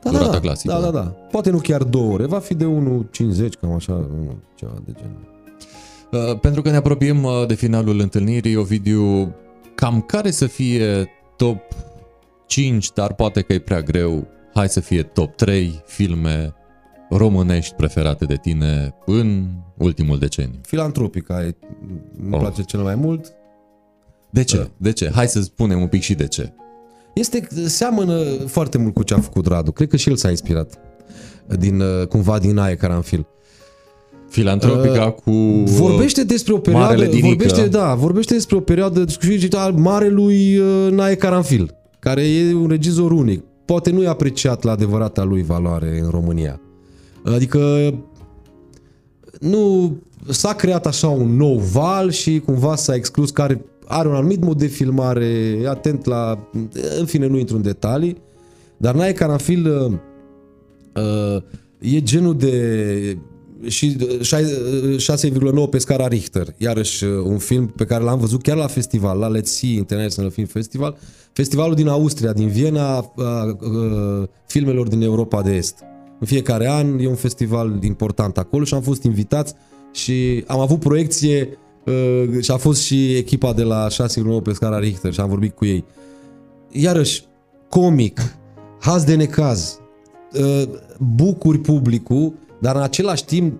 Da, 0.03 0.09
Durata 0.09 0.25
da, 0.27 0.33
da, 0.33 0.39
clasică. 0.39 0.73
da, 0.73 0.79
da, 0.79 0.89
da. 0.91 1.01
Poate 1.31 1.49
nu 1.49 1.57
chiar 1.57 1.83
două 1.83 2.11
ore, 2.13 2.25
va 2.25 2.39
fi 2.39 2.53
de 2.53 2.65
1.50, 2.65 2.69
cam 3.61 3.71
așa, 3.71 3.93
unu, 3.93 4.37
ceva 4.55 4.73
de 4.85 4.91
genul. 4.97 5.27
Uh, 6.31 6.39
pentru 6.39 6.61
că 6.61 6.69
ne 6.69 6.75
apropiem 6.75 7.23
uh, 7.23 7.31
de 7.47 7.53
finalul 7.53 7.99
întâlnirii, 7.99 8.55
Ovidiu, 8.55 9.35
cam 9.75 10.01
care 10.01 10.31
să 10.31 10.45
fie 10.45 11.09
top 11.37 11.57
5, 12.47 12.91
dar 12.93 13.13
poate 13.13 13.41
că 13.41 13.53
e 13.53 13.59
prea 13.59 13.81
greu, 13.81 14.27
hai 14.53 14.69
să 14.69 14.79
fie 14.79 15.03
top 15.03 15.35
3 15.35 15.81
filme 15.85 16.53
românești 17.09 17.73
preferate 17.75 18.25
de 18.25 18.35
tine 18.35 18.93
în 19.05 19.45
ultimul 19.77 20.17
deceniu. 20.19 20.59
Filantropica 20.61 21.43
e, 21.43 21.55
îmi 22.23 22.33
Oh. 22.33 22.39
place 22.39 22.61
cel 22.61 22.79
mai 22.79 22.95
mult. 22.95 23.33
De 24.29 24.43
ce? 24.43 24.57
Da. 24.57 24.67
De 24.77 24.91
ce? 24.91 25.11
Hai 25.13 25.27
să 25.27 25.41
spunem 25.41 25.81
un 25.81 25.87
pic 25.87 26.01
și 26.01 26.13
de 26.13 26.27
ce. 26.27 26.53
Este, 27.13 27.47
seamănă 27.65 28.23
foarte 28.45 28.77
mult 28.77 28.93
cu 28.93 29.03
ce 29.03 29.13
a 29.13 29.19
făcut 29.19 29.45
Radu. 29.47 29.71
Cred 29.71 29.87
că 29.87 29.97
și 29.97 30.09
el 30.09 30.15
s-a 30.15 30.29
inspirat 30.29 30.79
din, 31.57 31.79
uh, 31.81 32.07
cumva 32.07 32.39
din 32.39 32.57
aia 32.57 32.75
Caranfil. 32.75 33.27
Filantropica 34.29 35.05
uh, 35.05 35.13
cu 35.13 35.31
Vorbește 35.65 36.23
despre 36.23 36.53
o 36.53 36.57
perioadă, 36.57 37.09
vorbește, 37.21 37.67
da, 37.67 37.95
vorbește 37.95 38.33
despre 38.33 38.55
o 38.55 38.59
perioadă 38.59 39.05
al 39.51 39.73
marelui 39.73 40.57
uh, 40.57 40.91
Nae 40.91 41.15
Caranfil, 41.15 41.75
care 41.99 42.27
e 42.27 42.53
un 42.53 42.67
regizor 42.67 43.11
unic. 43.11 43.43
Poate 43.65 43.91
nu 43.91 44.03
e 44.03 44.07
apreciat 44.07 44.63
la 44.63 44.71
adevărata 44.71 45.23
lui 45.23 45.43
valoare 45.43 45.99
în 45.99 46.09
România. 46.09 46.61
Adică 47.23 47.93
nu 49.39 49.95
s-a 50.29 50.53
creat 50.53 50.85
așa 50.85 51.07
un 51.07 51.35
nou 51.35 51.57
val 51.57 52.11
și 52.11 52.41
cumva 52.45 52.75
s-a 52.75 52.95
exclus 52.95 53.29
care 53.29 53.65
are 53.87 54.07
un 54.07 54.15
anumit 54.15 54.43
mod 54.43 54.57
de 54.57 54.67
filmare, 54.67 55.25
e 55.61 55.67
atent 55.67 56.05
la... 56.05 56.49
În 56.99 57.05
fine, 57.05 57.27
nu 57.27 57.37
intru 57.37 57.55
în 57.55 57.61
detalii, 57.61 58.17
dar 58.77 58.95
Nae 58.95 59.13
Caranfil 59.13 59.65
uh, 59.67 59.93
uh, 61.03 61.41
e 61.79 62.01
genul 62.01 62.37
de 62.37 63.17
și 63.67 63.95
6,9 64.21 65.69
pe 65.69 65.77
scara 65.77 66.07
Richter. 66.07 66.47
Iarăși 66.57 67.03
uh, 67.03 67.23
un 67.23 67.37
film 67.37 67.67
pe 67.67 67.85
care 67.85 68.03
l-am 68.03 68.19
văzut 68.19 68.41
chiar 68.41 68.57
la 68.57 68.67
festival, 68.67 69.17
la 69.17 69.31
Let's 69.39 69.43
See 69.43 69.73
International 69.73 70.31
Film 70.31 70.47
Festival, 70.47 70.97
festivalul 71.31 71.75
din 71.75 71.87
Austria, 71.87 72.33
din 72.33 72.47
Viena, 72.47 72.95
a, 72.95 73.13
a, 73.17 73.23
a, 73.23 74.29
filmelor 74.47 74.87
din 74.87 75.01
Europa 75.01 75.41
de 75.41 75.55
Est. 75.55 75.88
În 76.19 76.27
fiecare 76.27 76.69
an 76.69 76.99
e 76.99 77.07
un 77.07 77.15
festival 77.15 77.79
important 77.81 78.37
acolo 78.37 78.63
și 78.63 78.73
am 78.73 78.81
fost 78.81 79.03
invitați 79.03 79.53
și 79.91 80.43
am 80.47 80.59
avut 80.59 80.79
proiecție 80.79 81.57
uh, 81.85 82.41
și 82.41 82.51
a 82.51 82.57
fost 82.57 82.81
și 82.81 83.15
echipa 83.15 83.53
de 83.53 83.63
la 83.63 83.87
6,9 83.89 83.97
pe 84.43 84.53
scara 84.53 84.79
Richter 84.79 85.13
și 85.13 85.19
am 85.19 85.29
vorbit 85.29 85.55
cu 85.55 85.65
ei. 85.65 85.85
Iarăși, 86.71 87.23
comic, 87.69 88.37
haz 88.79 89.03
de 89.03 89.15
necaz, 89.15 89.79
uh, 90.33 90.63
bucuri 91.15 91.59
publicul, 91.59 92.33
dar 92.61 92.75
în 92.75 92.81
același 92.81 93.25
timp 93.25 93.59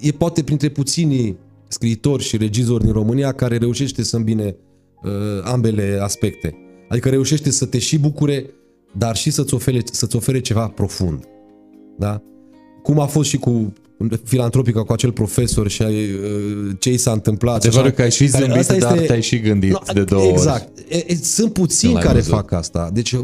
e 0.00 0.10
poate 0.10 0.42
printre 0.42 0.68
puținii 0.68 1.38
scriitori 1.68 2.22
și 2.22 2.36
regizori 2.36 2.84
din 2.84 2.92
România 2.92 3.32
care 3.32 3.56
reușește 3.56 4.02
să 4.02 4.16
îmbine 4.16 4.56
uh, 5.02 5.10
ambele 5.42 5.98
aspecte. 6.02 6.54
Adică 6.88 7.08
reușește 7.08 7.50
să 7.50 7.66
te 7.66 7.78
și 7.78 7.98
bucure, 7.98 8.50
dar 8.96 9.16
și 9.16 9.30
să-ți 9.30 9.54
ofere, 9.54 9.80
să-ți 9.84 10.16
ofere 10.16 10.40
ceva 10.40 10.68
profund. 10.68 11.29
Da? 12.00 12.22
Cum 12.82 13.00
a 13.00 13.06
fost 13.06 13.28
și 13.28 13.36
cu 13.36 13.72
filantropica 14.24 14.82
cu 14.82 14.92
acel 14.92 15.12
profesor 15.12 15.68
și 15.68 15.82
ai, 15.82 15.94
uh, 15.94 16.70
ce 16.78 16.92
i 16.92 16.96
s-a 16.96 17.12
întâmplat. 17.12 17.54
Adevărul 17.54 17.90
că 17.90 18.02
ai 18.02 18.10
și 18.10 18.26
zâmbit, 18.26 18.66
dar 18.66 18.94
este... 18.94 19.06
te-ai 19.06 19.22
și 19.22 19.38
gândit 19.38 19.70
no, 19.70 19.78
de 19.92 20.02
două 20.02 20.22
exact. 20.22 20.68
ori. 20.76 20.86
Exact. 20.88 21.24
Sunt 21.24 21.52
puțini 21.52 21.94
care 21.94 22.14
văzut. 22.14 22.32
fac 22.32 22.52
asta. 22.52 22.90
Deci 22.92 23.12
uh, 23.12 23.22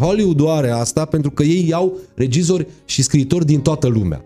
Hollywood 0.00 0.40
are 0.46 0.70
asta 0.70 1.04
pentru 1.04 1.30
că 1.30 1.42
ei 1.42 1.68
iau 1.68 1.96
regizori 2.14 2.66
și 2.84 3.02
scriitori 3.02 3.46
din 3.46 3.60
toată 3.60 3.86
lumea. 3.86 4.24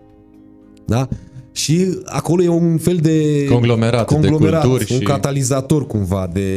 Da? 0.85 1.07
Și 1.51 1.97
acolo 2.05 2.43
e 2.43 2.47
un 2.47 2.77
fel 2.77 2.95
de 2.95 3.45
conglomerat, 3.49 4.05
conglomerat 4.05 4.61
de 4.61 4.67
culturi 4.67 4.93
un 4.93 4.99
și... 4.99 5.05
catalizator 5.05 5.87
cumva 5.87 6.29
de, 6.33 6.49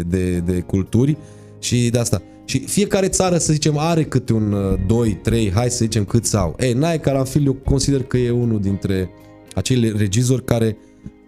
de, 0.00 0.38
de 0.38 0.60
culturi 0.60 1.16
și 1.58 1.88
de 1.90 1.98
asta. 1.98 2.22
Și 2.44 2.58
fiecare 2.58 3.08
țară, 3.08 3.38
să 3.38 3.52
zicem, 3.52 3.78
are 3.78 4.04
câte 4.04 4.32
un 4.32 4.78
2, 4.86 5.08
uh, 5.08 5.16
3, 5.22 5.52
hai 5.52 5.70
să 5.70 5.84
zicem 5.84 6.04
cât 6.04 6.24
sau. 6.24 6.56
Ei, 6.58 6.72
Nae 6.72 6.98
Caranfil, 6.98 7.46
eu 7.46 7.52
consider 7.52 8.02
că 8.02 8.16
e 8.16 8.30
unul 8.30 8.60
dintre 8.60 9.10
acele 9.54 9.92
regizori 9.96 10.44
care 10.44 10.76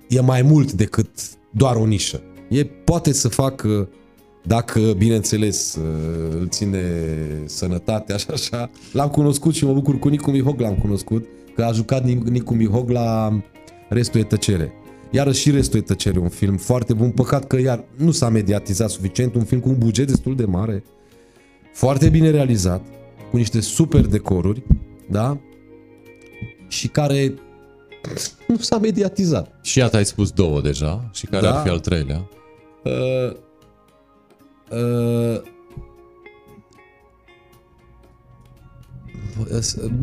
e 0.08 0.20
mai 0.20 0.42
mult 0.42 0.72
decât 0.72 1.08
doar 1.50 1.76
o 1.76 1.86
nișă. 1.86 2.20
E 2.48 2.64
poate 2.64 3.12
să 3.12 3.28
facă, 3.28 3.88
dacă, 4.42 4.80
bineînțeles, 4.96 5.74
uh, 5.74 6.38
îl 6.40 6.48
ține 6.48 6.82
sănătate, 7.44 8.12
așa, 8.12 8.32
așa. 8.32 8.70
L-am 8.92 9.08
cunoscut 9.08 9.54
și 9.54 9.64
mă 9.64 9.72
bucur 9.72 9.98
cu 9.98 10.08
Nicu 10.08 10.30
Mihog 10.30 10.60
l-am 10.60 10.74
cunoscut, 10.74 11.26
că 11.54 11.62
a 11.62 11.72
jucat 11.72 12.04
Nicu 12.04 12.54
Mihog 12.54 12.90
la 12.90 13.40
Restul 13.88 14.20
e 14.20 14.24
tăcere. 14.24 14.72
Iarăși 15.10 15.40
și 15.40 15.50
Restul 15.50 15.78
e 15.78 15.82
tăcere, 15.82 16.18
un 16.18 16.28
film 16.28 16.56
foarte 16.56 16.92
bun. 16.92 17.10
Păcat 17.10 17.46
că 17.46 17.60
iar 17.60 17.84
nu 17.96 18.10
s-a 18.10 18.28
mediatizat 18.28 18.90
suficient, 18.90 19.34
un 19.34 19.44
film 19.44 19.60
cu 19.60 19.68
un 19.68 19.78
buget 19.78 20.06
destul 20.06 20.36
de 20.36 20.44
mare, 20.44 20.84
foarte 21.76 22.08
bine 22.08 22.30
realizat, 22.30 22.82
cu 23.30 23.36
niște 23.36 23.60
super 23.60 24.00
decoruri, 24.06 24.62
da? 25.10 25.38
Și 26.68 26.88
care 26.88 27.34
nu 28.48 28.56
s-a 28.56 28.78
mediatizat. 28.78 29.58
Și 29.62 29.78
iată 29.78 29.96
ai 29.96 30.04
spus 30.04 30.30
două 30.30 30.60
deja. 30.60 31.10
Și 31.12 31.26
care 31.26 31.42
da. 31.42 31.54
ar 31.54 31.62
fi 31.62 31.68
al 31.68 31.78
treilea? 31.78 32.28
Uh, 32.84 33.36
uh, 34.70 35.42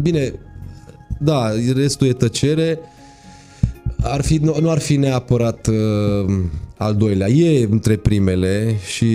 bine, 0.02 0.40
da, 1.20 1.52
restul 1.76 2.08
e 2.08 2.14
tăcere. 2.14 2.80
Ar 4.02 4.22
fi, 4.22 4.38
nu, 4.38 4.58
nu 4.60 4.70
ar 4.70 4.80
fi 4.80 4.96
neapărat 4.96 5.68
uh, 5.68 6.44
al 6.84 6.96
doilea. 6.96 7.28
E 7.28 7.68
între 7.72 7.96
primele 7.96 8.76
și, 8.86 9.06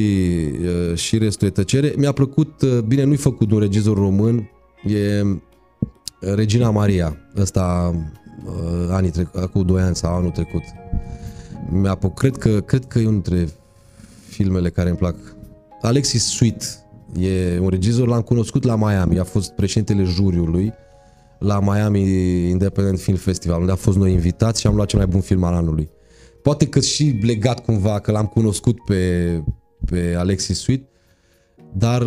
uh, 0.90 0.97
și 0.97 1.19
restul 1.19 1.47
e 1.47 1.51
tăcere. 1.51 1.93
Mi-a 1.97 2.12
plăcut, 2.12 2.62
uh, 2.62 2.78
bine, 2.78 3.05
nu-i 3.05 3.16
făcut 3.16 3.51
un 3.51 3.59
regizor 3.59 3.97
român, 3.97 4.51
e 4.85 5.23
Regina 6.20 6.70
Maria, 6.70 7.16
ăsta 7.36 7.95
uh, 8.47 8.89
anii 8.90 9.11
trec, 9.11 9.36
acum 9.36 9.62
2 9.62 9.81
ani 9.81 9.97
sau 9.97 10.15
anul 10.15 10.31
trecut. 10.31 10.62
Mi-a 11.70 11.99
cred 12.15 12.36
că, 12.36 12.61
cred 12.61 12.85
că 12.85 12.99
e 12.99 13.07
unul 13.07 13.20
dintre 13.23 13.49
filmele 14.28 14.70
care 14.70 14.89
îmi 14.89 14.99
plac. 14.99 15.16
Alexis 15.81 16.24
Sweet 16.24 16.78
e 17.19 17.59
un 17.59 17.69
regizor, 17.69 18.09
l-am 18.09 18.20
cunoscut 18.20 18.65
la 18.65 18.77
Miami, 18.77 19.19
a 19.19 19.24
fost 19.24 19.51
președintele 19.51 20.03
juriului 20.03 20.73
la 21.39 21.61
Miami 21.61 22.01
Independent 22.49 22.99
Film 22.99 23.16
Festival, 23.16 23.61
unde 23.61 23.73
a 23.73 23.77
fost 23.77 23.97
noi 23.97 24.12
invitați 24.12 24.61
și 24.61 24.66
am 24.66 24.74
luat 24.74 24.89
cel 24.89 24.99
mai 24.99 25.09
bun 25.09 25.20
film 25.20 25.45
al 25.45 25.55
anului. 25.55 25.90
Poate 26.49 26.66
că 26.66 26.81
și 26.81 27.19
legat 27.23 27.65
cumva, 27.65 28.01
că 28.01 28.11
l-am 28.11 28.27
cunoscut 28.27 28.85
pe, 28.85 29.43
pe 29.85 30.15
Alexis 30.19 30.59
Sweet, 30.59 30.83
dar 31.73 32.05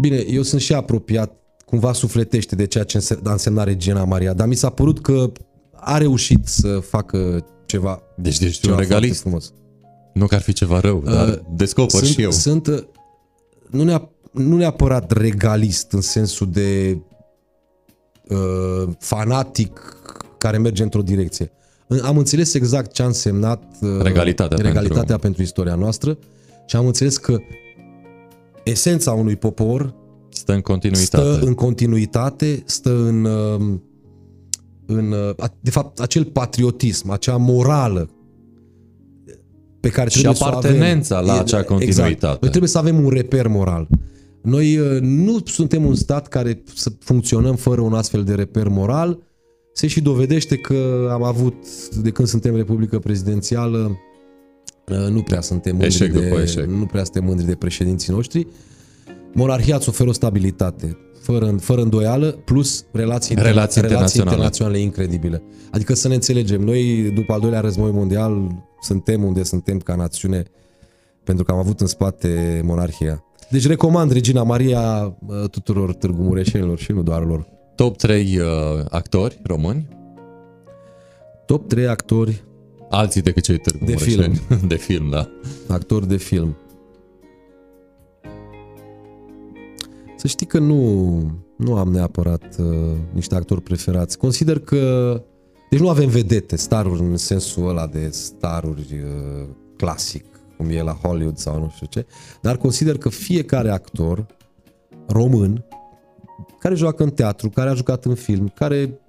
bine, 0.00 0.16
eu 0.16 0.42
sunt 0.42 0.60
și 0.60 0.74
apropiat, 0.74 1.32
cumva 1.64 1.92
sufletește 1.92 2.54
de 2.54 2.66
ceea 2.66 2.84
ce 2.84 2.98
a 3.24 3.30
însemnat 3.30 3.66
Regina 3.66 4.04
Maria, 4.04 4.32
dar 4.32 4.46
mi 4.46 4.54
s-a 4.54 4.70
părut 4.70 5.00
că 5.00 5.32
a 5.72 5.98
reușit 5.98 6.46
să 6.46 6.78
facă 6.78 7.46
ceva 7.66 8.02
Deci, 8.16 8.38
deci 8.38 8.58
ceva 8.58 8.74
un 8.74 8.80
regalist. 8.80 9.20
Frumos. 9.20 9.52
Nu 10.14 10.26
că 10.26 10.34
ar 10.34 10.40
fi 10.40 10.52
ceva 10.52 10.80
rău, 10.80 11.00
dar 11.00 11.28
uh, 11.28 11.38
descoper 11.56 12.00
sunt, 12.00 12.10
și 12.10 12.22
eu. 12.22 12.30
Sunt, 12.30 12.88
nu, 13.70 13.82
neap, 13.82 14.10
nu 14.32 14.56
neapărat 14.56 15.10
regalist 15.10 15.92
în 15.92 16.00
sensul 16.00 16.50
de 16.50 16.98
uh, 18.28 18.88
fanatic 18.98 19.96
care 20.38 20.58
merge 20.58 20.82
într-o 20.82 21.02
direcție. 21.02 21.52
Am 22.02 22.18
înțeles 22.18 22.54
exact 22.54 22.92
ce 22.92 23.02
a 23.02 23.06
însemnat 23.06 23.62
uh, 23.80 23.88
regalitatea, 24.02 24.56
regalitatea 24.56 25.02
pentru... 25.02 25.18
pentru 25.18 25.42
istoria 25.42 25.74
noastră 25.74 26.18
și 26.66 26.76
am 26.76 26.86
înțeles 26.86 27.16
că 27.16 27.38
esența 28.64 29.12
unui 29.12 29.36
popor 29.36 29.94
stă 30.28 30.52
în 30.52 30.60
continuitate. 30.60 31.32
Stă 31.32 31.46
în 31.46 31.54
continuitate, 31.54 32.62
stă 32.66 32.90
în, 32.90 33.24
uh, 33.24 33.78
în 34.86 35.12
uh, 35.12 35.48
de 35.60 35.70
fapt, 35.70 36.00
acel 36.00 36.24
patriotism, 36.24 37.10
acea 37.10 37.36
morală 37.36 38.10
pe 39.80 39.88
care 39.88 40.08
trebuie 40.08 40.34
și 40.34 40.42
apartenența 40.42 41.06
să 41.06 41.14
avem. 41.14 41.26
la 41.26 41.40
acea 41.40 41.62
continuitate. 41.62 42.10
Exact. 42.10 42.40
Noi 42.40 42.50
trebuie 42.50 42.70
să 42.70 42.78
avem 42.78 43.04
un 43.04 43.10
reper 43.10 43.46
moral. 43.46 43.88
Noi 44.42 44.78
nu 45.00 45.38
suntem 45.44 45.84
un 45.84 45.94
stat 45.94 46.28
care 46.28 46.62
să 46.74 46.90
funcționăm 46.98 47.56
fără 47.56 47.80
un 47.80 47.92
astfel 47.92 48.24
de 48.24 48.34
reper 48.34 48.68
moral 48.68 49.18
se 49.80 49.86
și 49.86 50.00
dovedește 50.00 50.56
că 50.56 51.08
am 51.12 51.22
avut, 51.22 51.54
de 52.02 52.10
când 52.10 52.28
suntem 52.28 52.56
Republică 52.56 52.98
Prezidențială, 52.98 53.98
uh, 54.88 55.08
nu 55.10 55.22
prea 55.22 55.40
suntem 55.40 55.76
mândri, 55.76 55.94
eșec 55.94 56.12
de, 56.12 56.40
eșec. 56.42 56.66
nu 56.66 56.86
prea 56.86 57.04
suntem 57.04 57.24
mândri 57.24 57.46
de 57.46 57.54
președinții 57.54 58.12
noștri. 58.12 58.46
Monarhia 59.32 59.76
îți 59.76 59.88
oferă 59.88 60.08
o 60.08 60.12
stabilitate, 60.12 60.96
fără, 61.20 61.56
fără 61.60 61.80
îndoială, 61.82 62.26
plus 62.26 62.84
relații, 62.92 63.34
relații, 63.34 63.44
relații 63.44 63.80
internaționale. 63.80 64.30
internaționale 64.30 64.78
incredibile. 64.78 65.42
Adică 65.70 65.94
să 65.94 66.08
ne 66.08 66.14
înțelegem, 66.14 66.60
noi 66.60 67.12
după 67.14 67.32
al 67.32 67.40
doilea 67.40 67.60
război 67.60 67.90
mondial 67.90 68.62
suntem 68.80 69.24
unde 69.24 69.42
suntem 69.42 69.78
ca 69.78 69.94
națiune 69.94 70.42
pentru 71.24 71.44
că 71.44 71.52
am 71.52 71.58
avut 71.58 71.80
în 71.80 71.86
spate 71.86 72.60
monarhia. 72.64 73.24
Deci 73.50 73.66
recomand 73.66 74.12
Regina 74.12 74.42
Maria 74.42 75.16
uh, 75.26 75.48
tuturor 75.50 75.94
târgu 75.94 76.22
mureșenilor 76.22 76.78
și 76.78 76.92
nu 76.92 77.02
doar 77.02 77.24
lor. 77.24 77.58
Top 77.80 77.96
3 77.96 78.38
uh, 78.38 78.46
actori 78.88 79.40
români? 79.42 79.88
Top 81.46 81.68
3 81.68 81.86
actori 81.86 82.44
Alții 82.90 83.22
decât 83.22 83.42
cei 83.42 83.58
târgu 83.58 83.84
De 83.84 83.96
film. 83.96 84.32
de 84.66 84.76
film, 84.76 85.10
da. 85.10 85.28
Actori 85.68 86.08
de 86.08 86.16
film. 86.16 86.56
Să 90.16 90.26
știi 90.26 90.46
că 90.46 90.58
nu, 90.58 91.20
nu 91.56 91.76
am 91.76 91.92
neapărat 91.92 92.56
uh, 92.58 92.96
niște 93.12 93.34
actori 93.34 93.62
preferați. 93.62 94.18
Consider 94.18 94.58
că... 94.58 95.22
Deci 95.70 95.80
nu 95.80 95.88
avem 95.88 96.08
vedete, 96.08 96.56
staruri 96.56 97.00
în 97.00 97.16
sensul 97.16 97.68
ăla 97.68 97.86
de 97.86 98.08
staruri 98.10 99.00
uh, 99.04 99.48
clasic, 99.76 100.24
cum 100.56 100.68
e 100.68 100.82
la 100.82 100.92
Hollywood 100.92 101.36
sau 101.36 101.58
nu 101.58 101.72
știu 101.74 101.86
ce, 101.86 102.06
dar 102.42 102.56
consider 102.56 102.98
că 102.98 103.08
fiecare 103.08 103.70
actor 103.70 104.26
român 105.06 105.64
care 106.58 106.74
joacă 106.74 107.02
în 107.02 107.10
teatru, 107.10 107.48
care 107.48 107.70
a 107.70 107.74
jucat 107.74 108.04
în 108.04 108.14
film, 108.14 108.52
care 108.54 109.00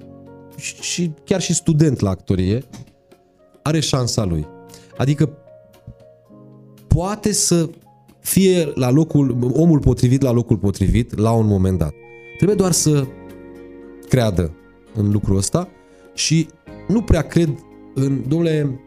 și 0.81 1.11
chiar 1.23 1.41
și 1.41 1.53
student 1.53 1.99
la 1.99 2.09
actorie, 2.09 2.63
are 3.61 3.79
șansa 3.79 4.23
lui. 4.23 4.47
Adică 4.97 5.37
poate 6.87 7.31
să 7.31 7.69
fie 8.19 8.71
la 8.75 8.89
locul, 8.89 9.51
omul 9.53 9.79
potrivit 9.79 10.21
la 10.21 10.31
locul 10.31 10.57
potrivit 10.57 11.17
la 11.17 11.31
un 11.31 11.47
moment 11.47 11.77
dat. 11.77 11.93
Trebuie 12.35 12.57
doar 12.57 12.71
să 12.71 13.07
creadă 14.09 14.55
în 14.95 15.11
lucrul 15.11 15.37
ăsta 15.37 15.69
și 16.13 16.47
nu 16.87 17.01
prea 17.01 17.21
cred 17.21 17.49
în, 17.93 18.23
domnule, 18.27 18.79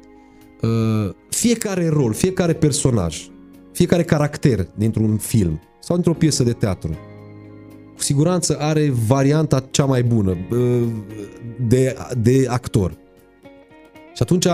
uh, 0.62 1.15
fiecare 1.29 1.89
rol, 1.89 2.12
fiecare 2.12 2.53
personaj, 2.53 3.29
fiecare 3.73 4.03
caracter 4.03 4.66
dintr-un 4.75 5.16
film 5.16 5.61
sau 5.81 5.97
dintr-o 5.97 6.15
piesă 6.19 6.43
de 6.43 6.53
teatru, 6.53 6.97
cu 7.95 8.03
siguranță 8.03 8.57
are 8.61 8.93
varianta 9.07 9.65
cea 9.71 9.85
mai 9.85 10.03
bună 10.03 10.37
uh, 10.51 10.83
de, 11.69 11.97
de 12.19 12.47
actor. 12.49 12.91
Și 14.15 14.23
atunci, 14.23 14.47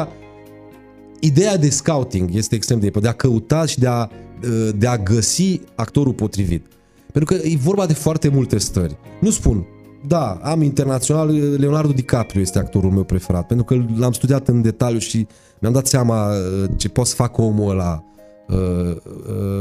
ideea 1.21 1.57
de 1.57 1.71
scouting 1.71 2.35
este 2.35 2.55
extrem 2.55 2.79
de 2.79 2.87
importantă, 2.87 3.17
de 3.17 3.27
a 3.27 3.29
căuta 3.29 3.67
și 3.67 3.79
de 3.79 3.87
a, 3.87 4.09
uh, 4.43 4.69
de 4.77 4.87
a 4.87 4.97
găsi 4.97 5.61
actorul 5.75 6.13
potrivit. 6.13 6.67
Pentru 7.13 7.35
că 7.35 7.47
e 7.47 7.57
vorba 7.57 7.87
de 7.87 7.95
foarte 7.95 8.29
multe 8.29 8.59
stări. 8.59 8.97
Nu 9.21 9.31
spun, 9.31 9.67
da, 10.07 10.39
am 10.43 10.63
internațional, 10.63 11.57
Leonardo 11.59 11.93
DiCaprio 11.93 12.41
este 12.41 12.59
actorul 12.59 12.91
meu 12.91 13.05
preferat, 13.05 13.47
pentru 13.47 13.65
că 13.65 13.85
l-am 13.97 14.13
studiat 14.13 14.49
în 14.49 14.63
detaliu 14.63 14.99
și 14.99 15.27
mi-am 15.61 15.73
dat 15.73 15.87
seama 15.87 16.29
uh, 16.29 16.71
ce 16.77 16.89
poate 16.89 17.09
să 17.09 17.15
facă 17.15 17.43
omul 17.43 17.71
ăla 17.71 18.05
uh, 18.49 18.97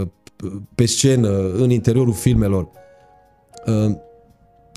uh, 0.01 0.07
pe 0.75 0.85
scenă, 0.85 1.51
în 1.53 1.69
interiorul 1.69 2.13
filmelor. 2.13 2.67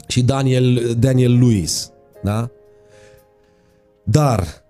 Și 0.07 0.23
Daniel, 0.23 0.97
Daniel 0.99 1.39
Lewis, 1.39 1.93
da? 2.23 2.51
Dar 4.03 4.65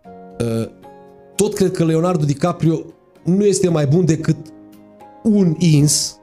tot 1.37 1.55
cred 1.55 1.71
că 1.71 1.85
Leonardo 1.85 2.25
DiCaprio 2.25 2.81
nu 3.25 3.45
este 3.45 3.69
mai 3.69 3.87
bun 3.87 4.05
decât 4.05 4.37
un 5.23 5.55
ins 5.59 6.17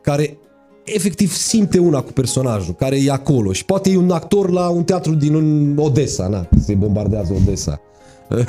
care 0.00 0.38
efectiv 0.84 1.32
simte 1.32 1.78
una 1.78 2.00
cu 2.00 2.12
personajul 2.12 2.74
care 2.74 3.02
e 3.02 3.10
acolo 3.10 3.52
și 3.52 3.64
poate 3.64 3.90
e 3.90 3.96
un 3.96 4.10
actor 4.10 4.50
la 4.50 4.68
un 4.68 4.84
teatru 4.84 5.14
din 5.14 5.76
Odessa, 5.78 6.28
na, 6.28 6.48
se 6.64 6.74
bombardează 6.74 7.32
Odessa. 7.32 7.80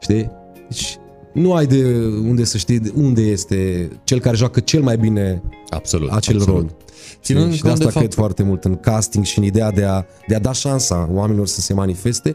Știi? 0.00 0.30
Deci 0.68 0.98
nu 1.32 1.54
ai 1.54 1.66
de 1.66 1.84
unde 2.28 2.44
să 2.44 2.56
știi 2.56 2.92
unde 2.94 3.20
este 3.20 3.90
cel 4.04 4.20
care 4.20 4.36
joacă 4.36 4.60
cel 4.60 4.82
mai 4.82 4.96
bine 4.96 5.42
absolut, 5.68 6.10
acel 6.10 6.36
absolut. 6.36 6.60
rol. 6.60 6.76
Ținând 7.24 7.54
și 7.54 7.62
de 7.62 7.68
asta 7.68 7.84
de 7.84 7.90
cred 7.90 8.02
fapt... 8.02 8.14
foarte 8.14 8.42
mult 8.42 8.64
în 8.64 8.76
casting 8.76 9.24
și 9.24 9.38
în 9.38 9.44
ideea 9.44 9.70
de 9.70 9.84
a, 9.84 10.04
de 10.26 10.34
a 10.34 10.38
da 10.38 10.52
șansa 10.52 11.08
oamenilor 11.12 11.46
să 11.46 11.60
se 11.60 11.74
manifeste. 11.74 12.30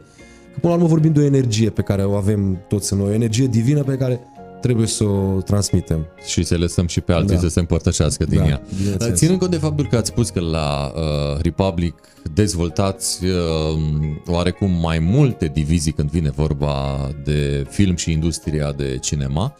Că 0.53 0.60
până 0.60 0.74
la 0.74 0.74
urmă 0.74 0.88
vorbim 0.88 1.14
de 1.14 1.20
o 1.20 1.24
energie 1.24 1.70
pe 1.70 1.82
care 1.82 2.03
o 2.03 2.14
avem 2.14 2.61
toți 2.68 2.94
în 2.94 2.99
noi, 2.99 3.10
o 3.10 3.14
energie 3.14 3.48
divină 3.48 3.84
pe 3.84 3.95
care 3.95 4.20
trebuie 4.61 4.88
să 4.88 5.03
o 5.03 5.41
transmitem. 5.41 6.06
Și 6.26 6.44
să 6.44 6.57
lăsăm 6.57 6.88
și 6.88 7.02
pe 7.02 7.14
alții 7.14 7.36
da. 7.36 7.41
să 7.41 7.48
se 7.48 7.60
împărtășească 7.60 8.26
din 8.26 8.40
da, 8.40 8.48
ea. 8.48 8.61
Ținând 9.11 9.40
cont 9.40 9.52
de 9.52 9.57
faptul 9.57 9.88
că 9.88 9.95
ați 9.95 10.10
spus 10.10 10.30
că 10.30 10.40
la 10.40 10.94
uh, 10.95 11.41
Republic 11.41 11.95
dezvoltați 12.34 13.26
uh, 13.26 13.32
oarecum 14.26 14.72
mai 14.82 14.99
multe 14.99 15.52
divizii 15.53 15.91
când 15.91 16.10
vine 16.10 16.30
vorba 16.30 17.10
de 17.24 17.66
film 17.70 17.95
și 17.95 18.11
industria 18.11 18.72
de 18.72 18.98
cinema, 19.02 19.57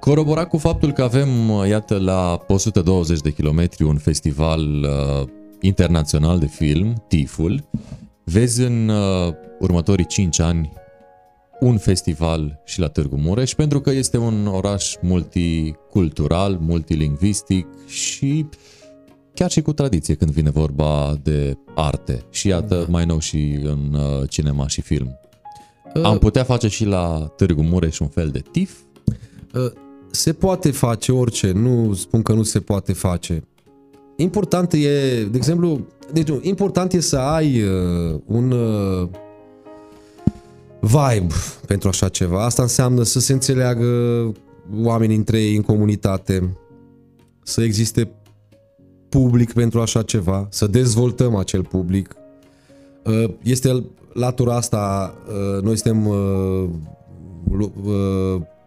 corobora 0.00 0.44
cu 0.44 0.58
faptul 0.58 0.92
că 0.92 1.02
avem, 1.02 1.50
uh, 1.50 1.68
iată, 1.68 1.98
la 1.98 2.44
120 2.48 3.20
de 3.20 3.30
kilometri 3.30 3.84
un 3.84 3.96
festival 3.96 4.60
uh, 4.60 5.28
internațional 5.60 6.38
de 6.38 6.46
film, 6.46 7.04
TIFUL, 7.08 7.68
vezi 8.24 8.62
în 8.62 8.88
uh, 8.88 9.32
următorii 9.58 10.06
5 10.06 10.40
ani 10.40 10.72
un 11.60 11.78
festival 11.78 12.60
și 12.64 12.80
la 12.80 12.88
Târgu 12.88 13.16
Mureș, 13.16 13.54
pentru 13.54 13.80
că 13.80 13.90
este 13.90 14.18
un 14.18 14.46
oraș 14.46 14.94
multicultural, 15.00 16.58
multilingvistic 16.60 17.66
și 17.86 18.46
chiar 19.34 19.50
și 19.50 19.62
cu 19.62 19.72
tradiție 19.72 20.14
când 20.14 20.30
vine 20.30 20.50
vorba 20.50 21.18
de 21.22 21.56
arte. 21.74 22.24
Și 22.30 22.48
iată, 22.48 22.74
da. 22.74 22.84
mai 22.88 23.04
nou 23.04 23.18
și 23.18 23.58
în 23.62 23.94
uh, 23.94 24.28
cinema 24.28 24.68
și 24.68 24.80
film. 24.80 25.18
Uh, 25.94 26.02
Am 26.04 26.18
putea 26.18 26.44
face 26.44 26.68
și 26.68 26.84
la 26.84 27.32
Târgu 27.36 27.62
Mureș 27.62 27.98
un 27.98 28.08
fel 28.08 28.28
de 28.28 28.42
TIF? 28.52 28.78
Uh, 29.54 29.72
se 30.10 30.32
poate 30.32 30.70
face 30.70 31.12
orice, 31.12 31.52
nu 31.52 31.94
spun 31.94 32.22
că 32.22 32.32
nu 32.32 32.42
se 32.42 32.60
poate 32.60 32.92
face. 32.92 33.44
Important 34.16 34.72
e, 34.72 34.78
de 35.30 35.36
exemplu, 35.36 35.80
deci, 36.12 36.28
important 36.40 36.92
e 36.92 37.00
să 37.00 37.16
ai 37.16 37.62
uh, 37.62 38.20
un 38.26 38.50
uh, 38.50 39.08
vibe 40.80 41.34
pentru 41.66 41.88
așa 41.88 42.08
ceva. 42.08 42.44
Asta 42.44 42.62
înseamnă 42.62 43.02
să 43.02 43.20
se 43.20 43.32
înțeleagă 43.32 43.86
oamenii 44.82 45.16
între 45.16 45.42
ei 45.42 45.56
în 45.56 45.62
comunitate, 45.62 46.56
să 47.42 47.62
existe 47.62 48.10
public 49.08 49.52
pentru 49.52 49.80
așa 49.80 50.02
ceva, 50.02 50.46
să 50.50 50.66
dezvoltăm 50.66 51.34
acel 51.34 51.64
public. 51.64 52.14
Uh, 53.04 53.30
este 53.42 53.84
latura 54.12 54.54
asta, 54.54 55.14
uh, 55.28 55.62
noi 55.62 55.76
suntem 55.76 56.06
uh, 56.06 56.68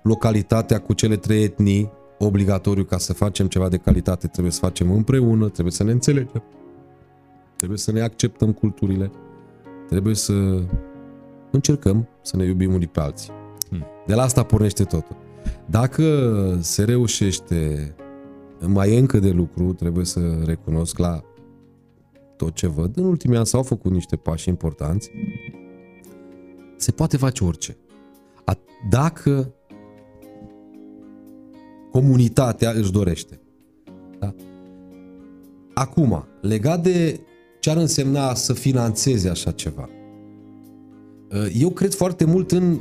localitatea 0.04 0.80
cu 0.80 0.94
cele 0.94 1.18
trei 1.18 1.44
etnii, 1.44 1.92
obligatoriu 2.20 2.84
ca 2.84 2.98
să 2.98 3.14
facem 3.14 3.48
ceva 3.48 3.70
de 3.70 3.78
calitate, 3.78 4.28
trebuie 4.28 4.54
să 4.54 4.60
facem 4.60 4.92
împreună, 4.92 5.50
trebuie 5.50 5.74
să 5.74 5.84
ne 5.84 5.92
înțelegem, 5.92 6.44
trebuie 7.56 7.78
să 7.78 7.92
ne 7.92 8.02
acceptăm 8.02 8.52
culturile, 8.52 9.12
trebuie 9.88 10.16
să 10.16 10.64
încercăm 11.52 12.08
să 12.22 12.38
ne 12.38 12.46
iubim 12.46 12.74
unii 12.74 12.88
pe 12.88 13.00
alții. 13.00 13.32
Hmm. 13.70 13.86
De 14.06 14.14
la 14.14 14.22
asta 14.22 14.44
pornește 14.44 14.84
totul. 14.84 15.16
Dacă 15.66 16.04
se 16.62 16.84
reușește, 16.84 17.94
mai 18.68 18.94
e 18.94 19.00
încă 19.00 19.20
de 19.20 19.30
lucru, 19.30 19.74
trebuie 19.74 20.06
să 20.06 20.20
recunosc 20.46 20.98
la 20.98 21.22
tot 22.36 22.54
ce 22.54 22.68
văd. 22.68 22.98
În 22.98 23.06
ultimii 23.06 23.38
ani 23.38 23.46
s-au 23.46 23.64
făcut 23.64 23.92
niște 23.92 24.16
pași 24.16 24.50
importanți. 24.50 25.12
Se 26.78 26.92
poate 26.92 27.18
face 27.18 27.44
orice. 27.44 27.78
Dacă 28.90 29.54
comunitatea 31.94 32.72
își 32.72 32.92
dorește. 32.92 33.40
Da? 34.20 34.34
Acum, 35.74 36.26
legat 36.42 36.84
de 36.84 37.20
ce 37.60 37.70
ar 37.70 37.78
însemna 37.78 38.34
să 38.34 38.54
financeze 38.54 39.30
așa 39.30 39.52
ceva– 39.52 39.90
Uh, 41.34 41.48
eu 41.60 41.70
cred 41.70 41.94
foarte 41.94 42.26
mult 42.26 42.52
în 42.52 42.80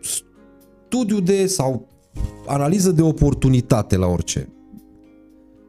studiu 0.00 1.20
de 1.20 1.46
sau 1.46 1.88
analiză 2.46 2.90
de 2.90 3.02
oportunitate 3.02 3.96
la 3.96 4.06
orice. 4.06 4.48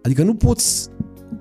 Adică 0.02 0.24
nu 0.24 0.36
poți 0.36 0.90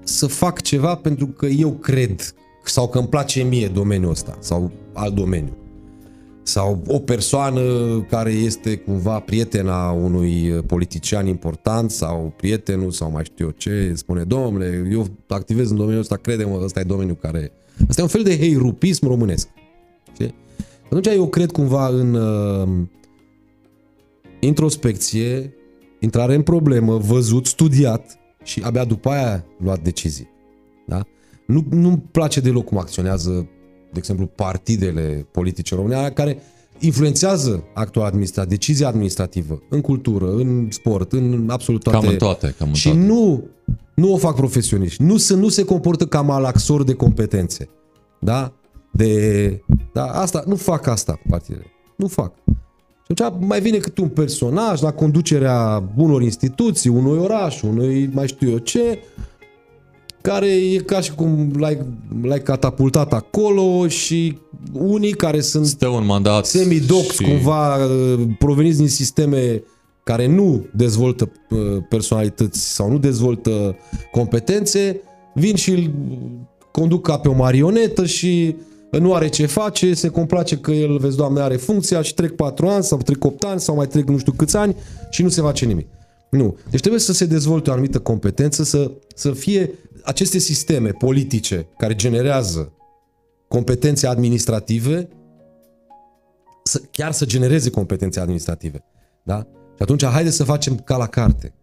să 0.05 0.27
fac 0.27 0.61
ceva 0.61 0.95
pentru 0.95 1.27
că 1.27 1.47
eu 1.47 1.71
cred 1.71 2.35
sau 2.65 2.89
că 2.89 2.99
îmi 2.99 3.09
place 3.09 3.43
mie 3.43 3.69
domeniul 3.69 4.11
ăsta 4.11 4.37
sau 4.41 4.71
alt 4.93 5.15
domeniu. 5.15 5.57
Sau 6.53 6.83
o 6.87 6.99
persoană 6.99 7.63
care 8.09 8.31
este 8.31 8.77
cumva 8.77 9.21
prietena 9.21 9.91
unui 9.91 10.63
politician 10.67 11.27
important 11.27 11.91
sau 11.91 12.33
prietenul 12.37 12.91
sau 12.91 13.11
mai 13.11 13.25
știu 13.25 13.45
eu 13.45 13.51
ce, 13.51 13.93
spune, 13.95 14.25
domnule, 14.25 14.89
eu 14.91 15.07
activez 15.29 15.71
în 15.71 15.77
domeniul 15.77 16.01
ăsta, 16.01 16.17
crede-mă, 16.17 16.61
ăsta 16.65 16.81
e 16.81 16.83
domeniul 16.83 17.17
care... 17.17 17.53
Asta 17.89 18.01
e 18.01 18.05
un 18.05 18.11
fel 18.11 18.23
de 18.23 18.39
heirupism 18.39 19.07
românesc. 19.07 19.49
Știi? 20.13 20.35
Atunci 20.85 21.07
eu 21.07 21.29
cred 21.29 21.51
cumva 21.51 21.89
în 21.89 22.15
uh, 22.15 22.69
introspecție, 24.41 25.55
intrare 26.01 26.35
în 26.35 26.43
problemă, 26.43 26.97
văzut, 26.97 27.47
studiat 27.47 28.19
și 28.43 28.63
abia 28.65 28.85
după 28.85 29.09
aia 29.09 29.45
luat 29.59 29.83
decizii. 29.83 30.29
Da? 30.87 31.03
Nu, 31.47 31.67
nu-mi 31.71 32.03
place 32.11 32.41
deloc 32.41 32.65
cum 32.65 32.79
acționează, 32.79 33.49
de 33.93 33.99
exemplu, 33.99 34.27
partidele 34.27 35.27
politice 35.31 35.75
române, 35.75 36.11
care 36.11 36.39
influențează 36.79 37.65
actul 37.75 38.03
administrativ, 38.03 38.51
decizia 38.51 38.89
administrativă, 38.89 39.63
în 39.69 39.81
cultură, 39.81 40.31
în 40.33 40.67
sport, 40.71 41.13
în 41.13 41.49
absolut 41.51 41.83
toate. 41.83 41.99
Cam 41.99 42.09
în 42.09 42.17
toate. 42.17 42.55
Cam 42.59 42.69
în 42.69 42.75
și 42.75 42.89
toate. 42.89 43.05
nu, 43.05 43.45
nu 43.95 44.13
o 44.13 44.17
fac 44.17 44.35
profesioniști. 44.35 45.03
Nu, 45.03 45.17
se, 45.17 45.35
nu 45.35 45.49
se 45.49 45.65
comportă 45.65 46.07
ca 46.07 46.21
malaxor 46.21 46.85
de 46.85 46.95
competențe. 46.95 47.69
Da? 48.21 48.53
de... 48.93 49.63
Da, 49.93 50.05
asta, 50.05 50.43
nu 50.47 50.57
fac 50.57 50.87
asta 50.87 51.21
partidele. 51.29 51.67
Nu 51.97 52.07
fac. 52.07 52.33
Și 53.05 53.23
atunci 53.23 53.47
mai 53.47 53.61
vine 53.61 53.79
câte 53.79 54.01
un 54.01 54.09
personaj 54.09 54.81
la 54.81 54.93
conducerea 54.93 55.85
unor 55.97 56.23
instituții, 56.23 56.91
unui 56.91 57.19
oraș, 57.19 57.63
unui 57.63 58.11
mai 58.13 58.27
știu 58.27 58.51
eu 58.51 58.59
ce, 58.59 58.99
care 60.23 60.47
e 60.47 60.77
ca 60.77 61.01
și 61.01 61.15
cum 61.15 61.53
l-ai, 61.59 61.79
l-ai 62.23 62.43
catapultat 62.43 63.13
acolo 63.13 63.89
și 63.89 64.39
unii 64.73 65.13
care 65.13 65.41
sunt 65.41 65.67
Stă 65.67 65.89
un 65.89 66.07
mandat 66.07 66.47
semidox, 66.47 67.15
și... 67.15 67.23
cumva 67.23 67.79
proveniți 68.39 68.79
din 68.79 68.89
sisteme 68.89 69.63
care 70.05 70.27
nu 70.27 70.67
dezvoltă 70.75 71.33
uh, 71.51 71.59
personalități 71.89 72.75
sau 72.75 72.91
nu 72.91 72.99
dezvoltă 72.99 73.77
competențe, 74.13 75.01
vin 75.35 75.55
și 75.55 75.71
îl 75.71 75.91
conduc 76.71 77.07
ca 77.07 77.19
pe 77.19 77.29
o 77.29 77.33
marionetă 77.33 78.07
și 78.07 78.57
nu 78.91 79.15
are 79.15 79.29
ce 79.29 79.47
face, 79.47 79.95
se 79.95 80.09
complace 80.09 80.57
că 80.57 80.71
el, 80.71 80.99
vezi, 80.99 81.17
doamne, 81.17 81.41
are 81.41 81.57
funcția 81.57 82.03
și 82.03 82.15
trec 82.15 82.35
4 82.35 82.67
ani 82.67 82.85
sau 82.85 82.99
trec 82.99 83.25
8 83.25 83.45
ani 83.45 83.61
sau 83.61 83.75
mai 83.75 83.87
trec 83.87 84.09
nu 84.09 84.19
știu 84.19 84.33
câți 84.33 84.57
ani 84.57 84.77
și 85.11 85.23
nu 85.23 85.29
se 85.29 85.41
face 85.41 85.65
nimic. 85.65 85.87
Nu. 86.31 86.57
Deci 86.71 86.81
trebuie 86.81 87.01
să 87.01 87.13
se 87.13 87.25
dezvolte 87.25 87.71
o 87.71 87.73
anumită 87.73 87.99
competență, 87.99 88.63
să, 88.63 88.91
să 89.15 89.31
fie 89.31 89.71
aceste 90.05 90.39
sisteme 90.39 90.91
politice 90.91 91.67
care 91.77 91.95
generează 91.95 92.73
competențe 93.49 94.07
administrative, 94.07 95.09
să, 96.63 96.81
chiar 96.91 97.13
să 97.13 97.25
genereze 97.25 97.71
competențe 97.71 98.21
administrative. 98.21 98.85
Da? 99.23 99.47
Și 99.77 99.83
atunci 99.83 100.05
haideți 100.05 100.37
să 100.37 100.45
facem 100.45 100.77
ca 100.77 100.97
la 100.97 101.07
carte. 101.07 101.55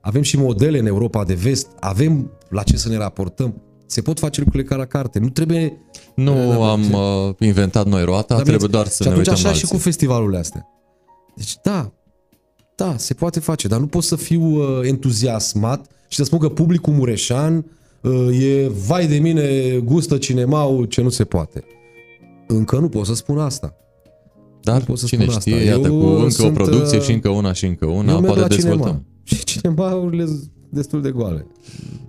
Avem 0.00 0.22
și 0.22 0.38
modele 0.38 0.78
în 0.78 0.86
Europa 0.86 1.24
de 1.24 1.34
vest, 1.34 1.68
avem 1.80 2.30
la 2.48 2.62
ce 2.62 2.76
să 2.76 2.88
ne 2.88 2.96
raportăm. 2.96 3.62
Se 3.86 4.02
pot 4.02 4.18
face 4.18 4.40
lucrurile 4.40 4.68
ca 4.68 4.76
la 4.76 4.84
carte. 4.84 5.18
Nu 5.18 5.28
trebuie... 5.28 5.72
Nu 6.14 6.62
am 6.62 6.92
uh, 6.92 7.34
inventat 7.38 7.86
noi 7.86 8.04
roata, 8.04 8.34
Dar 8.34 8.44
trebuie 8.44 8.68
doar 8.68 8.86
să 8.86 9.02
și 9.02 9.08
ne 9.08 9.16
uităm 9.16 9.32
așa 9.32 9.48
alții. 9.48 9.66
și 9.66 9.72
cu 9.72 9.78
festivalurile 9.78 10.38
astea. 10.38 10.68
Deci 11.36 11.56
da, 11.62 11.92
da, 12.74 12.96
se 12.96 13.14
poate 13.14 13.40
face, 13.40 13.68
dar 13.68 13.80
nu 13.80 13.86
pot 13.86 14.02
să 14.02 14.16
fiu 14.16 14.42
uh, 14.42 14.80
entuziasmat 14.82 15.86
și 16.08 16.16
să 16.16 16.24
spun 16.24 16.38
că 16.38 16.48
publicul 16.48 16.92
mureșan 16.92 17.56
uh, 17.56 17.64
e, 18.32 18.68
vai 18.86 19.06
de 19.06 19.18
mine, 19.18 19.78
gustă 19.84 20.16
cinemaul 20.16 20.84
ce 20.84 21.02
nu 21.02 21.08
se 21.08 21.24
poate. 21.24 21.64
Încă 22.46 22.78
nu 22.78 22.88
pot 22.88 23.06
să 23.06 23.14
spun 23.14 23.38
asta. 23.38 23.76
Dar 24.62 24.84
pot 24.84 24.98
să 24.98 25.06
cine 25.06 25.24
spun 25.24 25.40
știe, 25.40 25.54
asta. 25.54 25.64
iată, 25.64 25.86
Eu 25.86 25.98
cu 25.98 26.06
încă 26.06 26.28
sunt, 26.28 26.58
o 26.58 26.62
producție 26.62 27.00
și 27.00 27.12
încă 27.12 27.28
una 27.28 27.52
și 27.52 27.66
încă 27.66 27.86
una, 27.86 28.20
poate 28.20 28.46
dezvoltăm. 28.54 28.78
Cinema. 28.78 29.02
Și 29.24 29.44
cinemaurile 29.44 30.24
destul 30.68 31.02
de 31.02 31.10
goale. 31.10 31.46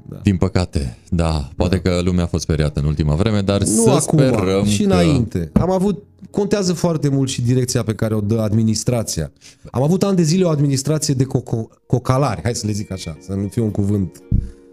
Da. 0.10 0.20
Din 0.24 0.38
păcate, 0.38 0.98
da. 1.10 1.50
Poate 1.56 1.82
da. 1.84 1.90
că 1.90 2.02
lumea 2.04 2.24
a 2.24 2.28
fost 2.28 2.44
speriată 2.44 2.80
în 2.80 2.86
ultima 2.86 3.16
vreme, 3.16 3.42
dar 3.42 3.60
nu 3.60 3.66
să 3.66 3.90
acum, 3.90 4.18
sperăm 4.18 4.66
și 4.66 4.84
că... 4.84 4.94
înainte. 4.94 5.50
Am 5.54 5.72
avut, 5.72 6.04
contează 6.32 6.74
foarte 6.74 7.10
mult 7.10 7.30
și 7.30 7.42
direcția 7.42 7.84
pe 7.84 7.94
care 7.94 8.16
o 8.16 8.20
dă 8.20 8.40
administrația. 8.40 9.32
Am 9.72 9.84
avut 9.84 10.04
ani 10.04 10.16
de 10.16 10.24
zile 10.24 10.44
o 10.44 10.50
administrație 10.50 11.14
de 11.14 11.24
coco- 11.24 11.86
cocalari, 11.88 12.42
hai 12.44 12.56
să 12.56 12.66
le 12.66 12.72
zic 12.72 12.92
așa, 12.92 13.18
să 13.20 13.34
nu 13.34 13.48
fie 13.48 13.62
un 13.62 13.72
cuvânt. 13.72 14.22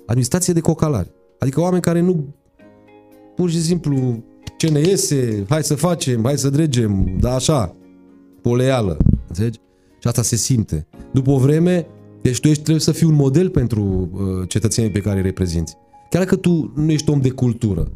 Administrație 0.07 0.53
de 0.53 0.61
cocalari. 0.61 1.11
Adică 1.39 1.61
oameni 1.61 1.83
care 1.83 2.01
nu, 2.01 2.35
pur 3.35 3.51
și 3.51 3.63
simplu, 3.63 4.25
ce 4.59 4.71
ne 4.71 4.81
iese, 4.81 5.45
hai 5.49 5.65
să 5.65 5.75
facem, 5.75 6.25
hai 6.25 6.39
să 6.39 6.51
dregem, 6.51 7.17
da 7.21 7.35
așa, 7.35 7.77
poleală, 8.43 8.97
înțelegi? 9.29 9.59
Și 9.99 10.09
asta 10.09 10.23
se 10.23 10.37
simte. 10.37 10.87
După 11.13 11.31
o 11.31 11.39
vreme, 11.39 11.87
deci 12.23 12.41
tu 12.41 12.49
ești, 12.49 12.63
trebuie 12.63 12.85
să 12.85 12.93
fii 12.93 13.07
un 13.07 13.15
model 13.15 13.51
pentru 13.51 14.11
uh, 14.13 14.49
cetățenii 14.49 14.91
pe 14.91 15.01
care 15.01 15.17
îi 15.17 15.23
reprezinți. 15.23 15.77
Chiar 16.11 16.23
dacă 16.23 16.37
tu 16.37 16.73
nu 16.77 16.91
ești 16.91 17.11
om 17.11 17.21
de 17.21 17.31
cultură, 17.31 17.93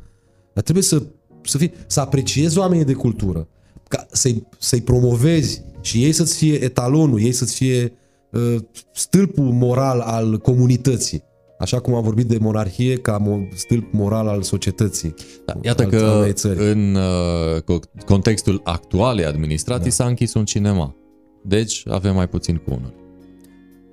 dar 0.54 0.62
trebuie 0.62 0.84
să, 0.84 1.02
să, 1.42 1.58
fii, 1.58 1.72
să 1.86 2.00
apreciezi 2.00 2.58
oamenii 2.58 2.84
de 2.84 2.92
cultură, 2.92 3.48
ca 3.88 4.06
să-i, 4.10 4.46
să-i 4.58 4.80
promovezi 4.80 5.62
și 5.80 6.04
ei 6.04 6.12
să-ți 6.12 6.36
fie 6.36 6.64
etalonul, 6.64 7.20
ei 7.20 7.32
să-ți 7.32 7.54
fie 7.54 7.92
uh, 8.30 8.56
stâlpul 8.92 9.44
moral 9.44 10.00
al 10.00 10.38
comunității. 10.38 11.22
Așa 11.58 11.80
cum 11.80 11.94
am 11.94 12.02
vorbit 12.02 12.26
de 12.26 12.38
monarhie 12.40 12.96
ca 12.96 13.46
stâlp 13.54 13.92
moral 13.92 14.28
al 14.28 14.42
societății. 14.42 15.14
Da, 15.44 15.54
iată 15.62 15.82
al, 15.82 15.88
că 15.88 16.32
în 16.56 16.94
uh, 16.94 17.80
contextul 18.06 18.60
actualei 18.64 19.24
administrații 19.24 19.84
da. 19.84 19.90
s-a 19.90 20.04
închis 20.04 20.34
un 20.34 20.44
cinema. 20.44 20.96
Deci 21.42 21.82
avem 21.88 22.14
mai 22.14 22.28
puțin 22.28 22.56
cu 22.56 22.70
unul. 22.70 22.94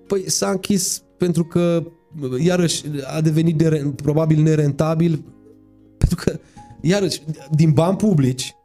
Păi 0.07 0.29
s-a 0.29 0.49
închis 0.49 1.03
pentru 1.17 1.43
că 1.43 1.83
iarăși 2.39 2.83
a 3.15 3.21
devenit 3.21 3.57
de, 3.57 3.93
probabil 3.95 4.41
nerentabil 4.41 5.23
pentru 5.97 6.17
că 6.23 6.39
iarăși 6.81 7.21
din 7.51 7.71
bani 7.71 7.97
publici 7.97 8.55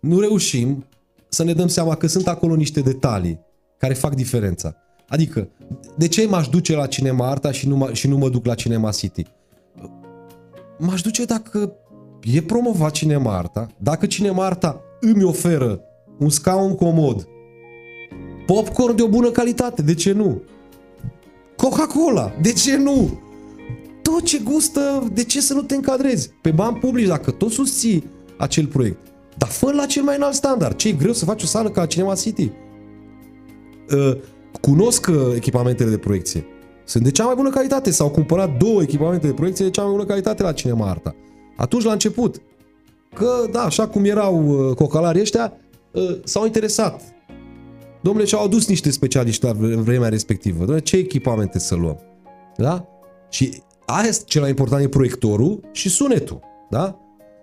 nu 0.00 0.20
reușim 0.20 0.86
să 1.28 1.44
ne 1.44 1.52
dăm 1.52 1.68
seama 1.68 1.94
că 1.94 2.06
sunt 2.06 2.28
acolo 2.28 2.54
niște 2.54 2.80
detalii 2.80 3.40
care 3.78 3.94
fac 3.94 4.14
diferența. 4.14 4.76
Adică, 5.08 5.48
de 5.96 6.08
ce 6.08 6.26
m-aș 6.26 6.48
duce 6.48 6.76
la 6.76 6.86
Cinema 6.86 7.30
Arta 7.30 7.52
și 7.52 7.68
nu, 7.68 7.88
și 7.92 8.08
nu 8.08 8.16
mă 8.16 8.28
duc 8.28 8.46
la 8.46 8.54
Cinema 8.54 8.90
City? 8.90 9.26
M-aș 10.78 11.00
duce 11.00 11.24
dacă 11.24 11.72
e 12.22 12.42
promovat 12.42 12.90
Cinema 12.90 13.36
Arta, 13.36 13.66
dacă 13.78 14.06
Cinema 14.06 14.44
Arta 14.44 14.80
îmi 15.00 15.24
oferă 15.24 15.80
un 16.18 16.28
scaun 16.28 16.74
comod, 16.74 17.28
popcorn 18.46 18.96
de 18.96 19.02
o 19.02 19.08
bună 19.08 19.30
calitate, 19.30 19.82
de 19.82 19.94
ce 19.94 20.12
nu? 20.12 20.42
Coca-Cola, 21.56 22.32
de 22.42 22.52
ce 22.52 22.76
nu? 22.76 23.20
Tot 24.02 24.22
ce 24.22 24.40
gustă, 24.44 25.10
de 25.12 25.24
ce 25.24 25.40
să 25.40 25.54
nu 25.54 25.62
te 25.62 25.74
încadrezi? 25.74 26.30
Pe 26.42 26.50
bani 26.50 26.76
publici, 26.76 27.06
dacă 27.06 27.30
tot 27.30 27.50
susții 27.50 28.04
acel 28.38 28.66
proiect. 28.66 29.06
Dar 29.36 29.48
fă 29.48 29.72
la 29.72 29.86
cel 29.86 30.02
mai 30.02 30.16
înalt 30.16 30.34
standard. 30.34 30.76
Ce 30.76 30.88
e 30.88 30.92
greu 30.92 31.12
să 31.12 31.24
faci 31.24 31.42
o 31.42 31.46
sală 31.46 31.70
ca 31.70 31.86
Cinema 31.86 32.14
City? 32.14 32.50
Uh, 33.90 34.16
cunosc 34.60 35.06
uh, 35.10 35.16
echipamentele 35.34 35.90
de 35.90 35.98
proiecție. 35.98 36.46
Sunt 36.84 37.04
de 37.04 37.10
cea 37.10 37.24
mai 37.24 37.34
bună 37.34 37.50
calitate. 37.50 37.90
S-au 37.90 38.10
cumpărat 38.10 38.56
două 38.56 38.82
echipamente 38.82 39.26
de 39.26 39.32
proiecție 39.32 39.64
de 39.64 39.70
cea 39.70 39.82
mai 39.82 39.90
bună 39.90 40.04
calitate 40.04 40.42
la 40.42 40.52
Cinema 40.52 40.88
Arta. 40.88 41.14
Atunci, 41.56 41.84
la 41.84 41.92
început, 41.92 42.42
că, 43.14 43.28
da, 43.52 43.60
așa 43.60 43.88
cum 43.88 44.04
erau 44.04 44.46
uh, 44.46 44.74
cocalarii 44.74 45.20
ăștia, 45.20 45.52
uh, 45.92 46.18
s-au 46.24 46.44
interesat 46.44 47.16
Domnule, 48.06 48.26
și-au 48.26 48.44
adus 48.44 48.66
niște 48.66 48.90
specialiști 48.90 49.44
la 49.44 49.52
vremea 49.52 50.08
respectivă. 50.08 50.58
Domnule, 50.58 50.80
ce 50.80 50.96
echipamente 50.96 51.58
să 51.58 51.74
luăm? 51.74 51.98
Da? 52.56 52.88
Și 53.30 53.62
aia 53.86 54.08
este 54.08 54.24
cel 54.26 54.40
mai 54.40 54.50
important 54.50 54.82
e 54.82 54.88
proiectorul 54.88 55.60
și 55.72 55.88
sunetul. 55.88 56.40
Da? 56.70 56.98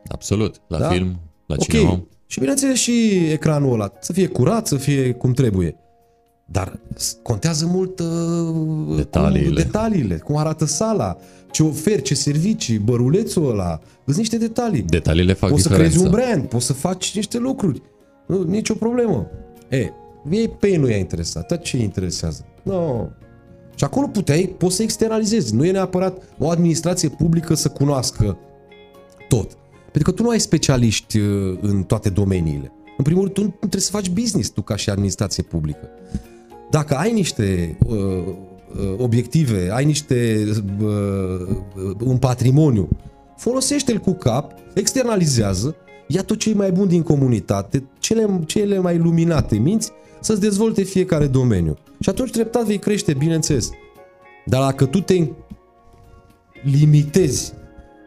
Absolut. 0.07 0.61
La 0.68 0.77
da? 0.77 0.90
film, 0.90 1.19
la 1.45 1.56
okay. 1.60 1.68
cinema. 1.68 2.03
Și 2.26 2.40
bineînțeles 2.40 2.80
și 2.80 3.18
ecranul 3.31 3.73
ăla. 3.73 3.91
Să 3.99 4.14
fie 4.14 4.27
curat, 4.27 4.68
să 4.68 4.76
fie 4.76 5.11
cum 5.11 5.31
trebuie. 5.31 5.76
Dar 6.45 6.80
contează 7.22 7.65
mult 7.65 7.99
uh, 7.99 8.95
detaliile. 8.95 9.45
Cum, 9.45 9.56
detaliile, 9.56 10.18
cum 10.18 10.38
arată 10.38 10.65
sala, 10.65 11.18
ce 11.52 11.64
oferi, 11.64 12.02
ce 12.02 12.15
servicii, 12.15 12.78
bărulețul 12.78 13.49
ăla. 13.49 13.80
Sunt 14.06 14.18
niște 14.18 14.38
detalii. 14.38 14.82
Detaliile 14.82 15.34
fac 15.34 15.49
poți 15.49 15.61
diferența. 15.64 15.91
să 15.91 15.98
crezi 15.98 16.14
un 16.15 16.20
brand, 16.20 16.49
poți 16.49 16.65
să 16.65 16.74
faci 16.74 17.15
niște 17.15 17.38
lucruri. 17.38 17.82
Nu, 18.28 18.44
nicio 18.44 18.74
problemă. 18.74 19.28
E, 19.70 19.90
ei 20.30 20.48
pe 20.49 20.68
ei 20.68 20.78
nu 20.78 20.90
i-a 20.90 20.98
interesat. 20.98 21.48
Dar 21.48 21.60
ce 21.60 21.78
interesează? 21.78 22.45
No. 22.64 23.07
Și 23.76 23.84
acolo 23.84 24.07
puteai, 24.07 24.56
poți 24.57 24.76
să 24.76 24.84
externalizezi. 24.84 25.56
Nu 25.56 25.65
e 25.65 25.72
neapărat 25.72 26.22
o 26.38 26.49
administrație 26.49 27.10
publică 27.10 27.53
să 27.53 27.70
cunoască 27.70 28.38
tot. 29.28 29.57
Pentru 29.91 30.11
că 30.11 30.11
tu 30.11 30.24
nu 30.24 30.30
ai 30.30 30.40
specialiști 30.40 31.20
uh, 31.20 31.57
în 31.61 31.84
toate 31.84 32.10
domeniile. 32.10 32.72
În 32.98 33.03
primul 33.03 33.22
rând, 33.22 33.34
tu 33.34 33.41
nu 33.41 33.53
trebuie 33.60 33.82
să 33.82 33.91
faci 33.91 34.10
business 34.10 34.49
tu 34.49 34.61
ca 34.61 34.76
și 34.76 34.90
administrație 34.90 35.44
publică. 35.44 35.90
Dacă 36.74 36.95
ai 36.95 37.14
niște 37.14 37.78
uh, 37.86 37.95
uh 37.95 38.94
obiective, 38.98 39.70
ai 39.72 39.86
niște 39.86 40.44
uh, 40.82 40.88
uh, 40.88 41.95
un 42.04 42.18
patrimoniu, 42.18 42.90
folosește-l 43.38 43.98
cu 43.98 44.12
cap, 44.12 44.52
externalizează, 44.74 45.76
ia 46.08 46.24
tot 46.24 46.38
ce 46.38 46.50
e 46.50 46.54
mai 46.54 46.72
bun 46.72 46.88
din 46.88 47.04
comunitate, 47.04 47.84
cele, 48.00 48.40
cele 48.45 48.80
mai 48.80 48.98
luminate 48.98 49.58
minți 49.58 49.91
să-ți 50.20 50.40
dezvolte 50.40 50.84
fiecare 50.84 51.28
domeniu. 51.28 51.78
Și 52.00 52.10
atunci 52.10 52.32
treptat 52.32 52.66
vei 52.66 52.80
crește, 52.80 53.14
bineînțeles. 53.14 53.70
Dar 54.45 54.62
dacă 54.62 54.86
tu 54.86 55.02
te 55.02 55.28
limitezi 56.64 57.54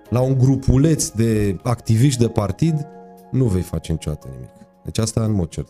la 0.09 0.21
un 0.21 0.39
grupuleț 0.39 1.09
de 1.09 1.57
activiști 1.63 2.21
de 2.21 2.29
partid, 2.29 2.87
nu 3.31 3.45
vei 3.45 3.63
face 3.63 3.93
niciodată 3.93 4.29
nimic. 4.33 4.51
Deci 4.85 4.99
asta 4.99 5.25
în 5.25 5.33
mod 5.33 5.49
cert. 5.49 5.69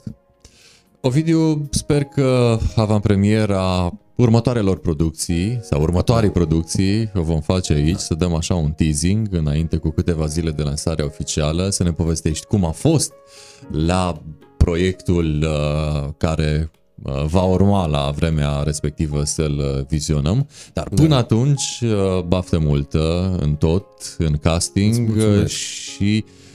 Ovidiu, 1.01 1.68
sper 1.70 2.05
că 2.05 2.59
avantpremiera 2.77 3.93
următoarelor 4.16 4.78
producții 4.78 5.59
sau 5.62 5.81
următoarei 5.81 6.31
producții 6.31 7.10
o 7.14 7.23
vom 7.23 7.40
face 7.40 7.73
aici, 7.73 7.98
să 7.98 8.14
dăm 8.14 8.35
așa 8.35 8.55
un 8.55 8.70
teasing 8.70 9.28
înainte 9.31 9.77
cu 9.77 9.90
câteva 9.90 10.27
zile 10.27 10.51
de 10.51 10.62
lansare 10.62 11.02
oficială, 11.02 11.68
să 11.70 11.82
ne 11.82 11.93
povestești 11.93 12.47
cum 12.47 12.64
a 12.64 12.70
fost 12.70 13.12
la 13.70 14.23
proiectul 14.56 15.44
uh, 15.47 16.09
care 16.16 16.70
uh, 17.02 17.24
va 17.24 17.43
urma 17.43 17.86
la 17.86 18.12
vremea 18.16 18.62
respectivă 18.62 19.24
să-l 19.24 19.59
uh, 19.59 19.86
vizionăm. 19.89 20.48
Dar 20.73 20.89
până 20.89 21.09
da. 21.09 21.16
atunci, 21.16 21.81
uh, 21.82 22.23
baftă 22.23 22.59
multă 22.59 23.36
în 23.40 23.55
tot, 23.55 23.86
în 24.18 24.36
casting 24.36 25.18
și 25.47 26.24
Uh, 26.27 26.45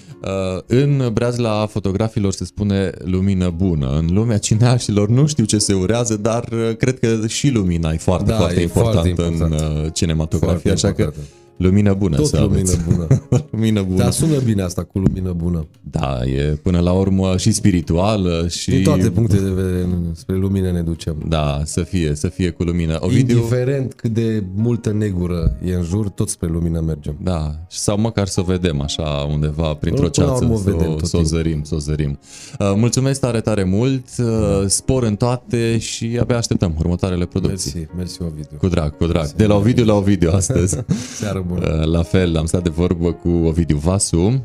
în 0.66 1.10
breazla 1.14 1.66
fotografilor 1.66 2.32
se 2.32 2.46
spune 2.46 2.92
lumină 3.04 3.50
bună. 3.50 3.98
În 3.98 4.08
lumea 4.14 4.38
cineașilor 4.38 5.10
nu 5.10 5.28
știu 5.28 5.46
ce 5.46 5.58
se 5.58 5.74
urează, 5.74 6.18
dar 6.18 6.48
uh, 6.52 6.76
cred 6.78 7.00
că 7.00 7.28
și 7.28 7.50
lumina 7.50 7.92
e 7.92 7.98
foarte, 7.98 8.32
da, 8.32 8.38
foarte, 8.38 8.60
e 8.60 8.62
importantă 8.62 9.00
foarte 9.00 9.10
important 9.10 9.62
în 9.62 9.84
uh, 9.84 9.92
cinematografie, 9.94 10.58
foarte 10.58 10.70
așa 10.70 10.88
important. 10.88 11.16
că 11.16 11.41
Lumină 11.62 11.94
bună 11.94 12.16
Tot 12.16 12.26
să 12.28 12.40
lumină 12.40 12.60
aveți. 12.60 12.80
bună. 12.90 13.08
lumină 13.52 13.82
bună. 13.82 13.98
Dar 13.98 14.12
sună 14.12 14.38
bine 14.40 14.62
asta 14.62 14.84
cu 14.84 15.00
lumină 15.00 15.32
bună. 15.38 15.68
Da, 15.82 16.20
e 16.26 16.42
până 16.62 16.80
la 16.80 16.92
urmă 16.92 17.38
și 17.38 17.52
spirituală 17.52 18.46
și... 18.50 18.70
Din 18.70 18.84
toate 18.84 19.10
punctele 19.10 19.42
de 19.42 19.50
vedere 19.62 19.88
spre 20.14 20.36
lumină 20.36 20.72
ne 20.72 20.82
ducem. 20.82 21.16
Da, 21.28 21.62
să 21.66 21.82
fie, 21.82 22.16
să 22.16 22.28
fie 22.28 22.50
cu 22.50 22.64
lumină. 22.64 22.98
Ovidiu, 23.00 23.36
Indiferent 23.36 23.94
cât 23.94 24.12
de 24.12 24.44
multă 24.56 24.92
negură 24.92 25.58
e 25.66 25.74
în 25.74 25.84
jur, 25.84 26.10
tot 26.10 26.30
spre 26.30 26.48
lumină 26.48 26.80
mergem. 26.80 27.16
Da, 27.22 27.56
sau 27.70 27.98
măcar 28.00 28.28
să 28.28 28.40
o 28.40 28.44
vedem 28.44 28.82
așa 28.82 29.28
undeva 29.32 29.74
printr-o 29.74 30.10
Până 30.10 30.26
la 30.26 30.32
ceață, 30.32 30.44
urmă 30.44 30.56
o 30.56 30.58
să, 30.58 30.70
vedem 30.70 30.92
o, 30.92 30.94
tot 30.96 31.08
să 31.08 31.18
o 31.18 31.20
timpul. 31.22 31.38
zărim, 31.38 31.64
să 31.64 31.76
o 31.76 31.78
zărim. 31.78 32.20
Uh, 32.60 32.74
mulțumesc 32.76 33.20
tare, 33.20 33.42
tare 33.42 33.64
mult, 33.64 34.06
uh, 34.20 34.26
spor 34.68 35.04
în 35.04 35.16
toate 35.16 35.78
și 35.78 36.18
abia 36.22 36.38
așteptăm 36.38 36.76
următoarele 36.80 37.26
producții. 37.26 37.72
Mersi, 37.76 37.96
mersi 37.96 38.22
Ovidiu. 38.22 38.58
Cu 38.58 38.68
drag, 38.68 38.98
cu 38.98 39.06
drag. 39.06 39.32
De 39.32 39.46
la 39.46 39.56
Ovidiu 39.56 39.86
la 39.86 39.94
Ovidiu 39.94 40.32
astăzi. 40.32 40.78
Seară 41.20 41.46
bună. 41.54 41.80
Uh, 41.80 41.86
La 41.86 42.04
fel, 42.04 42.38
am 42.38 42.46
stat 42.46 42.64
de 42.64 42.70
vorbă 42.70 43.12
cu 43.12 43.30
Ovidiu 43.30 43.78
Vasu, 43.78 44.44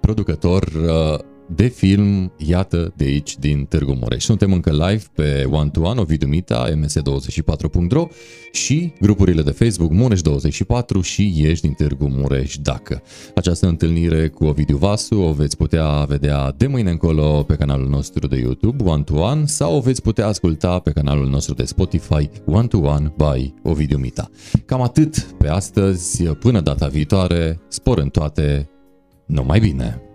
producător 0.00 0.62
uh, 0.62 1.18
de 1.54 1.66
film, 1.66 2.32
iată, 2.36 2.92
de 2.96 3.04
aici, 3.04 3.38
din 3.38 3.64
Târgu 3.64 3.92
Mureș. 4.00 4.24
Suntem 4.24 4.52
încă 4.52 4.70
live 4.70 5.02
pe 5.14 5.44
One 5.50 5.70
to 5.70 5.80
One, 5.80 6.00
Ovidiu 6.00 6.28
Mita, 6.28 6.70
ms24.ro 6.70 8.08
și 8.52 8.92
grupurile 9.00 9.42
de 9.42 9.50
Facebook 9.50 9.92
Mureș24 9.92 11.02
și 11.02 11.34
Ești 11.36 11.66
din 11.66 11.72
Târgu 11.72 12.08
Mureș, 12.08 12.56
dacă. 12.56 13.02
Această 13.34 13.66
întâlnire 13.66 14.28
cu 14.28 14.44
Ovidiu 14.44 14.76
Vasu 14.76 15.20
o 15.20 15.32
veți 15.32 15.56
putea 15.56 16.04
vedea 16.04 16.54
de 16.56 16.66
mâine 16.66 16.90
încolo 16.90 17.42
pe 17.46 17.54
canalul 17.54 17.88
nostru 17.88 18.26
de 18.26 18.36
YouTube, 18.36 18.84
One 18.84 19.02
to 19.02 19.14
One, 19.14 19.46
sau 19.46 19.76
o 19.76 19.80
veți 19.80 20.02
putea 20.02 20.26
asculta 20.26 20.78
pe 20.78 20.90
canalul 20.90 21.28
nostru 21.28 21.54
de 21.54 21.64
Spotify, 21.64 22.30
One 22.44 22.66
to 22.66 22.78
One 22.78 23.12
by 23.16 23.54
Ovidiu 23.62 23.98
Mita. 23.98 24.30
Cam 24.64 24.82
atât 24.82 25.16
pe 25.16 25.48
astăzi, 25.48 26.22
până 26.22 26.60
data 26.60 26.86
viitoare, 26.86 27.60
spor 27.68 27.98
în 27.98 28.08
toate, 28.08 28.70
numai 29.26 29.60
bine! 29.60 30.07